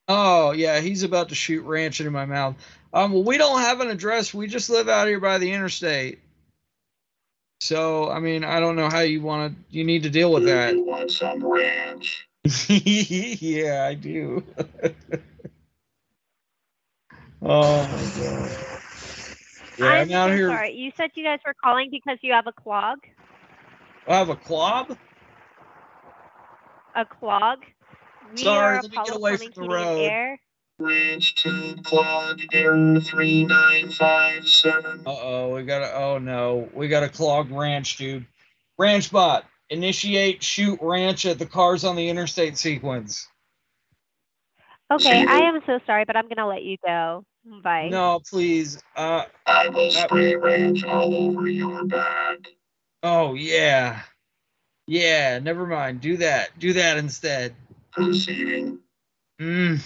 Oh 0.07 0.51
yeah, 0.51 0.80
he's 0.80 1.03
about 1.03 1.30
to 1.30 1.35
shoot 1.35 1.63
ranch 1.63 1.99
into 1.99 2.11
my 2.11 2.25
mouth. 2.25 2.55
Um, 2.93 3.13
well, 3.13 3.23
we 3.23 3.38
don't 3.38 3.61
have 3.61 3.80
an 3.80 3.89
address. 3.89 4.34
We 4.34 4.47
just 4.47 4.69
live 4.69 4.89
out 4.89 5.07
here 5.07 5.19
by 5.19 5.38
the 5.38 5.51
interstate. 5.51 6.19
So 7.61 8.09
I 8.09 8.19
mean, 8.19 8.43
I 8.43 8.59
don't 8.59 8.75
know 8.75 8.89
how 8.89 8.99
you 8.99 9.21
want 9.21 9.53
to. 9.53 9.59
You 9.69 9.84
need 9.84 10.03
to 10.03 10.09
deal 10.09 10.31
with 10.31 10.45
that. 10.45 10.75
you 10.75 10.84
want 10.84 11.11
some 11.11 11.45
ranch? 11.45 12.27
yeah, 12.67 13.85
I 13.88 13.93
do. 13.93 14.43
oh 17.41 17.84
my 17.84 18.21
god. 18.21 18.51
Yeah, 19.77 19.85
I'm, 19.85 20.01
I'm 20.01 20.11
out 20.11 20.30
so 20.30 20.35
here. 20.35 20.49
sorry. 20.49 20.73
You 20.73 20.91
said 20.97 21.11
you 21.15 21.23
guys 21.23 21.39
were 21.45 21.55
calling 21.63 21.89
because 21.89 22.17
you 22.21 22.34
have 22.34 22.47
a 22.47 22.51
clog. 22.51 22.99
I 24.07 24.17
have 24.17 24.30
a 24.30 24.35
clog. 24.35 24.97
A 26.95 27.05
clog. 27.05 27.59
We 28.34 28.43
Sorry, 28.43 28.77
are 28.77 28.81
let 28.81 28.91
me 28.91 28.97
get 29.05 29.15
away 29.15 29.38
from 29.38 29.51
the 29.55 29.69
road. 29.69 29.99
Air. 29.99 30.39
Ranch 30.80 31.35
to 31.35 31.76
clog 31.84 32.41
error 32.51 32.99
3957. 32.99 35.01
Uh 35.05 35.10
oh, 35.10 35.55
we 35.55 35.64
got 35.64 35.80
to 35.80 35.95
Oh 35.95 36.18
no, 36.18 36.68
we 36.73 36.88
got 36.88 37.03
a 37.03 37.10
clogged 37.10 37.51
ranch, 37.51 37.97
dude. 37.97 38.26
Ranch 38.80 39.11
bot, 39.11 39.45
initiate 39.69 40.41
shoot 40.41 40.80
ranch 40.81 41.27
at 41.27 41.38
the 41.38 41.45
cars 41.45 41.84
on 41.84 41.95
the 41.95 42.10
interstate 42.10 42.57
sequence. 42.57 43.27
Okay, 44.91 45.26
I 45.26 45.39
am 45.39 45.60
so 45.65 45.80
sorry, 45.85 46.05
but 46.05 46.15
I'm 46.15 46.27
gonna 46.27 46.47
let 46.47 46.64
you 46.64 46.77
go. 46.84 47.23
Bye. 47.64 47.89
No, 47.89 48.22
please. 48.27 48.81
Uh, 48.95 49.26
I 49.45 49.69
will 49.69 49.91
spray 49.91 50.35
ranch 50.35 50.84
all 50.84 51.14
over 51.14 51.47
your 51.47 51.85
back. 51.85 52.39
oh 53.03 53.35
yeah, 53.35 54.01
yeah. 54.88 55.38
Never 55.39 55.68
mind. 55.68 56.01
Do 56.01 56.18
that. 56.18 56.57
Do 56.57 56.73
that 56.73 56.97
instead. 56.97 57.55
Proceeding. 57.93 58.79
Mm. 59.39 59.81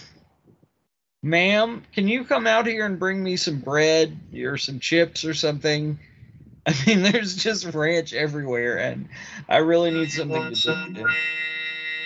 Ma'am, 1.23 1.83
can 1.93 2.07
you 2.07 2.23
come 2.23 2.47
out 2.47 2.67
here 2.67 2.85
and 2.85 2.99
bring 2.99 3.21
me 3.21 3.35
some 3.35 3.59
bread 3.59 4.17
or 4.43 4.57
some 4.57 4.79
chips 4.79 5.25
or 5.25 5.33
something? 5.33 5.99
I 6.65 6.75
mean, 6.85 7.01
there's 7.01 7.35
just 7.35 7.65
ranch 7.73 8.13
everywhere, 8.13 8.77
and 8.77 9.09
I 9.49 9.57
really 9.57 9.91
need 9.91 10.11
something 10.11 10.53
to 10.53 10.89
do. 10.93 11.07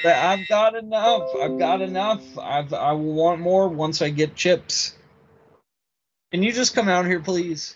But 0.03 0.15
I've 0.15 0.47
got 0.47 0.75
enough. 0.75 1.29
I've 1.39 1.59
got 1.59 1.81
enough. 1.81 2.37
I've, 2.37 2.73
I 2.73 2.93
will 2.93 3.13
want 3.13 3.41
more 3.41 3.67
once 3.67 4.01
I 4.01 4.09
get 4.09 4.35
chips. 4.35 4.95
Can 6.31 6.41
you 6.41 6.51
just 6.51 6.73
come 6.73 6.87
out 6.87 7.05
here, 7.05 7.19
please? 7.19 7.75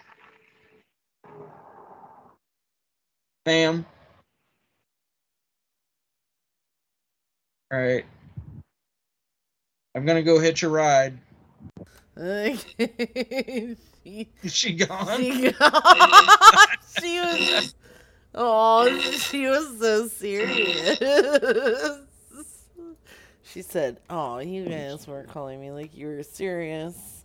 Ma'am? 3.46 3.86
All 7.72 7.80
right. 7.80 8.06
I'm 9.96 10.06
going 10.06 10.18
to 10.18 10.24
go 10.24 10.40
hitch 10.40 10.62
a 10.64 10.70
ride. 10.70 11.18
she, 12.18 13.78
Is 14.44 14.54
she 14.54 14.74
gone? 14.74 15.18
She 15.18 15.52
gone. 15.60 15.82
she 17.02 17.20
was. 17.20 17.76
Oh, 18.36 19.00
she 19.00 19.48
was 19.48 19.80
so 19.80 20.08
serious. 20.10 21.00
she 23.44 23.62
said, 23.62 23.98
"Oh, 24.10 24.40
you 24.40 24.66
guys 24.68 25.08
weren't 25.08 25.30
calling 25.30 25.60
me 25.62 25.72
like 25.72 25.96
you 25.96 26.08
were 26.08 26.24
serious." 26.24 27.24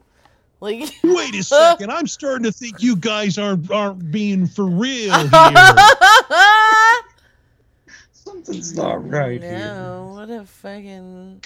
Like, 0.61 0.89
Wait 1.03 1.35
a 1.35 1.43
second. 1.43 1.91
I'm 1.91 2.07
starting 2.07 2.45
to 2.45 2.53
think 2.53 2.83
you 2.83 2.95
guys 2.95 3.39
aren't 3.39 3.71
aren't 3.71 4.11
being 4.13 4.47
for 4.47 4.67
real 4.67 5.13
here. 5.19 5.29
Something's 8.13 8.77
not 8.77 9.09
right 9.09 9.43
here. 9.43 9.59
no, 9.59 10.13
what 10.15 10.31
a 10.31 10.45
fucking. 10.45 11.43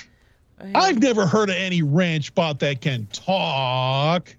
I've 0.75 1.01
never 1.01 1.27
heard 1.27 1.51
of 1.51 1.57
any 1.57 1.83
ranch 1.83 2.35
bot 2.35 2.61
that 2.61 2.81
can 2.81 3.07
talk. 3.07 4.35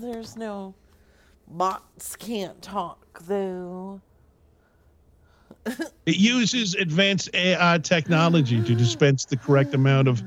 There's 0.00 0.36
no 0.36 0.74
bots 1.46 2.16
can't 2.16 2.60
talk 2.62 3.20
though. 3.24 4.00
It 6.06 6.16
uses 6.16 6.74
advanced 6.74 7.30
AI 7.32 7.78
technology 7.78 8.62
to 8.62 8.74
dispense 8.74 9.24
the 9.24 9.36
correct 9.36 9.72
amount 9.74 10.08
of. 10.08 10.22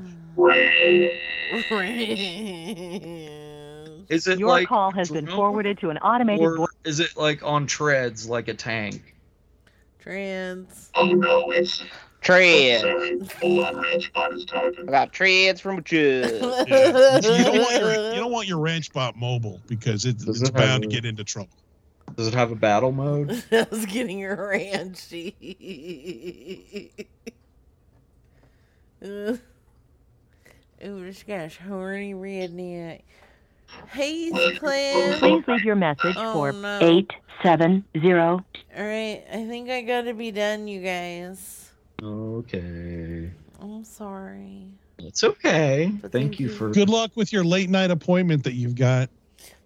Is 4.08 4.26
it 4.26 4.38
Your 4.38 4.48
like 4.48 4.68
call 4.68 4.90
has 4.92 5.10
been 5.10 5.26
forwarded 5.26 5.78
to 5.78 5.90
an 5.90 5.98
automated 5.98 6.44
or 6.44 6.56
voice. 6.56 6.68
is 6.84 6.98
it 6.98 7.16
like 7.16 7.42
on 7.42 7.66
treads, 7.66 8.28
like 8.28 8.48
a 8.48 8.54
tank? 8.54 9.14
Trans. 10.00 10.90
Oh 10.94 11.06
no, 11.06 11.50
it's 11.50 11.84
Treads. 12.34 12.82
sorry. 12.82 13.18
Hold 13.40 13.64
on, 13.64 13.76
ranch 13.82 14.12
bot 14.12 14.32
is 14.34 14.44
talking. 14.44 14.88
I 14.88 14.90
got 14.90 15.12
treads 15.12 15.60
from 15.60 15.82
Judd. 15.82 16.30
Yeah. 16.68 17.16
You 17.16 17.20
don't 17.44 17.58
want 17.58 17.80
your 17.80 17.92
you 18.10 18.20
don't 18.20 18.32
want 18.32 18.48
your 18.48 18.58
ranch 18.58 18.92
bot 18.92 19.16
mobile 19.16 19.60
because 19.66 20.04
it, 20.04 20.16
it's 20.26 20.42
it 20.42 20.48
have 20.48 20.54
bound 20.54 20.82
to 20.82 20.88
a- 20.88 20.92
get 20.92 21.04
into 21.06 21.24
trouble. 21.24 21.48
Does 22.16 22.26
it 22.28 22.34
have 22.34 22.50
a 22.50 22.54
battle 22.54 22.92
mode? 22.92 23.42
I 23.52 23.66
was 23.70 23.86
getting 23.86 24.20
her 24.20 24.36
ranchy. 24.54 25.34
uh, 29.02 29.06
oh, 30.84 31.00
this 31.00 31.22
guy's 31.22 31.56
horny 31.56 32.14
redneck. 32.14 33.02
Hey, 33.90 34.30
Cliff. 34.56 35.18
Please 35.18 35.44
leave 35.46 35.64
your 35.64 35.76
message 35.76 36.14
Oh, 36.18 36.32
for 36.32 36.52
no. 36.52 36.78
870. 36.80 38.12
All 38.14 38.42
right, 38.76 39.22
I 39.30 39.46
think 39.46 39.68
I 39.70 39.82
gotta 39.82 40.14
be 40.14 40.30
done, 40.30 40.66
you 40.68 40.80
guys. 40.82 41.67
Okay. 42.02 43.30
I'm 43.60 43.84
sorry. 43.84 44.66
It's 44.98 45.24
okay. 45.24 45.90
But 46.00 46.12
Thank 46.12 46.32
thank 46.32 46.40
you 46.40 46.48
you. 46.48 46.54
for. 46.54 46.70
Good 46.70 46.88
luck 46.88 47.10
with 47.16 47.32
your 47.32 47.44
late 47.44 47.70
night 47.70 47.90
appointment 47.90 48.44
that 48.44 48.52
you've 48.54 48.74
got. 48.74 49.10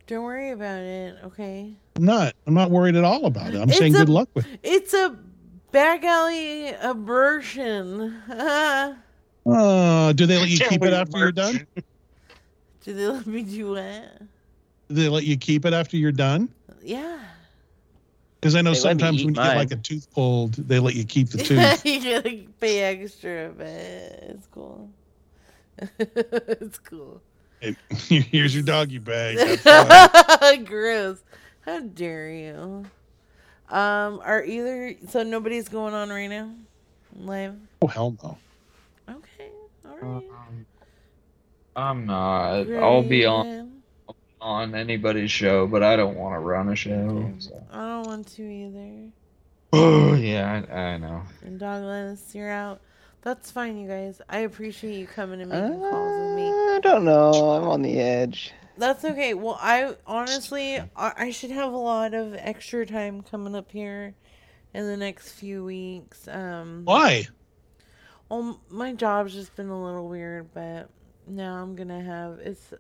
Don't 0.07 0.25
worry 0.25 0.51
about 0.51 0.81
it, 0.81 1.17
okay? 1.25 1.73
I'm 1.97 2.05
not. 2.05 2.35
I'm 2.47 2.55
not 2.55 2.71
worried 2.71 2.97
at 2.97 3.05
all 3.05 3.27
about 3.27 3.55
it. 3.55 3.61
I'm 3.61 3.69
It's 3.69 3.79
saying 3.79 3.95
a- 3.95 3.99
good 3.99 4.09
luck 4.09 4.29
with. 4.35 4.47
it. 4.47 4.61
It's 4.63 4.93
a 4.95 5.17
back 5.73 6.05
alley 6.05 6.69
abortion. 6.75 8.17
Uh, 9.45 10.13
do 10.13 10.25
they 10.25 10.39
let 10.39 10.49
you 10.49 10.59
keep 10.69 10.85
it 10.85 10.93
after 10.93 11.19
you're 11.19 11.33
done? 11.33 11.67
Do 12.85 12.95
they 12.95 13.09
let 13.09 13.27
me 13.27 13.43
do 13.43 13.71
what? 13.73 14.21
Do 14.89 14.95
they 14.95 15.09
let 15.09 15.25
you 15.25 15.37
keep 15.37 15.65
it 15.65 15.73
after 15.73 15.97
you're 15.97 16.13
done? 16.13 16.49
Yeah. 16.81 17.19
Because 18.43 18.57
I 18.57 18.61
know 18.61 18.73
They 18.73 18.81
sometimes 18.81 19.25
when 19.25 19.37
you 19.37 19.41
get 19.41 19.57
like 19.57 19.71
a 19.71 19.77
tooth 19.77 20.13
pulled, 20.13 20.55
they 20.55 20.81
let 20.81 20.97
you 20.97 21.05
keep 21.05 21.29
the 21.29 21.39
tooth. 21.45 21.87
you 21.87 22.03
gotta 22.03 22.43
pay 22.61 22.81
extra, 22.81 23.53
but 23.57 23.69
it's 23.69 24.49
cool. 24.49 24.91
it's 26.01 26.79
cool. 26.81 27.23
Hey, 27.61 27.77
Here's 28.09 28.53
your 28.53 28.65
doggy 28.65 28.99
bag. 28.99 29.37
Gross. 30.67 31.23
How 31.65 31.79
dare 31.83 32.31
you? 32.31 32.85
Um, 33.69 34.21
are 34.25 34.43
either 34.43 34.97
so 35.09 35.23
nobody's 35.23 35.69
going 35.69 35.95
on 35.95 36.11
right 36.11 36.27
now? 36.27 36.51
Live? 37.15 37.55
oh 37.81 37.87
hell 37.87 38.17
no. 38.25 38.39
Okay. 39.09 39.51
Alright. 39.87 40.25
I'm 41.77 42.07
not. 42.07 42.69
I'll 42.73 43.05
be 43.05 43.25
on 43.25 43.45
Great. 43.45 43.72
On 44.43 44.75
anybody's 44.75 45.31
show, 45.31 45.67
but 45.67 45.83
I 45.83 45.97
don't 45.97 46.17
want 46.17 46.35
to 46.35 46.41
run 46.41 46.69
a 46.69 46.77
show. 46.77 47.33
So. 47.39 47.65
I 47.71 47.77
don't 47.77 48.07
want 48.07 48.29
to 48.29 48.43
either. 48.43 49.11
Oh 49.73 50.15
yeah, 50.21 50.63
I, 50.69 50.75
I 50.75 50.99
know. 50.99 51.23
And 51.43 51.59
Douglas, 51.59 52.35
you're 52.35 52.51
out. 52.51 52.81
That's 53.23 53.53
fine, 53.53 53.79
you 53.79 53.89
guys. 53.89 54.21
I 54.29 54.41
appreciate 54.41 54.99
you 54.99 55.07
coming 55.07 55.41
and 55.41 55.51
making 55.51 55.79
calls 55.79 56.21
with 56.21 56.37
me. 56.37 56.49
I 56.49 56.81
don't 56.83 57.05
know. 57.05 57.31
I'm 57.31 57.69
on 57.69 57.83
the 57.83 58.01
edge. 58.01 58.53
That's 58.77 59.05
okay. 59.05 59.35
Well, 59.35 59.59
I 59.61 59.95
honestly, 60.07 60.79
I, 60.97 61.13
I 61.17 61.31
should 61.31 61.53
have 61.53 61.73
a 61.73 61.77
lot 61.77 62.15
of 62.15 62.35
extra 62.35 62.85
time 62.85 63.23
coming 63.23 63.55
up 63.55 63.71
here 63.71 64.15
in 64.75 64.87
the 64.87 64.97
next 64.97 65.33
few 65.33 65.65
weeks. 65.65 66.27
Um, 66.27 66.83
Why? 66.85 67.29
Well, 68.29 68.61
my 68.71 68.93
job's 68.93 69.35
just 69.35 69.55
been 69.55 69.69
a 69.69 69.85
little 69.85 70.09
weird, 70.09 70.53
but 70.53 70.89
now 71.29 71.63
I'm 71.63 71.77
gonna 71.77 72.03
have 72.03 72.41
it's 72.41 72.73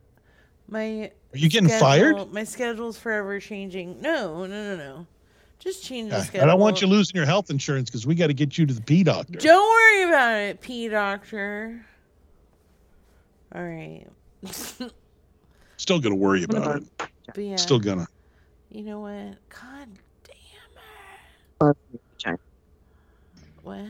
my. 0.73 1.11
Are 1.33 1.39
you 1.39 1.49
getting 1.49 1.69
fired? 1.69 2.33
My 2.33 2.45
schedule's 2.45 2.99
forever 2.99 3.39
changing. 3.39 4.01
No, 4.01 4.47
no, 4.47 4.47
no, 4.47 4.77
no. 4.77 5.07
Just 5.59 5.85
change 5.85 6.11
the 6.11 6.21
schedule. 6.23 6.43
I 6.43 6.47
don't 6.51 6.59
want 6.59 6.81
you 6.81 6.89
losing 6.89 7.15
your 7.15 7.27
health 7.27 7.49
insurance 7.49 7.89
because 7.89 8.05
we 8.05 8.17
got 8.17 8.27
to 8.27 8.35
get 8.35 8.59
you 8.59 8.67
to 8.67 8.75
the 8.75 8.81
P 8.81 9.05
doctor. 9.05 9.39
Don't 9.39 9.69
worry 9.69 10.09
about 10.09 10.41
it, 10.41 10.61
P 10.61 10.89
doctor. 10.89 11.87
All 13.55 13.63
right. 13.63 14.05
Still 15.77 16.01
gonna 16.01 16.17
worry 16.17 16.43
about 16.43 16.79
it. 16.79 16.85
But 17.27 17.39
yeah, 17.39 17.57
Still 17.57 17.79
gonna. 17.79 18.09
You 18.71 18.83
know 18.83 19.01
what? 19.01 19.37
God 19.49 19.89
damn 21.61 22.35
it. 22.35 22.41
what? 23.63 23.85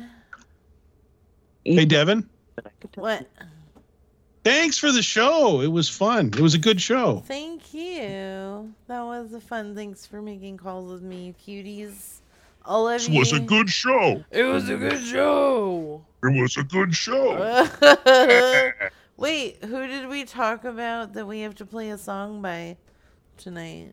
Hey 1.64 1.84
Devin, 1.84 2.28
What? 2.96 3.26
Thanks 4.44 4.78
for 4.78 4.92
the 4.92 5.02
show. 5.02 5.60
It 5.60 5.68
was 5.68 5.88
fun. 5.88 6.26
It 6.28 6.40
was 6.40 6.54
a 6.54 6.58
good 6.58 6.80
show. 6.80 7.22
Thank 7.26 7.72
you. 7.74 8.72
That 8.88 9.02
was 9.02 9.32
a 9.32 9.40
fun. 9.40 9.74
Thanks 9.74 10.06
for 10.06 10.20
making 10.22 10.56
calls 10.58 10.90
with 10.90 11.02
me, 11.02 11.34
cuties. 11.46 12.20
All 12.64 12.88
of 12.88 12.94
This 13.00 13.08
you. 13.08 13.18
was 13.18 13.32
a 13.32 13.40
good 13.40 13.68
show. 13.68 14.24
It 14.30 14.44
was 14.44 14.68
a 14.68 14.76
good 14.76 15.00
show. 15.02 16.04
It 16.22 16.40
was 16.40 16.56
a 16.56 16.62
good 16.62 16.94
show. 16.94 17.66
Wait, 19.16 19.64
who 19.64 19.86
did 19.86 20.08
we 20.08 20.24
talk 20.24 20.64
about 20.64 21.12
that 21.14 21.26
we 21.26 21.40
have 21.40 21.54
to 21.56 21.66
play 21.66 21.90
a 21.90 21.98
song 21.98 22.40
by 22.40 22.76
tonight? 23.36 23.92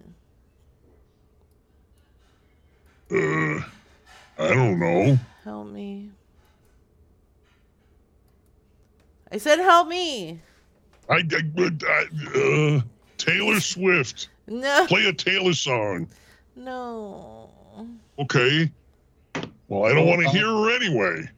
Uh, 3.11 3.59
I 4.37 4.53
don't 4.53 4.79
know. 4.79 5.17
Help 5.43 5.67
me. 5.67 6.11
I 9.31 9.37
said 9.37 9.59
help 9.59 9.87
me. 9.87 10.39
I, 11.09 11.15
I, 11.17 11.41
but 11.55 11.83
I 11.83 12.05
uh, 12.35 12.81
Taylor 13.17 13.59
Swift. 13.59 14.29
No. 14.47 14.85
Play 14.87 15.05
a 15.05 15.13
Taylor 15.13 15.53
song. 15.53 16.07
No. 16.55 17.49
Okay. 18.17 18.71
Well, 19.67 19.85
I 19.85 19.93
don't 19.93 20.07
want 20.07 20.21
to 20.21 20.29
hear 20.29 20.47
her 20.47 20.75
anyway. 20.75 21.29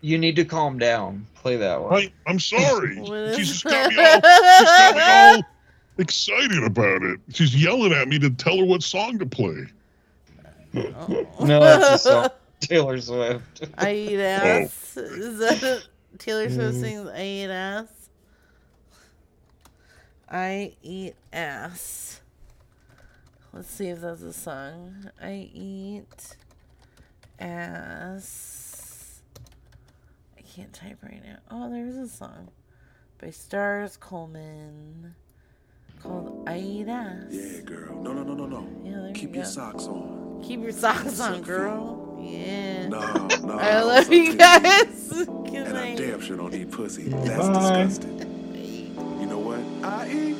You 0.00 0.18
need 0.18 0.36
to 0.36 0.44
calm 0.44 0.78
down. 0.78 1.26
Play 1.34 1.56
that 1.56 1.80
one. 1.80 1.94
I, 1.94 2.12
I'm 2.26 2.40
sorry. 2.40 2.98
What 3.00 3.36
She's 3.36 3.48
just 3.48 3.64
got 3.64 3.90
me 3.90 3.98
all, 3.98 4.14
she's 4.14 4.22
got 4.22 4.96
me 4.96 5.02
all 5.02 5.42
excited 5.98 6.64
about 6.64 7.02
it. 7.02 7.20
She's 7.32 7.54
yelling 7.62 7.92
at 7.92 8.08
me 8.08 8.18
to 8.18 8.30
tell 8.30 8.58
her 8.58 8.64
what 8.64 8.82
song 8.82 9.18
to 9.18 9.26
play. 9.26 9.66
No, 10.72 11.26
that's 11.60 11.94
a 11.94 11.98
song. 12.10 12.28
Taylor 12.60 13.00
Swift. 13.00 13.68
I 13.78 13.94
eat 13.94 14.20
ass. 14.20 14.96
Is 14.96 15.38
that 15.38 15.86
Taylor 16.20 16.50
Swift 16.50 16.74
mm-hmm. 16.74 16.80
sings 16.82 17.08
I 17.08 17.22
eat 17.22 17.50
ass? 17.50 18.10
I 20.28 20.74
eat 20.82 21.14
ass. 21.32 22.20
Let's 23.54 23.70
see 23.70 23.88
if 23.88 24.02
that's 24.02 24.20
a 24.20 24.34
song. 24.34 25.10
I 25.20 25.50
eat 25.52 26.36
ass. 27.38 29.22
I 30.36 30.42
can't 30.42 30.74
type 30.74 30.98
right 31.02 31.22
now. 31.24 31.38
Oh, 31.50 31.70
there's 31.70 31.96
a 31.96 32.06
song 32.06 32.50
by 33.18 33.30
Stars 33.30 33.96
Coleman 33.96 35.14
called 36.02 36.44
I 36.48 36.58
Eat 36.58 36.88
Ass. 36.88 37.24
Yeah, 37.30 37.60
girl. 37.60 38.02
No, 38.02 38.12
no, 38.12 38.22
no, 38.22 38.34
no, 38.34 38.46
no. 38.46 38.66
Yeah, 38.84 39.12
Keep 39.12 39.30
you 39.30 39.34
your 39.36 39.44
go. 39.44 39.50
socks 39.50 39.84
on. 39.86 40.40
Keep 40.42 40.60
your 40.62 40.72
socks 40.72 41.20
on, 41.20 41.42
girl. 41.42 42.18
Yeah. 42.20 42.88
No, 42.88 43.00
no. 43.44 43.58
I 43.58 43.82
love 43.82 44.12
you 44.12 44.34
guys. 44.36 45.08
Good 45.10 45.28
And 45.54 45.68
I 45.78 45.88
night. 45.90 45.98
damn 45.98 46.20
sure 46.20 46.36
don't 46.36 46.54
eat 46.54 46.70
pussy. 46.70 47.08
That's 47.08 47.48
disgusting. 47.48 48.18
You 49.20 49.26
know 49.26 49.38
what? 49.38 49.60
I 49.84 50.08
eat 50.10 50.36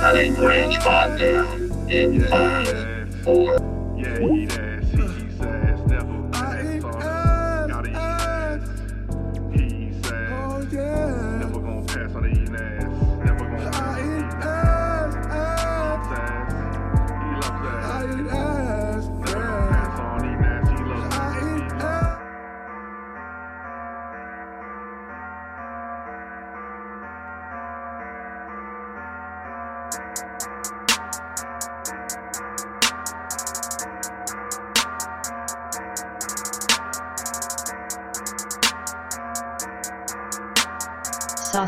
Setting 0.00 0.34
range 0.36 0.78
pod 0.80 1.18
down 1.18 1.88
in 1.90 2.24
five, 2.26 3.14
four, 3.24 3.54
Yeah, 3.96 4.20
eat 4.20 4.52
ass. 4.58 4.73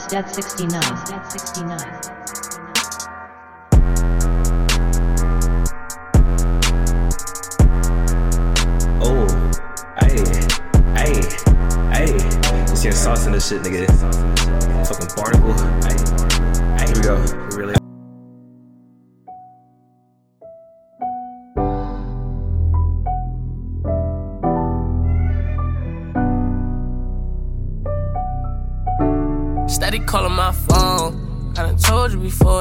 Sauce 0.08 0.28
69. 0.32 0.70
Dead 1.06 1.26
69. 1.32 1.78
Oh, 9.02 9.26
hey, 9.98 10.22
hey, 10.94 11.20
hey. 11.90 12.12
You 12.70 12.76
see 12.76 12.88
sauce 12.92 13.26
in 13.26 13.32
this 13.32 13.48
shit, 13.48 13.62
nigga. 13.62 13.86
Fucking 14.86 15.08
barnacle. 15.16 15.54
Here 16.78 16.94
we 16.94 17.02
go. 17.02 17.16
Really. 17.56 17.85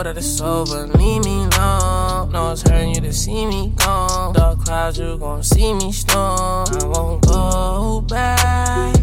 That 0.03 0.17
it's 0.17 0.27
sober, 0.27 0.87
leave 0.87 1.23
me 1.23 1.45
alone. 1.45 2.31
No, 2.31 2.51
it's 2.51 2.61
hurting 2.61 2.93
you 2.93 3.01
to 3.01 3.13
see 3.13 3.45
me 3.45 3.73
gone. 3.77 4.33
Dark 4.33 4.59
clouds, 4.65 4.99
you 4.99 5.17
gon' 5.17 5.41
see 5.41 5.73
me 5.73 5.91
storm. 5.93 6.67
I 6.69 6.85
won't 6.85 7.25
go 7.25 8.01
back. 8.01 8.93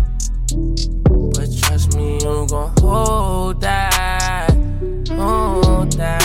But 0.54 1.48
trust 1.62 1.96
me, 1.96 2.20
you 2.22 2.46
gon' 2.46 2.72
hold 2.78 3.60
that. 3.62 4.50
Hold 5.08 5.92
that. 5.94 6.21